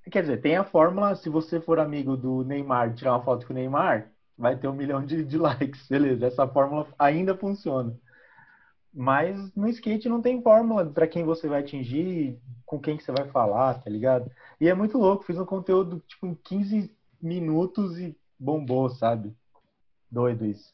quer 0.10 0.22
dizer, 0.22 0.42
tem 0.42 0.56
a 0.58 0.64
fórmula, 0.64 1.16
se 1.16 1.30
você 1.30 1.60
for 1.60 1.80
amigo 1.80 2.16
do 2.18 2.44
Neymar 2.44 2.94
tirar 2.94 3.14
uma 3.14 3.24
foto 3.24 3.46
com 3.46 3.54
o 3.54 3.56
Neymar, 3.56 4.12
vai 4.38 4.58
ter 4.58 4.68
um 4.68 4.74
milhão 4.74 5.06
de, 5.06 5.24
de 5.24 5.38
likes, 5.38 5.88
beleza. 5.88 6.28
Essa 6.28 6.48
fórmula 6.48 6.88
ainda 6.98 7.36
funciona. 7.36 7.98
Mas 8.94 9.54
no 9.56 9.68
skate 9.70 10.10
não 10.10 10.22
tem 10.22 10.42
fórmula 10.42 10.86
para 10.86 11.08
quem 11.08 11.24
você 11.24 11.48
vai 11.48 11.62
atingir, 11.62 12.40
com 12.66 12.80
quem 12.80 12.98
que 12.98 13.04
você 13.04 13.12
vai 13.12 13.28
falar, 13.30 13.76
tá 13.76 13.90
ligado? 13.90 14.32
E 14.60 14.68
é 14.68 14.74
muito 14.74 14.98
louco, 14.98 15.24
fiz 15.24 15.38
um 15.38 15.46
conteúdo 15.46 16.02
tipo 16.08 16.26
em 16.26 16.34
15 16.34 16.92
minutos 17.22 18.00
e 18.00 18.18
bombou, 18.40 18.90
sabe? 18.90 19.36
Doido 20.10 20.46
isso. 20.46 20.74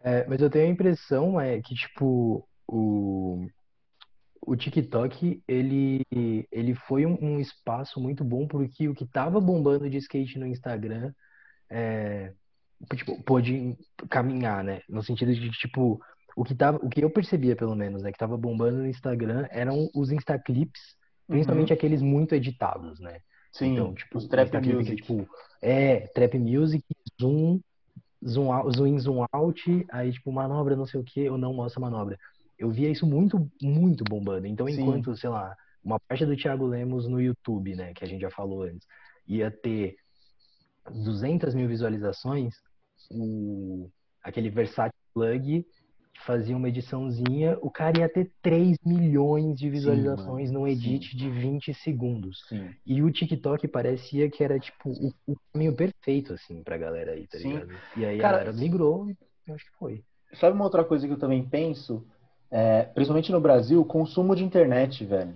É, 0.00 0.26
mas 0.26 0.40
eu 0.40 0.48
tenho 0.48 0.66
a 0.66 0.70
impressão 0.70 1.40
é 1.40 1.60
que, 1.60 1.74
tipo, 1.74 2.46
o, 2.66 3.46
o 4.40 4.56
TikTok, 4.56 5.42
ele, 5.46 6.04
ele 6.50 6.74
foi 6.74 7.04
um, 7.06 7.18
um 7.20 7.40
espaço 7.40 8.00
muito 8.00 8.24
bom 8.24 8.46
porque 8.46 8.88
o 8.88 8.94
que 8.94 9.06
tava 9.06 9.40
bombando 9.40 9.88
de 9.88 9.98
skate 9.98 10.38
no 10.38 10.46
Instagram 10.46 11.12
é, 11.70 12.32
tipo, 12.94 13.22
pôde 13.22 13.76
caminhar, 14.08 14.62
né? 14.64 14.80
No 14.88 15.02
sentido 15.02 15.34
de, 15.34 15.50
tipo, 15.50 16.00
o 16.36 16.44
que, 16.44 16.54
tava, 16.54 16.78
o 16.78 16.88
que 16.88 17.02
eu 17.02 17.10
percebia, 17.10 17.56
pelo 17.56 17.74
menos, 17.74 18.02
né, 18.02 18.12
que 18.12 18.18
tava 18.18 18.36
bombando 18.36 18.78
no 18.78 18.86
Instagram 18.86 19.46
eram 19.50 19.88
os 19.94 20.10
Instaclips, 20.10 20.96
principalmente 21.26 21.72
uhum. 21.72 21.76
aqueles 21.76 22.00
muito 22.00 22.34
editados, 22.34 23.00
né? 23.00 23.20
Sim, 23.52 23.72
então, 23.72 23.94
tipo, 23.94 24.18
os 24.18 24.28
trap 24.28 24.54
music. 24.56 24.96
tipo, 24.96 25.28
é, 25.60 26.06
trap 26.08 26.38
music, 26.38 26.84
zoom, 27.20 27.60
zoom, 28.26 28.70
zoom 28.70 28.86
in, 28.86 28.98
zoom 28.98 29.24
out, 29.32 29.86
aí 29.90 30.12
tipo 30.12 30.30
manobra 30.30 30.76
não 30.76 30.86
sei 30.86 31.00
o 31.00 31.04
que, 31.04 31.28
ou 31.28 31.38
não 31.38 31.52
mostra 31.52 31.80
manobra. 31.80 32.18
Eu 32.58 32.70
via 32.70 32.90
isso 32.90 33.06
muito, 33.06 33.50
muito 33.62 34.04
bombando. 34.04 34.46
Então, 34.46 34.68
enquanto, 34.68 35.14
Sim. 35.14 35.20
sei 35.20 35.30
lá, 35.30 35.56
uma 35.82 36.00
parte 36.00 36.26
do 36.26 36.36
Thiago 36.36 36.66
Lemos 36.66 37.06
no 37.06 37.20
YouTube, 37.20 37.74
né, 37.76 37.92
que 37.94 38.04
a 38.04 38.08
gente 38.08 38.20
já 38.20 38.30
falou 38.30 38.62
antes, 38.62 38.86
ia 39.26 39.50
ter 39.50 39.96
200 40.90 41.54
mil 41.54 41.68
visualizações, 41.68 42.54
o, 43.10 43.88
aquele 44.22 44.50
Versace 44.50 44.94
Plug 45.14 45.64
fazia 46.24 46.56
uma 46.56 46.68
ediçãozinha, 46.68 47.56
o 47.62 47.70
cara 47.70 48.00
ia 48.00 48.08
ter 48.08 48.32
3 48.42 48.76
milhões 48.84 49.56
de 49.56 49.70
visualizações 49.70 50.48
Sim, 50.48 50.54
num 50.54 50.66
edit 50.66 51.10
Sim. 51.12 51.16
de 51.16 51.30
20 51.30 51.74
segundos. 51.74 52.44
Sim. 52.48 52.74
E 52.84 53.02
o 53.02 53.10
TikTok 53.10 53.68
parecia 53.68 54.28
que 54.28 54.42
era, 54.42 54.58
tipo, 54.58 54.90
o, 54.90 55.12
o 55.26 55.36
caminho 55.52 55.74
perfeito, 55.74 56.32
assim, 56.32 56.62
pra 56.62 56.76
galera 56.76 57.12
aí, 57.12 57.26
tá 57.26 57.38
ligado? 57.38 57.70
E 57.96 58.04
aí 58.04 58.18
cara, 58.18 58.38
a 58.38 58.40
galera 58.40 58.58
migrou, 58.58 59.08
eu 59.46 59.54
acho 59.54 59.64
que 59.64 59.78
foi. 59.78 60.04
Sabe 60.34 60.54
uma 60.54 60.64
outra 60.64 60.84
coisa 60.84 61.06
que 61.06 61.12
eu 61.12 61.18
também 61.18 61.48
penso? 61.48 62.04
É, 62.50 62.84
principalmente 62.84 63.30
no 63.30 63.40
Brasil, 63.40 63.84
consumo 63.84 64.34
de 64.34 64.44
internet, 64.44 65.04
velho. 65.04 65.34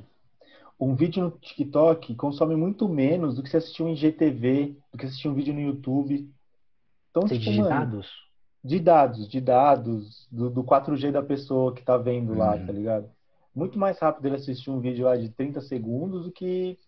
Um 0.81 0.95
vídeo 0.95 1.23
no 1.23 1.31
TikTok 1.31 2.15
consome 2.15 2.57
muito 2.57 2.89
menos 2.89 3.37
do 3.37 3.43
que 3.43 3.51
se 3.51 3.57
assistir 3.57 3.83
um 3.83 3.93
IGTV, 3.93 4.77
do 4.91 4.99
que 4.99 5.07
assistir 5.07 5.29
um 5.29 5.35
vídeo 5.35 5.55
no 5.55 5.61
YouTube. 5.61 6.29
Então, 7.11 7.23
Você 7.23 7.39
tipo, 7.39 7.57
mano, 7.59 8.03
de 8.65 8.81
dados, 8.81 9.29
de 9.29 9.41
dados, 9.41 10.27
do, 10.31 10.49
do 10.49 10.65
4G 10.65 11.11
da 11.11 11.23
pessoa 11.23 11.75
que 11.75 11.85
tá 11.85 11.97
vendo 11.97 12.35
lá, 12.35 12.55
uhum. 12.55 12.67
tá 12.67 12.73
ligado? 12.73 13.11
Muito 13.55 13.79
mais 13.79 13.99
rápido 13.99 14.27
ele 14.27 14.37
assistir 14.37 14.71
um 14.71 14.81
vídeo 14.81 15.05
lá 15.05 15.17
de 15.17 15.29
30 15.29 15.61
segundos 15.61 16.25
do 16.25 16.33
que 16.33 16.79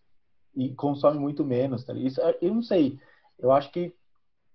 e 0.57 0.73
consome 0.75 1.19
muito 1.19 1.45
menos, 1.45 1.85
tá 1.85 1.93
ligado? 1.93 2.09
Isso, 2.09 2.21
eu 2.41 2.55
não 2.55 2.63
sei, 2.63 2.99
eu 3.39 3.51
acho 3.51 3.71
que 3.71 3.93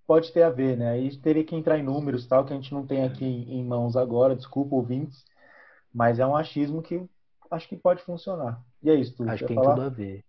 pode 0.08 0.32
ter 0.32 0.44
a 0.44 0.50
ver, 0.50 0.78
né? 0.78 0.92
Aí 0.92 1.16
teria 1.18 1.44
que 1.44 1.56
entrar 1.56 1.78
em 1.78 1.84
números 1.84 2.26
tal, 2.26 2.46
que 2.46 2.54
a 2.54 2.56
gente 2.56 2.74
não 2.74 2.86
tem 2.86 3.04
aqui 3.04 3.26
em 3.26 3.64
mãos 3.64 3.96
agora, 3.96 4.36
desculpa 4.36 4.76
ouvintes, 4.76 5.24
mas 6.00 6.20
é 6.20 6.26
um 6.26 6.36
achismo 6.36 6.82
que 6.82 7.06
acho 7.52 7.68
que 7.68 7.76
pode 7.76 8.02
funcionar. 8.04 8.64
E 8.82 8.90
é 8.90 8.96
isso, 8.96 9.14
tu 9.16 9.30
Acho 9.30 9.44
que 9.44 9.48
tem 9.48 9.56
falar? 9.56 9.76
tudo 9.76 9.86
a 9.86 9.90
ver. 9.90 10.24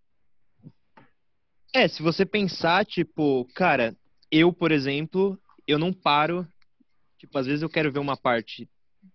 É, 1.72 1.86
se 1.86 2.02
você 2.02 2.26
pensar, 2.26 2.84
tipo, 2.84 3.46
cara, 3.54 3.94
eu, 4.30 4.52
por 4.52 4.72
exemplo, 4.72 5.38
eu 5.66 5.78
não 5.78 5.92
paro 5.92 6.44
Tipo, 7.20 7.36
às 7.38 7.46
vezes 7.46 7.60
eu 7.60 7.68
quero 7.68 7.92
ver 7.92 7.98
uma 7.98 8.16
parte 8.16 8.66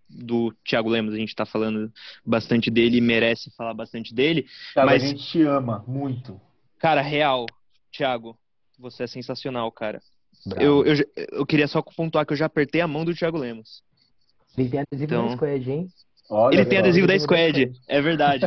do 0.08 0.54
Thiago 0.64 0.88
Lemos, 0.88 1.12
a 1.12 1.16
gente 1.16 1.34
tá 1.34 1.44
falando 1.44 1.92
bastante 2.24 2.70
dele 2.70 2.98
e 2.98 3.00
merece 3.00 3.50
falar 3.56 3.74
bastante 3.74 4.14
dele. 4.14 4.46
Thiago, 4.72 4.88
mas 4.88 5.02
a 5.02 5.06
gente 5.06 5.26
te 5.26 5.42
ama 5.42 5.84
muito. 5.88 6.40
Cara, 6.78 7.00
real, 7.00 7.46
Thiago, 7.90 8.38
você 8.78 9.02
é 9.02 9.06
sensacional, 9.08 9.72
cara. 9.72 10.00
Eu, 10.56 10.86
eu, 10.86 10.94
eu, 11.32 11.44
queria 11.44 11.66
só 11.66 11.82
pontuar 11.82 12.24
que 12.24 12.32
eu 12.32 12.36
já 12.36 12.46
apertei 12.46 12.80
a 12.80 12.86
mão 12.86 13.04
do 13.04 13.12
Thiago 13.12 13.38
Lemos. 13.38 13.82
Ele 14.56 14.68
tem 14.68 14.80
adesivo 14.80 15.12
então... 15.12 15.30
Squad, 15.30 15.68
hein? 15.68 15.88
Olha, 16.28 16.54
ele 16.54 16.64
tem 16.64 16.78
adesivo 16.78 17.06
da 17.06 17.18
Squad, 17.18 17.72
é 17.86 18.00
verdade. 18.00 18.44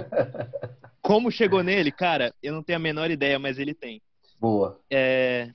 Como 1.01 1.31
chegou 1.31 1.63
nele, 1.63 1.91
cara, 1.91 2.33
eu 2.43 2.53
não 2.53 2.61
tenho 2.61 2.77
a 2.77 2.81
menor 2.81 3.09
ideia, 3.09 3.39
mas 3.39 3.57
ele 3.57 3.73
tem. 3.73 4.01
Boa. 4.39 4.79
É, 4.91 5.49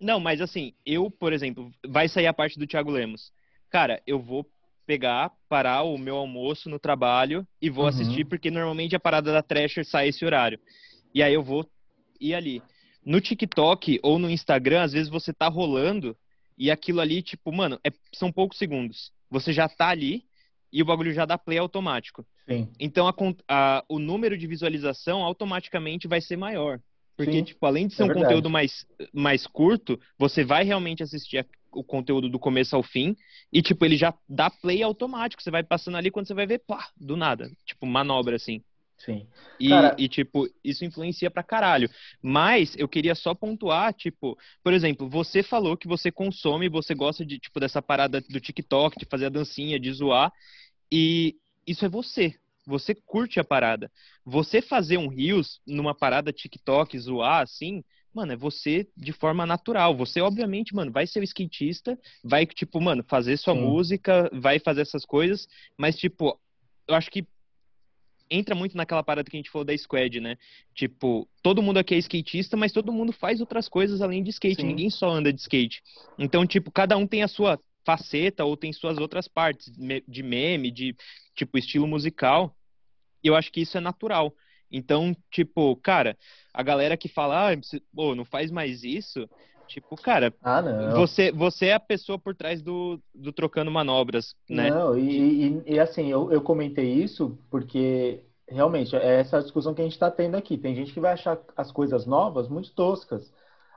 não, 0.00 0.20
mas 0.20 0.40
assim, 0.40 0.72
eu, 0.84 1.10
por 1.10 1.32
exemplo, 1.32 1.72
vai 1.86 2.08
sair 2.08 2.26
a 2.26 2.34
parte 2.34 2.58
do 2.58 2.66
Thiago 2.66 2.90
Lemos. 2.90 3.32
Cara, 3.70 4.02
eu 4.06 4.18
vou 4.18 4.46
pegar, 4.86 5.32
parar 5.48 5.82
o 5.82 5.98
meu 5.98 6.16
almoço 6.16 6.68
no 6.68 6.78
trabalho 6.78 7.46
e 7.60 7.68
vou 7.68 7.84
uhum. 7.84 7.90
assistir, 7.90 8.24
porque 8.24 8.50
normalmente 8.50 8.94
a 8.94 9.00
parada 9.00 9.32
da 9.32 9.42
Thrasher 9.42 9.84
sai 9.84 10.08
esse 10.08 10.24
horário. 10.24 10.60
E 11.14 11.22
aí 11.22 11.34
eu 11.34 11.42
vou 11.42 11.68
ir 12.20 12.34
ali. 12.34 12.62
No 13.04 13.20
TikTok 13.20 13.98
ou 14.02 14.18
no 14.18 14.30
Instagram, 14.30 14.82
às 14.82 14.92
vezes 14.92 15.08
você 15.08 15.32
tá 15.32 15.48
rolando 15.48 16.16
e 16.58 16.70
aquilo 16.70 17.00
ali, 17.00 17.22
tipo, 17.22 17.52
mano, 17.52 17.80
é, 17.84 17.90
são 18.12 18.30
poucos 18.30 18.58
segundos. 18.58 19.12
Você 19.30 19.52
já 19.52 19.68
tá 19.68 19.88
ali 19.88 20.24
e 20.76 20.82
o 20.82 20.84
bagulho 20.84 21.10
já 21.10 21.24
dá 21.24 21.38
play 21.38 21.56
automático. 21.56 22.22
Sim. 22.46 22.68
Então 22.78 23.08
a, 23.08 23.14
a, 23.48 23.84
o 23.88 23.98
número 23.98 24.36
de 24.36 24.46
visualização 24.46 25.22
automaticamente 25.22 26.06
vai 26.06 26.20
ser 26.20 26.36
maior. 26.36 26.78
Porque, 27.16 27.32
Sim, 27.32 27.44
tipo, 27.44 27.64
além 27.64 27.86
de 27.86 27.94
ser 27.94 28.02
é 28.02 28.04
um 28.04 28.08
verdade. 28.08 28.26
conteúdo 28.26 28.50
mais, 28.50 28.86
mais 29.10 29.46
curto, 29.46 29.98
você 30.18 30.44
vai 30.44 30.64
realmente 30.64 31.02
assistir 31.02 31.38
a, 31.38 31.46
o 31.72 31.82
conteúdo 31.82 32.28
do 32.28 32.38
começo 32.38 32.76
ao 32.76 32.82
fim. 32.82 33.16
E, 33.50 33.62
tipo, 33.62 33.86
ele 33.86 33.96
já 33.96 34.12
dá 34.28 34.50
play 34.50 34.82
automático. 34.82 35.42
Você 35.42 35.50
vai 35.50 35.62
passando 35.62 35.96
ali 35.96 36.10
quando 36.10 36.26
você 36.26 36.34
vai 36.34 36.46
ver, 36.46 36.58
pá, 36.58 36.90
do 36.94 37.16
nada. 37.16 37.50
Tipo, 37.64 37.86
manobra, 37.86 38.36
assim. 38.36 38.62
Sim. 38.98 39.26
E, 39.60 39.68
Cara... 39.68 39.94
e, 39.98 40.08
tipo, 40.08 40.46
isso 40.64 40.84
influencia 40.84 41.30
pra 41.30 41.42
caralho. 41.42 41.88
Mas 42.22 42.74
eu 42.76 42.88
queria 42.88 43.14
só 43.14 43.34
pontuar, 43.34 43.94
tipo, 43.94 44.38
por 44.62 44.72
exemplo, 44.72 45.08
você 45.08 45.42
falou 45.42 45.76
que 45.76 45.88
você 45.88 46.10
consome, 46.10 46.68
você 46.68 46.94
gosta 46.94 47.24
de, 47.24 47.38
tipo, 47.38 47.60
dessa 47.60 47.82
parada 47.82 48.20
do 48.20 48.40
TikTok, 48.40 48.98
de 48.98 49.06
fazer 49.06 49.26
a 49.26 49.30
dancinha, 49.30 49.80
de 49.80 49.92
zoar. 49.92 50.32
E 50.90 51.36
isso 51.66 51.84
é 51.84 51.88
você. 51.88 52.34
Você 52.66 52.94
curte 52.94 53.38
a 53.38 53.44
parada. 53.44 53.90
Você 54.24 54.60
fazer 54.60 54.98
um 54.98 55.08
Reels 55.08 55.60
numa 55.66 55.94
parada 55.94 56.32
TikTok, 56.32 56.98
zoar 56.98 57.42
assim, 57.42 57.84
mano, 58.12 58.32
é 58.32 58.36
você 58.36 58.88
de 58.96 59.12
forma 59.12 59.46
natural. 59.46 59.96
Você, 59.96 60.20
obviamente, 60.20 60.74
mano, 60.74 60.90
vai 60.90 61.06
ser 61.06 61.20
o 61.20 61.22
skatista, 61.22 61.98
vai, 62.24 62.46
tipo, 62.46 62.80
mano, 62.80 63.04
fazer 63.06 63.36
sua 63.36 63.54
Sim. 63.54 63.60
música, 63.60 64.28
vai 64.32 64.58
fazer 64.58 64.80
essas 64.80 65.04
coisas, 65.04 65.46
mas, 65.78 65.96
tipo, 65.96 66.40
eu 66.88 66.94
acho 66.94 67.10
que 67.10 67.26
entra 68.30 68.54
muito 68.54 68.76
naquela 68.76 69.02
parada 69.02 69.30
que 69.30 69.36
a 69.36 69.38
gente 69.38 69.50
falou 69.50 69.64
da 69.64 69.76
squad, 69.76 70.20
né? 70.20 70.36
Tipo, 70.74 71.28
todo 71.42 71.62
mundo 71.62 71.78
aqui 71.78 71.94
é 71.94 71.98
skatista, 71.98 72.56
mas 72.56 72.72
todo 72.72 72.92
mundo 72.92 73.12
faz 73.12 73.40
outras 73.40 73.68
coisas 73.68 74.00
além 74.00 74.22
de 74.22 74.30
skate. 74.30 74.62
Sim. 74.62 74.66
Ninguém 74.66 74.90
só 74.90 75.10
anda 75.10 75.32
de 75.32 75.40
skate. 75.40 75.82
Então, 76.18 76.46
tipo, 76.46 76.70
cada 76.70 76.96
um 76.96 77.06
tem 77.06 77.22
a 77.22 77.28
sua 77.28 77.60
faceta 77.86 78.44
ou 78.44 78.56
tem 78.56 78.72
suas 78.72 78.98
outras 78.98 79.28
partes 79.28 79.72
de 80.06 80.22
meme, 80.22 80.72
de 80.72 80.96
tipo 81.34 81.56
estilo 81.56 81.86
musical. 81.86 82.54
E 83.22 83.28
eu 83.28 83.36
acho 83.36 83.52
que 83.52 83.60
isso 83.60 83.78
é 83.78 83.80
natural. 83.80 84.34
Então, 84.70 85.16
tipo, 85.30 85.76
cara, 85.76 86.18
a 86.52 86.62
galera 86.62 86.96
que 86.96 87.08
fala, 87.08 87.52
ah, 87.52 87.56
pô, 87.94 88.16
não 88.16 88.24
faz 88.24 88.50
mais 88.50 88.82
isso, 88.82 89.28
tipo, 89.68 89.94
cara, 89.96 90.34
ah. 90.42 90.60
Você, 90.96 91.30
você 91.30 91.66
é 91.66 91.74
a 91.74 91.80
pessoa 91.80 92.18
por 92.18 92.34
trás 92.34 92.60
do, 92.60 93.00
do 93.14 93.32
trocando 93.32 93.70
manobras, 93.70 94.34
né? 94.50 94.68
Não, 94.70 94.98
e, 94.98 95.46
e, 95.46 95.62
e 95.74 95.78
assim, 95.78 96.10
eu, 96.10 96.32
eu 96.32 96.40
comentei 96.40 96.92
isso 96.92 97.38
porque 97.48 98.20
realmente 98.48 98.94
é 98.96 99.20
essa 99.20 99.40
discussão 99.40 99.72
que 99.72 99.80
a 99.80 99.84
gente 99.84 99.94
está 99.94 100.10
tendo 100.10 100.36
aqui. 100.36 100.58
Tem 100.58 100.74
gente 100.74 100.92
que 100.92 101.00
vai 101.00 101.12
achar 101.12 101.38
as 101.56 101.70
coisas 101.70 102.06
novas 102.06 102.48
muito 102.48 102.72
toscas. 102.72 103.32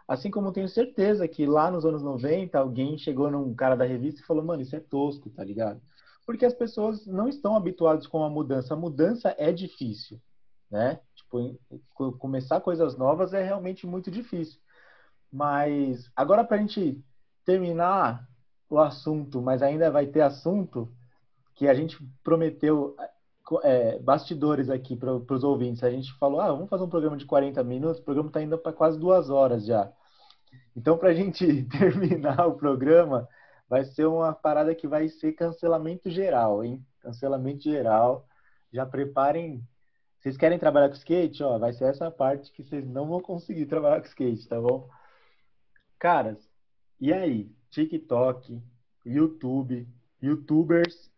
Assim 0.10 0.32
como 0.32 0.52
tenho 0.52 0.68
certeza 0.68 1.28
que 1.28 1.46
lá 1.46 1.72
nos 1.72 1.86
anos 1.86 2.04
90 2.04 2.58
alguém 2.58 2.98
chegou 2.98 3.32
num 3.32 3.54
cara 3.54 3.76
da 3.76 3.86
revista 3.86 4.22
e 4.22 4.26
falou, 4.26 4.44
mano, 4.44 4.62
isso 4.62 4.76
é 4.76 4.80
tosco, 4.80 5.30
tá 5.30 5.44
ligado? 5.44 5.80
Porque 6.26 6.46
as 6.46 6.54
pessoas 6.54 7.06
não 7.06 7.30
estão 7.30 7.56
habituadas 7.56 8.08
com 8.08 8.24
a 8.24 8.30
mudança. 8.30 8.74
A 8.74 8.78
mudança 8.78 9.36
é 9.38 9.52
difícil 9.52 10.20
né? 10.70 11.00
Tipo, 11.16 11.58
começar 12.18 12.62
coisas 12.62 12.96
novas 12.98 13.34
é 13.34 13.44
realmente 13.44 13.88
muito 13.88 14.12
difícil. 14.12 14.60
Mas 15.32 16.10
agora 16.16 16.44
para 16.44 16.58
a 16.58 16.60
gente 16.60 17.04
terminar 17.46 18.28
o 18.70 18.80
assunto, 18.80 19.42
mas 19.42 19.62
ainda 19.62 19.90
vai 19.90 20.06
ter 20.06 20.22
assunto 20.22 20.92
que 21.56 21.68
a 21.68 21.74
gente 21.74 21.98
prometeu 22.24 22.96
é, 23.64 23.98
bastidores 24.00 24.70
aqui 24.70 24.96
para 24.96 25.14
os 25.16 25.44
ouvintes. 25.44 25.84
A 25.84 25.90
gente 25.90 26.14
falou, 26.14 26.40
ah, 26.40 26.52
vamos 26.52 26.70
fazer 26.70 26.84
um 26.84 26.90
programa 26.90 27.18
de 27.18 27.26
40 27.26 27.64
minutos. 27.64 28.00
O 28.00 28.04
programa 28.04 28.30
está 28.30 28.42
indo 28.42 28.58
para 28.58 28.74
quase 28.74 29.00
duas 29.00 29.30
horas 29.30 29.66
já. 29.66 29.92
Então, 30.76 30.98
para 30.98 31.10
a 31.10 31.14
gente 31.14 31.64
terminar 31.78 32.48
o 32.48 32.56
programa, 32.56 33.28
vai 33.68 33.84
ser 33.86 34.06
uma 34.06 34.34
parada 34.34 34.74
que 34.74 34.88
vai 34.88 35.10
ser 35.10 35.34
cancelamento 35.34 36.10
geral, 36.10 36.64
hein? 36.64 36.86
Cancelamento 37.02 37.64
geral. 37.64 38.28
Já 38.72 38.86
preparem 38.86 39.64
vocês 40.20 40.36
querem 40.36 40.60
trabalhar 40.60 40.90
com 40.90 40.96
skate? 40.96 41.42
Ó, 41.44 41.58
vai 41.58 41.72
ser 41.72 41.86
essa 41.86 42.12
parte 42.12 42.52
que 42.52 42.62
vocês 42.62 42.86
não 42.86 43.08
vão 43.08 43.22
conseguir 43.22 43.66
trabalhar 43.68 44.02
com 44.02 44.08
skate, 44.08 44.48
tá 44.48 44.60
bom? 44.60 44.90
Caras, 45.98 46.38
e 47.00 47.14
aí? 47.14 47.50
TikTok, 47.70 48.62
YouTube, 49.06 49.88
YouTubers, 50.22 51.10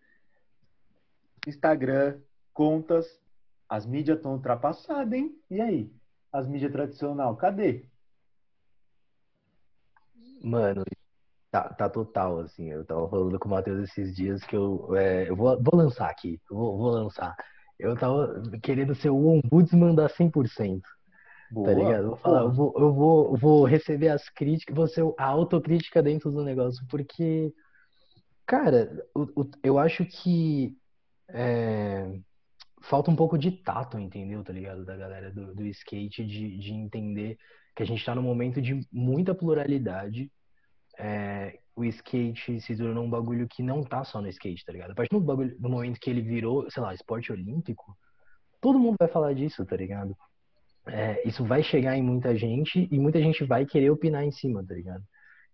Instagram, 1.48 2.20
contas, 2.54 3.08
as 3.68 3.86
mídias 3.86 4.18
estão 4.18 4.34
ultrapassadas, 4.34 5.14
hein? 5.14 5.36
E 5.50 5.60
aí? 5.60 5.92
As 6.32 6.48
mídias 6.48 6.72
tradicional, 6.72 7.36
cadê? 7.36 7.86
Mano, 10.44 10.84
tá, 11.52 11.70
tá 11.70 11.90
total, 11.90 12.40
assim. 12.40 12.70
Eu 12.70 12.86
tava 12.86 13.08
falando 13.10 13.40
com 13.40 13.48
o 13.48 13.52
Matheus 13.52 13.90
esses 13.90 14.16
dias 14.16 14.44
que 14.44 14.56
eu, 14.56 14.96
é, 14.96 15.30
eu 15.30 15.36
vou, 15.36 15.62
vou 15.62 15.80
lançar 15.80 16.10
aqui. 16.10 16.40
Vou, 16.50 16.78
vou 16.78 16.92
lançar. 16.92 17.36
Eu 17.80 17.96
tava 17.96 18.42
querendo 18.62 18.96
ser 18.96 19.10
o 19.10 19.28
ombudsman 19.28 19.96
da 19.96 20.08
100%. 20.08 20.82
Tá 20.82 20.90
Boa. 21.52 21.68
Tá 21.68 21.74
ligado? 21.74 22.04
Eu 22.04 22.08
vou, 22.10 22.18
falar, 22.18 22.42
eu 22.42 22.52
vou, 22.52 22.74
eu 22.78 22.94
vou, 22.94 23.38
vou 23.38 23.66
receber 23.66 24.10
as 24.10 24.30
críticas, 24.30 24.76
vou 24.76 24.88
ser 24.88 25.04
a 25.18 25.26
autocrítica 25.26 26.02
dentro 26.02 26.32
do 26.32 26.44
negócio, 26.44 26.86
porque, 26.90 27.54
cara, 28.46 28.90
o, 29.14 29.42
o, 29.42 29.52
eu 29.62 29.78
acho 29.78 30.06
que 30.06 30.78
é, 31.28 32.20
falta 32.82 33.12
um 33.12 33.16
pouco 33.16 33.38
de 33.38 33.52
tato, 33.52 34.00
entendeu? 34.00 34.44
Tá 34.44 34.54
ligado? 34.54 34.86
Da 34.86 34.96
galera 34.96 35.32
do, 35.32 35.54
do 35.54 35.66
skate, 35.68 36.26
de, 36.26 36.58
de 36.58 36.74
entender 36.74 37.38
que 37.82 37.84
a 37.84 37.88
gente 37.88 38.06
tá 38.06 38.14
num 38.14 38.22
momento 38.22 38.62
de 38.62 38.88
muita 38.92 39.34
pluralidade. 39.34 40.32
É, 41.00 41.58
o 41.76 41.84
skate 41.86 42.62
se 42.62 42.76
tornou 42.76 43.04
um 43.04 43.10
bagulho 43.10 43.48
que 43.48 43.64
não 43.64 43.84
tá 43.84 44.04
só 44.04 44.22
no 44.22 44.28
skate, 44.28 44.64
tá 44.64 44.72
ligado? 44.72 44.92
A 44.92 44.96
partir 44.96 45.10
do, 45.10 45.20
bagulho, 45.20 45.58
do 45.60 45.68
momento 45.68 46.00
que 46.00 46.10
ele 46.10 46.22
virou, 46.22 46.70
sei 46.70 46.84
lá, 46.84 46.94
esporte 46.94 47.32
olímpico, 47.32 47.98
todo 48.62 48.78
mundo 48.78 48.98
vai 49.00 49.08
falar 49.08 49.34
disso, 49.34 49.66
tá 49.66 49.76
ligado? 49.76 50.16
É, 50.88 51.28
isso 51.28 51.44
vai 51.44 51.64
chegar 51.64 51.98
em 51.98 52.04
muita 52.04 52.36
gente 52.38 52.88
e 52.92 53.00
muita 53.00 53.20
gente 53.20 53.44
vai 53.44 53.66
querer 53.66 53.90
opinar 53.90 54.24
em 54.24 54.32
cima, 54.32 54.64
tá 54.64 54.76
ligado? 54.76 55.04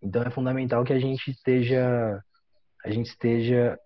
Então 0.02 0.22
é 0.22 0.30
fundamental 0.30 0.84
que 0.84 0.94
a 0.94 1.00
gente 1.00 1.32
esteja, 1.32 2.22
a 2.84 2.92
gente 2.92 3.08
esteja 3.08 3.80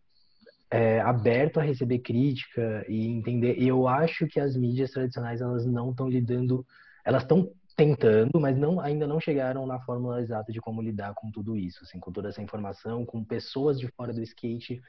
é, 0.71 0.99
aberto 1.01 1.59
a 1.59 1.63
receber 1.63 1.99
crítica 1.99 2.83
e 2.87 3.07
entender. 3.07 3.59
E 3.59 3.67
eu 3.67 3.87
acho 3.87 4.25
que 4.25 4.39
as 4.39 4.55
mídias 4.55 4.89
tradicionais 4.89 5.41
elas 5.41 5.63
não 5.65 5.91
estão 5.91 6.09
lidando, 6.09 6.65
elas 7.05 7.21
estão 7.21 7.51
tentando, 7.75 8.39
mas 8.39 8.57
não, 8.57 8.79
ainda 8.79 9.07
não 9.07 9.19
chegaram 9.19 9.65
na 9.65 9.79
fórmula 9.79 10.21
exata 10.21 10.51
de 10.51 10.59
como 10.59 10.81
lidar 10.81 11.13
com 11.13 11.31
tudo 11.31 11.55
isso, 11.55 11.83
assim, 11.83 11.99
com 11.99 12.11
toda 12.11 12.29
essa 12.29 12.41
informação, 12.41 13.05
com 13.05 13.23
pessoas 13.23 13.79
de 13.79 13.87
fora 13.89 14.13
do 14.13 14.21
skate 14.21 14.81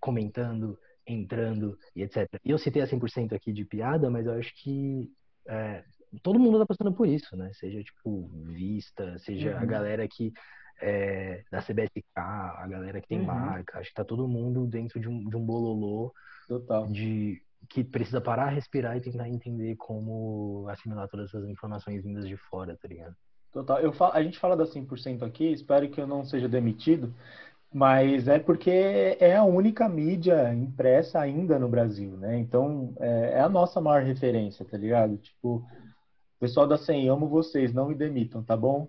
comentando, 0.00 0.78
entrando 1.06 1.78
e 1.94 2.02
etc. 2.02 2.28
E 2.44 2.50
eu 2.50 2.58
citei 2.58 2.82
a 2.82 2.86
100% 2.86 3.34
aqui 3.34 3.52
de 3.52 3.64
piada, 3.64 4.10
mas 4.10 4.26
eu 4.26 4.32
acho 4.32 4.52
que 4.62 5.10
é, 5.46 5.84
todo 6.22 6.38
mundo 6.38 6.58
tá 6.58 6.66
passando 6.66 6.92
por 6.92 7.06
isso, 7.06 7.36
né? 7.36 7.50
Seja, 7.54 7.82
tipo, 7.82 8.28
Vista, 8.46 9.18
seja 9.18 9.52
uhum. 9.52 9.58
a 9.58 9.64
galera 9.64 10.08
que 10.08 10.32
é, 10.80 11.44
da 11.50 11.60
CBSK, 11.60 12.02
a 12.16 12.66
galera 12.68 13.00
que 13.00 13.08
tem 13.08 13.20
uhum. 13.20 13.26
marca, 13.26 13.78
acho 13.78 13.90
que 13.90 13.94
tá 13.94 14.04
todo 14.04 14.26
mundo 14.26 14.66
dentro 14.66 14.98
de 14.98 15.08
um, 15.08 15.28
de 15.28 15.36
um 15.36 15.44
bololô 15.44 16.12
Total. 16.48 16.86
de 16.86 17.42
que 17.68 17.84
precisa 17.84 18.20
parar, 18.20 18.48
respirar 18.48 18.96
e 18.96 19.00
tentar 19.00 19.28
entender 19.28 19.76
como 19.76 20.66
assimilar 20.68 21.08
todas 21.08 21.28
essas 21.28 21.48
informações 21.48 22.02
vindas 22.02 22.26
de 22.26 22.36
fora, 22.36 22.76
tá 22.76 22.88
ligado? 22.88 23.14
Total. 23.52 23.80
Eu 23.80 23.92
falo, 23.92 24.12
a 24.14 24.22
gente 24.22 24.38
fala 24.38 24.56
da 24.56 24.64
100% 24.64 25.22
aqui, 25.22 25.52
espero 25.52 25.88
que 25.88 26.00
eu 26.00 26.06
não 26.06 26.24
seja 26.24 26.48
demitido, 26.48 27.14
mas 27.72 28.28
é 28.28 28.38
porque 28.38 29.16
é 29.20 29.36
a 29.36 29.44
única 29.44 29.88
mídia 29.88 30.52
impressa 30.54 31.20
ainda 31.20 31.58
no 31.58 31.68
Brasil, 31.68 32.16
né? 32.16 32.38
Então, 32.38 32.94
é, 32.98 33.32
é 33.34 33.40
a 33.40 33.48
nossa 33.48 33.80
maior 33.80 34.02
referência, 34.02 34.64
tá 34.64 34.76
ligado? 34.76 35.16
Tipo, 35.18 35.64
pessoal 36.38 36.66
da 36.66 36.78
100, 36.78 37.08
amo 37.08 37.28
vocês, 37.28 37.72
não 37.72 37.88
me 37.88 37.94
demitam, 37.94 38.42
tá 38.42 38.56
bom? 38.56 38.88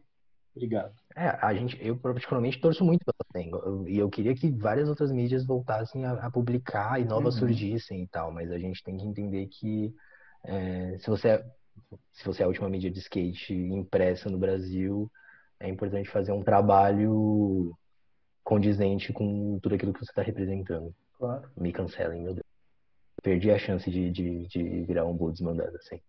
Obrigado. 0.55 1.00
É, 1.15 1.27
a 1.41 1.53
gente, 1.53 1.77
eu 1.85 1.97
particularmente 1.97 2.59
torço 2.59 2.83
muito 2.83 3.03
pela 3.03 3.15
Tengo. 3.33 3.87
E 3.87 3.97
eu 3.97 4.09
queria 4.09 4.35
que 4.35 4.51
várias 4.51 4.87
outras 4.89 5.11
mídias 5.11 5.45
voltassem 5.45 6.05
a, 6.05 6.13
a 6.13 6.31
publicar 6.31 6.99
e 6.99 7.05
novas 7.05 7.35
uhum. 7.35 7.41
surgissem 7.41 8.03
e 8.03 8.07
tal, 8.07 8.31
mas 8.31 8.51
a 8.51 8.57
gente 8.57 8.83
tem 8.83 8.97
que 8.97 9.05
entender 9.05 9.47
que 9.47 9.93
é, 10.43 10.97
se, 10.99 11.09
você 11.09 11.29
é, 11.29 11.45
se 12.11 12.25
você 12.25 12.41
é 12.41 12.45
a 12.45 12.47
última 12.47 12.69
mídia 12.69 12.89
de 12.89 12.99
skate 12.99 13.53
impressa 13.53 14.29
no 14.29 14.37
Brasil, 14.37 15.11
é 15.59 15.69
importante 15.69 16.09
fazer 16.09 16.31
um 16.31 16.43
trabalho 16.43 17.73
condizente 18.43 19.13
com 19.13 19.59
tudo 19.59 19.75
aquilo 19.75 19.93
que 19.93 19.99
você 19.99 20.11
está 20.11 20.21
representando. 20.21 20.93
Claro. 21.17 21.49
Me 21.55 21.71
cancelem, 21.71 22.21
meu 22.21 22.33
Deus. 22.33 22.45
Perdi 23.21 23.51
a 23.51 23.59
chance 23.59 23.89
de, 23.89 24.09
de, 24.09 24.47
de 24.47 24.83
virar 24.83 25.05
um 25.05 25.15
Budsman 25.15 25.55
dessa, 25.55 25.77
assim. 25.77 26.01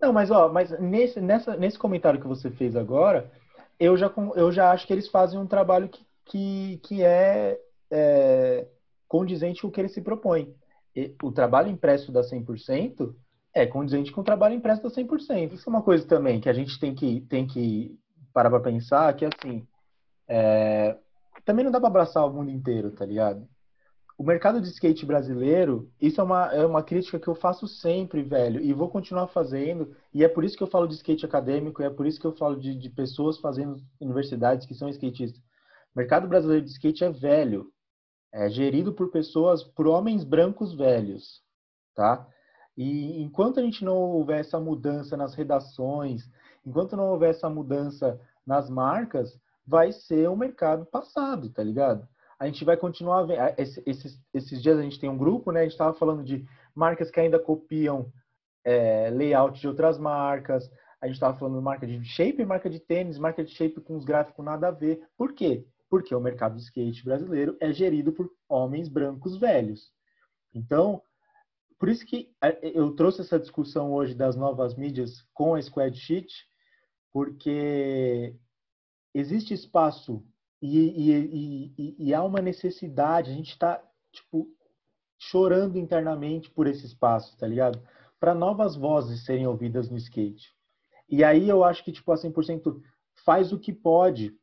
Não, 0.00 0.12
mas 0.12 0.30
ó, 0.30 0.48
mas 0.48 0.70
nesse, 0.78 1.20
nessa, 1.20 1.56
nesse 1.56 1.78
comentário 1.78 2.20
que 2.20 2.26
você 2.26 2.50
fez 2.50 2.76
agora, 2.76 3.30
eu 3.78 3.96
já, 3.96 4.12
eu 4.34 4.52
já 4.52 4.70
acho 4.70 4.86
que 4.86 4.92
eles 4.92 5.08
fazem 5.08 5.38
um 5.38 5.46
trabalho 5.46 5.88
que, 5.88 6.04
que, 6.24 6.80
que 6.82 7.02
é, 7.02 7.58
é 7.90 8.66
condizente 9.08 9.62
com 9.62 9.68
o 9.68 9.70
que 9.70 9.80
eles 9.80 9.92
se 9.92 10.00
propõem. 10.00 10.54
O 11.22 11.30
trabalho 11.30 11.68
impresso 11.68 12.10
da 12.10 12.22
100% 12.22 13.14
é 13.54 13.66
condizente 13.66 14.12
com 14.12 14.20
o 14.20 14.24
trabalho 14.24 14.54
impresso 14.54 14.82
da 14.82 14.90
100%. 14.90 15.52
Isso 15.52 15.68
é 15.68 15.70
uma 15.70 15.82
coisa 15.82 16.06
também 16.06 16.40
que 16.40 16.48
a 16.48 16.52
gente 16.52 16.78
tem 16.78 16.94
que, 16.94 17.20
tem 17.22 17.46
que 17.46 17.98
parar 18.32 18.50
para 18.50 18.60
pensar, 18.60 19.14
que 19.14 19.24
assim, 19.24 19.66
é, 20.28 20.96
também 21.44 21.64
não 21.64 21.72
dá 21.72 21.78
para 21.78 21.88
abraçar 21.88 22.26
o 22.26 22.32
mundo 22.32 22.50
inteiro, 22.50 22.90
tá 22.90 23.04
ligado? 23.06 23.46
O 24.18 24.24
mercado 24.24 24.60
de 24.60 24.68
skate 24.68 25.04
brasileiro, 25.04 25.90
isso 26.00 26.20
é 26.20 26.24
uma, 26.24 26.46
é 26.52 26.64
uma 26.64 26.82
crítica 26.82 27.18
que 27.18 27.28
eu 27.28 27.34
faço 27.34 27.68
sempre, 27.68 28.22
velho, 28.22 28.60
e 28.62 28.72
vou 28.72 28.88
continuar 28.88 29.28
fazendo, 29.28 29.94
e 30.12 30.24
é 30.24 30.28
por 30.28 30.42
isso 30.42 30.56
que 30.56 30.62
eu 30.62 30.66
falo 30.68 30.86
de 30.86 30.94
skate 30.94 31.26
acadêmico, 31.26 31.82
é 31.82 31.90
por 31.90 32.06
isso 32.06 32.18
que 32.18 32.26
eu 32.26 32.32
falo 32.32 32.58
de, 32.58 32.74
de 32.74 32.88
pessoas 32.88 33.38
fazendo 33.38 33.76
universidades 34.00 34.66
que 34.66 34.74
são 34.74 34.88
skatistas. 34.88 35.38
O 35.94 35.98
mercado 35.98 36.26
brasileiro 36.26 36.64
de 36.64 36.70
skate 36.70 37.04
é 37.04 37.10
velho, 37.10 37.70
é 38.32 38.48
gerido 38.48 38.94
por 38.94 39.10
pessoas, 39.10 39.62
por 39.62 39.86
homens 39.86 40.24
brancos 40.24 40.74
velhos, 40.74 41.42
tá? 41.94 42.26
E 42.74 43.22
enquanto 43.22 43.60
a 43.60 43.62
gente 43.62 43.84
não 43.84 43.96
houver 43.96 44.40
essa 44.40 44.58
mudança 44.58 45.14
nas 45.16 45.34
redações, 45.34 46.22
enquanto 46.64 46.96
não 46.96 47.10
houver 47.10 47.30
essa 47.30 47.50
mudança 47.50 48.18
nas 48.46 48.70
marcas, 48.70 49.38
vai 49.66 49.92
ser 49.92 50.30
um 50.30 50.36
mercado 50.36 50.86
passado, 50.86 51.50
tá 51.50 51.62
ligado? 51.62 52.06
A 52.38 52.46
gente 52.46 52.64
vai 52.64 52.76
continuar 52.76 53.22
vendo. 53.24 53.40
Esses, 53.58 54.20
esses 54.32 54.62
dias 54.62 54.78
a 54.78 54.82
gente 54.82 55.00
tem 55.00 55.08
um 55.08 55.16
grupo, 55.16 55.50
né? 55.52 55.60
A 55.60 55.62
gente 55.62 55.72
estava 55.72 55.94
falando 55.94 56.22
de 56.22 56.46
marcas 56.74 57.10
que 57.10 57.20
ainda 57.20 57.38
copiam 57.38 58.12
é, 58.64 59.10
layout 59.10 59.60
de 59.60 59.68
outras 59.68 59.98
marcas. 59.98 60.70
A 61.00 61.06
gente 61.06 61.16
estava 61.16 61.38
falando 61.38 61.58
de 61.58 61.64
marca 61.64 61.86
de 61.86 62.04
shape, 62.04 62.44
marca 62.44 62.68
de 62.68 62.80
tênis, 62.80 63.18
marca 63.18 63.44
de 63.44 63.52
shape 63.52 63.80
com 63.80 63.96
os 63.96 64.04
gráficos 64.04 64.44
nada 64.44 64.68
a 64.68 64.70
ver. 64.70 65.02
Por 65.16 65.32
quê? 65.32 65.66
Porque 65.88 66.14
o 66.14 66.20
mercado 66.20 66.56
de 66.56 66.62
skate 66.62 67.04
brasileiro 67.04 67.56
é 67.60 67.72
gerido 67.72 68.12
por 68.12 68.30
homens 68.48 68.88
brancos 68.88 69.38
velhos. 69.38 69.92
Então, 70.54 71.02
por 71.78 71.88
isso 71.88 72.04
que 72.04 72.34
é, 72.42 72.58
eu 72.62 72.94
trouxe 72.94 73.20
essa 73.20 73.38
discussão 73.38 73.92
hoje 73.92 74.14
das 74.14 74.36
novas 74.36 74.74
mídias 74.74 75.22
com 75.32 75.54
a 75.54 75.62
Squad 75.62 75.96
Sheet, 75.96 76.32
porque 77.12 78.34
existe 79.14 79.54
espaço 79.54 80.22
E, 80.60 80.78
e, 80.78 81.74
e, 81.78 81.96
e 82.08 82.14
há 82.14 82.22
uma 82.22 82.40
necessidade, 82.40 83.30
a 83.30 83.34
gente 83.34 83.50
está, 83.50 83.82
tipo, 84.12 84.48
chorando 85.18 85.78
internamente 85.78 86.50
por 86.50 86.66
esse 86.66 86.86
espaço, 86.86 87.36
tá 87.36 87.46
ligado? 87.46 87.80
Para 88.18 88.34
novas 88.34 88.76
vozes 88.76 89.24
serem 89.24 89.46
ouvidas 89.46 89.90
no 89.90 89.96
skate. 89.96 90.54
E 91.08 91.22
aí 91.22 91.48
eu 91.48 91.62
acho 91.62 91.84
que, 91.84 91.92
tipo, 91.92 92.10
a 92.10 92.16
100% 92.16 92.80
faz 93.24 93.52
o 93.52 93.58
que 93.58 93.72
pode, 93.72 94.34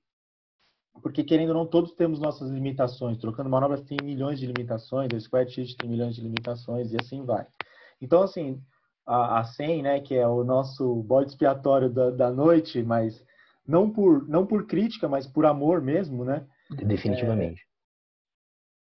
porque 1.02 1.24
querendo 1.24 1.50
ou 1.50 1.56
não, 1.56 1.66
todos 1.66 1.94
temos 1.94 2.20
nossas 2.20 2.50
limitações. 2.50 3.18
Trocando 3.18 3.50
manobras 3.50 3.82
tem 3.82 3.98
milhões 4.04 4.40
de 4.40 4.46
limitações, 4.46 5.10
a 5.14 5.20
Square 5.20 5.50
Sheet 5.50 5.76
tem 5.78 5.90
milhões 5.90 6.16
de 6.16 6.22
limitações 6.22 6.92
e 6.92 6.98
assim 7.00 7.26
vai. 7.26 7.48
Então, 8.00 8.22
assim, 8.22 8.62
a, 9.06 9.40
a 9.40 9.44
100, 9.44 9.82
né, 9.84 10.00
que 10.00 10.16
é 10.16 10.28
o 10.28 10.44
nosso 10.44 10.96
bode 11.04 11.32
expiatório 11.32 11.90
da, 11.90 12.12
da 12.12 12.32
noite, 12.32 12.84
mas 12.84 13.24
não 13.68 13.90
por, 13.90 14.28
não 14.28 14.46
por 14.46 14.66
crítica, 14.66 15.08
mas 15.08 15.26
por 15.26 15.46
amor 15.46 15.82
mesmo, 15.82 16.24
né? 16.24 16.46
Definitivamente. 16.70 17.62
É, 17.62 17.74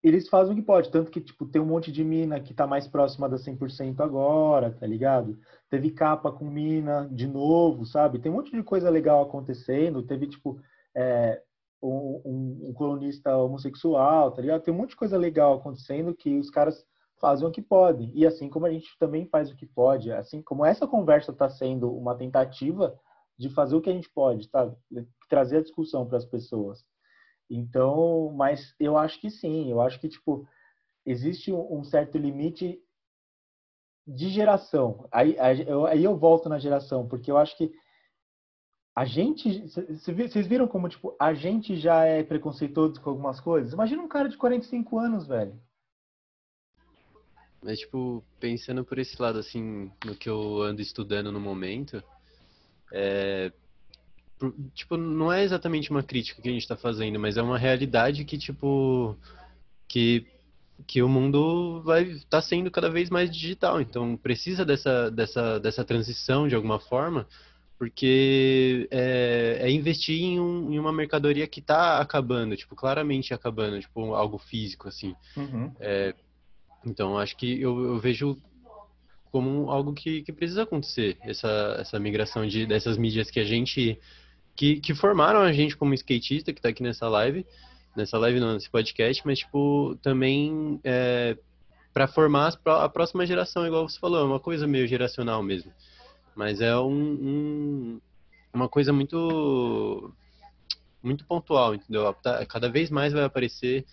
eles 0.03 0.29
fazem 0.29 0.53
o 0.53 0.57
que 0.57 0.63
pode, 0.63 0.91
tanto 0.91 1.11
que 1.11 1.21
tipo 1.21 1.47
tem 1.47 1.63
um 1.63 1.67
monte 1.67 1.93
de 1.93 2.03
mina 2.03 2.41
que 2.41 2.53
tá 2.53 2.67
mais 2.67 2.89
próxima 2.89 3.29
da 3.29 3.37
100% 3.37 4.01
agora, 4.01 4.73
tá 4.73 4.85
ligado? 4.85 5.39
Teve 5.71 5.93
capa 5.93 6.33
com 6.33 6.51
mina 6.51 7.09
de 7.13 7.27
novo, 7.29 7.87
sabe? 7.87 8.19
Tem 8.19 8.31
um 8.31 8.35
monte 8.35 8.51
de 8.51 8.63
coisa 8.65 8.91
legal 8.91 9.23
acontecendo, 9.23 10.03
teve 10.03 10.27
tipo 10.27 10.61
é, 10.95 11.41
um, 11.81 12.21
um, 12.25 12.69
um, 12.69 12.73
colunista 12.73 13.37
homossexual, 13.37 14.33
tá 14.33 14.43
ligado? 14.43 14.63
Tem 14.63 14.75
um 14.75 14.77
monte 14.77 14.91
de 14.91 14.97
coisa 14.97 15.17
legal 15.17 15.55
acontecendo 15.55 16.15
que 16.15 16.37
os 16.37 16.51
caras 16.51 16.85
fazem 17.21 17.47
o 17.47 17.53
que 17.53 17.63
podem. 17.63 18.11
E 18.13 18.27
assim 18.27 18.49
como 18.49 18.67
a 18.67 18.71
gente 18.71 18.99
também 18.99 19.27
faz 19.27 19.53
o 19.53 19.57
que 19.57 19.67
pode, 19.67 20.11
assim 20.11 20.43
como 20.43 20.65
essa 20.65 20.87
conversa 20.87 21.31
está 21.31 21.49
sendo 21.49 21.97
uma 21.97 22.17
tentativa 22.17 22.99
de 23.39 23.49
fazer 23.51 23.75
o 23.75 23.81
que 23.81 23.91
a 23.91 23.93
gente 23.93 24.09
pode, 24.11 24.49
tá? 24.49 24.75
Trazer 25.29 25.59
a 25.59 25.63
discussão 25.63 26.07
para 26.07 26.19
as 26.19 26.25
pessoas. 26.25 26.85
Então, 27.51 28.33
mas 28.35 28.75
eu 28.79 28.97
acho 28.97 29.21
que 29.21 29.31
sim, 29.31 29.71
eu 29.71 29.81
acho 29.81 30.01
que 30.01 30.09
tipo 30.09 30.47
existe 31.05 31.53
um 31.53 31.83
certo 31.83 32.17
limite 32.17 32.81
de 34.07 34.29
geração. 34.31 35.09
Aí, 35.13 35.37
aí 35.39 36.05
eu 36.05 36.17
volto 36.17 36.49
na 36.49 36.59
geração, 36.59 37.09
porque 37.09 37.31
eu 37.31 37.37
acho 37.37 37.57
que 37.57 37.73
a 38.95 39.05
gente, 39.05 39.67
vocês 39.97 40.47
viram 40.47 40.69
como 40.69 40.89
tipo 40.89 41.17
a 41.19 41.33
gente 41.33 41.77
já 41.77 42.05
é 42.05 42.23
preconceituoso 42.23 43.01
com 43.01 43.11
algumas 43.11 43.41
coisas? 43.41 43.73
Imagina 43.73 44.03
um 44.03 44.09
cara 44.09 44.29
de 44.29 44.37
45 44.37 44.99
anos, 44.99 45.27
velho. 45.27 45.59
Mas 47.63 47.79
tipo, 47.79 48.25
pensando 48.41 48.85
por 48.85 48.99
esse 48.99 49.21
lado 49.21 49.39
assim, 49.39 49.91
no 50.05 50.17
que 50.17 50.29
eu 50.29 50.63
ando 50.63 50.83
estudando 50.83 51.31
no 51.31 51.41
momento, 51.41 52.03
é, 52.93 53.51
tipo, 54.75 54.97
não 54.97 55.33
é 55.33 55.43
exatamente 55.43 55.91
uma 55.91 56.03
crítica 56.03 56.41
que 56.43 56.49
a 56.49 56.53
gente 56.53 56.63
está 56.63 56.77
fazendo, 56.77 57.19
mas 57.19 57.37
é 57.37 57.43
uma 57.43 57.59
realidade 57.59 58.25
que, 58.25 58.37
tipo, 58.37 59.17
que, 59.89 60.27
que 60.87 61.03
o 61.03 61.09
mundo 61.09 61.81
vai 61.83 62.03
estar 62.05 62.29
tá 62.29 62.43
sendo 62.43 62.71
cada 62.71 62.91
vez 62.91 63.09
mais 63.09 63.31
digital. 63.31 63.81
Então, 63.81 64.17
precisa 64.17 64.65
dessa, 64.65 65.11
dessa, 65.11 65.59
dessa 65.59 65.85
transição 65.85 66.47
de 66.47 66.55
alguma 66.55 66.79
forma, 66.79 67.27
porque 67.79 68.87
é, 68.91 69.59
é 69.63 69.71
investir 69.71 70.23
em, 70.23 70.39
um, 70.39 70.73
em, 70.73 70.79
uma 70.79 70.93
mercadoria 70.93 71.47
que 71.47 71.61
está 71.61 71.99
acabando, 71.99 72.57
tipo, 72.57 72.77
claramente 72.77 73.33
acabando, 73.33 73.81
tipo, 73.81 74.15
algo 74.15 74.39
físico, 74.39 74.89
assim. 74.89 75.15
Uhum. 75.37 75.73
É, 75.81 76.15
então, 76.85 77.17
acho 77.17 77.37
que 77.37 77.61
eu, 77.61 77.81
eu 77.81 77.99
vejo 77.99 78.37
como 79.33 79.71
algo 79.71 79.95
que, 79.95 80.23
que 80.23 80.33
precisa 80.33 80.63
acontecer, 80.63 81.17
essa, 81.23 81.77
essa 81.81 81.99
migração 81.99 82.47
de, 82.47 82.67
dessas 82.67 82.99
mídias 82.99 83.31
que 83.31 83.41
a 83.41 83.45
gente, 83.45 83.99
que, 84.55 84.79
que 84.79 84.95
formaram 84.95 85.41
a 85.41 85.53
gente 85.53 85.77
como 85.77 85.95
skatista, 85.95 86.53
que 86.53 86.59
está 86.59 86.69
aqui 86.69 86.83
nessa 86.83 87.09
live, 87.09 87.47
nessa 87.97 88.19
live 88.19 88.39
não, 88.39 88.53
nesse 88.53 88.69
podcast, 88.71 89.23
mas, 89.25 89.39
tipo, 89.39 89.99
também 90.03 90.79
é, 90.85 91.37
para 91.95 92.07
formar 92.07 92.55
a 92.67 92.89
próxima 92.89 93.27
geração, 93.27 93.67
igual 93.67 93.89
você 93.89 93.99
falou, 93.99 94.21
é 94.21 94.25
uma 94.25 94.39
coisa 94.39 94.67
meio 94.67 94.87
geracional 94.87 95.43
mesmo. 95.43 95.73
Mas 96.37 96.61
é 96.61 96.77
um, 96.77 96.91
um 96.93 98.01
uma 98.53 98.69
coisa 98.69 98.93
muito 98.93 100.13
muito 101.03 101.25
pontual, 101.25 101.75
entendeu? 101.75 102.13
Tá, 102.15 102.45
cada 102.47 102.69
vez 102.69 102.91
mais 102.91 103.13
vai 103.13 103.25
aparecer 103.25 103.85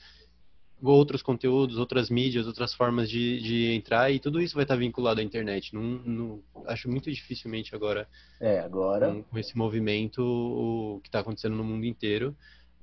outros 0.82 1.22
conteúdos, 1.22 1.78
outras 1.78 2.10
mídias, 2.10 2.48
outras 2.48 2.74
formas 2.74 3.10
de, 3.10 3.42
de 3.42 3.74
entrar 3.74 4.12
e 4.12 4.20
tudo 4.20 4.42
isso 4.42 4.56
vai 4.56 4.64
estar 4.64 4.76
vinculado 4.76 5.20
à 5.20 5.24
internet. 5.24 5.74
Não, 5.74 5.82
não 5.82 6.44
acho 6.66 6.90
muito 6.90 7.12
dificilmente 7.12 7.76
agora. 7.76 8.08
É, 8.40 8.60
agora. 8.60 9.08
Com, 9.10 9.24
com 9.24 9.40
esse 9.40 9.58
movimento 9.58 10.22
o 10.22 11.00
que 11.02 11.10
está 11.10 11.20
acontecendo 11.20 11.56
no 11.56 11.64
mundo 11.64 11.86
inteiro, 11.86 12.36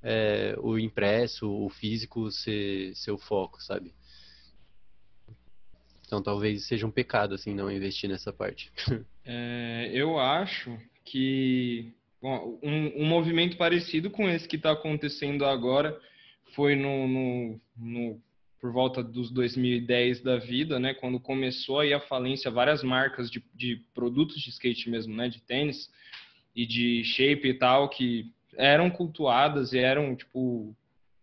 é, 0.03 0.55
o 0.59 0.79
impresso, 0.79 1.51
o 1.51 1.69
físico 1.69 2.31
ser 2.31 2.95
seu 2.95 3.17
foco, 3.17 3.63
sabe? 3.63 3.95
Então 6.07 6.23
talvez 6.23 6.67
seja 6.67 6.87
um 6.87 6.91
pecado 6.91 7.35
assim 7.35 7.55
não 7.55 7.71
investir 7.71 8.09
nessa 8.09 8.33
parte. 8.33 8.73
É, 9.29 9.91
eu 9.93 10.21
acho 10.21 10.79
que 11.05 11.93
bom, 12.23 12.61
um, 12.63 13.03
um 13.03 13.05
movimento 13.05 13.57
parecido 13.57 14.09
com 14.09 14.31
esse 14.31 14.47
que 14.47 14.55
está 14.55 14.71
acontecendo 14.71 15.45
agora 15.45 16.01
foi 16.55 16.75
no, 16.75 17.09
no, 17.09 17.61
no, 17.77 18.23
por 18.61 18.73
volta 18.73 19.03
dos 19.03 19.31
2010 19.31 20.23
da 20.23 20.39
vida, 20.39 20.79
né, 20.79 20.95
quando 20.95 21.21
começou 21.21 21.81
aí 21.81 21.93
a 21.93 22.01
falência 22.01 22.51
várias 22.51 22.83
marcas 22.83 23.31
de, 23.31 23.45
de 23.55 23.83
produtos 23.95 24.41
de 24.41 24.51
skate 24.51 24.89
mesmo, 24.91 25.15
né, 25.15 25.29
de 25.29 25.41
tênis 25.43 25.91
e 26.55 26.67
de 26.67 27.05
shape 27.05 27.49
e 27.49 27.55
tal, 27.55 27.89
que 27.89 28.33
eram 28.57 28.91
cultuadas 28.91 29.73
e 29.73 29.79
eram, 29.79 30.17
tipo, 30.17 30.75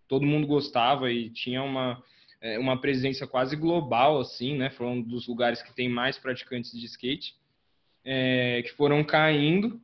todo 0.07 0.25
mundo 0.25 0.45
gostava 0.45 1.11
e 1.11 1.29
tinha 1.29 1.63
uma, 1.63 2.03
é, 2.39 2.59
uma 2.59 2.79
presença 2.79 3.25
quase 3.25 3.55
global, 3.55 4.19
assim, 4.19 4.55
né, 4.57 4.69
foi 4.69 4.85
um 4.85 5.01
dos 5.01 5.27
lugares 5.27 5.61
que 5.61 5.73
tem 5.73 5.89
mais 5.89 6.17
praticantes 6.17 6.71
de 6.71 6.85
skate, 6.85 7.35
é, 8.05 8.61
que 8.63 8.71
foram 8.73 9.03
caindo 9.03 9.81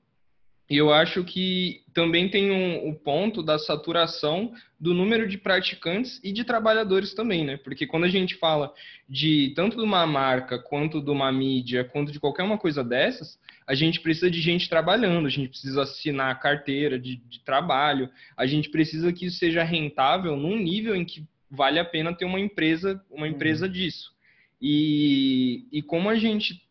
e 0.69 0.77
eu 0.77 0.93
acho 0.93 1.23
que 1.23 1.81
também 1.95 2.29
tem 2.29 2.51
um, 2.51 2.89
um, 2.89 2.93
ponto 2.93 3.41
da 3.41 3.57
saturação 3.57 4.53
do 4.79 4.93
número 4.93 5.27
de 5.27 5.35
praticantes 5.35 6.21
e 6.23 6.31
de 6.31 6.43
trabalhadores 6.43 7.15
também, 7.15 7.43
né? 7.43 7.57
Porque 7.57 7.87
quando 7.87 8.03
a 8.03 8.09
gente 8.09 8.35
fala 8.35 8.71
de 9.07 9.51
tanto 9.55 9.77
de 9.77 9.83
uma 9.83 10.05
marca, 10.05 10.59
quanto 10.59 11.01
de 11.01 11.09
uma 11.09 11.31
mídia, 11.31 11.83
quanto 11.83 12.11
de 12.11 12.19
qualquer 12.19 12.43
uma 12.43 12.57
coisa 12.57 12.83
dessas, 12.83 13.39
a 13.65 13.73
gente 13.73 13.99
precisa 13.99 14.29
de 14.29 14.39
gente 14.39 14.69
trabalhando, 14.69 15.25
a 15.25 15.29
gente 15.29 15.49
precisa 15.49 15.81
assinar 15.81 16.31
a 16.31 16.35
carteira 16.35 16.99
de, 16.99 17.15
de 17.15 17.39
trabalho, 17.39 18.07
a 18.37 18.45
gente 18.45 18.69
precisa 18.69 19.11
que 19.11 19.25
isso 19.25 19.39
seja 19.39 19.63
rentável 19.63 20.35
num 20.37 20.55
nível 20.55 20.95
em 20.95 21.03
que 21.03 21.25
vale 21.49 21.79
a 21.79 21.85
pena 21.85 22.13
ter 22.13 22.25
uma 22.25 22.39
empresa, 22.39 23.03
uma 23.09 23.25
uhum. 23.25 23.31
empresa 23.31 23.67
disso. 23.67 24.13
E, 24.61 25.65
e 25.71 25.81
como 25.81 26.09
a 26.09 26.15
gente 26.15 26.61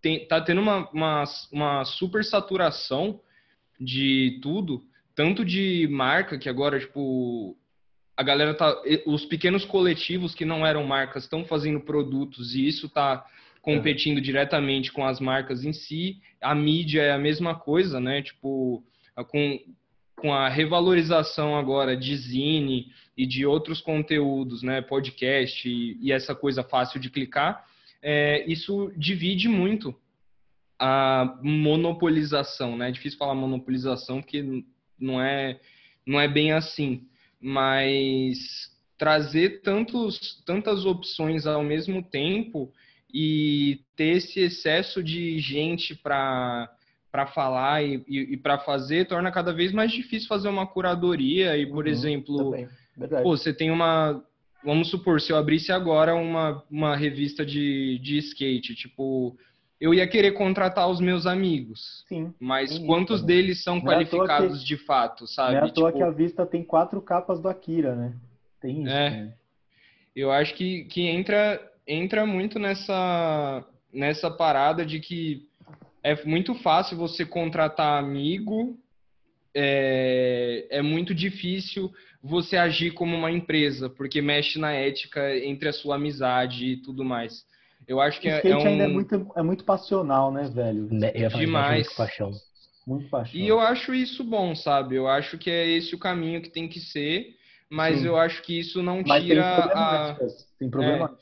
tem, 0.00 0.26
tá 0.26 0.40
tendo 0.40 0.62
uma, 0.62 0.88
uma, 0.90 1.24
uma 1.52 1.84
super 1.84 2.24
saturação 2.24 3.20
de 3.82 4.38
tudo, 4.42 4.84
tanto 5.14 5.44
de 5.44 5.88
marca, 5.90 6.38
que 6.38 6.48
agora, 6.48 6.78
tipo, 6.78 7.56
a 8.16 8.22
galera 8.22 8.54
tá. 8.54 8.74
Os 9.06 9.24
pequenos 9.24 9.64
coletivos 9.64 10.34
que 10.34 10.44
não 10.44 10.66
eram 10.66 10.84
marcas 10.84 11.24
estão 11.24 11.44
fazendo 11.44 11.80
produtos 11.80 12.54
e 12.54 12.66
isso 12.66 12.88
tá 12.88 13.24
competindo 13.60 14.18
é. 14.18 14.20
diretamente 14.20 14.92
com 14.92 15.04
as 15.04 15.20
marcas 15.20 15.64
em 15.64 15.72
si. 15.72 16.20
A 16.40 16.54
mídia 16.54 17.02
é 17.02 17.12
a 17.12 17.18
mesma 17.18 17.54
coisa, 17.54 18.00
né? 18.00 18.22
Tipo, 18.22 18.82
com, 19.28 19.60
com 20.16 20.32
a 20.32 20.48
revalorização 20.48 21.56
agora 21.56 21.96
de 21.96 22.16
zine 22.16 22.86
e 23.16 23.26
de 23.26 23.46
outros 23.46 23.80
conteúdos, 23.80 24.62
né? 24.62 24.80
Podcast 24.80 25.68
e, 25.68 25.96
e 26.00 26.12
essa 26.12 26.34
coisa 26.34 26.62
fácil 26.62 27.00
de 27.00 27.10
clicar, 27.10 27.64
é, 28.02 28.44
isso 28.50 28.92
divide 28.96 29.48
muito 29.48 29.94
a 30.82 31.38
monopolização, 31.40 32.76
né? 32.76 32.88
É 32.88 32.92
difícil 32.92 33.16
falar 33.16 33.36
monopolização 33.36 34.20
porque 34.20 34.64
não 34.98 35.22
é, 35.22 35.60
não 36.04 36.20
é 36.20 36.26
bem 36.26 36.50
assim, 36.50 37.06
mas 37.40 38.68
trazer 38.98 39.62
tantos, 39.62 40.42
tantas 40.44 40.84
opções 40.84 41.46
ao 41.46 41.62
mesmo 41.62 42.02
tempo 42.02 42.72
e 43.14 43.80
ter 43.94 44.16
esse 44.16 44.40
excesso 44.40 45.02
de 45.02 45.38
gente 45.38 45.94
para 45.94 46.68
para 47.12 47.26
falar 47.26 47.84
e, 47.84 48.02
e, 48.08 48.32
e 48.32 48.36
para 48.38 48.58
fazer 48.58 49.06
torna 49.06 49.30
cada 49.30 49.52
vez 49.52 49.70
mais 49.70 49.92
difícil 49.92 50.26
fazer 50.26 50.48
uma 50.48 50.66
curadoria 50.66 51.58
e 51.58 51.66
por 51.66 51.84
uhum, 51.84 51.90
exemplo 51.90 52.54
pô, 53.22 53.36
você 53.36 53.52
tem 53.52 53.70
uma 53.70 54.24
vamos 54.64 54.88
supor 54.88 55.20
se 55.20 55.30
eu 55.30 55.36
abrisse 55.36 55.70
agora 55.70 56.14
uma, 56.14 56.64
uma 56.70 56.96
revista 56.96 57.44
de, 57.44 57.98
de 57.98 58.16
skate 58.16 58.74
tipo 58.74 59.36
eu 59.82 59.92
ia 59.92 60.06
querer 60.06 60.30
contratar 60.30 60.88
os 60.88 61.00
meus 61.00 61.26
amigos. 61.26 62.04
Sim. 62.06 62.32
Mas 62.38 62.78
quantos 62.78 63.16
isso, 63.16 63.26
deles 63.26 63.64
são 63.64 63.80
não 63.80 63.90
é 63.90 63.94
qualificados 63.96 64.60
que, 64.60 64.64
de 64.64 64.76
fato, 64.76 65.26
sabe? 65.26 65.56
Não 65.56 65.62
é 65.62 65.64
à 65.64 65.72
toa 65.72 65.88
tipo... 65.88 65.98
que 65.98 66.04
a 66.04 66.10
vista 66.10 66.46
tem 66.46 66.62
quatro 66.62 67.02
capas 67.02 67.40
do 67.40 67.48
Akira, 67.48 67.96
né? 67.96 68.14
Tem 68.60 68.84
isso. 68.84 68.92
É. 68.92 69.10
Né? 69.10 69.34
Eu 70.14 70.30
acho 70.30 70.54
que, 70.54 70.84
que 70.84 71.08
entra, 71.08 71.60
entra 71.84 72.24
muito 72.24 72.60
nessa, 72.60 73.66
nessa 73.92 74.30
parada 74.30 74.86
de 74.86 75.00
que 75.00 75.48
é 76.00 76.24
muito 76.24 76.54
fácil 76.54 76.96
você 76.96 77.26
contratar 77.26 77.98
amigo 77.98 78.78
é, 79.52 80.64
é 80.70 80.80
muito 80.80 81.12
difícil 81.12 81.92
você 82.22 82.56
agir 82.56 82.92
como 82.92 83.16
uma 83.16 83.32
empresa, 83.32 83.90
porque 83.90 84.22
mexe 84.22 84.60
na 84.60 84.70
ética 84.70 85.36
entre 85.38 85.68
a 85.68 85.72
sua 85.72 85.96
amizade 85.96 86.66
e 86.66 86.76
tudo 86.76 87.04
mais. 87.04 87.44
Eu 87.86 88.00
acho 88.00 88.20
que 88.20 88.28
o 88.28 88.30
é, 88.30 88.36
skate 88.36 88.52
é 88.54 88.58
um... 88.58 88.66
ainda 88.66 88.84
é 88.84 88.88
muito, 88.88 89.32
é 89.36 89.42
muito 89.42 89.64
passional, 89.64 90.32
né, 90.32 90.48
velho? 90.52 90.88
Falar, 90.88 91.40
Demais. 91.40 91.86
Muito 91.86 91.96
paixão. 91.96 92.30
Muito 92.86 93.08
paixão. 93.08 93.40
E 93.40 93.46
eu 93.46 93.60
acho 93.60 93.94
isso 93.94 94.24
bom, 94.24 94.54
sabe? 94.54 94.96
Eu 94.96 95.08
acho 95.08 95.38
que 95.38 95.50
é 95.50 95.68
esse 95.68 95.94
o 95.94 95.98
caminho 95.98 96.42
que 96.42 96.50
tem 96.50 96.68
que 96.68 96.80
ser, 96.80 97.36
mas 97.70 98.00
Sim. 98.00 98.06
eu 98.06 98.16
acho 98.16 98.42
que 98.42 98.58
isso 98.58 98.82
não 98.82 99.02
Mas 99.06 99.20
tem 99.20 99.28
tira 99.28 99.48
a, 99.48 99.62
problemáticas. 99.62 100.48
Tem 100.58 100.70
problema. 100.70 101.18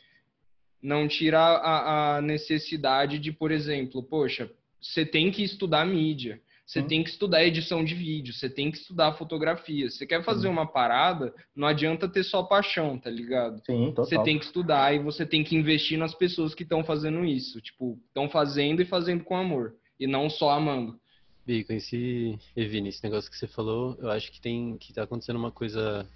não 0.83 1.07
tira 1.07 1.39
a, 1.39 2.17
a 2.17 2.23
necessidade 2.23 3.19
de, 3.19 3.31
por 3.31 3.51
exemplo, 3.51 4.03
poxa, 4.03 4.51
você 4.81 5.05
tem 5.05 5.31
que 5.31 5.43
estudar 5.43 5.87
mídia, 5.87 6.41
você 6.71 6.83
Sim. 6.83 6.87
tem 6.87 7.03
que 7.03 7.11
estudar 7.11 7.45
edição 7.45 7.85
de 7.85 7.97
vídeo, 7.97 8.33
você 8.33 8.49
tem 8.49 8.71
que 8.71 8.79
estudar 8.79 9.15
fotografia. 9.15 9.91
Você 9.91 10.07
quer 10.07 10.23
fazer 10.23 10.47
Sim. 10.47 10.53
uma 10.53 10.65
parada, 10.65 11.35
não 11.53 11.67
adianta 11.67 12.09
ter 12.09 12.23
só 12.23 12.45
paixão, 12.45 12.97
tá 12.97 13.11
ligado? 13.11 13.61
Sim, 13.67 13.87
total. 13.89 14.05
Você 14.05 14.23
tem 14.23 14.39
que 14.39 14.45
estudar 14.45 14.95
e 14.95 15.01
você 15.01 15.27
tem 15.27 15.43
que 15.43 15.57
investir 15.57 15.99
nas 15.99 16.15
pessoas 16.15 16.55
que 16.55 16.63
estão 16.63 16.85
fazendo 16.85 17.25
isso. 17.25 17.61
Tipo, 17.61 17.99
estão 18.07 18.31
fazendo 18.31 18.81
e 18.81 18.85
fazendo 18.85 19.25
com 19.25 19.37
amor. 19.37 19.75
E 19.99 20.07
não 20.07 20.31
só 20.31 20.51
amando. 20.51 20.97
Bi, 21.45 21.65
com 21.65 21.73
esse, 21.73 22.39
Evine, 22.55 22.91
esse 22.91 23.03
negócio 23.03 23.29
que 23.29 23.37
você 23.37 23.49
falou, 23.49 23.99
eu 24.01 24.09
acho 24.09 24.31
que 24.31 24.41
tem 24.41 24.79
que 24.79 24.93
tá 24.93 25.03
acontecendo 25.03 25.41
uma 25.41 25.51
coisa 25.51 26.07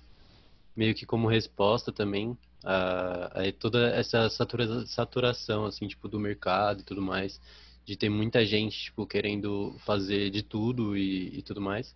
meio 0.77 0.95
que 0.95 1.05
como 1.05 1.27
resposta 1.27 1.91
também 1.91 2.39
a, 2.65 3.41
a 3.41 3.53
toda 3.59 3.89
essa 3.89 4.31
satura, 4.31 4.87
saturação 4.87 5.67
assim, 5.67 5.89
tipo, 5.89 6.07
do 6.07 6.21
mercado 6.21 6.83
e 6.83 6.85
tudo 6.85 7.03
mais, 7.03 7.41
de 7.85 7.97
ter 7.97 8.09
muita 8.09 8.45
gente, 8.45 8.85
tipo, 8.85 9.07
querendo 9.07 9.77
fazer 9.85 10.31
de 10.31 10.43
tudo 10.43 10.97
e, 10.97 11.39
e 11.39 11.43
tudo 11.43 11.61
mais, 11.61 11.95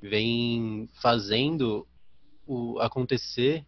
vem 0.00 0.88
fazendo 1.00 1.86
o 2.46 2.78
acontecer 2.78 3.64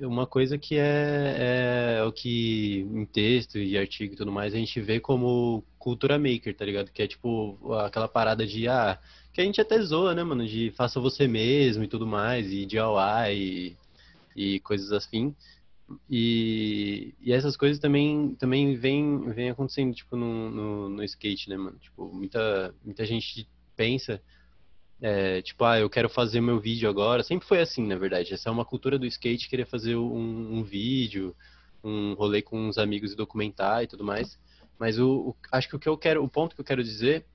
uma 0.00 0.26
coisa 0.26 0.58
que 0.58 0.76
é, 0.76 1.98
é 1.98 2.04
o 2.04 2.12
que 2.12 2.80
em 2.92 3.04
texto 3.04 3.58
e 3.58 3.76
artigo 3.76 4.14
e 4.14 4.16
tudo 4.16 4.32
mais 4.32 4.54
a 4.54 4.58
gente 4.58 4.80
vê 4.80 4.98
como 4.98 5.62
cultura 5.78 6.18
maker, 6.18 6.54
tá 6.56 6.64
ligado? 6.64 6.90
Que 6.90 7.02
é 7.02 7.06
tipo 7.06 7.58
aquela 7.74 8.08
parada 8.08 8.46
de, 8.46 8.68
ah, 8.68 8.98
que 9.32 9.40
a 9.40 9.44
gente 9.44 9.60
até 9.60 9.80
zoa, 9.80 10.14
né, 10.14 10.22
mano? 10.22 10.46
De 10.46 10.70
faça 10.72 11.00
você 11.00 11.28
mesmo 11.28 11.84
e 11.84 11.88
tudo 11.88 12.06
mais, 12.06 12.50
e 12.50 12.66
DIY 12.66 13.34
e, 13.34 13.76
e 14.36 14.60
coisas 14.60 14.92
assim. 14.92 15.34
E, 16.10 17.14
e 17.20 17.32
essas 17.32 17.56
coisas 17.56 17.78
também, 17.78 18.34
também 18.36 18.74
vem, 18.76 19.30
vem 19.32 19.50
acontecendo, 19.50 19.94
tipo, 19.94 20.16
no, 20.16 20.50
no, 20.50 20.88
no 20.90 21.04
skate, 21.04 21.48
né, 21.50 21.56
mano? 21.56 21.78
Tipo, 21.78 22.12
muita, 22.12 22.74
muita 22.84 23.04
gente 23.06 23.48
pensa 23.76 24.22
é, 25.00 25.42
tipo, 25.42 25.64
ah, 25.64 25.78
eu 25.80 25.90
quero 25.90 26.08
fazer 26.08 26.40
meu 26.40 26.60
vídeo 26.60 26.88
agora. 26.88 27.22
Sempre 27.22 27.46
foi 27.46 27.60
assim, 27.60 27.86
na 27.86 27.96
verdade. 27.96 28.32
Essa 28.34 28.48
é 28.48 28.52
uma 28.52 28.64
cultura 28.64 28.98
do 28.98 29.06
skate, 29.06 29.48
querer 29.48 29.66
fazer 29.66 29.96
um, 29.96 30.58
um 30.58 30.62
vídeo, 30.64 31.36
um 31.82 32.14
rolê 32.14 32.40
com 32.42 32.58
uns 32.68 32.78
amigos 32.78 33.12
e 33.12 33.16
documentar 33.16 33.82
e 33.82 33.86
tudo 33.86 34.04
mais. 34.04 34.38
Mas 34.78 34.98
o, 34.98 35.30
o- 35.30 35.36
acho 35.52 35.68
que 35.68 35.76
o 35.76 35.78
que 35.78 35.88
eu 35.88 35.98
quero, 35.98 36.22
o 36.22 36.28
ponto 36.28 36.54
que 36.54 36.60
eu 36.60 36.64
quero 36.64 36.82
dizer 36.84 37.26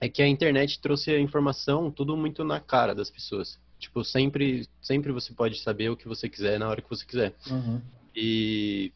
é 0.00 0.08
que 0.08 0.22
a 0.22 0.28
internet 0.28 0.80
trouxe 0.80 1.10
a 1.12 1.20
informação 1.20 1.90
tudo 1.90 2.16
muito 2.16 2.44
na 2.44 2.60
cara 2.60 2.94
das 2.94 3.10
pessoas. 3.10 3.58
Tipo, 3.80 4.04
sempre, 4.04 4.68
sempre 4.80 5.10
você 5.10 5.32
pode 5.32 5.58
saber 5.60 5.90
o 5.90 5.96
que 5.96 6.06
você 6.06 6.28
quiser 6.28 6.58
na 6.58 6.68
hora 6.68 6.80
que 6.80 6.88
você 6.88 7.04
quiser. 7.04 7.34
Uhum. 7.50 7.80
E, 8.14 8.92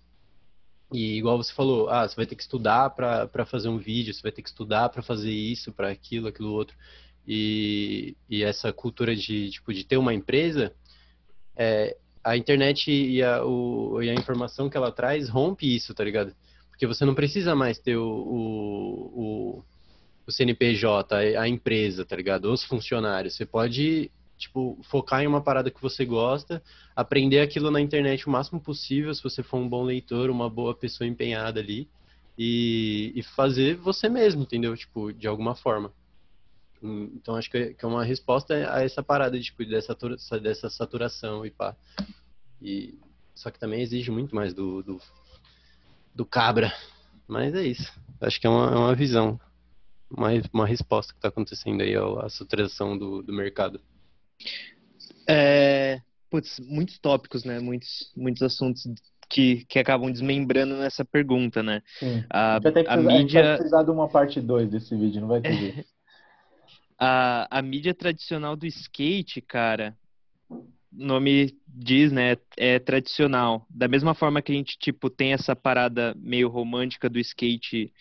e 0.93 1.17
igual 1.17 1.37
você 1.37 1.53
falou, 1.53 1.89
ah, 1.89 2.07
você 2.07 2.15
vai 2.15 2.27
ter 2.27 2.37
que 2.37 2.43
estudar 2.43 2.91
para 2.91 3.47
fazer 3.47 3.69
um 3.69 3.79
vídeo, 3.79 4.15
você 4.15 4.23
vai 4.23 4.33
ter 4.33 4.43
que 4.43 4.49
estudar 4.49 4.89
para 4.91 5.03
fazer 5.03 5.33
isso, 5.33 5.73
para 5.73 5.91
aquilo, 5.91 6.29
aquilo 6.29 6.53
outro. 6.53 6.77
E, 7.27 8.17
e 8.29 8.45
essa 8.45 8.73
cultura 8.73 9.17
de, 9.17 9.51
tipo, 9.51 9.73
de 9.73 9.85
ter 9.85 9.97
uma 9.97 10.13
empresa, 10.13 10.73
é, 11.57 11.97
a 12.23 12.37
internet 12.37 12.91
e 12.91 13.23
a, 13.23 13.45
o, 13.45 14.03
e 14.03 14.11
a 14.11 14.15
informação 14.15 14.69
que 14.69 14.77
ela 14.77 14.93
traz 14.93 15.29
rompe 15.29 15.75
isso, 15.75 15.95
tá 15.95 16.05
ligado? 16.05 16.35
Porque 16.71 16.87
você 16.87 17.05
não 17.05 17.15
precisa 17.15 17.55
mais 17.55 17.79
ter 17.79 17.97
o, 17.97 18.05
o, 18.05 19.23
o, 19.59 19.65
o 20.27 20.33
CNPJ, 20.33 21.37
a 21.37 21.49
empresa, 21.49 22.05
tá 22.05 22.17
ligado? 22.17 22.53
Os 22.53 22.65
funcionários. 22.65 23.37
Você 23.37 23.47
pode, 23.47 24.11
tipo, 24.45 24.79
focar 24.83 25.23
em 25.23 25.27
uma 25.27 25.43
parada 25.43 25.71
que 25.71 25.81
você 25.83 26.05
gosta, 26.05 26.63
aprender 26.95 27.41
aquilo 27.41 27.71
na 27.71 27.81
internet 27.81 28.27
o 28.27 28.31
máximo 28.31 28.61
possível, 28.61 29.15
se 29.15 29.23
você 29.23 29.43
for 29.43 29.59
um 29.59 29.69
bom 29.69 29.83
leitor, 29.83 30.31
uma 30.31 30.49
boa 30.49 30.75
pessoa 30.75 31.07
empenhada 31.07 31.61
ali, 31.61 31.89
e, 32.39 33.13
e 33.15 33.23
fazer 33.23 33.77
você 33.77 34.09
mesmo, 34.09 34.43
entendeu? 34.43 34.77
Tipo, 34.77 35.13
de 35.13 35.27
alguma 35.27 35.55
forma. 35.55 35.93
Hum, 36.83 37.11
Então 37.15 37.37
acho 37.37 37.51
que 37.51 37.77
é, 37.79 37.87
uma 37.87 38.05
resposta 38.05 38.55
a 38.73 38.83
essa 38.83 39.03
parada, 39.03 39.39
tipo, 39.41 39.65
dessa, 39.65 39.97
dessa 40.41 40.69
saturação 40.69 41.45
e 41.47 41.51
pá. 41.51 41.77
E, 42.61 42.99
só 43.35 43.51
que 43.51 43.59
também 43.59 43.81
exige 43.81 44.11
muito 44.11 44.35
mais 44.35 44.53
do, 44.55 44.83
do, 44.83 45.01
do 46.15 46.25
cabra. 46.25 46.73
Mas 47.27 47.55
é 47.55 47.63
isso. 47.63 47.91
Acho 48.21 48.41
que 48.41 48.47
é 48.47 48.51
uma, 48.51 48.71
é 48.71 48.77
uma 48.77 48.95
visão, 48.95 49.41
uma, 50.11 50.29
uma 50.53 50.67
resposta 50.67 51.13
que 51.13 51.19
está 51.19 51.29
acontecendo 51.29 51.83
aí 51.83 51.95
à 51.97 52.29
saturação 52.29 52.97
do, 52.97 53.23
do 53.23 53.33
mercado. 53.33 53.81
É, 55.29 56.01
putz, 56.31 56.61
muitos 56.61 56.99
tópicos, 56.99 57.45
né? 57.45 57.61
Muitos, 57.61 58.13
muitos 58.17 58.43
assuntos 58.43 58.85
que, 59.29 59.65
que 59.67 59.79
acabam 59.79 60.11
desmembrando 60.11 60.77
nessa 60.77 61.05
pergunta, 61.05 61.63
né? 61.63 61.83
Sim. 61.99 62.25
A, 62.31 62.57
A 62.57 62.61
gente, 62.61 62.63
vai 62.63 62.73
ter 62.73 62.85
que 62.85 62.91
a 62.91 62.93
precisar, 62.93 63.13
a 63.13 63.19
gente 63.19 63.33
vai 63.33 63.43
mídia, 63.43 63.57
precisar 63.57 63.83
de 63.83 63.91
uma 63.91 64.09
parte 64.09 64.41
2 64.41 64.71
desse 64.71 64.97
vídeo, 64.97 65.21
não 65.21 65.29
vai 65.29 65.41
ter 65.41 65.53
jeito. 65.53 65.89
a, 66.99 67.59
a 67.59 67.63
mídia 67.63 67.95
tradicional 67.95 68.57
do 68.57 68.67
skate, 68.67 69.41
cara, 69.41 69.97
o 70.51 70.65
nome 70.93 71.57
diz, 71.67 72.13
né? 72.13 72.37
É 72.57 72.79
tradicional. 72.79 73.67
Da 73.69 73.89
mesma 73.89 74.15
forma 74.15 74.41
que 74.41 74.53
a 74.53 74.55
gente, 74.55 74.79
tipo, 74.79 75.11
tem 75.11 75.33
essa 75.33 75.57
parada 75.57 76.15
meio 76.17 76.49
romântica 76.49 77.09
do 77.09 77.19
skate 77.19 77.93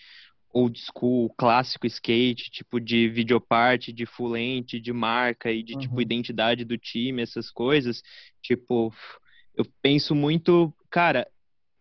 old 0.53 0.79
school, 0.79 1.33
clássico 1.37 1.87
skate, 1.87 2.51
tipo 2.51 2.79
de 2.79 3.09
videoparte, 3.09 3.91
de 3.91 4.05
full 4.05 4.29
length, 4.29 4.79
de 4.79 4.93
marca 4.93 5.51
e 5.51 5.63
de 5.63 5.75
tipo 5.77 5.95
Uhum. 5.95 6.01
identidade 6.01 6.63
do 6.63 6.77
time, 6.77 7.21
essas 7.23 7.49
coisas. 7.49 8.01
Tipo, 8.41 8.93
eu 9.55 9.65
penso 9.81 10.13
muito, 10.15 10.73
cara, 10.89 11.27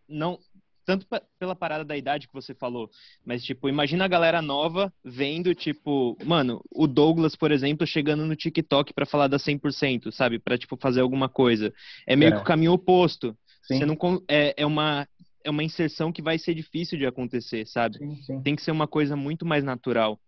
não 0.09 0.39
tanto 0.85 1.07
pe- 1.07 1.23
pela 1.39 1.55
parada 1.55 1.85
da 1.85 1.97
idade 1.97 2.27
que 2.27 2.35
você 2.35 2.55
falou, 2.55 2.91
mas 3.25 3.45
tipo, 3.45 3.69
imagina 3.69 4.05
a 4.05 4.09
galera 4.09 4.43
nova 4.43 4.93
vendo 5.05 5.55
tipo, 5.55 6.17
mano, 6.25 6.61
o 6.73 6.89
Douglas, 6.89 7.37
por 7.37 7.53
exemplo, 7.53 7.87
chegando 7.87 8.27
no 8.27 8.35
TikTok 8.35 8.93
pra 8.93 9.07
falar 9.07 9.29
da 9.29 9.39
100%, 9.39 10.11
sabe? 10.11 10.41
Pra 10.41 10.59
tipo 10.59 10.77
fazer 10.77 11.01
alguma 11.01 11.29
coisa. 11.29 11.73
É 12.05 12.17
meio 12.17 12.31
É. 12.33 12.35
que 12.37 12.41
o 12.41 12.45
caminho 12.45 12.73
oposto. 12.73 13.37
Sim, 13.63 13.79
Você 13.79 13.87
não 13.87 13.97
é, 14.29 14.55
é 14.57 14.67
uma 14.67 15.07
é 15.45 15.51
uma 15.51 15.63
inserção 15.65 16.13
que 16.13 16.23
vai 16.23 16.39
ser 16.39 16.55
difícil 16.55 16.99
de 16.99 17.07
acontecer, 17.07 17.67
sabe? 17.67 17.99
sim, 17.99 18.17
sim. 18.23 18.43
Tem 18.43 18.57
que 18.57 18.63
ser 18.63 18.71
uma 18.71 18.87
coisa 18.89 19.17
muito 19.17 19.45
mais 19.47 19.65
natural. 19.65 20.21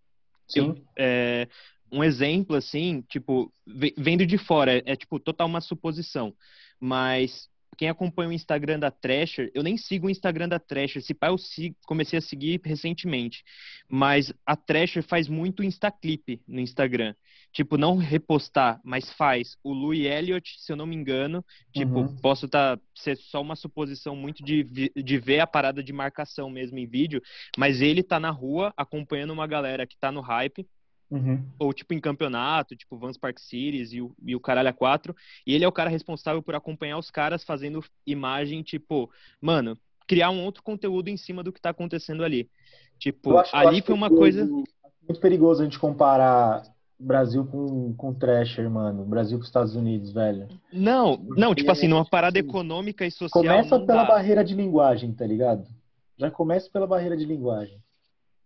Sim. 0.49 0.75
É, 0.99 1.49
um 1.91 2.03
exemplo, 2.03 2.57
assim, 2.57 3.03
tipo, 3.09 3.53
ve- 3.67 3.95
vendo 3.97 4.27
de 4.27 4.37
fora, 4.37 4.79
é, 4.79 4.83
é, 4.87 4.97
tipo 4.97 5.19
total 5.19 5.47
uma 5.47 5.61
suposição. 5.61 6.35
Mas 6.81 7.49
quem 7.75 7.89
acompanha 7.89 8.31
o 8.31 8.33
Instagram 8.33 8.79
da 8.79 8.91
Thrasher, 8.91 9.51
eu 9.55 9.63
nem 9.63 9.77
sigo 9.77 10.07
o 10.07 10.11
Instagram 10.11 10.49
da 10.49 10.59
Thrasher, 10.59 11.03
se 11.03 11.15
pá, 11.15 11.29
eu 11.29 11.39
sigo, 11.39 11.77
comecei 11.87 12.19
a 12.19 12.23
seguir 12.23 12.61
recentemente. 12.65 13.43
Mas 13.89 14.33
a 14.47 14.57
Thrasher 14.57 15.03
faz 15.03 15.29
muito 15.29 15.63
Instaclip 15.63 16.41
no 16.47 16.61
Instagram. 16.61 17.15
Tipo, 17.53 17.77
não 17.77 17.97
repostar, 17.97 18.81
mas 18.85 19.13
faz. 19.13 19.57
O 19.63 19.73
Louis 19.73 20.05
Elliott, 20.05 20.57
se 20.59 20.73
eu 20.73 20.77
não 20.77 20.87
me 20.87 20.97
engano, 20.97 21.45
tipo, 21.73 22.01
Uhum. 22.01 22.17
posso 22.17 22.49
tá, 22.49 22.79
ser 22.95 23.17
só 23.17 23.41
uma 23.41 23.55
suposição 23.55 24.17
muito 24.17 24.43
de, 24.45 24.65
de 24.65 25.19
ver 25.19 25.41
a 25.41 25.47
parada 25.47 25.83
de 25.83 25.93
marcação 25.93 26.51
mesmo 26.51 26.79
em 26.79 26.87
vídeo, 26.87 27.23
mas 27.57 27.81
ele 27.81 28.03
tá 28.03 28.19
na 28.19 28.31
rua 28.31 28.73
acompanhando 28.77 29.33
uma 29.33 29.47
galera 29.47 29.87
que 29.87 29.97
tá 29.99 30.11
no 30.11 30.21
hype, 30.21 30.67
Uhum. 31.15 31.45
ou 31.61 31.73
tipo 31.73 31.95
em 31.95 32.01
campeonato, 32.01 32.75
tipo 32.75 32.99
Vans 32.99 33.17
Park 33.17 33.39
Series 33.39 33.93
e 33.93 34.01
o, 34.01 34.13
e 34.27 34.35
o 34.35 34.41
caralho 34.41 34.69
a 34.69 34.73
quatro, 34.73 35.15
e 35.47 35.55
ele 35.55 35.65
é 35.65 35.69
o 35.69 35.73
cara 35.73 35.89
responsável 35.89 36.43
por 36.43 36.57
acompanhar 36.57 36.99
os 36.99 37.09
caras 37.09 37.45
fazendo 37.45 37.85
imagem, 38.05 38.65
tipo, 38.65 39.09
mano, 39.41 39.79
criar 40.09 40.31
um 40.31 40.43
outro 40.43 40.61
conteúdo 40.61 41.09
em 41.09 41.17
cima 41.17 41.45
do 41.45 41.53
que 41.53 41.61
tá 41.61 41.71
acontecendo 41.71 42.25
ali. 42.25 42.51
Tipo, 42.99 43.37
acho- 43.37 43.55
ali 43.55 43.81
foi 43.81 43.95
uma 43.95 44.11
coisa. 44.11 44.45
Muito 44.45 45.21
perigoso 45.21 45.61
a 45.63 45.65
gente 45.65 45.79
comparar 45.79 46.65
Brasil 46.99 47.47
com, 47.47 47.95
com 47.95 48.13
Thrasher, 48.13 48.69
mano. 48.69 49.05
Brasil 49.05 49.39
com 49.39 49.43
os 49.43 49.49
Estados 49.49 49.77
Unidos, 49.77 50.13
velho. 50.13 50.49
Não, 50.73 51.17
não, 51.37 51.55
tipo 51.55 51.71
assim, 51.71 51.87
numa 51.87 52.05
parada 52.05 52.39
econômica 52.39 53.07
e 53.07 53.11
social. 53.11 53.43
Começa 53.43 53.79
pela 53.81 54.03
dá. 54.03 54.09
barreira 54.09 54.43
de 54.45 54.55
linguagem, 54.55 55.13
tá 55.13 55.27
ligado? 55.27 55.69
Já 56.17 56.31
começa 56.31 56.69
pela 56.71 56.87
barreira 56.87 57.17
de 57.17 57.25
linguagem. 57.25 57.79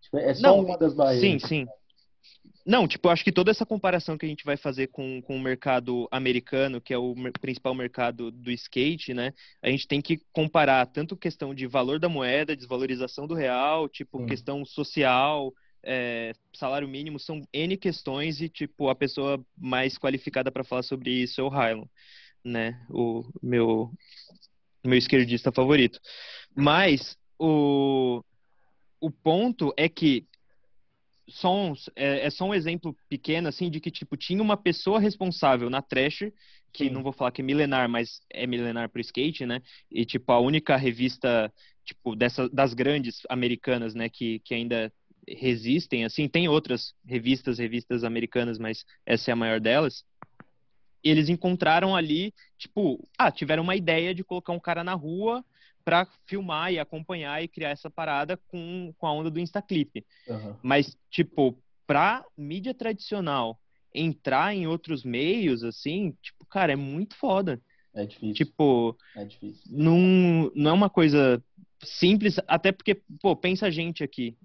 Tipo, 0.01 0.17
é 0.17 0.33
só 0.33 0.41
Não, 0.41 0.59
uma 0.65 0.77
das 0.77 0.93
barreiras. 0.93 1.41
Sim, 1.41 1.47
sim. 1.47 1.67
Não, 2.65 2.87
tipo, 2.87 3.07
eu 3.07 3.11
acho 3.11 3.23
que 3.23 3.31
toda 3.31 3.51
essa 3.51 3.65
comparação 3.65 4.17
que 4.17 4.25
a 4.25 4.29
gente 4.29 4.43
vai 4.43 4.57
fazer 4.57 4.87
com, 4.87 5.21
com 5.21 5.35
o 5.35 5.39
mercado 5.39 6.07
americano, 6.11 6.81
que 6.81 6.93
é 6.93 6.97
o 6.97 7.15
principal 7.39 7.73
mercado 7.73 8.31
do 8.31 8.51
skate, 8.51 9.13
né? 9.13 9.33
A 9.61 9.69
gente 9.69 9.87
tem 9.87 10.01
que 10.01 10.21
comparar 10.31 10.85
tanto 10.87 11.17
questão 11.17 11.53
de 11.53 11.65
valor 11.65 11.99
da 11.99 12.09
moeda, 12.09 12.55
desvalorização 12.55 13.25
do 13.25 13.33
real, 13.33 13.87
tipo, 13.87 14.19
Sim. 14.19 14.25
questão 14.25 14.65
social, 14.65 15.53
é, 15.83 16.33
salário 16.53 16.87
mínimo, 16.87 17.19
são 17.19 17.41
N 17.53 17.77
questões 17.77 18.41
e, 18.41 18.49
tipo, 18.49 18.89
a 18.89 18.95
pessoa 18.95 19.43
mais 19.57 19.97
qualificada 19.97 20.51
para 20.51 20.63
falar 20.63 20.83
sobre 20.83 21.11
isso 21.11 21.39
é 21.39 21.43
o 21.43 21.49
Hylon, 21.49 21.85
né? 22.43 22.85
O 22.89 23.23
meu, 23.41 23.91
meu 24.83 24.97
esquerdista 24.97 25.51
favorito. 25.51 25.99
Mas 26.55 27.17
o, 27.37 28.21
o 28.99 29.09
ponto 29.09 29.73
é 29.77 29.87
que 29.87 30.27
só 31.29 31.55
um, 31.55 31.73
é, 31.95 32.25
é, 32.25 32.29
só 32.29 32.45
um 32.45 32.53
exemplo 32.53 32.95
pequeno, 33.07 33.47
assim, 33.47 33.69
de 33.69 33.79
que, 33.79 33.91
tipo, 33.91 34.17
tinha 34.17 34.41
uma 34.41 34.57
pessoa 34.57 34.99
responsável 34.99 35.69
na 35.69 35.81
Thrasher, 35.81 36.33
que 36.73 36.85
Sim. 36.85 36.89
não 36.91 37.03
vou 37.03 37.13
falar 37.13 37.31
que 37.31 37.41
é 37.41 37.45
milenar, 37.45 37.89
mas 37.89 38.21
é 38.29 38.45
milenar 38.45 38.89
pro 38.89 39.01
skate, 39.01 39.45
né? 39.45 39.61
E, 39.91 40.05
tipo, 40.05 40.31
a 40.31 40.39
única 40.39 40.75
revista, 40.75 41.51
tipo, 41.85 42.15
dessa, 42.15 42.49
das 42.49 42.73
grandes 42.73 43.21
americanas, 43.29 43.95
né, 43.95 44.09
que, 44.09 44.39
que 44.39 44.53
ainda 44.53 44.91
resistem, 45.27 46.05
assim, 46.05 46.27
tem 46.27 46.47
outras 46.47 46.93
revistas, 47.05 47.59
revistas 47.59 48.03
americanas, 48.03 48.57
mas 48.57 48.83
essa 49.05 49.31
é 49.31 49.33
a 49.33 49.35
maior 49.35 49.59
delas. 49.59 50.03
Eles 51.03 51.29
encontraram 51.29 51.95
ali, 51.95 52.33
tipo, 52.57 53.07
ah, 53.17 53.31
tiveram 53.31 53.63
uma 53.63 53.75
ideia 53.75 54.13
de 54.13 54.23
colocar 54.23 54.51
um 54.51 54.59
cara 54.59 54.83
na 54.83 54.93
rua 54.93 55.43
para 55.89 56.07
filmar 56.27 56.71
e 56.71 56.77
acompanhar 56.77 57.43
e 57.43 57.47
criar 57.47 57.69
essa 57.69 57.89
parada 57.89 58.37
com, 58.37 58.93
com 58.95 59.07
a 59.07 59.11
onda 59.11 59.31
do 59.31 59.39
Instaclip. 59.39 60.05
Uhum. 60.27 60.55
Mas, 60.61 60.95
tipo, 61.09 61.57
pra 61.87 62.23
mídia 62.37 62.75
tradicional 62.75 63.59
entrar 63.91 64.53
em 64.53 64.67
outros 64.67 65.03
meios, 65.03 65.63
assim, 65.63 66.15
tipo, 66.21 66.45
cara, 66.45 66.73
é 66.73 66.75
muito 66.75 67.15
foda. 67.15 67.59
É 67.91 68.05
difícil. 68.05 68.35
Tipo, 68.35 68.95
é 69.15 69.25
difícil. 69.25 69.63
Não, 69.67 70.51
não 70.53 70.69
é 70.69 70.73
uma 70.75 70.91
coisa 70.91 71.43
simples, 71.83 72.35
até 72.47 72.71
porque, 72.71 73.01
pô, 73.19 73.35
pensa 73.35 73.65
a 73.65 73.71
gente 73.71 74.03
aqui 74.03 74.37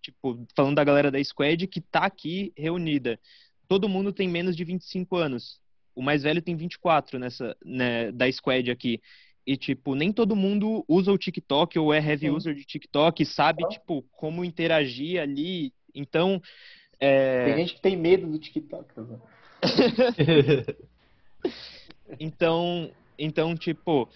tipo, 0.00 0.46
falando 0.54 0.76
da 0.76 0.84
galera 0.84 1.10
da 1.10 1.22
Squad 1.24 1.66
que 1.66 1.80
tá 1.80 2.04
aqui 2.04 2.52
reunida. 2.56 3.18
Todo 3.66 3.88
mundo 3.88 4.12
tem 4.12 4.28
menos 4.28 4.54
de 4.54 4.62
25 4.62 5.16
anos. 5.16 5.58
O 5.92 6.02
mais 6.02 6.22
velho 6.22 6.40
tem 6.40 6.54
24 6.54 7.18
nessa, 7.18 7.56
né, 7.64 8.12
da 8.12 8.30
Squad 8.30 8.70
aqui. 8.70 9.00
E, 9.46 9.56
tipo, 9.56 9.94
nem 9.94 10.10
todo 10.10 10.34
mundo 10.34 10.84
usa 10.88 11.12
o 11.12 11.18
TikTok 11.18 11.78
ou 11.78 11.92
é 11.92 11.98
heavy 11.98 12.28
Sim. 12.28 12.30
user 12.30 12.54
de 12.54 12.64
TikTok, 12.64 13.24
sabe, 13.26 13.66
tipo, 13.68 14.02
como 14.12 14.44
interagir 14.44 15.20
ali. 15.20 15.72
Então. 15.94 16.40
É... 16.98 17.44
Tem 17.46 17.56
gente 17.58 17.74
que 17.74 17.80
tem 17.80 17.96
medo 17.96 18.26
do 18.26 18.38
TikTok. 18.38 18.94
Tá 18.94 19.02
então, 22.18 22.90
então, 23.18 23.54
tipo, 23.54 24.08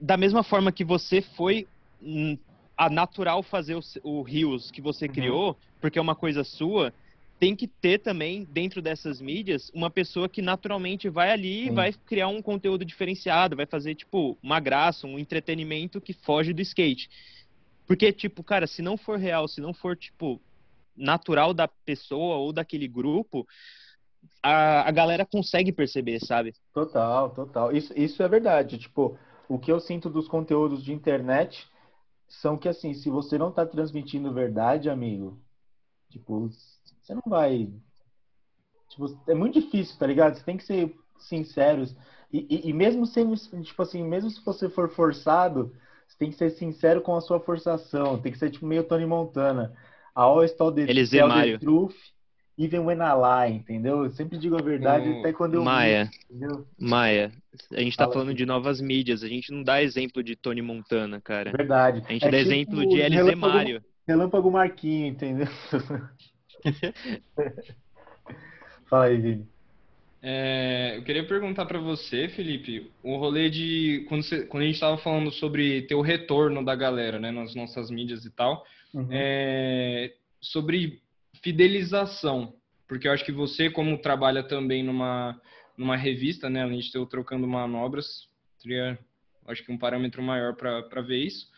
da 0.00 0.16
mesma 0.16 0.42
forma 0.42 0.72
que 0.72 0.84
você 0.84 1.22
foi 1.22 1.66
a 2.76 2.90
natural 2.90 3.42
fazer 3.42 3.76
o, 3.76 3.80
o 4.02 4.22
Rios 4.22 4.70
que 4.70 4.80
você 4.80 5.06
uhum. 5.06 5.12
criou, 5.12 5.56
porque 5.80 5.98
é 5.98 6.02
uma 6.02 6.16
coisa 6.16 6.42
sua, 6.42 6.92
tem 7.44 7.54
que 7.54 7.68
ter 7.68 7.98
também, 7.98 8.42
dentro 8.44 8.80
dessas 8.80 9.20
mídias, 9.20 9.70
uma 9.74 9.90
pessoa 9.90 10.30
que 10.30 10.40
naturalmente 10.40 11.10
vai 11.10 11.30
ali 11.30 11.66
e 11.66 11.70
vai 11.70 11.92
criar 11.92 12.28
um 12.28 12.40
conteúdo 12.40 12.86
diferenciado, 12.86 13.54
vai 13.54 13.66
fazer, 13.66 13.94
tipo, 13.94 14.38
uma 14.42 14.58
graça, 14.58 15.06
um 15.06 15.18
entretenimento 15.18 16.00
que 16.00 16.14
foge 16.14 16.54
do 16.54 16.62
skate. 16.62 17.10
Porque, 17.86 18.10
tipo, 18.14 18.42
cara, 18.42 18.66
se 18.66 18.80
não 18.80 18.96
for 18.96 19.18
real, 19.18 19.46
se 19.46 19.60
não 19.60 19.74
for, 19.74 19.94
tipo, 19.94 20.40
natural 20.96 21.52
da 21.52 21.68
pessoa 21.68 22.36
ou 22.36 22.50
daquele 22.50 22.88
grupo, 22.88 23.46
a, 24.42 24.88
a 24.88 24.90
galera 24.90 25.26
consegue 25.26 25.70
perceber, 25.70 26.20
sabe? 26.20 26.54
Total, 26.72 27.28
total. 27.28 27.76
Isso, 27.76 27.92
isso 27.94 28.22
é 28.22 28.28
verdade. 28.28 28.78
Tipo, 28.78 29.18
o 29.50 29.58
que 29.58 29.70
eu 29.70 29.80
sinto 29.80 30.08
dos 30.08 30.26
conteúdos 30.26 30.82
de 30.82 30.94
internet 30.94 31.68
são 32.26 32.56
que, 32.56 32.70
assim, 32.70 32.94
se 32.94 33.10
você 33.10 33.36
não 33.36 33.52
tá 33.52 33.66
transmitindo 33.66 34.32
verdade, 34.32 34.88
amigo, 34.88 35.38
tipo, 36.08 36.48
você 37.04 37.14
não 37.14 37.22
vai. 37.26 37.68
Tipo, 38.88 39.20
é 39.28 39.34
muito 39.34 39.60
difícil, 39.60 39.98
tá 39.98 40.06
ligado? 40.06 40.36
Você 40.36 40.44
tem 40.44 40.56
que 40.56 40.64
ser 40.64 40.94
sinceros. 41.18 41.94
E, 42.32 42.46
e, 42.48 42.70
e 42.70 42.72
mesmo 42.72 43.06
sendo, 43.06 43.34
tipo 43.62 43.82
assim, 43.82 44.02
mesmo 44.02 44.30
se 44.30 44.44
você 44.44 44.68
for 44.68 44.88
forçado, 44.88 45.72
você 46.08 46.16
tem 46.18 46.30
que 46.30 46.36
ser 46.36 46.50
sincero 46.50 47.02
com 47.02 47.14
a 47.14 47.20
sua 47.20 47.38
forçação. 47.38 48.18
Tem 48.20 48.32
que 48.32 48.38
ser, 48.38 48.50
tipo, 48.50 48.66
meio 48.66 48.84
Tony 48.84 49.06
Montana. 49.06 49.72
A 50.14 50.22
all 50.22 50.44
is 50.44 50.52
the, 50.52 50.82
Eles 50.88 51.10
tell 51.10 51.28
the 51.28 51.58
truth, 51.58 51.94
even 52.56 52.80
when 52.80 52.98
I 52.98 53.14
lie, 53.14 53.56
entendeu? 53.56 54.04
Eu 54.04 54.10
sempre 54.10 54.38
digo 54.38 54.56
a 54.56 54.62
verdade 54.62 55.18
até 55.18 55.32
quando 55.32 55.54
eu 55.54 55.64
Maia, 55.64 56.08
vi, 56.30 56.46
Maia, 56.78 57.32
a 57.72 57.80
gente 57.80 57.96
tá 57.96 58.04
Fala 58.04 58.12
falando 58.14 58.28
assim. 58.28 58.36
de 58.36 58.46
novas 58.46 58.80
mídias, 58.80 59.24
a 59.24 59.28
gente 59.28 59.52
não 59.52 59.62
dá 59.62 59.82
exemplo 59.82 60.22
de 60.22 60.36
Tony 60.36 60.62
Montana, 60.62 61.20
cara. 61.20 61.50
Verdade. 61.50 62.02
A 62.06 62.12
gente 62.12 62.24
é 62.24 62.30
dá 62.30 62.38
tipo 62.38 62.48
exemplo 62.48 62.88
de 62.88 63.02
LZ 63.02 63.14
Relâmpago, 63.14 63.40
Mário. 63.40 63.84
Relâmpago 64.06 64.50
Marquinho, 64.50 65.06
entendeu? 65.08 65.48
Fala 68.86 69.06
aí, 69.06 69.20
Vini. 69.20 69.54
É, 70.26 70.94
eu 70.96 71.02
queria 71.02 71.26
perguntar 71.26 71.66
para 71.66 71.78
você, 71.78 72.28
Felipe, 72.28 72.90
o 73.02 73.18
rolê 73.18 73.50
de 73.50 74.06
quando, 74.08 74.22
você, 74.22 74.46
quando 74.46 74.62
a 74.62 74.66
gente 74.66 74.76
estava 74.76 74.96
falando 74.96 75.30
sobre 75.30 75.82
ter 75.82 75.94
o 75.94 76.00
retorno 76.00 76.64
da 76.64 76.74
galera, 76.74 77.18
né, 77.18 77.30
nas 77.30 77.54
nossas 77.54 77.90
mídias 77.90 78.24
e 78.24 78.30
tal, 78.30 78.64
uhum. 78.94 79.06
é, 79.10 80.14
sobre 80.40 81.02
fidelização, 81.42 82.54
porque 82.88 83.06
eu 83.06 83.12
acho 83.12 83.22
que 83.22 83.32
você, 83.32 83.68
como 83.68 83.98
trabalha 83.98 84.42
também 84.42 84.82
numa, 84.82 85.38
numa 85.76 85.94
revista, 85.94 86.48
né, 86.48 86.62
além 86.62 86.78
de 86.78 86.90
ter 86.90 86.98
o 86.98 87.04
Trocando 87.04 87.46
Manobras, 87.46 88.26
teria, 88.62 88.98
acho 89.46 89.62
que 89.62 89.70
um 89.70 89.76
parâmetro 89.76 90.22
maior 90.22 90.54
para 90.54 91.02
ver 91.02 91.18
isso, 91.18 91.50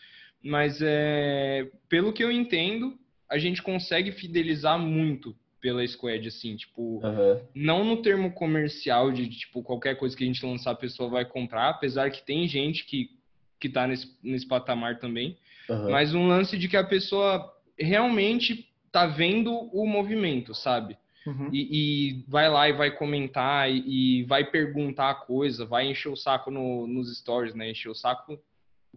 mas 0.43 0.81
é, 0.83 1.71
pelo 1.89 2.13
que 2.13 2.25
eu 2.25 2.33
entendo, 2.33 2.99
a 3.29 3.39
gente 3.39 3.63
consegue 3.63 4.13
fidelizar 4.13 4.79
muito 4.79 5.37
pela 5.61 5.87
Squad, 5.87 6.29
assim, 6.29 6.55
tipo, 6.57 7.01
uhum. 7.05 7.41
não 7.55 7.85
no 7.85 8.03
termo 8.03 8.31
comercial 8.33 9.11
de, 9.11 9.29
tipo, 9.29 9.63
qualquer 9.63 9.97
coisa 9.97 10.17
que 10.17 10.23
a 10.23 10.27
gente 10.27 10.45
lançar 10.45 10.71
a 10.73 10.77
pessoa 10.77 11.09
vai 11.09 11.25
comprar, 11.25 11.71
apesar 11.71 12.11
que 12.11 12.25
tem 12.25 12.47
gente 12.47 12.85
que, 12.85 13.11
que 13.59 13.69
tá 13.69 13.87
nesse, 13.87 14.17
nesse 14.23 14.47
patamar 14.47 14.99
também, 14.99 15.37
uhum. 15.69 15.91
mas 15.91 16.15
um 16.15 16.29
lance 16.29 16.57
de 16.57 16.69
que 16.69 16.77
a 16.77 16.85
pessoa 16.85 17.53
realmente 17.79 18.69
tá 18.93 19.07
vendo 19.07 19.53
o 19.53 19.87
movimento, 19.87 20.55
sabe? 20.55 20.97
Uhum. 21.27 21.51
E, 21.53 21.69
e, 21.73 22.25
vai 22.29 22.49
lá 22.49 22.69
e 22.69 22.73
vai 22.73 22.91
comentar 22.93 23.69
e, 23.69 24.21
e, 24.21 24.23
vai 24.25 24.45
perguntar 24.45 25.11
a 25.11 25.15
coisa, 25.15 25.67
vai 25.67 25.91
encher 25.91 26.09
o 26.09 26.17
saco 26.17 26.51
no, 26.51 26.87
nos 26.87 27.19
stories, 27.19 27.55
né? 27.55 27.71
Encher 27.71 27.91
o 27.91 27.95
saco 27.95 28.39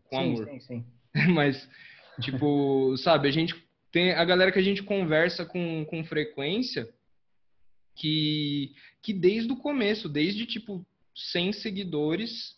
com 0.04 0.18
sim, 0.18 0.34
amor. 0.34 0.46
Sim, 0.46 0.60
sim. 0.60 0.86
Mas, 1.34 1.68
tipo, 2.22 2.96
sabe, 2.98 3.28
a 3.28 3.32
gente 3.32 3.56
tem 3.92 4.12
a 4.12 4.24
galera 4.24 4.52
que 4.52 4.60
a 4.60 4.64
gente 4.64 4.84
conversa 4.84 5.46
com, 5.46 5.86
com 5.86 6.04
frequência 6.04 6.88
que, 7.96 8.74
que 9.02 9.14
desde 9.14 9.52
o 9.52 9.58
começo, 9.58 10.08
desde 10.08 10.46
tipo 10.46 10.86
100 11.16 11.54
seguidores, 11.54 12.58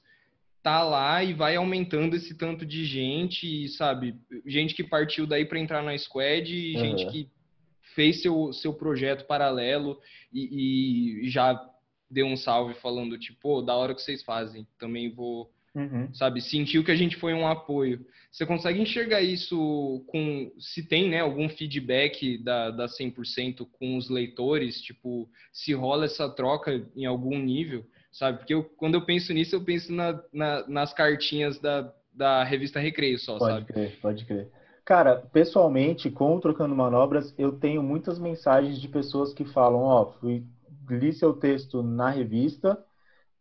tá 0.62 0.84
lá 0.84 1.24
e 1.24 1.34
vai 1.34 1.56
aumentando 1.56 2.16
esse 2.16 2.36
tanto 2.36 2.66
de 2.66 2.86
gente, 2.86 3.68
sabe? 3.70 4.16
Gente 4.46 4.76
que 4.76 4.84
partiu 4.84 5.26
daí 5.26 5.46
para 5.46 5.60
entrar 5.60 5.82
na 5.82 5.98
squad 5.98 6.76
uhum. 6.76 6.80
gente 6.80 7.12
que 7.12 7.30
fez 7.96 8.22
seu, 8.22 8.54
seu 8.54 8.74
projeto 8.74 9.26
paralelo 9.26 10.00
e, 10.32 11.24
e, 11.26 11.30
já 11.30 11.60
deu 12.10 12.26
um 12.26 12.38
salve 12.38 12.74
falando, 12.76 13.18
tipo, 13.18 13.58
oh, 13.58 13.62
da 13.62 13.76
hora 13.76 13.96
que 13.96 14.02
vocês 14.02 14.22
fazem, 14.24 14.68
também 14.78 15.10
vou, 15.10 15.52
uhum. 15.76 16.14
sabe, 16.14 16.42
sentiu 16.42 16.84
que 16.84 16.92
a 16.92 16.96
gente 16.96 17.16
foi 17.18 17.34
um 17.34 17.48
apoio. 17.48 18.06
Você 18.32 18.46
consegue 18.46 18.82
enxergar 18.82 19.22
isso 19.22 20.04
com, 20.08 20.52
se 20.58 20.88
tem, 20.88 21.10
né, 21.10 21.20
algum 21.20 21.50
feedback 21.50 22.38
da, 22.44 22.72
da 22.72 22.86
100% 22.86 23.68
com 23.72 23.98
os 23.98 24.10
leitores, 24.10 24.82
tipo, 24.82 25.30
se 25.52 25.74
rola 25.74 26.06
essa 26.06 26.30
troca 26.30 26.88
em 26.96 27.06
algum 27.06 27.38
nível? 27.38 27.86
sabe? 28.12 28.40
Porque 28.40 28.54
eu, 28.54 28.64
quando 28.78 28.96
eu 28.96 29.06
penso 29.06 29.34
nisso, 29.34 29.56
eu 29.56 29.64
penso 29.64 29.92
na, 29.94 30.22
na, 30.34 30.68
nas 30.68 30.94
cartinhas 30.94 31.60
da, 31.60 31.92
da 32.14 32.44
revista 32.44 32.80
Recreio 32.80 33.18
só, 33.18 33.38
pode 33.38 33.54
sabe? 33.54 33.66
Crer, 33.68 34.00
pode 34.02 34.26
crer. 34.26 34.52
Cara, 34.84 35.16
pessoalmente, 35.16 36.10
com 36.10 36.36
o 36.36 36.40
Trocando 36.40 36.76
Manobras, 36.76 37.34
eu 37.38 37.54
tenho 37.54 37.82
muitas 37.82 38.20
mensagens 38.20 38.80
de 38.80 38.88
pessoas 38.88 39.34
que 39.34 39.46
falam, 39.46 39.82
ó, 39.82 40.02
oh, 40.02 40.12
fui, 40.20 40.44
li 40.90 41.14
seu 41.14 41.34
texto 41.34 41.82
na 41.82 42.10
revista 42.10 42.78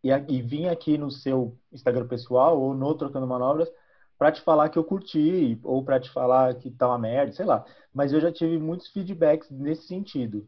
e, 0.02 0.10
e 0.10 0.42
vim 0.42 0.66
aqui 0.66 0.96
no 0.96 1.10
seu 1.10 1.56
Instagram 1.72 2.06
pessoal 2.06 2.60
ou 2.60 2.74
no 2.74 2.94
Trocando 2.94 3.26
Manobras 3.26 3.70
para 4.18 4.32
te 4.32 4.42
falar 4.42 4.68
que 4.68 4.78
eu 4.78 4.84
curti 4.84 5.58
ou 5.62 5.82
para 5.82 5.98
te 5.98 6.10
falar 6.10 6.54
que 6.56 6.70
tá 6.70 6.88
uma 6.88 6.98
merda, 6.98 7.32
sei 7.32 7.46
lá. 7.46 7.64
Mas 7.92 8.12
eu 8.12 8.20
já 8.20 8.30
tive 8.30 8.58
muitos 8.58 8.88
feedbacks 8.88 9.50
nesse 9.50 9.86
sentido. 9.86 10.46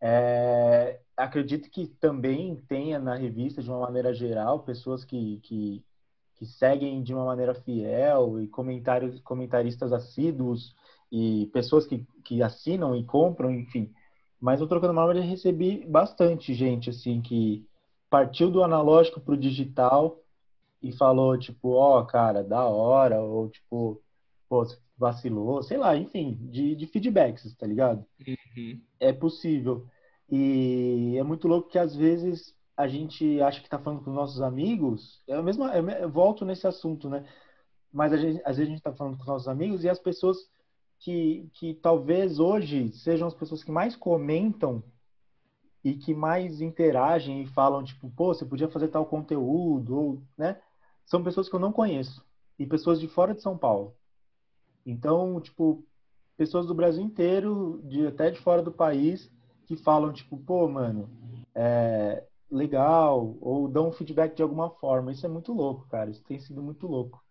É, 0.00 0.98
acredito 1.16 1.70
que 1.70 1.86
também 1.86 2.56
tenha 2.68 2.98
na 2.98 3.14
revista, 3.14 3.62
de 3.62 3.70
uma 3.70 3.80
maneira 3.80 4.14
geral, 4.14 4.60
pessoas 4.60 5.04
que, 5.04 5.38
que, 5.42 5.84
que 6.36 6.46
seguem 6.46 7.02
de 7.02 7.14
uma 7.14 7.24
maneira 7.24 7.54
fiel 7.54 8.40
e 8.40 8.48
comentários, 8.48 9.20
comentaristas 9.20 9.92
assíduos 9.92 10.74
e 11.10 11.50
pessoas 11.52 11.86
que, 11.86 12.06
que 12.24 12.42
assinam 12.42 12.96
e 12.96 13.04
compram, 13.04 13.50
enfim. 13.50 13.92
Mas 14.40 14.58
no 14.58 14.66
Trocando 14.66 14.94
Mal 14.94 15.12
eu 15.12 15.22
recebi 15.22 15.84
bastante 15.86 16.54
gente, 16.54 16.90
assim, 16.90 17.20
que 17.20 17.64
partiu 18.12 18.50
do 18.50 18.62
analógico 18.62 19.18
para 19.18 19.32
o 19.32 19.38
digital 19.38 20.22
e 20.82 20.92
falou, 20.92 21.38
tipo, 21.38 21.70
ó, 21.70 21.98
oh, 21.98 22.04
cara, 22.04 22.44
da 22.44 22.66
hora, 22.66 23.22
ou 23.22 23.48
tipo, 23.48 24.02
pô, 24.50 24.66
vacilou, 24.98 25.62
sei 25.62 25.78
lá, 25.78 25.96
enfim, 25.96 26.36
de, 26.50 26.76
de 26.76 26.86
feedbacks, 26.86 27.54
tá 27.56 27.66
ligado? 27.66 28.04
Uhum. 28.28 28.78
É 29.00 29.14
possível. 29.14 29.86
E 30.30 31.16
é 31.18 31.22
muito 31.22 31.48
louco 31.48 31.70
que 31.70 31.78
às 31.78 31.96
vezes 31.96 32.54
a 32.76 32.86
gente 32.86 33.40
acha 33.40 33.62
que 33.62 33.68
tá 33.68 33.78
falando 33.78 34.04
com 34.04 34.10
nossos 34.10 34.42
amigos, 34.42 35.22
é 35.26 35.34
a 35.34 35.42
mesma, 35.42 35.74
eu 35.74 36.10
volto 36.10 36.44
nesse 36.44 36.66
assunto, 36.66 37.08
né? 37.08 37.26
Mas 37.90 38.12
gente, 38.20 38.42
às 38.44 38.58
vezes 38.58 38.70
a 38.70 38.74
gente 38.74 38.82
tá 38.82 38.92
falando 38.92 39.16
com 39.16 39.24
nossos 39.24 39.48
amigos 39.48 39.84
e 39.84 39.88
as 39.88 39.98
pessoas 39.98 40.36
que, 40.98 41.48
que 41.54 41.72
talvez 41.72 42.38
hoje 42.38 42.92
sejam 42.92 43.26
as 43.26 43.34
pessoas 43.34 43.64
que 43.64 43.70
mais 43.70 43.96
comentam 43.96 44.84
e 45.84 45.94
que 45.94 46.14
mais 46.14 46.60
interagem 46.60 47.42
e 47.42 47.46
falam, 47.46 47.82
tipo, 47.82 48.10
pô, 48.10 48.32
você 48.32 48.44
podia 48.44 48.68
fazer 48.68 48.88
tal 48.88 49.04
conteúdo, 49.06 49.96
ou, 49.96 50.22
né? 50.36 50.60
São 51.04 51.22
pessoas 51.22 51.48
que 51.48 51.54
eu 51.54 51.60
não 51.60 51.72
conheço 51.72 52.24
e 52.58 52.66
pessoas 52.66 53.00
de 53.00 53.08
fora 53.08 53.34
de 53.34 53.42
São 53.42 53.58
Paulo. 53.58 53.94
Então, 54.86 55.40
tipo, 55.40 55.84
pessoas 56.36 56.66
do 56.66 56.74
Brasil 56.74 57.02
inteiro, 57.02 57.80
de 57.84 58.06
até 58.06 58.30
de 58.30 58.40
fora 58.40 58.62
do 58.62 58.72
país, 58.72 59.30
que 59.66 59.76
falam, 59.76 60.12
tipo, 60.12 60.36
pô, 60.36 60.68
mano, 60.68 61.08
é 61.54 62.24
legal, 62.50 63.36
ou 63.40 63.68
dão 63.68 63.88
um 63.88 63.92
feedback 63.92 64.34
de 64.34 64.42
alguma 64.42 64.70
forma. 64.70 65.12
Isso 65.12 65.24
é 65.24 65.28
muito 65.28 65.52
louco, 65.52 65.86
cara. 65.88 66.10
Isso 66.10 66.22
tem 66.24 66.38
sido 66.38 66.62
muito 66.62 66.86
louco. 66.86 67.21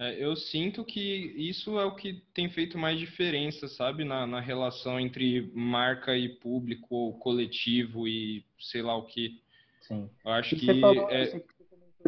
É, 0.00 0.16
eu 0.18 0.34
sinto 0.34 0.82
que 0.82 0.98
isso 1.36 1.78
é 1.78 1.84
o 1.84 1.94
que 1.94 2.22
tem 2.32 2.48
feito 2.48 2.78
mais 2.78 2.98
diferença, 2.98 3.68
sabe, 3.68 4.02
na, 4.02 4.26
na 4.26 4.40
relação 4.40 4.98
entre 4.98 5.52
marca 5.54 6.16
e 6.16 6.26
público, 6.26 6.94
ou 6.94 7.18
coletivo 7.18 8.08
e 8.08 8.42
sei 8.58 8.80
lá 8.80 8.96
o 8.96 9.04
que. 9.04 9.42
Sim. 9.82 10.08
Eu 10.24 10.32
acho 10.32 10.54
E 10.54 10.58
que. 10.58 10.80
falou 10.80 11.10
é- 11.10 11.44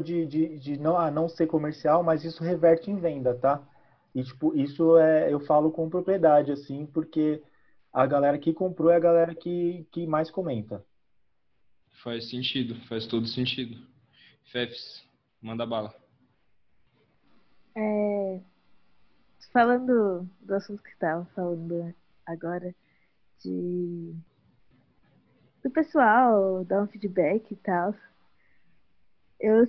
de, 0.02 0.24
de, 0.24 0.58
de 0.58 0.78
não, 0.78 0.96
ah, 0.96 1.10
não 1.10 1.28
ser 1.28 1.46
comercial, 1.46 2.02
mas 2.02 2.24
isso 2.24 2.42
reverte 2.42 2.90
em 2.90 2.96
venda, 2.96 3.34
tá? 3.34 3.62
E, 4.14 4.24
tipo, 4.24 4.56
isso 4.56 4.96
é, 4.96 5.30
eu 5.30 5.38
falo 5.40 5.70
com 5.70 5.90
propriedade, 5.90 6.50
assim, 6.50 6.86
porque 6.86 7.42
a 7.92 8.06
galera 8.06 8.38
que 8.38 8.54
comprou 8.54 8.90
é 8.90 8.96
a 8.96 9.00
galera 9.00 9.34
que, 9.34 9.86
que 9.92 10.06
mais 10.06 10.30
comenta. 10.30 10.82
Faz 12.02 12.30
sentido, 12.30 12.74
faz 12.86 13.06
todo 13.06 13.26
sentido. 13.26 13.76
Fefs, 14.50 15.06
manda 15.42 15.66
bala. 15.66 16.01
É, 17.74 18.40
falando 19.52 20.28
do 20.40 20.54
assunto 20.54 20.82
que 20.82 20.90
estava 20.90 21.24
falando 21.34 21.94
agora, 22.26 22.74
de 23.40 24.14
do 25.62 25.70
pessoal 25.70 26.64
dar 26.64 26.82
um 26.82 26.88
feedback 26.88 27.52
e 27.52 27.56
tal, 27.56 27.94
eu, 29.38 29.64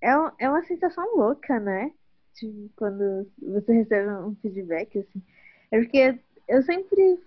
é, 0.00 0.10
é 0.38 0.48
uma 0.48 0.64
sensação 0.64 1.04
louca, 1.16 1.60
né? 1.60 1.92
Tipo, 2.34 2.70
quando 2.76 3.30
você 3.38 3.72
recebe 3.72 4.10
um 4.10 4.34
feedback, 4.36 4.98
assim. 4.98 5.22
É 5.70 5.78
porque 5.78 6.18
eu 6.48 6.62
sempre, 6.62 7.20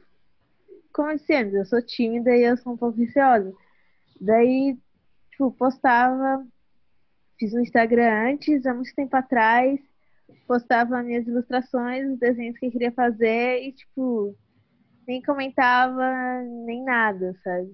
como 0.92 1.12
eu 1.12 1.18
disse 1.18 1.34
antes, 1.36 1.54
eu 1.54 1.66
sou 1.66 1.82
tímida 1.82 2.36
e 2.36 2.44
eu 2.44 2.58
sou 2.58 2.74
um 2.74 2.78
pouco 2.78 2.98
receosa. 2.98 3.54
Daí, 4.20 4.78
tipo, 5.32 5.52
postava, 5.52 6.46
fiz 7.38 7.54
um 7.54 7.60
Instagram 7.60 8.32
antes, 8.32 8.66
há 8.66 8.74
muito 8.74 8.94
tempo 8.96 9.16
atrás, 9.16 9.80
postava 10.48 11.02
minhas 11.04 11.28
ilustrações, 11.28 12.12
os 12.14 12.20
desenhos 12.20 12.58
que 12.60 12.66
eu 12.68 12.72
queria 12.72 12.92
fazer 12.94 13.62
e, 13.64 13.74
tipo, 13.74 14.38
nem 15.08 15.22
comentava, 15.24 16.04
nem 16.66 16.84
nada, 16.84 17.34
sabe? 17.44 17.74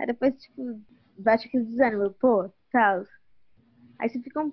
Aí 0.00 0.06
depois, 0.08 0.34
tipo, 0.36 0.82
bate 1.18 1.48
aquele 1.48 1.64
desânimo, 1.66 2.12
pô, 2.14 2.50
tal. 2.72 3.04
Aí 3.98 4.08
você 4.08 4.20
fica 4.22 4.40
um 4.42 4.52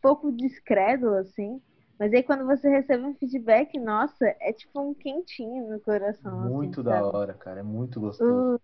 pouco 0.00 0.32
descrédulo, 0.32 1.14
assim. 1.16 1.62
Mas 1.98 2.12
aí 2.12 2.22
quando 2.22 2.44
você 2.46 2.68
recebe 2.68 3.04
um 3.04 3.14
feedback, 3.16 3.78
nossa, 3.78 4.26
é 4.40 4.52
tipo 4.52 4.80
um 4.80 4.94
quentinho 4.94 5.68
no 5.70 5.80
coração. 5.80 6.46
assim, 6.46 6.58
Muito 6.58 6.82
da 6.82 6.90
sabe? 6.96 7.08
hora, 7.14 7.34
cara. 7.34 7.60
É 7.60 7.62
muito 7.62 8.00
gostoso. 8.00 8.48
O- 8.54 8.60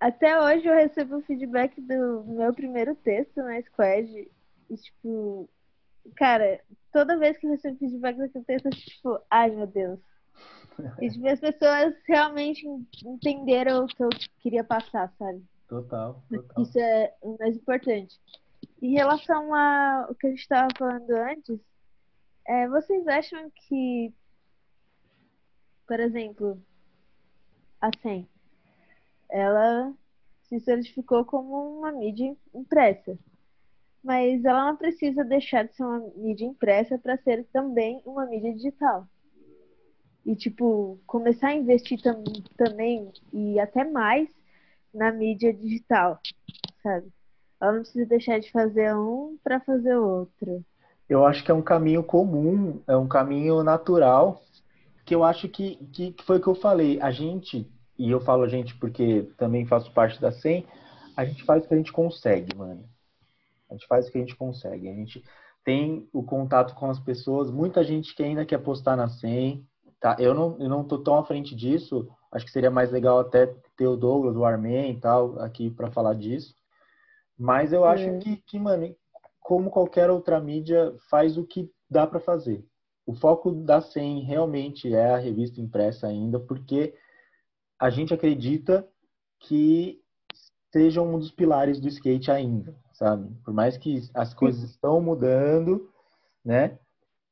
Até 0.00 0.40
hoje 0.40 0.66
eu 0.68 0.74
recebo 0.74 1.18
o 1.18 1.22
feedback 1.22 1.80
do 1.80 2.24
meu 2.26 2.54
primeiro 2.54 2.94
texto 2.96 3.36
na 3.38 3.60
Squad. 3.62 4.08
E, 4.70 4.76
tipo, 4.76 5.50
cara, 6.16 6.60
toda 6.92 7.18
vez 7.18 7.36
que 7.38 7.46
eu 7.46 7.50
recebo 7.50 7.78
feedback 7.78 8.16
daquele 8.16 8.44
texto, 8.44 8.66
eu 8.66 8.70
tipo, 8.72 9.20
ai 9.30 9.50
meu 9.50 9.66
Deus. 9.66 10.00
E, 11.00 11.10
tipo, 11.10 11.26
as 11.26 11.40
pessoas 11.40 11.94
realmente 12.06 12.66
entenderam 13.04 13.84
o 13.84 13.86
que 13.86 14.02
eu 14.02 14.08
queria 14.40 14.62
passar, 14.62 15.12
sabe? 15.18 15.44
Total, 15.68 16.22
total. 16.30 16.62
Isso 16.62 16.78
é 16.78 17.14
o 17.20 17.36
mais 17.38 17.56
importante. 17.56 18.18
Em 18.80 18.92
relação 18.92 19.54
ao 19.54 20.14
que 20.14 20.28
a 20.28 20.30
gente 20.30 20.40
estava 20.40 20.68
falando 20.78 21.10
antes, 21.10 21.60
é, 22.46 22.68
vocês 22.68 23.06
acham 23.08 23.50
que, 23.50 24.12
por 25.86 25.98
exemplo, 25.98 26.62
a 27.80 27.90
ela 29.30 29.92
se 30.42 30.58
certificou 30.60 31.24
como 31.24 31.78
uma 31.78 31.92
mídia 31.92 32.34
impressa, 32.54 33.18
mas 34.08 34.42
ela 34.42 34.64
não 34.64 34.74
precisa 34.74 35.22
deixar 35.22 35.64
de 35.64 35.74
ser 35.74 35.84
uma 35.84 35.98
mídia 36.16 36.46
impressa 36.46 36.96
para 36.96 37.18
ser 37.18 37.44
também 37.52 38.00
uma 38.06 38.24
mídia 38.24 38.54
digital. 38.54 39.06
E, 40.24 40.34
tipo, 40.34 40.98
começar 41.06 41.48
a 41.48 41.54
investir 41.54 42.00
tam 42.00 42.24
também 42.56 43.12
e 43.30 43.60
até 43.60 43.84
mais 43.84 44.26
na 44.94 45.12
mídia 45.12 45.52
digital, 45.52 46.18
sabe? 46.82 47.08
Ela 47.60 47.72
não 47.72 47.80
precisa 47.80 48.06
deixar 48.06 48.40
de 48.40 48.50
fazer 48.50 48.96
um 48.96 49.36
para 49.44 49.60
fazer 49.60 49.94
outro. 49.96 50.64
Eu 51.06 51.26
acho 51.26 51.44
que 51.44 51.50
é 51.50 51.54
um 51.54 51.60
caminho 51.60 52.02
comum, 52.02 52.80
é 52.86 52.96
um 52.96 53.06
caminho 53.06 53.62
natural, 53.62 54.42
que 55.04 55.14
eu 55.14 55.22
acho 55.22 55.50
que, 55.50 55.76
que, 55.92 56.12
que 56.12 56.24
foi 56.24 56.38
o 56.38 56.40
que 56.40 56.48
eu 56.48 56.54
falei. 56.54 56.98
A 57.02 57.10
gente, 57.10 57.70
e 57.98 58.10
eu 58.10 58.22
falo 58.22 58.44
a 58.44 58.48
gente 58.48 58.74
porque 58.78 59.30
também 59.36 59.66
faço 59.66 59.92
parte 59.92 60.18
da 60.18 60.32
SEM, 60.32 60.64
a 61.14 61.26
gente 61.26 61.44
faz 61.44 61.62
o 61.62 61.68
que 61.68 61.74
a 61.74 61.76
gente 61.76 61.92
consegue, 61.92 62.56
mano. 62.56 62.88
A 63.70 63.74
gente 63.74 63.86
faz 63.86 64.08
o 64.08 64.12
que 64.12 64.18
a 64.18 64.20
gente 64.20 64.36
consegue. 64.36 64.88
A 64.88 64.94
gente 64.94 65.22
tem 65.64 66.08
o 66.12 66.22
contato 66.22 66.74
com 66.74 66.88
as 66.88 66.98
pessoas, 66.98 67.50
muita 67.50 67.84
gente 67.84 68.14
que 68.14 68.22
ainda 68.22 68.46
quer 68.46 68.58
postar 68.58 68.96
na 68.96 69.08
SEM, 69.08 69.66
tá? 70.00 70.16
Eu 70.18 70.34
não, 70.34 70.56
eu 70.58 70.68
não 70.68 70.84
tô 70.84 70.98
tão 70.98 71.16
à 71.16 71.24
frente 71.24 71.54
disso, 71.54 72.08
acho 72.32 72.44
que 72.46 72.50
seria 72.50 72.70
mais 72.70 72.90
legal 72.90 73.18
até 73.18 73.46
ter 73.76 73.86
o 73.86 73.96
Douglas, 73.96 74.36
o 74.36 74.44
Armen 74.44 74.92
e 74.92 75.00
tal, 75.00 75.38
aqui 75.40 75.70
para 75.70 75.90
falar 75.90 76.14
disso. 76.14 76.54
Mas 77.38 77.72
eu 77.72 77.84
acho 77.84 78.04
É. 78.08 78.18
que, 78.18 78.36
que, 78.38 78.58
mano, 78.58 78.94
como 79.40 79.70
qualquer 79.70 80.10
outra 80.10 80.40
mídia, 80.40 80.94
faz 81.10 81.36
o 81.36 81.44
que 81.44 81.70
dá 81.88 82.06
para 82.06 82.20
fazer. 82.20 82.64
O 83.06 83.14
foco 83.14 83.50
da 83.50 83.80
SEM 83.80 84.22
realmente 84.22 84.92
é 84.94 85.14
a 85.14 85.18
revista 85.18 85.60
impressa 85.60 86.06
ainda, 86.06 86.38
porque 86.38 86.94
a 87.78 87.90
gente 87.90 88.12
acredita 88.12 88.86
que 89.40 90.02
seja 90.72 91.00
um 91.00 91.18
dos 91.18 91.30
pilares 91.30 91.80
do 91.80 91.88
skate 91.88 92.30
ainda, 92.30 92.76
sabe? 92.98 93.32
Por 93.44 93.54
mais 93.54 93.78
que 93.78 94.02
as 94.12 94.34
coisas 94.34 94.62
estão 94.64 95.00
mudando, 95.00 95.88
né? 96.44 96.78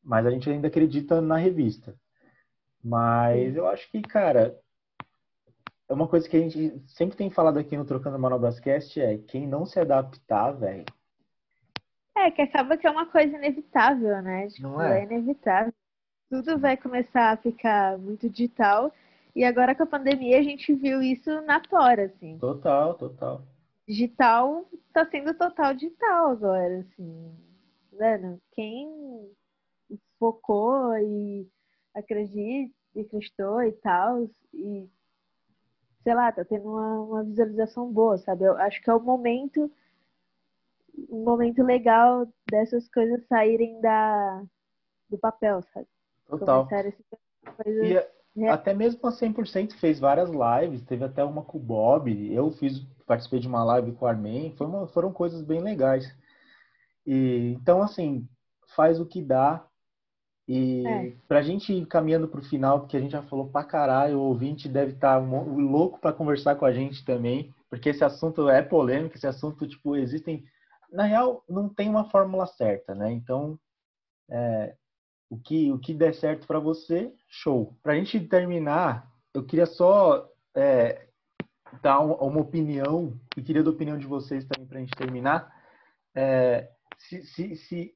Mas 0.03 0.25
a 0.25 0.31
gente 0.31 0.49
ainda 0.49 0.69
acredita 0.69 1.21
na 1.21 1.37
revista. 1.37 1.95
Mas 2.83 3.57
eu 3.57 3.67
acho 3.67 3.91
que, 3.91 4.01
cara, 4.01 4.57
é 5.89 5.93
uma 5.93 6.07
coisa 6.07 6.29
que 6.29 6.37
a 6.37 6.41
gente 6.41 6.81
sempre 6.87 7.17
tem 7.17 7.31
falado 7.31 7.59
aqui 7.59 7.77
no 7.77 7.85
Trocando 7.85 8.17
Manobras 8.19 8.61
Cast 8.61 9.01
é 9.01 9.19
quem 9.19 9.47
não 9.47 9.67
se 9.67 9.81
adaptar, 9.81 10.53
velho, 10.53 10.85
É, 12.17 12.31
que 12.31 12.43
acaba 12.43 12.77
que 12.77 12.87
é 12.87 12.91
uma 12.91 13.07
coisa 13.07 13.37
inevitável, 13.37 14.23
né? 14.23 14.47
Tipo, 14.47 14.63
Não 14.69 14.81
é? 14.81 15.01
é 15.01 15.05
inevitável. 15.05 15.73
Tudo 16.31 16.59
vai 16.59 16.77
começar 16.77 17.33
a 17.33 17.37
ficar 17.37 17.99
muito 17.99 18.31
digital. 18.31 18.93
E 19.35 19.45
agora 19.45 19.75
com 19.75 19.83
a 19.83 19.87
pandemia 19.87 20.39
a 20.39 20.43
gente 20.43 20.73
viu 20.75 21.03
isso 21.03 21.41
na 21.43 21.61
tora, 21.61 22.05
assim. 22.07 22.39
total, 22.39 22.95
total. 22.95 23.43
Digital 23.87 24.69
tá 24.93 25.07
sendo 25.07 25.33
total 25.35 25.75
digital 25.75 26.31
agora, 26.31 26.81
assim. 26.81 27.35
Mano, 27.93 28.41
quem 28.53 29.31
focou 30.19 30.97
e 30.99 31.49
acredita, 31.95 32.75
e 32.95 33.01
acreditou 33.01 33.63
e 33.63 33.73
tal, 33.73 34.29
e 34.53 34.89
sei 36.03 36.15
lá, 36.15 36.31
tá 36.31 36.45
tendo 36.45 36.69
uma, 36.69 37.01
uma 37.03 37.25
visualização 37.25 37.91
boa, 37.91 38.17
sabe? 38.19 38.45
Eu 38.45 38.57
acho 38.59 38.83
que 38.83 38.91
é 38.91 38.95
o 38.95 39.01
momento, 39.01 39.71
um 41.09 41.25
momento 41.25 41.63
legal 41.63 42.29
dessas 42.49 42.89
coisas 42.89 43.27
saírem 43.27 43.81
da, 43.81 44.43
do 45.09 45.19
papel, 45.19 45.63
sabe? 45.75 45.87
Total. 46.29 46.67
Começarem 46.67 46.93
a 46.93 46.97
ser 46.97 47.55
coisas. 47.63 47.91
E 47.91 48.16
É. 48.37 48.49
até 48.51 48.75
mesmo 48.75 49.07
a 49.07 49.11
100% 49.11 49.75
fez 49.77 49.99
várias 49.99 50.31
lives, 50.31 50.83
teve 50.83 51.05
até 51.05 51.25
uma 51.25 51.43
com 51.43 51.57
o 51.59 51.61
Bob, 51.61 52.33
eu 52.33 52.51
fiz, 52.53 52.81
participei 53.07 53.41
de 53.41 53.49
uma 53.49 53.65
live 53.65 53.93
com 53.93 54.05
o 54.05 54.09
Armin, 54.09 54.55
uma- 54.61 54.87
foram 54.89 55.13
coisas 55.13 55.43
bem 55.43 55.61
legais. 55.61 56.07
E, 57.07 57.55
então, 57.61 57.83
assim, 57.83 58.29
faz 58.75 59.01
o 59.01 59.07
que 59.07 59.23
dá. 59.23 59.65
E 60.49 60.87
É. 60.87 61.13
pra 61.27 61.43
gente 61.43 61.73
ir 61.73 61.87
caminhando 61.87 62.29
pro 62.29 62.43
final, 62.43 62.81
porque 62.81 62.97
a 62.97 63.01
gente 63.01 63.13
já 63.13 63.23
falou 63.23 63.49
pra 63.49 63.65
caralho, 63.65 64.19
o 64.19 64.23
ouvinte 64.29 64.69
deve 64.69 64.93
estar 64.93 65.17
louco 65.19 65.99
pra 65.99 66.13
conversar 66.13 66.55
com 66.57 66.65
a 66.65 66.73
gente 66.73 67.05
também, 67.05 67.53
porque 67.69 67.89
esse 67.89 68.05
assunto 68.05 68.49
é 68.49 68.63
polêmico, 68.63 69.17
esse 69.17 69.27
assunto, 69.27 69.67
tipo, 69.67 69.97
existem... 69.97 70.45
Na 70.93 71.03
real, 71.03 71.43
não 71.49 71.69
tem 71.69 71.89
uma 71.89 72.09
fórmula 72.11 72.47
certa, 72.47 72.95
né? 72.95 73.11
Então, 73.11 73.59
é, 74.31 74.77
O 75.29 75.39
que, 75.39 75.73
o 75.73 75.79
que 75.79 75.93
der 75.93 76.15
certo 76.15 76.47
para 76.47 76.61
você, 76.61 77.13
show. 77.29 77.77
Para 77.83 77.95
a 77.95 77.97
gente 77.97 78.21
terminar, 78.21 79.11
eu 79.35 79.45
queria 79.45 79.67
só 79.67 80.29
é, 80.55 81.09
dar 81.83 82.01
uma 82.01 82.41
opinião, 82.41 83.19
e 83.37 83.43
queria 83.43 83.63
da 83.63 83.71
opinião 83.71 83.99
de 83.99 84.07
vocês 84.07 84.45
também 84.45 84.67
para 84.67 84.79
a 84.79 84.81
gente 84.81 84.97
terminar. 84.97 85.53
É, 86.15 86.71
se, 86.97 87.23
se, 87.25 87.57
se, 87.57 87.95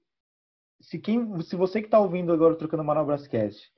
se, 0.80 0.98
quem, 0.98 1.40
se 1.40 1.56
você 1.56 1.80
que 1.80 1.86
está 1.86 1.98
ouvindo 1.98 2.32
agora 2.32 2.56
Trocando 2.56 2.84
Manobrascast 2.84 3.70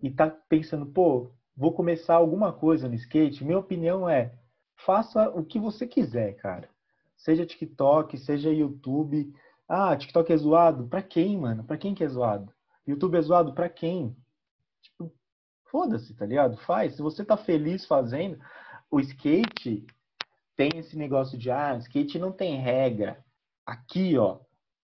e 0.00 0.08
está 0.08 0.28
pensando, 0.30 0.86
pô, 0.86 1.32
vou 1.56 1.72
começar 1.72 2.14
alguma 2.14 2.52
coisa 2.52 2.88
no 2.88 2.94
skate, 2.94 3.44
minha 3.44 3.58
opinião 3.58 4.08
é, 4.08 4.34
faça 4.76 5.28
o 5.30 5.44
que 5.44 5.58
você 5.58 5.86
quiser, 5.86 6.34
cara. 6.34 6.68
Seja 7.16 7.46
TikTok, 7.46 8.18
seja 8.18 8.50
YouTube. 8.50 9.32
Ah, 9.68 9.96
TikTok 9.96 10.32
é 10.32 10.36
zoado? 10.36 10.88
Pra 10.88 11.02
quem, 11.02 11.38
mano? 11.38 11.62
Pra 11.64 11.76
quem 11.76 11.94
que 11.94 12.02
é 12.02 12.08
zoado? 12.08 12.52
YouTube 12.86 13.16
é 13.16 13.22
zoado? 13.22 13.54
Pra 13.54 13.68
quem? 13.68 14.16
Tipo, 14.82 15.12
foda-se, 15.70 16.14
tá 16.14 16.26
ligado? 16.26 16.56
Faz. 16.58 16.96
Se 16.96 17.02
você 17.02 17.24
tá 17.24 17.36
feliz 17.36 17.86
fazendo, 17.86 18.38
o 18.90 19.00
skate 19.00 19.86
tem 20.56 20.70
esse 20.76 20.96
negócio 20.96 21.38
de, 21.38 21.50
ah, 21.50 21.76
skate 21.76 22.18
não 22.18 22.32
tem 22.32 22.60
regra. 22.60 23.24
Aqui, 23.64 24.18
ó, 24.18 24.40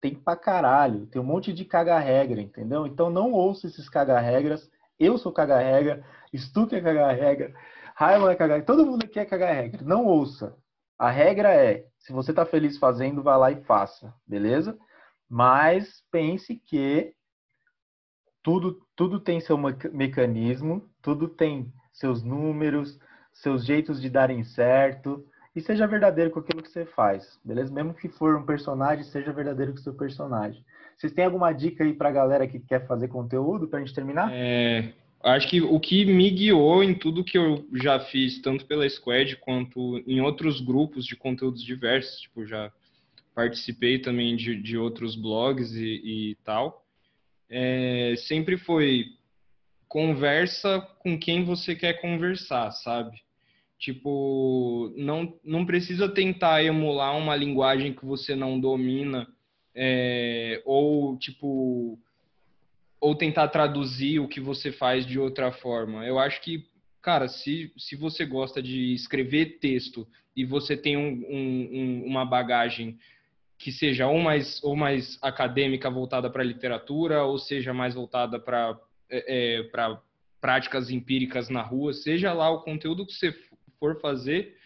tem 0.00 0.14
pra 0.14 0.36
caralho. 0.36 1.06
Tem 1.06 1.20
um 1.20 1.24
monte 1.24 1.52
de 1.52 1.64
caga-regra, 1.64 2.40
entendeu? 2.40 2.86
Então 2.86 3.10
não 3.10 3.32
ouça 3.32 3.66
esses 3.66 3.88
caga-regras. 3.88 4.68
Eu 4.98 5.18
sou 5.18 5.32
caga-regra, 5.32 6.04
Stuck 6.34 6.74
é 6.74 6.80
caga-regra, 6.80 7.54
Raiva 7.94 8.32
é 8.32 8.36
caga 8.36 8.62
Todo 8.62 8.86
mundo 8.86 9.04
aqui 9.04 9.18
é 9.18 9.24
caga-regra. 9.24 9.82
Não 9.84 10.06
ouça. 10.06 10.56
A 10.98 11.10
regra 11.10 11.54
é, 11.54 11.86
se 11.98 12.12
você 12.12 12.32
tá 12.32 12.44
feliz 12.44 12.78
fazendo, 12.78 13.22
vá 13.22 13.36
lá 13.36 13.50
e 13.50 13.62
faça, 13.64 14.14
beleza? 14.26 14.78
Mas 15.28 16.02
pense 16.10 16.56
que 16.56 17.14
tudo, 18.42 18.80
tudo 18.96 19.20
tem 19.20 19.40
seu 19.40 19.56
mecanismo, 19.92 20.88
tudo 21.00 21.28
tem 21.28 21.72
seus 21.92 22.22
números, 22.22 22.98
seus 23.32 23.64
jeitos 23.64 24.00
de 24.00 24.10
darem 24.10 24.42
certo, 24.44 25.24
e 25.54 25.60
seja 25.60 25.86
verdadeiro 25.86 26.30
com 26.30 26.40
aquilo 26.40 26.62
que 26.62 26.70
você 26.70 26.84
faz, 26.84 27.38
beleza? 27.44 27.72
Mesmo 27.72 27.94
que 27.94 28.08
for 28.08 28.36
um 28.36 28.44
personagem, 28.44 29.04
seja 29.04 29.32
verdadeiro 29.32 29.72
com 29.72 29.78
o 29.78 29.82
seu 29.82 29.94
personagem. 29.94 30.64
Vocês 30.96 31.12
têm 31.12 31.24
alguma 31.24 31.52
dica 31.52 31.84
aí 31.84 31.92
pra 31.92 32.10
galera 32.10 32.46
que 32.46 32.58
quer 32.58 32.86
fazer 32.86 33.08
conteúdo 33.08 33.68
pra 33.68 33.80
gente 33.80 33.94
terminar? 33.94 34.30
É, 34.32 34.92
acho 35.22 35.48
que 35.48 35.60
o 35.60 35.78
que 35.78 36.04
me 36.04 36.30
guiou 36.30 36.82
em 36.82 36.94
tudo 36.94 37.24
que 37.24 37.36
eu 37.36 37.66
já 37.74 38.00
fiz, 38.00 38.40
tanto 38.40 38.64
pela 38.66 38.88
Squad 38.88 39.36
quanto 39.36 39.98
em 40.06 40.20
outros 40.20 40.60
grupos 40.60 41.04
de 41.04 41.16
conteúdos 41.16 41.62
diversos, 41.62 42.20
tipo, 42.20 42.46
já 42.46 42.72
participei 43.34 43.98
também 43.98 44.36
de, 44.36 44.56
de 44.56 44.78
outros 44.78 45.16
blogs 45.16 45.74
e, 45.74 46.30
e 46.30 46.38
tal, 46.44 46.81
é, 47.54 48.14
sempre 48.16 48.56
foi 48.56 49.04
conversa 49.86 50.80
com 51.00 51.18
quem 51.18 51.44
você 51.44 51.76
quer 51.76 52.00
conversar, 52.00 52.70
sabe? 52.70 53.20
Tipo, 53.78 54.90
não, 54.96 55.38
não 55.44 55.66
precisa 55.66 56.08
tentar 56.08 56.64
emular 56.64 57.14
uma 57.14 57.36
linguagem 57.36 57.92
que 57.92 58.06
você 58.06 58.34
não 58.34 58.58
domina, 58.58 59.28
é, 59.74 60.62
ou 60.64 61.18
tipo, 61.18 61.98
ou 62.98 63.14
tentar 63.14 63.48
traduzir 63.48 64.18
o 64.18 64.28
que 64.28 64.40
você 64.40 64.72
faz 64.72 65.04
de 65.04 65.18
outra 65.18 65.52
forma. 65.52 66.06
Eu 66.06 66.18
acho 66.18 66.40
que, 66.40 66.66
cara, 67.02 67.28
se, 67.28 67.70
se 67.76 67.96
você 67.96 68.24
gosta 68.24 68.62
de 68.62 68.94
escrever 68.94 69.58
texto 69.58 70.08
e 70.34 70.42
você 70.42 70.74
tem 70.74 70.96
um, 70.96 71.22
um, 71.28 72.04
uma 72.06 72.24
bagagem 72.24 72.98
que 73.62 73.70
seja 73.70 74.08
ou 74.08 74.18
mais, 74.18 74.62
ou 74.64 74.74
mais 74.74 75.18
acadêmica 75.22 75.88
voltada 75.88 76.28
para 76.28 76.42
literatura, 76.42 77.22
ou 77.24 77.38
seja 77.38 77.72
mais 77.72 77.94
voltada 77.94 78.38
para 78.38 78.76
é, 79.08 79.60
é 79.60 79.98
práticas 80.40 80.90
empíricas 80.90 81.48
na 81.48 81.62
rua, 81.62 81.92
seja 81.92 82.32
lá 82.32 82.50
o 82.50 82.62
conteúdo 82.62 83.06
que 83.06 83.12
você 83.12 83.32
for 83.78 84.00
fazer, 84.00 84.56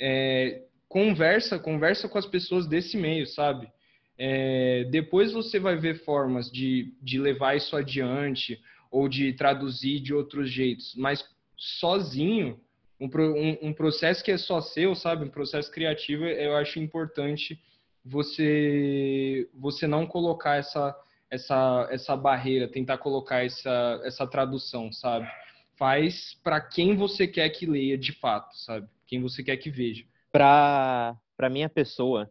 é, 0.00 0.62
conversa, 0.88 1.58
conversa 1.58 2.08
com 2.08 2.16
as 2.16 2.24
pessoas 2.24 2.66
desse 2.66 2.96
meio, 2.96 3.26
sabe? 3.26 3.68
É, 4.16 4.84
depois 4.90 5.32
você 5.32 5.58
vai 5.58 5.76
ver 5.76 6.02
formas 6.04 6.50
de, 6.50 6.94
de 7.02 7.18
levar 7.18 7.54
isso 7.54 7.76
adiante 7.76 8.58
ou 8.90 9.06
de 9.06 9.34
traduzir 9.34 10.00
de 10.00 10.14
outros 10.14 10.50
jeitos, 10.50 10.94
mas 10.96 11.22
sozinho, 11.54 12.58
um, 12.98 13.68
um, 13.68 13.72
processo 13.74 14.24
que 14.24 14.30
é 14.30 14.38
só 14.38 14.62
seu, 14.62 14.94
sabe? 14.94 15.26
Um 15.26 15.30
processo 15.30 15.70
criativo, 15.70 16.24
eu 16.24 16.56
acho 16.56 16.78
importante 16.78 17.60
você 18.06 19.48
você 19.54 19.86
não 19.86 20.06
colocar 20.06 20.56
essa 20.56 20.96
essa 21.30 21.88
essa 21.90 22.16
barreira, 22.16 22.68
tentar 22.68 22.98
colocar 22.98 23.44
essa 23.44 24.00
essa 24.04 24.26
tradução, 24.26 24.92
sabe? 24.92 25.28
faz 25.76 26.34
para 26.42 26.60
quem 26.60 26.96
você 26.96 27.26
quer 27.26 27.48
que 27.50 27.66
leia 27.66 27.96
de 27.96 28.12
fato, 28.12 28.56
sabe? 28.56 28.88
Quem 29.06 29.20
você 29.20 29.42
quer 29.42 29.56
que 29.56 29.70
veja. 29.70 30.04
Para 30.32 31.16
para 31.36 31.50
minha 31.50 31.68
pessoa, 31.68 32.30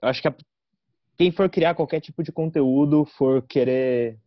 eu 0.00 0.08
acho 0.08 0.22
que 0.22 0.28
a, 0.28 0.34
quem 1.18 1.30
for 1.30 1.50
criar 1.50 1.74
qualquer 1.74 2.00
tipo 2.00 2.22
de 2.22 2.32
conteúdo, 2.32 3.04
for 3.04 3.42
querer 3.42 4.18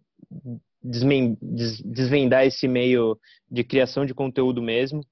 desmen, 0.81 1.35
des, 1.41 1.81
desvendar 1.81 2.45
esse 2.45 2.67
meio 2.67 3.19
de 3.49 3.63
criação 3.63 4.05
de 4.05 4.13
conteúdo 4.13 4.61
mesmo, 4.61 5.03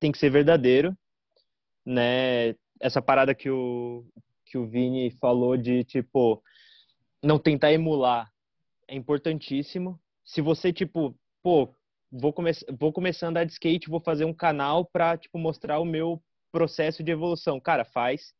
tem 0.00 0.10
que 0.10 0.18
ser 0.18 0.30
verdadeiro, 0.30 0.96
né? 1.86 2.56
Essa 2.80 3.00
parada 3.00 3.32
que 3.32 3.48
o 3.48 4.04
que 4.48 4.58
o 4.58 4.66
Vini 4.66 5.10
falou 5.10 5.56
de 5.56 5.84
tipo 5.84 6.42
não 7.22 7.38
tentar 7.38 7.72
emular 7.72 8.30
é 8.86 8.94
importantíssimo. 8.94 10.00
Se 10.24 10.40
você 10.40 10.72
tipo, 10.72 11.14
pô, 11.42 11.74
vou, 12.10 12.32
come 12.32 12.50
vou 12.78 12.92
começar 12.92 13.26
a 13.26 13.30
andar 13.30 13.44
de 13.44 13.52
skate, 13.52 13.90
vou 13.90 14.00
fazer 14.00 14.24
um 14.24 14.34
canal 14.34 14.84
para 14.84 15.16
tipo 15.16 15.38
mostrar 15.38 15.78
o 15.78 15.84
meu 15.84 16.22
processo 16.50 17.02
de 17.02 17.12
evolução. 17.12 17.60
Cara, 17.60 17.84
faz. 17.84 18.32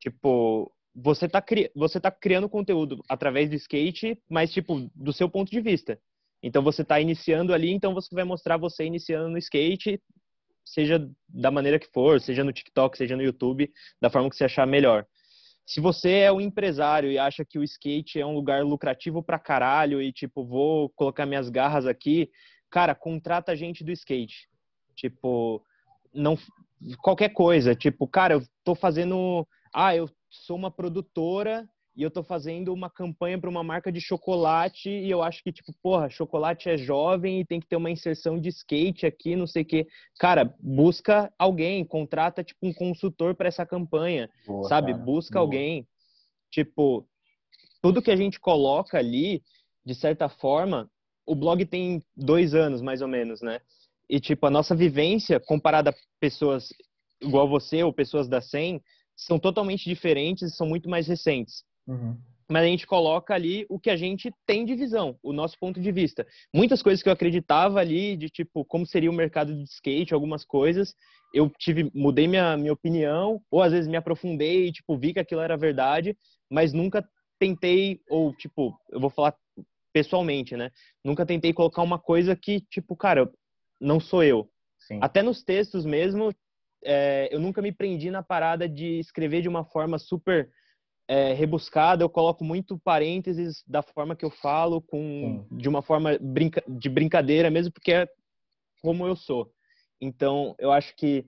Tipo, 0.00 0.72
você 0.94 1.28
tá, 1.28 1.40
cri 1.40 1.70
você 1.74 2.00
tá 2.00 2.10
criando 2.10 2.48
conteúdo 2.48 3.02
através 3.08 3.48
do 3.48 3.56
skate, 3.56 4.20
mas 4.28 4.52
tipo, 4.52 4.90
do 4.94 5.12
seu 5.12 5.28
ponto 5.28 5.50
de 5.50 5.60
vista. 5.60 6.00
Então 6.42 6.62
você 6.62 6.84
tá 6.84 7.00
iniciando 7.00 7.52
ali, 7.52 7.70
então 7.70 7.94
você 7.94 8.14
vai 8.14 8.24
mostrar 8.24 8.56
você 8.56 8.84
iniciando 8.84 9.28
no 9.28 9.38
skate, 9.38 10.00
seja 10.64 11.06
da 11.28 11.50
maneira 11.50 11.78
que 11.78 11.88
for, 11.92 12.20
seja 12.20 12.42
no 12.42 12.52
TikTok, 12.52 12.96
seja 12.96 13.16
no 13.16 13.22
YouTube, 13.22 13.70
da 14.00 14.10
forma 14.10 14.30
que 14.30 14.36
você 14.36 14.44
achar 14.44 14.66
melhor. 14.66 15.06
Se 15.70 15.78
você 15.78 16.10
é 16.14 16.32
um 16.32 16.40
empresário 16.40 17.12
e 17.12 17.16
acha 17.16 17.44
que 17.44 17.56
o 17.56 17.62
skate 17.62 18.18
é 18.18 18.26
um 18.26 18.34
lugar 18.34 18.64
lucrativo 18.64 19.22
pra 19.22 19.38
caralho 19.38 20.02
e 20.02 20.12
tipo, 20.12 20.44
vou 20.44 20.90
colocar 20.90 21.24
minhas 21.24 21.48
garras 21.48 21.86
aqui, 21.86 22.28
cara, 22.68 22.92
contrata 22.92 23.54
gente 23.54 23.84
do 23.84 23.92
skate. 23.92 24.50
Tipo, 24.96 25.64
não 26.12 26.36
qualquer 27.00 27.28
coisa, 27.28 27.72
tipo, 27.72 28.08
cara, 28.08 28.34
eu 28.34 28.42
tô 28.64 28.74
fazendo, 28.74 29.46
ah, 29.72 29.94
eu 29.94 30.10
sou 30.28 30.56
uma 30.56 30.72
produtora 30.72 31.68
e 31.96 32.02
eu 32.02 32.10
tô 32.10 32.22
fazendo 32.22 32.72
uma 32.72 32.88
campanha 32.88 33.38
para 33.38 33.50
uma 33.50 33.62
marca 33.62 33.90
de 33.90 34.00
chocolate 34.00 34.88
e 34.88 35.10
eu 35.10 35.22
acho 35.22 35.42
que 35.42 35.52
tipo, 35.52 35.72
porra, 35.82 36.08
chocolate 36.08 36.68
é 36.68 36.76
jovem 36.76 37.40
e 37.40 37.44
tem 37.44 37.60
que 37.60 37.66
ter 37.66 37.76
uma 37.76 37.90
inserção 37.90 38.38
de 38.40 38.48
skate 38.48 39.06
aqui, 39.06 39.34
não 39.34 39.46
sei 39.46 39.62
o 39.62 39.66
quê. 39.66 39.86
Cara, 40.18 40.54
busca 40.60 41.32
alguém, 41.38 41.84
contrata 41.84 42.44
tipo 42.44 42.66
um 42.66 42.72
consultor 42.72 43.34
para 43.34 43.48
essa 43.48 43.66
campanha, 43.66 44.30
Boa, 44.46 44.68
sabe? 44.68 44.92
Cara. 44.92 45.04
Busca 45.04 45.34
Boa. 45.34 45.44
alguém. 45.44 45.86
Tipo, 46.50 47.06
tudo 47.82 48.02
que 48.02 48.10
a 48.10 48.16
gente 48.16 48.38
coloca 48.38 48.98
ali, 48.98 49.42
de 49.84 49.94
certa 49.94 50.28
forma, 50.28 50.90
o 51.26 51.34
blog 51.34 51.64
tem 51.64 52.02
dois 52.16 52.54
anos, 52.54 52.82
mais 52.82 53.02
ou 53.02 53.08
menos, 53.08 53.40
né? 53.40 53.60
E, 54.08 54.18
tipo, 54.18 54.46
a 54.46 54.50
nossa 54.50 54.74
vivência, 54.74 55.38
comparada 55.38 55.90
a 55.90 55.94
pessoas 56.18 56.68
igual 57.20 57.48
você 57.48 57.82
ou 57.82 57.92
pessoas 57.92 58.28
da 58.28 58.40
100, 58.40 58.82
são 59.14 59.38
totalmente 59.38 59.84
diferentes 59.84 60.50
e 60.50 60.56
são 60.56 60.66
muito 60.66 60.88
mais 60.88 61.06
recentes. 61.06 61.62
Uhum. 61.90 62.16
Mas 62.48 62.64
a 62.64 62.66
gente 62.66 62.86
coloca 62.86 63.32
ali 63.32 63.64
o 63.68 63.78
que 63.78 63.90
a 63.90 63.96
gente 63.96 64.32
tem 64.44 64.64
de 64.64 64.74
visão, 64.74 65.16
o 65.22 65.32
nosso 65.32 65.56
ponto 65.58 65.80
de 65.80 65.92
vista. 65.92 66.26
Muitas 66.52 66.82
coisas 66.82 67.00
que 67.00 67.08
eu 67.08 67.12
acreditava 67.12 67.78
ali, 67.78 68.16
de 68.16 68.28
tipo, 68.28 68.64
como 68.64 68.84
seria 68.84 69.10
o 69.10 69.14
mercado 69.14 69.54
de 69.54 69.62
skate, 69.64 70.12
algumas 70.12 70.44
coisas, 70.44 70.94
eu 71.32 71.48
tive, 71.58 71.90
mudei 71.94 72.26
minha, 72.26 72.56
minha 72.56 72.72
opinião, 72.72 73.40
ou 73.50 73.62
às 73.62 73.72
vezes 73.72 73.88
me 73.88 73.96
aprofundei 73.96 74.66
e, 74.66 74.72
tipo, 74.72 74.98
vi 74.98 75.12
que 75.12 75.20
aquilo 75.20 75.40
era 75.40 75.56
verdade, 75.56 76.16
mas 76.50 76.72
nunca 76.72 77.08
tentei, 77.38 78.00
ou, 78.08 78.34
tipo, 78.34 78.76
eu 78.90 78.98
vou 78.98 79.10
falar 79.10 79.34
pessoalmente, 79.92 80.56
né? 80.56 80.70
Nunca 81.04 81.24
tentei 81.24 81.52
colocar 81.52 81.82
uma 81.82 82.00
coisa 82.00 82.34
que, 82.34 82.60
tipo, 82.62 82.96
cara, 82.96 83.30
não 83.80 84.00
sou 84.00 84.24
eu. 84.24 84.48
Sim. 84.78 84.98
Até 85.00 85.22
nos 85.22 85.42
textos 85.44 85.84
mesmo, 85.84 86.34
é, 86.84 87.28
eu 87.30 87.38
nunca 87.38 87.62
me 87.62 87.70
prendi 87.70 88.10
na 88.10 88.22
parada 88.22 88.68
de 88.68 88.98
escrever 88.98 89.40
de 89.42 89.48
uma 89.48 89.64
forma 89.64 89.98
super 89.98 90.50
é, 91.10 91.32
rebuscada. 91.32 92.04
Eu 92.04 92.08
coloco 92.08 92.44
muito 92.44 92.78
parênteses 92.78 93.64
da 93.66 93.82
forma 93.82 94.14
que 94.14 94.24
eu 94.24 94.30
falo, 94.30 94.80
com 94.80 95.44
de 95.50 95.68
uma 95.68 95.82
forma 95.82 96.16
brinca, 96.20 96.62
de 96.68 96.88
brincadeira 96.88 97.50
mesmo, 97.50 97.72
porque 97.72 97.92
é 97.92 98.08
como 98.80 99.04
eu 99.04 99.16
sou. 99.16 99.52
Então, 100.00 100.54
eu 100.56 100.70
acho 100.70 100.94
que 100.94 101.26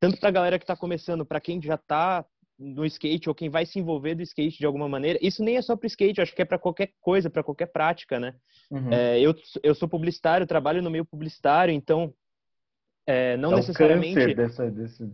tanto 0.00 0.18
para 0.18 0.30
a 0.30 0.32
galera 0.32 0.58
que 0.58 0.64
está 0.64 0.74
começando, 0.74 1.26
para 1.26 1.40
quem 1.40 1.60
já 1.60 1.74
está 1.74 2.24
no 2.58 2.86
skate 2.86 3.28
ou 3.28 3.34
quem 3.34 3.50
vai 3.50 3.66
se 3.66 3.78
envolver 3.78 4.14
do 4.14 4.22
skate 4.22 4.58
de 4.58 4.64
alguma 4.64 4.88
maneira, 4.88 5.18
isso 5.20 5.44
nem 5.44 5.58
é 5.58 5.62
só 5.62 5.76
para 5.76 5.86
skate, 5.86 6.18
eu 6.18 6.22
acho 6.22 6.34
que 6.34 6.42
é 6.42 6.46
para 6.46 6.58
qualquer 6.58 6.92
coisa, 6.98 7.28
para 7.28 7.44
qualquer 7.44 7.66
prática, 7.66 8.18
né? 8.18 8.34
Uhum. 8.70 8.90
É, 8.90 9.20
eu, 9.20 9.34
eu 9.62 9.74
sou 9.74 9.86
publicitário, 9.86 10.46
trabalho 10.46 10.80
no 10.80 10.90
meio 10.90 11.04
publicitário, 11.04 11.72
então 11.72 12.14
é, 13.06 13.36
não 13.36 13.52
é 13.52 13.56
necessariamente. 13.56 14.34
Dessa, 14.34 14.70
desse, 14.70 15.06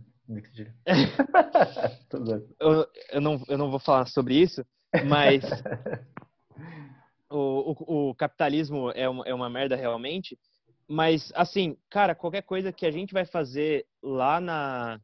eu, 2.59 2.87
eu, 3.11 3.21
não, 3.21 3.43
eu 3.47 3.57
não 3.57 3.69
vou 3.69 3.79
falar 3.79 4.07
sobre 4.07 4.35
isso, 4.35 4.65
mas 5.05 5.43
o, 7.29 7.71
o, 7.71 8.09
o, 8.09 8.15
capitalismo 8.15 8.91
é 8.91 9.07
uma, 9.07 9.23
é 9.25 9.33
uma 9.33 9.49
merda 9.49 9.75
realmente. 9.75 10.37
Mas, 10.87 11.31
assim, 11.35 11.77
cara, 11.89 12.13
qualquer 12.13 12.43
coisa 12.43 12.71
que 12.71 12.85
a 12.85 12.91
gente 12.91 13.13
vai 13.13 13.25
fazer 13.25 13.85
lá 14.03 14.39
na, 14.39 14.99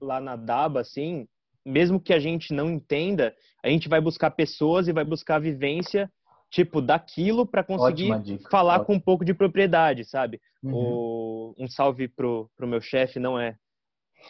lá 0.00 0.20
na 0.20 0.36
DABA, 0.36 0.80
assim, 0.80 1.28
mesmo 1.64 2.00
que 2.00 2.12
a 2.12 2.18
gente 2.18 2.52
não 2.52 2.68
entenda, 2.70 3.34
a 3.62 3.68
gente 3.68 3.88
vai 3.88 4.00
buscar 4.00 4.32
pessoas 4.32 4.88
e 4.88 4.92
vai 4.92 5.04
buscar 5.04 5.38
vivência, 5.38 6.10
tipo, 6.50 6.82
daquilo 6.82 7.46
para 7.46 7.62
conseguir 7.62 8.10
falar 8.50 8.74
Ótimo. 8.74 8.86
com 8.86 8.94
um 8.94 9.00
pouco 9.00 9.24
de 9.24 9.32
propriedade, 9.32 10.04
sabe? 10.04 10.40
Uhum. 10.62 10.72
O, 10.74 11.54
um 11.58 11.68
salve 11.68 12.08
pro, 12.08 12.50
pro 12.56 12.66
meu 12.66 12.80
chefe, 12.80 13.20
não 13.20 13.38
é 13.38 13.56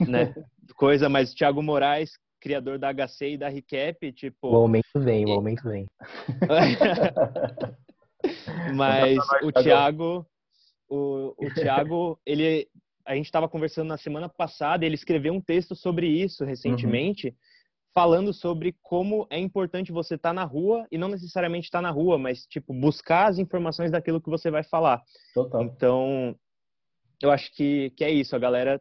né, 0.00 0.34
coisa, 0.76 1.08
mas 1.08 1.34
Thiago 1.34 1.62
Moraes, 1.62 2.12
criador 2.40 2.78
da 2.78 2.92
HC 2.92 3.32
e 3.32 3.38
da 3.38 3.48
Recap, 3.48 4.12
tipo... 4.12 4.50
O 4.50 4.56
aumento 4.56 4.86
vem, 4.96 5.26
o 5.26 5.32
aumento 5.32 5.68
vem. 5.68 5.86
mas 8.74 9.18
o 9.42 9.52
Thiago... 9.52 10.26
O, 10.88 11.34
o 11.38 11.54
Thiago, 11.54 12.20
ele 12.26 12.68
a 13.06 13.14
gente 13.14 13.26
estava 13.26 13.48
conversando 13.48 13.88
na 13.88 13.98
semana 13.98 14.28
passada, 14.28 14.84
ele 14.84 14.94
escreveu 14.94 15.32
um 15.32 15.40
texto 15.40 15.74
sobre 15.74 16.06
isso 16.06 16.44
recentemente, 16.44 17.28
uhum. 17.28 17.34
falando 17.94 18.32
sobre 18.32 18.76
como 18.82 19.26
é 19.30 19.38
importante 19.38 19.92
você 19.92 20.14
estar 20.14 20.30
tá 20.30 20.32
na 20.32 20.44
rua 20.44 20.86
e 20.90 20.98
não 20.98 21.08
necessariamente 21.08 21.66
estar 21.66 21.78
tá 21.78 21.82
na 21.82 21.90
rua, 21.90 22.18
mas 22.18 22.46
tipo 22.46 22.72
buscar 22.72 23.28
as 23.28 23.38
informações 23.38 23.90
daquilo 23.90 24.20
que 24.20 24.30
você 24.30 24.50
vai 24.50 24.62
falar. 24.62 25.02
Total. 25.34 25.62
Então, 25.62 26.36
eu 27.20 27.30
acho 27.30 27.54
que, 27.54 27.90
que 27.96 28.04
é 28.04 28.10
isso, 28.10 28.34
a 28.34 28.38
galera 28.38 28.80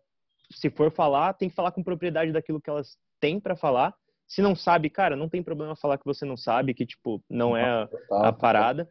se 0.51 0.69
for 0.69 0.91
falar, 0.91 1.33
tem 1.33 1.49
que 1.49 1.55
falar 1.55 1.71
com 1.71 1.83
propriedade 1.83 2.31
daquilo 2.31 2.61
que 2.61 2.69
elas 2.69 2.97
têm 3.19 3.39
para 3.39 3.55
falar. 3.55 3.93
Se 4.27 4.41
não 4.41 4.55
sabe, 4.55 4.89
cara, 4.89 5.15
não 5.15 5.27
tem 5.27 5.43
problema 5.43 5.75
falar 5.75 5.97
que 5.97 6.05
você 6.05 6.25
não 6.25 6.37
sabe, 6.37 6.73
que 6.73 6.85
tipo 6.85 7.23
não 7.29 7.55
é 7.55 7.65
a, 7.65 8.29
a 8.29 8.33
parada, 8.33 8.87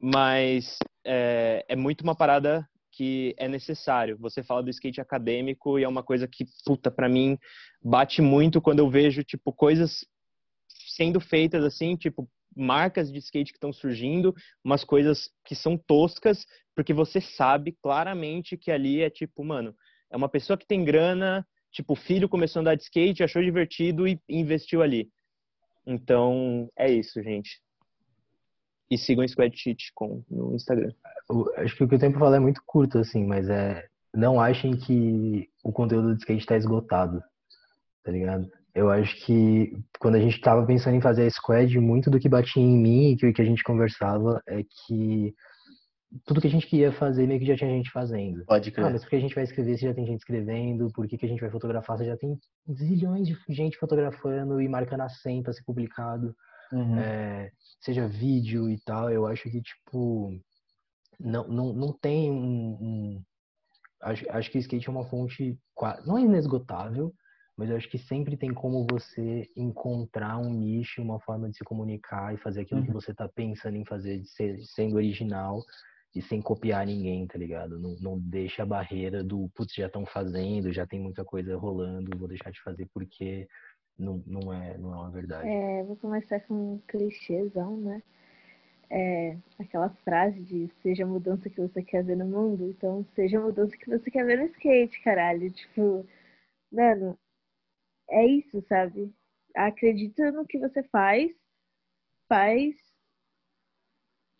mas 0.00 0.78
é, 1.04 1.64
é 1.68 1.76
muito 1.76 2.02
uma 2.02 2.14
parada 2.14 2.68
que 2.92 3.34
é 3.36 3.48
necessário. 3.48 4.16
Você 4.18 4.42
fala 4.42 4.62
do 4.62 4.70
skate 4.70 5.00
acadêmico 5.00 5.78
e 5.78 5.84
é 5.84 5.88
uma 5.88 6.02
coisa 6.02 6.28
que, 6.28 6.46
puta, 6.64 6.90
para 6.90 7.08
mim 7.08 7.36
bate 7.82 8.22
muito 8.22 8.60
quando 8.60 8.78
eu 8.78 8.88
vejo 8.88 9.24
tipo 9.24 9.52
coisas 9.52 10.06
sendo 10.68 11.20
feitas 11.20 11.64
assim, 11.64 11.96
tipo 11.96 12.28
marcas 12.56 13.12
de 13.12 13.18
skate 13.18 13.52
que 13.52 13.56
estão 13.56 13.72
surgindo, 13.72 14.32
umas 14.64 14.84
coisas 14.84 15.28
que 15.44 15.56
são 15.56 15.76
toscas, 15.76 16.46
porque 16.74 16.92
você 16.92 17.20
sabe 17.20 17.76
claramente 17.82 18.56
que 18.56 18.70
ali 18.70 19.02
é 19.02 19.10
tipo, 19.10 19.44
mano, 19.44 19.74
é 20.14 20.16
uma 20.16 20.28
pessoa 20.28 20.56
que 20.56 20.66
tem 20.66 20.84
grana, 20.84 21.44
tipo, 21.72 21.94
o 21.94 21.96
filho 21.96 22.28
começou 22.28 22.60
a 22.60 22.62
andar 22.62 22.76
de 22.76 22.84
skate, 22.84 23.24
achou 23.24 23.42
divertido 23.42 24.06
e 24.06 24.20
investiu 24.28 24.80
ali. 24.80 25.10
Então, 25.84 26.70
é 26.78 26.88
isso, 26.88 27.20
gente. 27.20 27.60
E 28.88 28.96
sigam 28.96 29.24
o 29.24 29.28
Squad 29.28 29.52
Sheet 29.58 29.90
com, 29.92 30.22
no 30.30 30.54
Instagram. 30.54 30.92
acho 31.56 31.76
que 31.76 31.82
o 31.82 31.88
que 31.88 31.96
eu 31.96 31.98
tenho 31.98 32.12
pra 32.12 32.20
falar 32.20 32.36
é 32.36 32.40
muito 32.40 32.62
curto, 32.64 32.98
assim, 32.98 33.26
mas 33.26 33.48
é. 33.48 33.84
Não 34.14 34.40
achem 34.40 34.76
que 34.76 35.50
o 35.64 35.72
conteúdo 35.72 36.14
de 36.14 36.20
skate 36.20 36.42
está 36.42 36.56
esgotado, 36.56 37.20
tá 38.04 38.12
ligado? 38.12 38.48
Eu 38.72 38.88
acho 38.88 39.16
que 39.26 39.76
quando 39.98 40.14
a 40.14 40.20
gente 40.20 40.40
tava 40.40 40.64
pensando 40.64 40.94
em 40.94 41.00
fazer 41.00 41.26
a 41.26 41.30
squad, 41.30 41.76
muito 41.80 42.08
do 42.08 42.20
que 42.20 42.28
batia 42.28 42.62
em 42.62 42.78
mim 42.78 43.10
e 43.10 43.32
que 43.32 43.42
a 43.42 43.44
gente 43.44 43.64
conversava 43.64 44.40
é 44.46 44.62
que 44.62 45.34
tudo 46.24 46.40
que 46.40 46.46
a 46.46 46.50
gente 46.50 46.66
queria 46.66 46.92
fazer 46.92 47.26
meio 47.26 47.40
que 47.40 47.46
já 47.46 47.56
tinha 47.56 47.70
gente 47.70 47.90
fazendo. 47.90 48.44
Pode 48.44 48.70
crer. 48.70 48.86
Ah, 48.86 48.90
mas 48.90 49.02
por 49.02 49.10
que 49.10 49.16
a 49.16 49.20
gente 49.20 49.34
vai 49.34 49.44
escrever 49.44 49.76
se 49.76 49.84
já 49.84 49.94
tem 49.94 50.06
gente 50.06 50.20
escrevendo? 50.20 50.90
Por 50.92 51.08
que, 51.08 51.18
que 51.18 51.26
a 51.26 51.28
gente 51.28 51.40
vai 51.40 51.50
fotografar 51.50 51.98
se 51.98 52.04
já 52.04 52.16
tem 52.16 52.38
zilhões 52.72 53.26
de 53.26 53.36
gente 53.48 53.78
fotografando 53.78 54.60
e 54.60 54.68
marcando 54.68 55.02
a 55.02 55.08
senha 55.08 55.42
para 55.42 55.52
ser 55.52 55.64
publicado? 55.64 56.34
Uhum. 56.72 56.98
É, 56.98 57.50
seja 57.80 58.06
vídeo 58.06 58.70
e 58.70 58.78
tal, 58.80 59.10
eu 59.10 59.26
acho 59.26 59.50
que, 59.50 59.60
tipo, 59.60 60.32
não, 61.20 61.46
não, 61.46 61.72
não 61.72 61.92
tem 61.92 62.30
um, 62.30 62.78
um... 62.80 63.22
acho, 64.02 64.24
acho 64.30 64.50
que 64.50 64.58
o 64.58 64.60
skate 64.60 64.88
é 64.88 64.90
uma 64.90 65.04
fonte, 65.04 65.58
não 66.06 66.18
é 66.18 66.22
inesgotável, 66.22 67.12
mas 67.56 67.70
eu 67.70 67.76
acho 67.76 67.88
que 67.88 67.98
sempre 67.98 68.36
tem 68.36 68.52
como 68.52 68.86
você 68.90 69.48
encontrar 69.56 70.38
um 70.38 70.52
nicho, 70.52 71.02
uma 71.02 71.20
forma 71.20 71.48
de 71.48 71.56
se 71.56 71.64
comunicar 71.64 72.34
e 72.34 72.38
fazer 72.38 72.62
aquilo 72.62 72.80
uhum. 72.80 72.86
que 72.86 72.92
você 72.92 73.12
está 73.12 73.28
pensando 73.28 73.76
em 73.76 73.84
fazer, 73.84 74.18
de 74.18 74.28
ser, 74.28 74.58
sendo 74.74 74.96
original 74.96 75.62
e 76.14 76.22
sem 76.22 76.40
copiar 76.40 76.86
ninguém, 76.86 77.26
tá 77.26 77.36
ligado? 77.36 77.78
Não, 77.78 77.96
não 78.00 78.18
deixa 78.18 78.62
a 78.62 78.66
barreira 78.66 79.24
do, 79.24 79.48
putz, 79.54 79.74
já 79.74 79.86
estão 79.86 80.06
fazendo, 80.06 80.72
já 80.72 80.86
tem 80.86 81.00
muita 81.00 81.24
coisa 81.24 81.56
rolando, 81.56 82.16
vou 82.16 82.28
deixar 82.28 82.50
de 82.50 82.62
fazer 82.62 82.88
porque 82.94 83.48
não, 83.98 84.22
não, 84.26 84.52
é, 84.52 84.78
não 84.78 84.92
é 84.92 84.96
uma 84.96 85.10
verdade. 85.10 85.48
É, 85.48 85.82
vou 85.82 85.96
começar 85.96 86.40
com 86.40 86.74
um 86.74 86.78
clichêzão, 86.86 87.76
né? 87.78 88.02
É, 88.90 89.36
aquela 89.58 89.90
frase 90.04 90.40
de 90.40 90.70
seja 90.82 91.02
a 91.02 91.06
mudança 91.06 91.50
que 91.50 91.60
você 91.60 91.82
quer 91.82 92.04
ver 92.04 92.16
no 92.16 92.26
mundo, 92.26 92.68
então 92.68 93.04
seja 93.14 93.38
a 93.38 93.42
mudança 93.42 93.76
que 93.76 93.88
você 93.88 94.10
quer 94.10 94.24
ver 94.24 94.38
no 94.38 94.46
skate, 94.46 95.02
caralho. 95.02 95.50
Tipo, 95.50 96.06
mano, 96.70 97.18
é 98.08 98.24
isso, 98.26 98.62
sabe? 98.68 99.12
Acredita 99.54 100.30
no 100.30 100.46
que 100.46 100.58
você 100.58 100.82
faz, 100.84 101.32
faz 102.28 102.76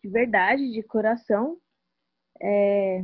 de 0.05 0.09
verdade, 0.09 0.71
de 0.71 0.83
coração. 0.83 1.59
É, 2.41 3.03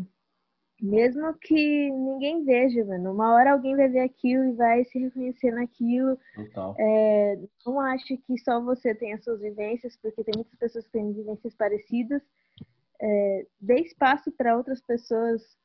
mesmo 0.81 1.31
que 1.35 1.91
ninguém 1.91 2.43
veja, 2.43 2.83
mano. 2.83 3.13
Uma 3.13 3.35
hora 3.35 3.51
alguém 3.51 3.75
vai 3.75 3.87
ver 3.87 3.99
aquilo 3.99 4.45
e 4.45 4.53
vai 4.53 4.83
se 4.85 4.97
reconhecer 4.97 5.51
naquilo. 5.51 6.17
Total. 6.33 6.75
É, 6.79 7.39
não 7.63 7.79
acho 7.79 8.17
que 8.17 8.37
só 8.39 8.59
você 8.59 8.95
tem 8.95 9.13
as 9.13 9.23
suas 9.23 9.39
vivências, 9.39 9.95
porque 9.97 10.23
tem 10.23 10.33
muitas 10.35 10.57
pessoas 10.57 10.85
que 10.85 10.91
têm 10.91 11.13
vivências 11.13 11.53
parecidas. 11.53 12.23
É, 12.99 13.45
dê 13.59 13.81
espaço 13.81 14.31
para 14.31 14.57
outras 14.57 14.81
pessoas 14.81 15.55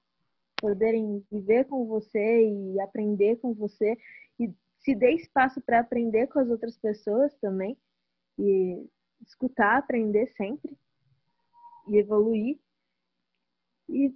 poderem 0.60 1.24
viver 1.30 1.64
com 1.64 1.86
você 1.86 2.48
e 2.50 2.78
aprender 2.80 3.36
com 3.36 3.54
você. 3.54 3.96
E 4.38 4.52
se 4.80 4.94
dê 4.94 5.12
espaço 5.12 5.62
para 5.62 5.80
aprender 5.80 6.26
com 6.26 6.40
as 6.40 6.50
outras 6.50 6.76
pessoas 6.76 7.34
também. 7.36 7.74
E 8.38 8.86
escutar, 9.26 9.78
aprender 9.78 10.26
sempre. 10.36 10.76
E 11.88 11.96
evoluir. 11.96 12.58
E 13.88 14.14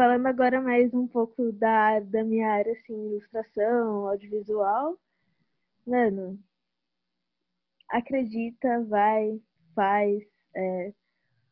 Falando 0.00 0.26
agora 0.28 0.62
mais 0.62 0.94
um 0.94 1.06
pouco 1.06 1.52
da, 1.52 2.00
da 2.00 2.24
minha 2.24 2.50
área, 2.50 2.72
assim, 2.72 2.94
ilustração, 2.94 4.08
audiovisual, 4.08 4.98
mano, 5.86 6.38
acredita, 7.86 8.82
vai, 8.84 9.38
faz, 9.74 10.24
é, 10.56 10.94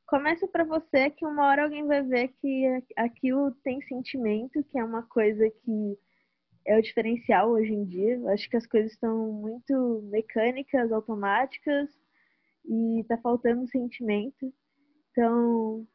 começa 0.06 0.48
para 0.48 0.64
você 0.64 1.10
que 1.10 1.26
uma 1.26 1.46
hora 1.46 1.64
alguém 1.64 1.86
vai 1.86 2.02
ver 2.02 2.28
que 2.40 2.82
aquilo 2.96 3.50
tem 3.62 3.82
sentimento, 3.82 4.64
que 4.64 4.78
é 4.78 4.82
uma 4.82 5.02
coisa 5.02 5.50
que 5.50 5.98
é 6.64 6.78
o 6.78 6.82
diferencial 6.82 7.50
hoje 7.50 7.74
em 7.74 7.84
dia. 7.84 8.18
Acho 8.32 8.48
que 8.48 8.56
as 8.56 8.66
coisas 8.66 8.92
estão 8.92 9.30
muito 9.30 10.00
mecânicas, 10.10 10.90
automáticas 10.90 11.90
e 12.64 13.04
tá 13.06 13.18
faltando 13.18 13.68
sentimento. 13.68 14.50
Então, 15.10 15.86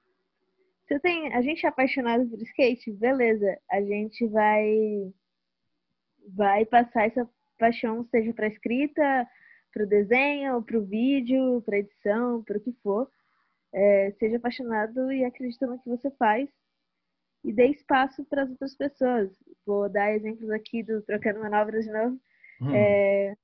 você 0.85 0.99
tem, 0.99 1.33
a 1.33 1.41
gente 1.41 1.65
é 1.65 1.69
apaixonado 1.69 2.27
por 2.29 2.41
skate, 2.41 2.91
beleza? 2.91 3.57
A 3.71 3.81
gente 3.81 4.27
vai 4.27 5.13
vai 6.35 6.65
passar 6.65 7.05
essa 7.05 7.29
paixão 7.57 8.05
seja 8.05 8.33
para 8.33 8.47
escrita, 8.47 9.27
para 9.71 9.83
o 9.83 9.87
desenho, 9.87 10.61
para 10.61 10.77
o 10.77 10.85
vídeo, 10.85 11.61
para 11.65 11.79
edição, 11.79 12.43
para 12.43 12.57
o 12.57 12.61
que 12.61 12.71
for. 12.83 13.09
É, 13.73 14.11
seja 14.19 14.37
apaixonado 14.37 15.11
e 15.11 15.25
acredita 15.25 15.65
no 15.65 15.79
que 15.79 15.89
você 15.89 16.11
faz 16.11 16.47
e 17.43 17.51
dê 17.51 17.67
espaço 17.67 18.23
para 18.25 18.43
as 18.43 18.49
outras 18.49 18.75
pessoas. 18.75 19.31
Vou 19.65 19.89
dar 19.89 20.13
exemplos 20.13 20.49
aqui 20.51 20.83
do 20.83 21.01
Trocando 21.01 21.39
Manobras 21.39 21.85
de 21.85 21.91
novo. 21.91 22.19
Hum. 22.61 22.75
É, 22.75 23.35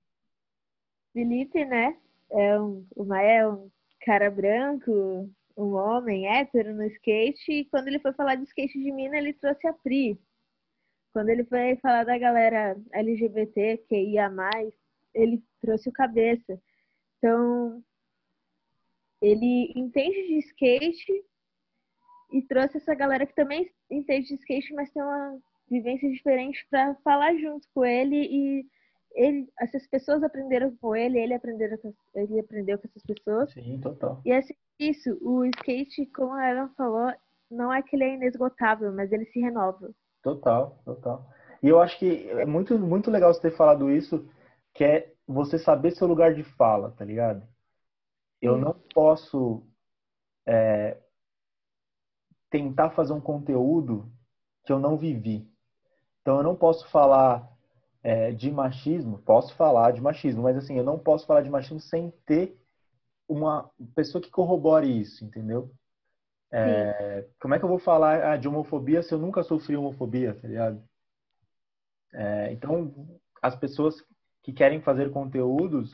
Felipe, 1.13 1.65
né? 1.65 1.97
É 2.31 2.59
um, 2.59 2.85
o 2.95 3.03
Maé 3.03 3.47
um 3.47 3.69
cara 4.01 4.29
branco, 4.29 5.29
um 5.59 5.75
homem 5.75 6.25
hétero 6.25 6.73
no 6.73 6.85
skate 6.85 7.51
e 7.51 7.65
quando 7.65 7.89
ele 7.89 7.99
foi 7.99 8.13
falar 8.13 8.35
de 8.35 8.43
skate 8.43 8.79
de 8.79 8.91
mina, 8.91 9.17
ele 9.17 9.33
trouxe 9.33 9.67
a 9.67 9.73
Pri. 9.73 10.17
Quando 11.11 11.29
ele 11.29 11.43
foi 11.43 11.75
falar 11.77 12.05
da 12.05 12.17
galera 12.17 12.77
LGBT, 12.93 13.83
que 13.89 13.95
ia 13.95 14.29
mais, 14.29 14.73
ele 15.13 15.43
trouxe 15.59 15.89
o 15.89 15.93
cabeça. 15.93 16.61
Então, 17.17 17.83
ele 19.21 19.73
entende 19.75 20.27
de 20.27 20.37
skate 20.39 21.25
e 22.31 22.41
trouxe 22.43 22.77
essa 22.77 22.95
galera 22.95 23.25
que 23.25 23.35
também 23.35 23.69
entende 23.89 24.27
de 24.29 24.35
skate, 24.35 24.73
mas 24.73 24.91
tem 24.91 25.03
uma 25.03 25.37
vivência 25.69 26.09
diferente 26.09 26.65
para 26.69 26.95
falar 27.03 27.35
junto 27.35 27.67
com 27.73 27.83
ele 27.83 28.15
e 28.15 28.65
ele, 29.13 29.51
essas 29.59 29.85
pessoas 29.87 30.23
aprenderam 30.23 30.73
com 30.77 30.95
ele, 30.95 31.19
ele 31.19 31.33
aprendeu, 31.33 31.67
ele 32.15 32.39
aprendeu 32.39 32.77
com 32.77 32.87
essas 32.87 33.03
pessoas. 33.03 33.51
Sim, 33.51 33.79
total. 33.81 34.21
E 34.23 34.31
assim, 34.31 34.53
isso, 34.79 35.17
o 35.21 35.43
skate, 35.45 36.05
como 36.07 36.33
a 36.33 36.49
Ellen 36.49 36.69
falou, 36.75 37.13
não 37.51 37.73
é 37.73 37.81
que 37.81 37.95
ele 37.95 38.05
é 38.05 38.15
inesgotável, 38.15 38.91
mas 38.93 39.11
ele 39.11 39.25
se 39.25 39.39
renova. 39.39 39.91
Total, 40.23 40.79
total. 40.85 41.29
E 41.61 41.67
eu 41.67 41.81
acho 41.81 41.97
que 41.99 42.29
é 42.29 42.45
muito, 42.45 42.77
muito 42.79 43.11
legal 43.11 43.33
você 43.33 43.41
ter 43.41 43.55
falado 43.55 43.91
isso, 43.91 44.27
que 44.73 44.83
é 44.83 45.13
você 45.27 45.59
saber 45.59 45.91
seu 45.91 46.07
lugar 46.07 46.33
de 46.33 46.43
fala, 46.43 46.91
tá 46.91 47.03
ligado? 47.03 47.45
Eu 48.41 48.57
não 48.57 48.73
posso 48.93 49.63
é, 50.45 50.97
tentar 52.49 52.91
fazer 52.91 53.13
um 53.13 53.21
conteúdo 53.21 54.09
que 54.63 54.71
eu 54.71 54.79
não 54.79 54.97
vivi. 54.97 55.49
Então 56.21 56.37
eu 56.37 56.43
não 56.43 56.55
posso 56.55 56.89
falar 56.89 57.49
é, 58.01 58.31
de 58.31 58.51
machismo, 58.51 59.19
posso 59.19 59.55
falar 59.55 59.91
de 59.91 60.01
machismo, 60.01 60.43
mas 60.43 60.57
assim, 60.57 60.77
eu 60.77 60.83
não 60.83 60.97
posso 60.97 61.25
falar 61.25 61.41
de 61.41 61.49
machismo 61.49 61.79
sem 61.79 62.11
ter 62.25 62.58
uma 63.29 63.69
pessoa 63.95 64.21
que 64.21 64.31
corrobore 64.31 64.99
isso, 64.99 65.23
entendeu? 65.23 65.71
É, 66.51 67.27
como 67.39 67.53
é 67.53 67.59
que 67.59 67.63
eu 67.63 67.69
vou 67.69 67.77
falar 67.77 68.31
ah, 68.31 68.35
de 68.35 68.47
homofobia 68.47 69.03
se 69.03 69.13
eu 69.13 69.19
nunca 69.19 69.43
sofri 69.43 69.77
homofobia, 69.77 70.33
tá 70.33 70.47
ligado? 70.47 70.83
É, 72.11 72.51
então, 72.51 72.91
as 73.39 73.55
pessoas 73.55 74.03
que 74.41 74.51
querem 74.51 74.81
fazer 74.81 75.11
conteúdos, 75.11 75.91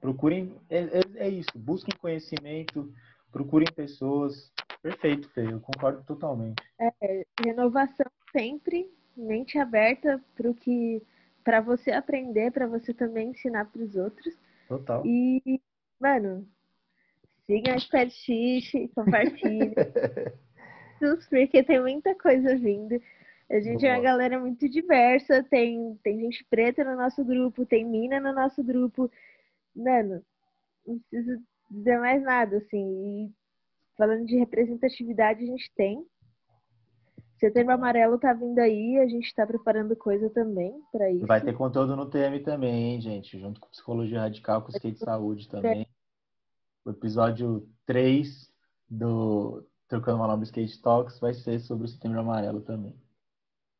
procurem, 0.00 0.54
é, 0.70 0.78
é, 0.78 1.00
é, 1.16 1.28
isso, 1.28 1.50
busquem 1.54 1.94
conhecimento, 1.98 2.90
procurem 3.30 3.68
pessoas. 3.74 4.50
Perfeito, 4.80 5.28
Fê, 5.30 5.52
eu 5.52 5.60
concordo 5.60 6.02
totalmente. 6.04 6.62
É, 6.80 7.26
renovação 7.44 8.06
sempre, 8.32 8.90
mente 9.14 9.58
aberta 9.58 10.22
para 10.34 10.50
o 10.50 10.54
que 10.54 11.02
para 11.44 11.60
você 11.60 11.90
aprender, 11.90 12.50
para 12.52 12.66
você 12.66 12.94
também 12.94 13.30
ensinar 13.30 13.66
para 13.66 13.82
os 13.82 13.96
outros. 13.96 14.34
Total. 14.68 15.02
E, 15.04 15.60
mano, 15.98 16.46
sigam 17.48 17.74
a 17.74 18.08
X, 18.08 18.72
compartilhem. 18.94 19.72
porque 21.30 21.62
tem 21.62 21.80
muita 21.80 22.14
coisa 22.14 22.56
vindo. 22.56 23.00
A 23.50 23.60
gente 23.60 23.86
é 23.86 23.94
uma 23.94 24.02
galera 24.02 24.38
muito 24.38 24.68
diversa, 24.68 25.42
tem, 25.44 25.98
tem 26.02 26.20
gente 26.20 26.44
preta 26.50 26.84
no 26.84 26.96
nosso 26.96 27.24
grupo, 27.24 27.64
tem 27.64 27.82
mina 27.82 28.20
no 28.20 28.34
nosso 28.34 28.62
grupo. 28.62 29.10
Mano, 29.74 30.22
não 30.86 30.98
preciso 30.98 31.42
dizer 31.70 31.98
mais 31.98 32.22
nada, 32.22 32.58
assim. 32.58 33.24
E 33.24 33.32
falando 33.96 34.26
de 34.26 34.36
representatividade, 34.36 35.42
a 35.42 35.46
gente 35.46 35.72
tem. 35.74 36.04
Setembro 37.40 37.72
Amarelo 37.72 38.18
tá 38.18 38.34
vindo 38.34 38.58
aí, 38.58 38.98
a 38.98 39.06
gente 39.06 39.32
tá 39.34 39.46
preparando 39.46 39.96
coisa 39.96 40.28
também 40.28 40.74
para 40.92 41.10
isso. 41.10 41.26
Vai 41.26 41.40
ter 41.40 41.54
conteúdo 41.54 41.96
no 41.96 42.10
TM 42.10 42.40
também, 42.40 42.94
hein, 42.94 43.00
gente? 43.00 43.38
Junto 43.38 43.60
com 43.60 43.70
Psicologia 43.70 44.20
Radical, 44.20 44.60
com 44.60 44.70
Skate 44.70 44.98
Saúde 44.98 45.48
também. 45.48 45.87
O 46.88 46.92
episódio 46.92 47.68
3 47.84 48.50
do 48.88 49.62
Trocando 49.88 50.16
Uma 50.16 50.28
Nova 50.28 50.42
Skate 50.42 50.80
Talks 50.80 51.20
vai 51.20 51.34
ser 51.34 51.60
sobre 51.60 51.84
o 51.84 51.88
Setembro 51.88 52.18
Amarelo 52.18 52.62
também. 52.62 52.94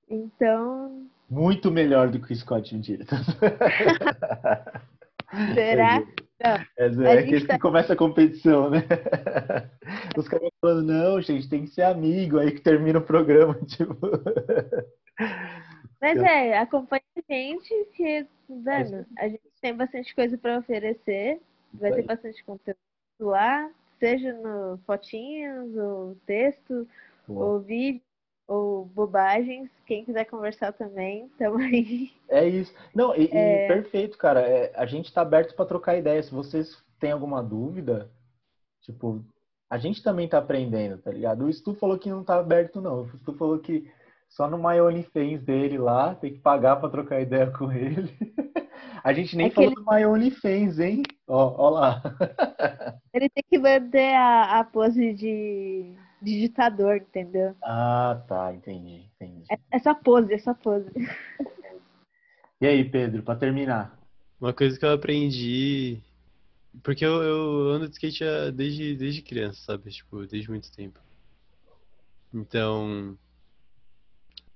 Então. 0.06 1.08
Muito 1.30 1.70
melhor 1.70 2.10
do 2.10 2.20
que 2.20 2.34
o 2.34 2.36
Scott 2.36 2.74
mentira. 2.74 3.06
Será? 5.54 6.06
É, 6.38 6.66
é 6.76 7.22
que 7.22 7.46
tá... 7.46 7.58
começa 7.58 7.94
a 7.94 7.96
competição, 7.96 8.68
né? 8.68 8.80
Os 10.14 10.28
caras 10.28 10.50
falando, 10.60 10.92
não, 10.92 11.18
gente, 11.22 11.48
tem 11.48 11.62
que 11.62 11.70
ser 11.70 11.84
amigo, 11.84 12.38
aí 12.38 12.52
que 12.52 12.60
termina 12.60 12.98
o 12.98 13.06
programa, 13.06 13.54
tipo. 13.64 13.96
Mas 15.98 16.18
é, 16.18 16.58
acompanha 16.58 17.02
a 17.16 17.32
gente, 17.32 17.74
que, 17.96 18.26
a 18.66 19.28
gente 19.28 19.40
tem 19.62 19.74
bastante 19.74 20.14
coisa 20.14 20.36
para 20.36 20.58
oferecer, 20.58 21.40
vai 21.72 21.90
ter 21.90 22.02
bastante 22.02 22.44
conteúdo 22.44 22.76
lá, 23.18 23.70
seja 23.98 24.32
no 24.32 24.78
fotinhos, 24.86 25.76
ou 25.76 26.16
texto, 26.26 26.86
Boa. 27.26 27.46
ou 27.46 27.60
vídeo 27.60 28.02
ou 28.48 28.86
bobagens. 28.86 29.70
Quem 29.86 30.04
quiser 30.04 30.24
conversar 30.24 30.72
também, 30.72 31.28
tamo 31.38 31.58
aí. 31.58 32.10
É 32.28 32.48
isso. 32.48 32.74
Não, 32.94 33.14
e, 33.14 33.28
é... 33.30 33.66
e 33.66 33.68
perfeito, 33.68 34.16
cara. 34.16 34.40
É, 34.40 34.72
a 34.74 34.86
gente 34.86 35.12
tá 35.12 35.20
aberto 35.20 35.54
para 35.54 35.66
trocar 35.66 35.98
ideia. 35.98 36.22
Se 36.22 36.32
vocês 36.32 36.82
têm 36.98 37.12
alguma 37.12 37.42
dúvida, 37.42 38.10
tipo, 38.80 39.22
a 39.70 39.76
gente 39.76 40.02
também 40.02 40.26
tá 40.26 40.38
aprendendo, 40.38 40.98
tá 40.98 41.10
ligado? 41.10 41.44
O 41.44 41.52
Stu 41.52 41.74
falou 41.74 41.98
que 41.98 42.08
não 42.08 42.24
tá 42.24 42.36
aberto, 42.36 42.80
não. 42.80 43.02
O 43.02 43.18
Stu 43.18 43.34
falou 43.34 43.58
que 43.58 43.90
só 44.28 44.48
no 44.48 44.58
My 44.58 44.80
OnlyFans 44.80 45.42
dele 45.42 45.78
lá, 45.78 46.14
tem 46.14 46.32
que 46.32 46.40
pagar 46.40 46.76
para 46.76 46.90
trocar 46.90 47.20
ideia 47.20 47.50
com 47.50 47.70
ele. 47.70 48.10
A 49.02 49.12
gente 49.12 49.36
nem 49.36 49.46
é 49.46 49.50
falou 49.50 49.70
ele... 49.70 49.76
do 49.76 49.84
My 49.84 50.04
OnlyFans, 50.04 50.78
hein? 50.78 51.02
Ó, 51.28 51.68
lá. 51.68 52.02
Ele 53.12 53.28
tem 53.28 53.44
que 53.48 53.58
manter 53.58 54.14
a, 54.14 54.60
a 54.60 54.64
pose 54.64 55.12
de 55.12 55.94
digitador, 56.22 56.96
entendeu? 56.96 57.54
Ah, 57.62 58.22
tá, 58.26 58.52
entendi, 58.54 59.04
entendi. 59.14 59.44
É, 59.50 59.58
é 59.72 59.78
só 59.78 59.94
pose, 59.94 60.32
é 60.32 60.38
só 60.38 60.54
pose. 60.54 60.90
E 62.60 62.66
aí, 62.66 62.82
Pedro, 62.82 63.22
para 63.22 63.38
terminar? 63.38 63.98
Uma 64.40 64.54
coisa 64.54 64.78
que 64.78 64.84
eu 64.84 64.92
aprendi. 64.92 66.02
Porque 66.82 67.04
eu, 67.04 67.22
eu 67.22 67.70
ando 67.72 67.88
de 67.88 67.94
skate 67.94 68.24
desde, 68.54 68.96
desde 68.96 69.22
criança, 69.22 69.60
sabe? 69.60 69.90
Tipo, 69.90 70.26
desde 70.26 70.50
muito 70.50 70.72
tempo. 70.72 70.98
Então. 72.32 73.18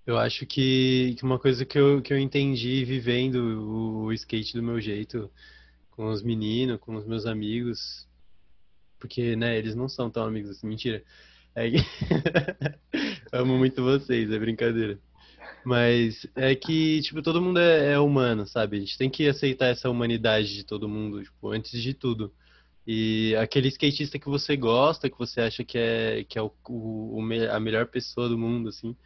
Eu 0.04 0.18
acho 0.18 0.44
que, 0.46 1.14
que 1.16 1.22
uma 1.22 1.38
coisa 1.38 1.64
que 1.64 1.78
eu, 1.78 2.02
que 2.02 2.12
eu 2.12 2.18
entendi 2.18 2.84
vivendo 2.84 3.36
o, 3.36 4.04
o 4.06 4.12
skate 4.12 4.56
do 4.56 4.62
meu 4.62 4.80
jeito, 4.80 5.30
com 5.92 6.10
os 6.10 6.22
meninos, 6.22 6.80
com 6.80 6.96
os 6.96 7.06
meus 7.06 7.26
amigos, 7.26 8.08
porque, 8.98 9.36
né, 9.36 9.58
eles 9.58 9.74
não 9.74 9.88
são 9.88 10.10
tão 10.10 10.24
amigos 10.24 10.50
assim, 10.50 10.66
mentira. 10.66 11.02
É 11.54 11.70
que... 11.70 11.76
Amo 13.32 13.56
muito 13.58 13.82
vocês, 13.82 14.30
é 14.30 14.38
brincadeira. 14.38 14.98
Mas 15.64 16.26
é 16.34 16.54
que, 16.54 17.00
tipo, 17.02 17.22
todo 17.22 17.40
mundo 17.40 17.58
é, 17.60 17.92
é, 17.92 17.98
humano, 17.98 18.46
sabe? 18.46 18.76
A 18.76 18.80
gente 18.80 18.98
tem 18.98 19.08
que 19.10 19.28
aceitar 19.28 19.66
essa 19.66 19.88
humanidade 19.88 20.54
de 20.54 20.64
todo 20.64 20.88
mundo, 20.88 21.22
tipo, 21.22 21.50
antes 21.50 21.80
de 21.80 21.94
tudo. 21.94 22.32
E 22.86 23.34
aquele 23.36 23.68
skatista 23.68 24.18
que 24.18 24.28
você 24.28 24.56
gosta, 24.56 25.08
que 25.08 25.18
você 25.18 25.40
acha 25.40 25.64
que 25.64 25.78
é, 25.78 26.24
que 26.24 26.38
é 26.38 26.42
o, 26.42 26.52
o, 26.68 27.20
a 27.50 27.60
melhor 27.60 27.86
pessoa 27.86 28.28
do 28.28 28.36
mundo, 28.36 28.68
assim. 28.68 28.96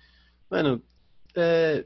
Mano, 0.51 0.83
é, 1.35 1.85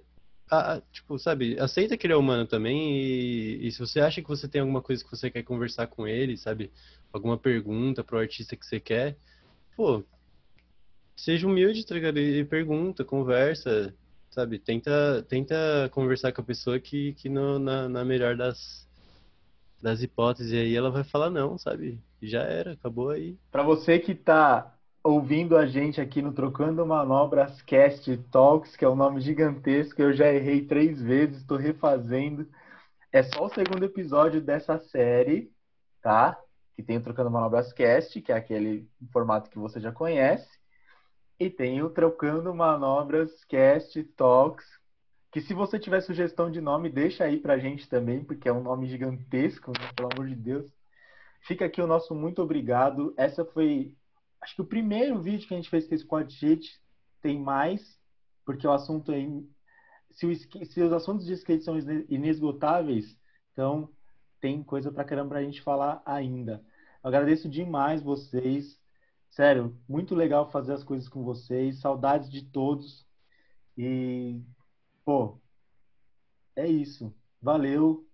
a, 0.50 0.82
tipo, 0.92 1.18
sabe, 1.18 1.58
aceita 1.60 1.96
que 1.96 2.06
ele 2.06 2.14
é 2.14 2.16
humano 2.16 2.46
também 2.46 2.96
e, 2.96 3.66
e, 3.66 3.72
se 3.72 3.78
você 3.78 4.00
acha 4.00 4.20
que 4.20 4.28
você 4.28 4.48
tem 4.48 4.60
alguma 4.60 4.82
coisa 4.82 5.04
que 5.04 5.10
você 5.10 5.30
quer 5.30 5.44
conversar 5.44 5.86
com 5.86 6.06
ele, 6.08 6.36
sabe, 6.36 6.72
alguma 7.12 7.38
pergunta 7.38 8.02
pro 8.02 8.18
artista 8.18 8.56
que 8.56 8.66
você 8.66 8.80
quer, 8.80 9.16
pô, 9.76 10.04
seja 11.16 11.46
humilde, 11.46 11.86
tá 11.86 11.94
ligado? 11.94 12.18
E 12.18 12.44
pergunta, 12.44 13.04
conversa, 13.04 13.94
sabe? 14.30 14.58
Tenta, 14.58 15.24
tenta 15.28 15.88
conversar 15.92 16.32
com 16.32 16.40
a 16.40 16.44
pessoa 16.44 16.80
que, 16.80 17.12
que 17.14 17.28
no, 17.28 17.58
na, 17.58 17.88
na 17.88 18.04
melhor 18.04 18.36
das, 18.36 18.88
das 19.80 20.02
hipóteses 20.02 20.52
aí 20.52 20.74
ela 20.74 20.90
vai 20.90 21.04
falar 21.04 21.30
não, 21.30 21.56
sabe? 21.58 22.00
Já 22.20 22.42
era, 22.42 22.72
acabou 22.72 23.10
aí. 23.10 23.38
Para 23.52 23.62
você 23.62 23.98
que 23.98 24.14
tá 24.14 24.76
ouvindo 25.02 25.56
a 25.56 25.66
gente 25.66 26.00
aqui 26.00 26.20
no 26.20 26.32
Trocando 26.32 26.84
Manobras 26.86 27.62
Cast 27.62 28.16
Talks, 28.30 28.76
que 28.76 28.84
é 28.84 28.88
um 28.88 28.96
nome 28.96 29.20
gigantesco, 29.20 30.00
eu 30.00 30.12
já 30.12 30.32
errei 30.32 30.66
três 30.66 31.00
vezes, 31.00 31.38
estou 31.38 31.56
refazendo. 31.56 32.46
É 33.12 33.22
só 33.22 33.46
o 33.46 33.48
segundo 33.48 33.84
episódio 33.84 34.40
dessa 34.40 34.78
série, 34.78 35.50
tá? 36.02 36.38
Que 36.76 36.82
tem 36.82 36.98
o 36.98 37.02
Trocando 37.02 37.30
Manobras 37.30 37.72
Cast, 37.72 38.20
que 38.20 38.30
é 38.30 38.36
aquele 38.36 38.88
formato 39.12 39.50
que 39.50 39.58
você 39.58 39.80
já 39.80 39.90
conhece. 39.90 40.48
E 41.38 41.48
tem 41.48 41.82
o 41.82 41.90
Trocando 41.90 42.54
Manobras 42.54 43.44
Cast 43.44 44.02
Talks, 44.16 44.66
que 45.32 45.40
se 45.40 45.54
você 45.54 45.78
tiver 45.78 46.00
sugestão 46.02 46.50
de 46.50 46.60
nome, 46.60 46.90
deixa 46.90 47.24
aí 47.24 47.38
pra 47.38 47.58
gente 47.58 47.88
também, 47.88 48.22
porque 48.22 48.48
é 48.48 48.52
um 48.52 48.62
nome 48.62 48.86
gigantesco, 48.86 49.70
né? 49.70 49.90
pelo 49.96 50.10
amor 50.12 50.28
de 50.28 50.34
Deus. 50.34 50.70
Fica 51.42 51.64
aqui 51.64 51.80
o 51.80 51.86
nosso 51.86 52.14
muito 52.14 52.42
obrigado. 52.42 53.14
Essa 53.16 53.44
foi, 53.44 53.96
acho 54.40 54.54
que 54.54 54.62
o 54.62 54.66
primeiro 54.66 55.20
vídeo 55.20 55.46
que 55.46 55.54
a 55.54 55.56
gente 55.56 55.70
fez 55.70 55.86
com 55.86 55.94
esse 55.94 56.06
Quadjet. 56.06 56.80
Tem 57.22 57.38
mais, 57.38 57.98
porque 58.46 58.66
o 58.66 58.72
assunto 58.72 59.12
é. 59.12 59.26
Se, 60.12 60.26
o, 60.26 60.34
se 60.34 60.82
os 60.82 60.92
assuntos 60.92 61.26
de 61.26 61.34
skate 61.34 61.62
são 61.62 61.76
inesgotáveis, 62.08 63.14
então 63.52 63.90
tem 64.40 64.62
coisa 64.62 64.90
pra 64.90 65.04
caramba 65.04 65.30
pra 65.30 65.42
gente 65.42 65.60
falar 65.60 66.02
ainda. 66.06 66.64
Eu 67.02 67.08
agradeço 67.08 67.48
demais 67.48 68.02
vocês. 68.02 68.80
Sério, 69.30 69.78
muito 69.88 70.14
legal 70.14 70.50
fazer 70.50 70.72
as 70.72 70.82
coisas 70.82 71.08
com 71.08 71.22
vocês. 71.22 71.78
Saudades 71.80 72.30
de 72.30 72.42
todos. 72.42 73.06
E, 73.76 74.40
pô, 75.04 75.38
é 76.56 76.66
isso. 76.66 77.14
Valeu. 77.40 78.06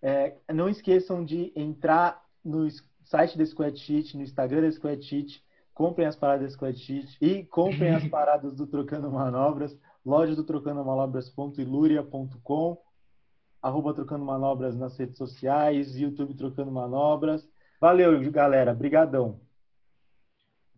É, 0.00 0.38
não 0.52 0.68
esqueçam 0.68 1.24
de 1.24 1.52
entrar 1.54 2.24
no 2.42 2.66
site 3.02 3.38
da 3.38 3.46
Squad 3.46 3.78
Sheet, 3.78 4.16
no 4.16 4.22
Instagram 4.22 4.62
da 4.62 4.72
Squad 4.72 5.02
Sheet. 5.02 5.43
Comprem 5.74 6.06
as 6.06 6.14
paradas 6.14 6.46
da 6.46 6.50
Squad 6.50 6.78
Sheet 6.78 7.18
e 7.20 7.42
comprem 7.44 7.90
as 7.90 8.06
paradas 8.08 8.54
do 8.54 8.66
Trocando 8.66 9.10
Manobras. 9.10 9.76
Loja 10.06 10.36
do 10.36 10.44
Trocando 10.44 10.84
Manobras.iluria.com. 10.84 12.78
arroba 13.60 13.92
Trocando 13.92 14.24
Manobras 14.24 14.76
nas 14.76 14.96
redes 14.96 15.18
sociais, 15.18 15.96
YouTube 15.96 16.34
Trocando 16.34 16.70
Manobras. 16.70 17.44
Valeu, 17.80 18.30
galera. 18.30 18.72
Brigadão. 18.72 19.40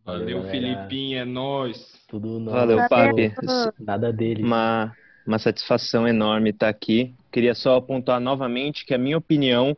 Valeu, 0.05 0.39
Valeu 0.39 0.51
Filipinho, 0.51 1.19
é 1.19 1.25
nóis. 1.25 2.05
Tudo 2.09 2.39
nóis. 2.41 2.57
Valeu, 2.57 2.89
Papi. 2.89 3.35
Nada 3.79 4.13
dele. 4.13 4.43
Uma, 4.43 4.97
uma 5.27 5.39
satisfação 5.39 6.07
enorme 6.07 6.51
estar 6.51 6.69
aqui. 6.69 7.15
Queria 7.31 7.55
só 7.55 7.81
pontuar 7.81 8.21
novamente 8.21 8.87
que 8.87 8.95
a 8.95 8.99
minha 8.99 9.19
opinião 9.19 9.77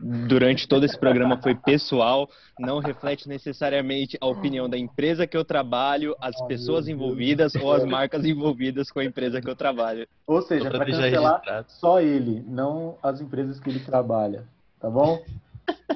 durante 0.00 0.66
todo 0.66 0.84
esse 0.84 0.98
programa 0.98 1.36
foi 1.42 1.54
pessoal, 1.54 2.28
não 2.58 2.78
reflete 2.78 3.28
necessariamente 3.28 4.16
a 4.20 4.26
opinião 4.26 4.68
da 4.68 4.78
empresa 4.78 5.26
que 5.26 5.36
eu 5.36 5.44
trabalho, 5.44 6.16
as 6.20 6.40
pessoas 6.46 6.88
envolvidas 6.88 7.54
ou 7.54 7.72
as 7.72 7.84
marcas 7.84 8.24
envolvidas 8.24 8.90
com 8.90 9.00
a 9.00 9.04
empresa 9.04 9.40
que 9.40 9.48
eu 9.48 9.56
trabalho. 9.56 10.08
Ou 10.26 10.40
seja, 10.40 10.70
para 10.70 10.86
cancelar 10.86 11.64
só 11.68 12.00
ele, 12.00 12.42
não 12.46 12.96
as 13.02 13.20
empresas 13.20 13.60
que 13.60 13.68
ele 13.68 13.80
trabalha, 13.80 14.44
tá 14.80 14.88
bom? 14.88 15.22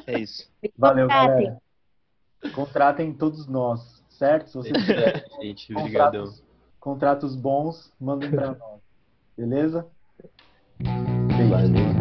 É 0.07 0.19
isso. 0.19 0.49
Valeu, 0.77 1.09
galera. 1.09 1.57
Contratem 2.55 3.13
todos 3.13 3.47
nós, 3.47 4.03
certo? 4.11 4.49
Se 4.49 4.57
vocês 4.57 4.85
tiverem 4.85 5.23
gente, 5.41 5.73
contratos, 5.73 6.43
contratos 6.79 7.37
bons, 7.37 7.91
mandem 7.99 8.31
para 8.31 8.49
nós. 8.49 8.81
Beleza? 9.37 9.87
Valeu. 11.49 11.94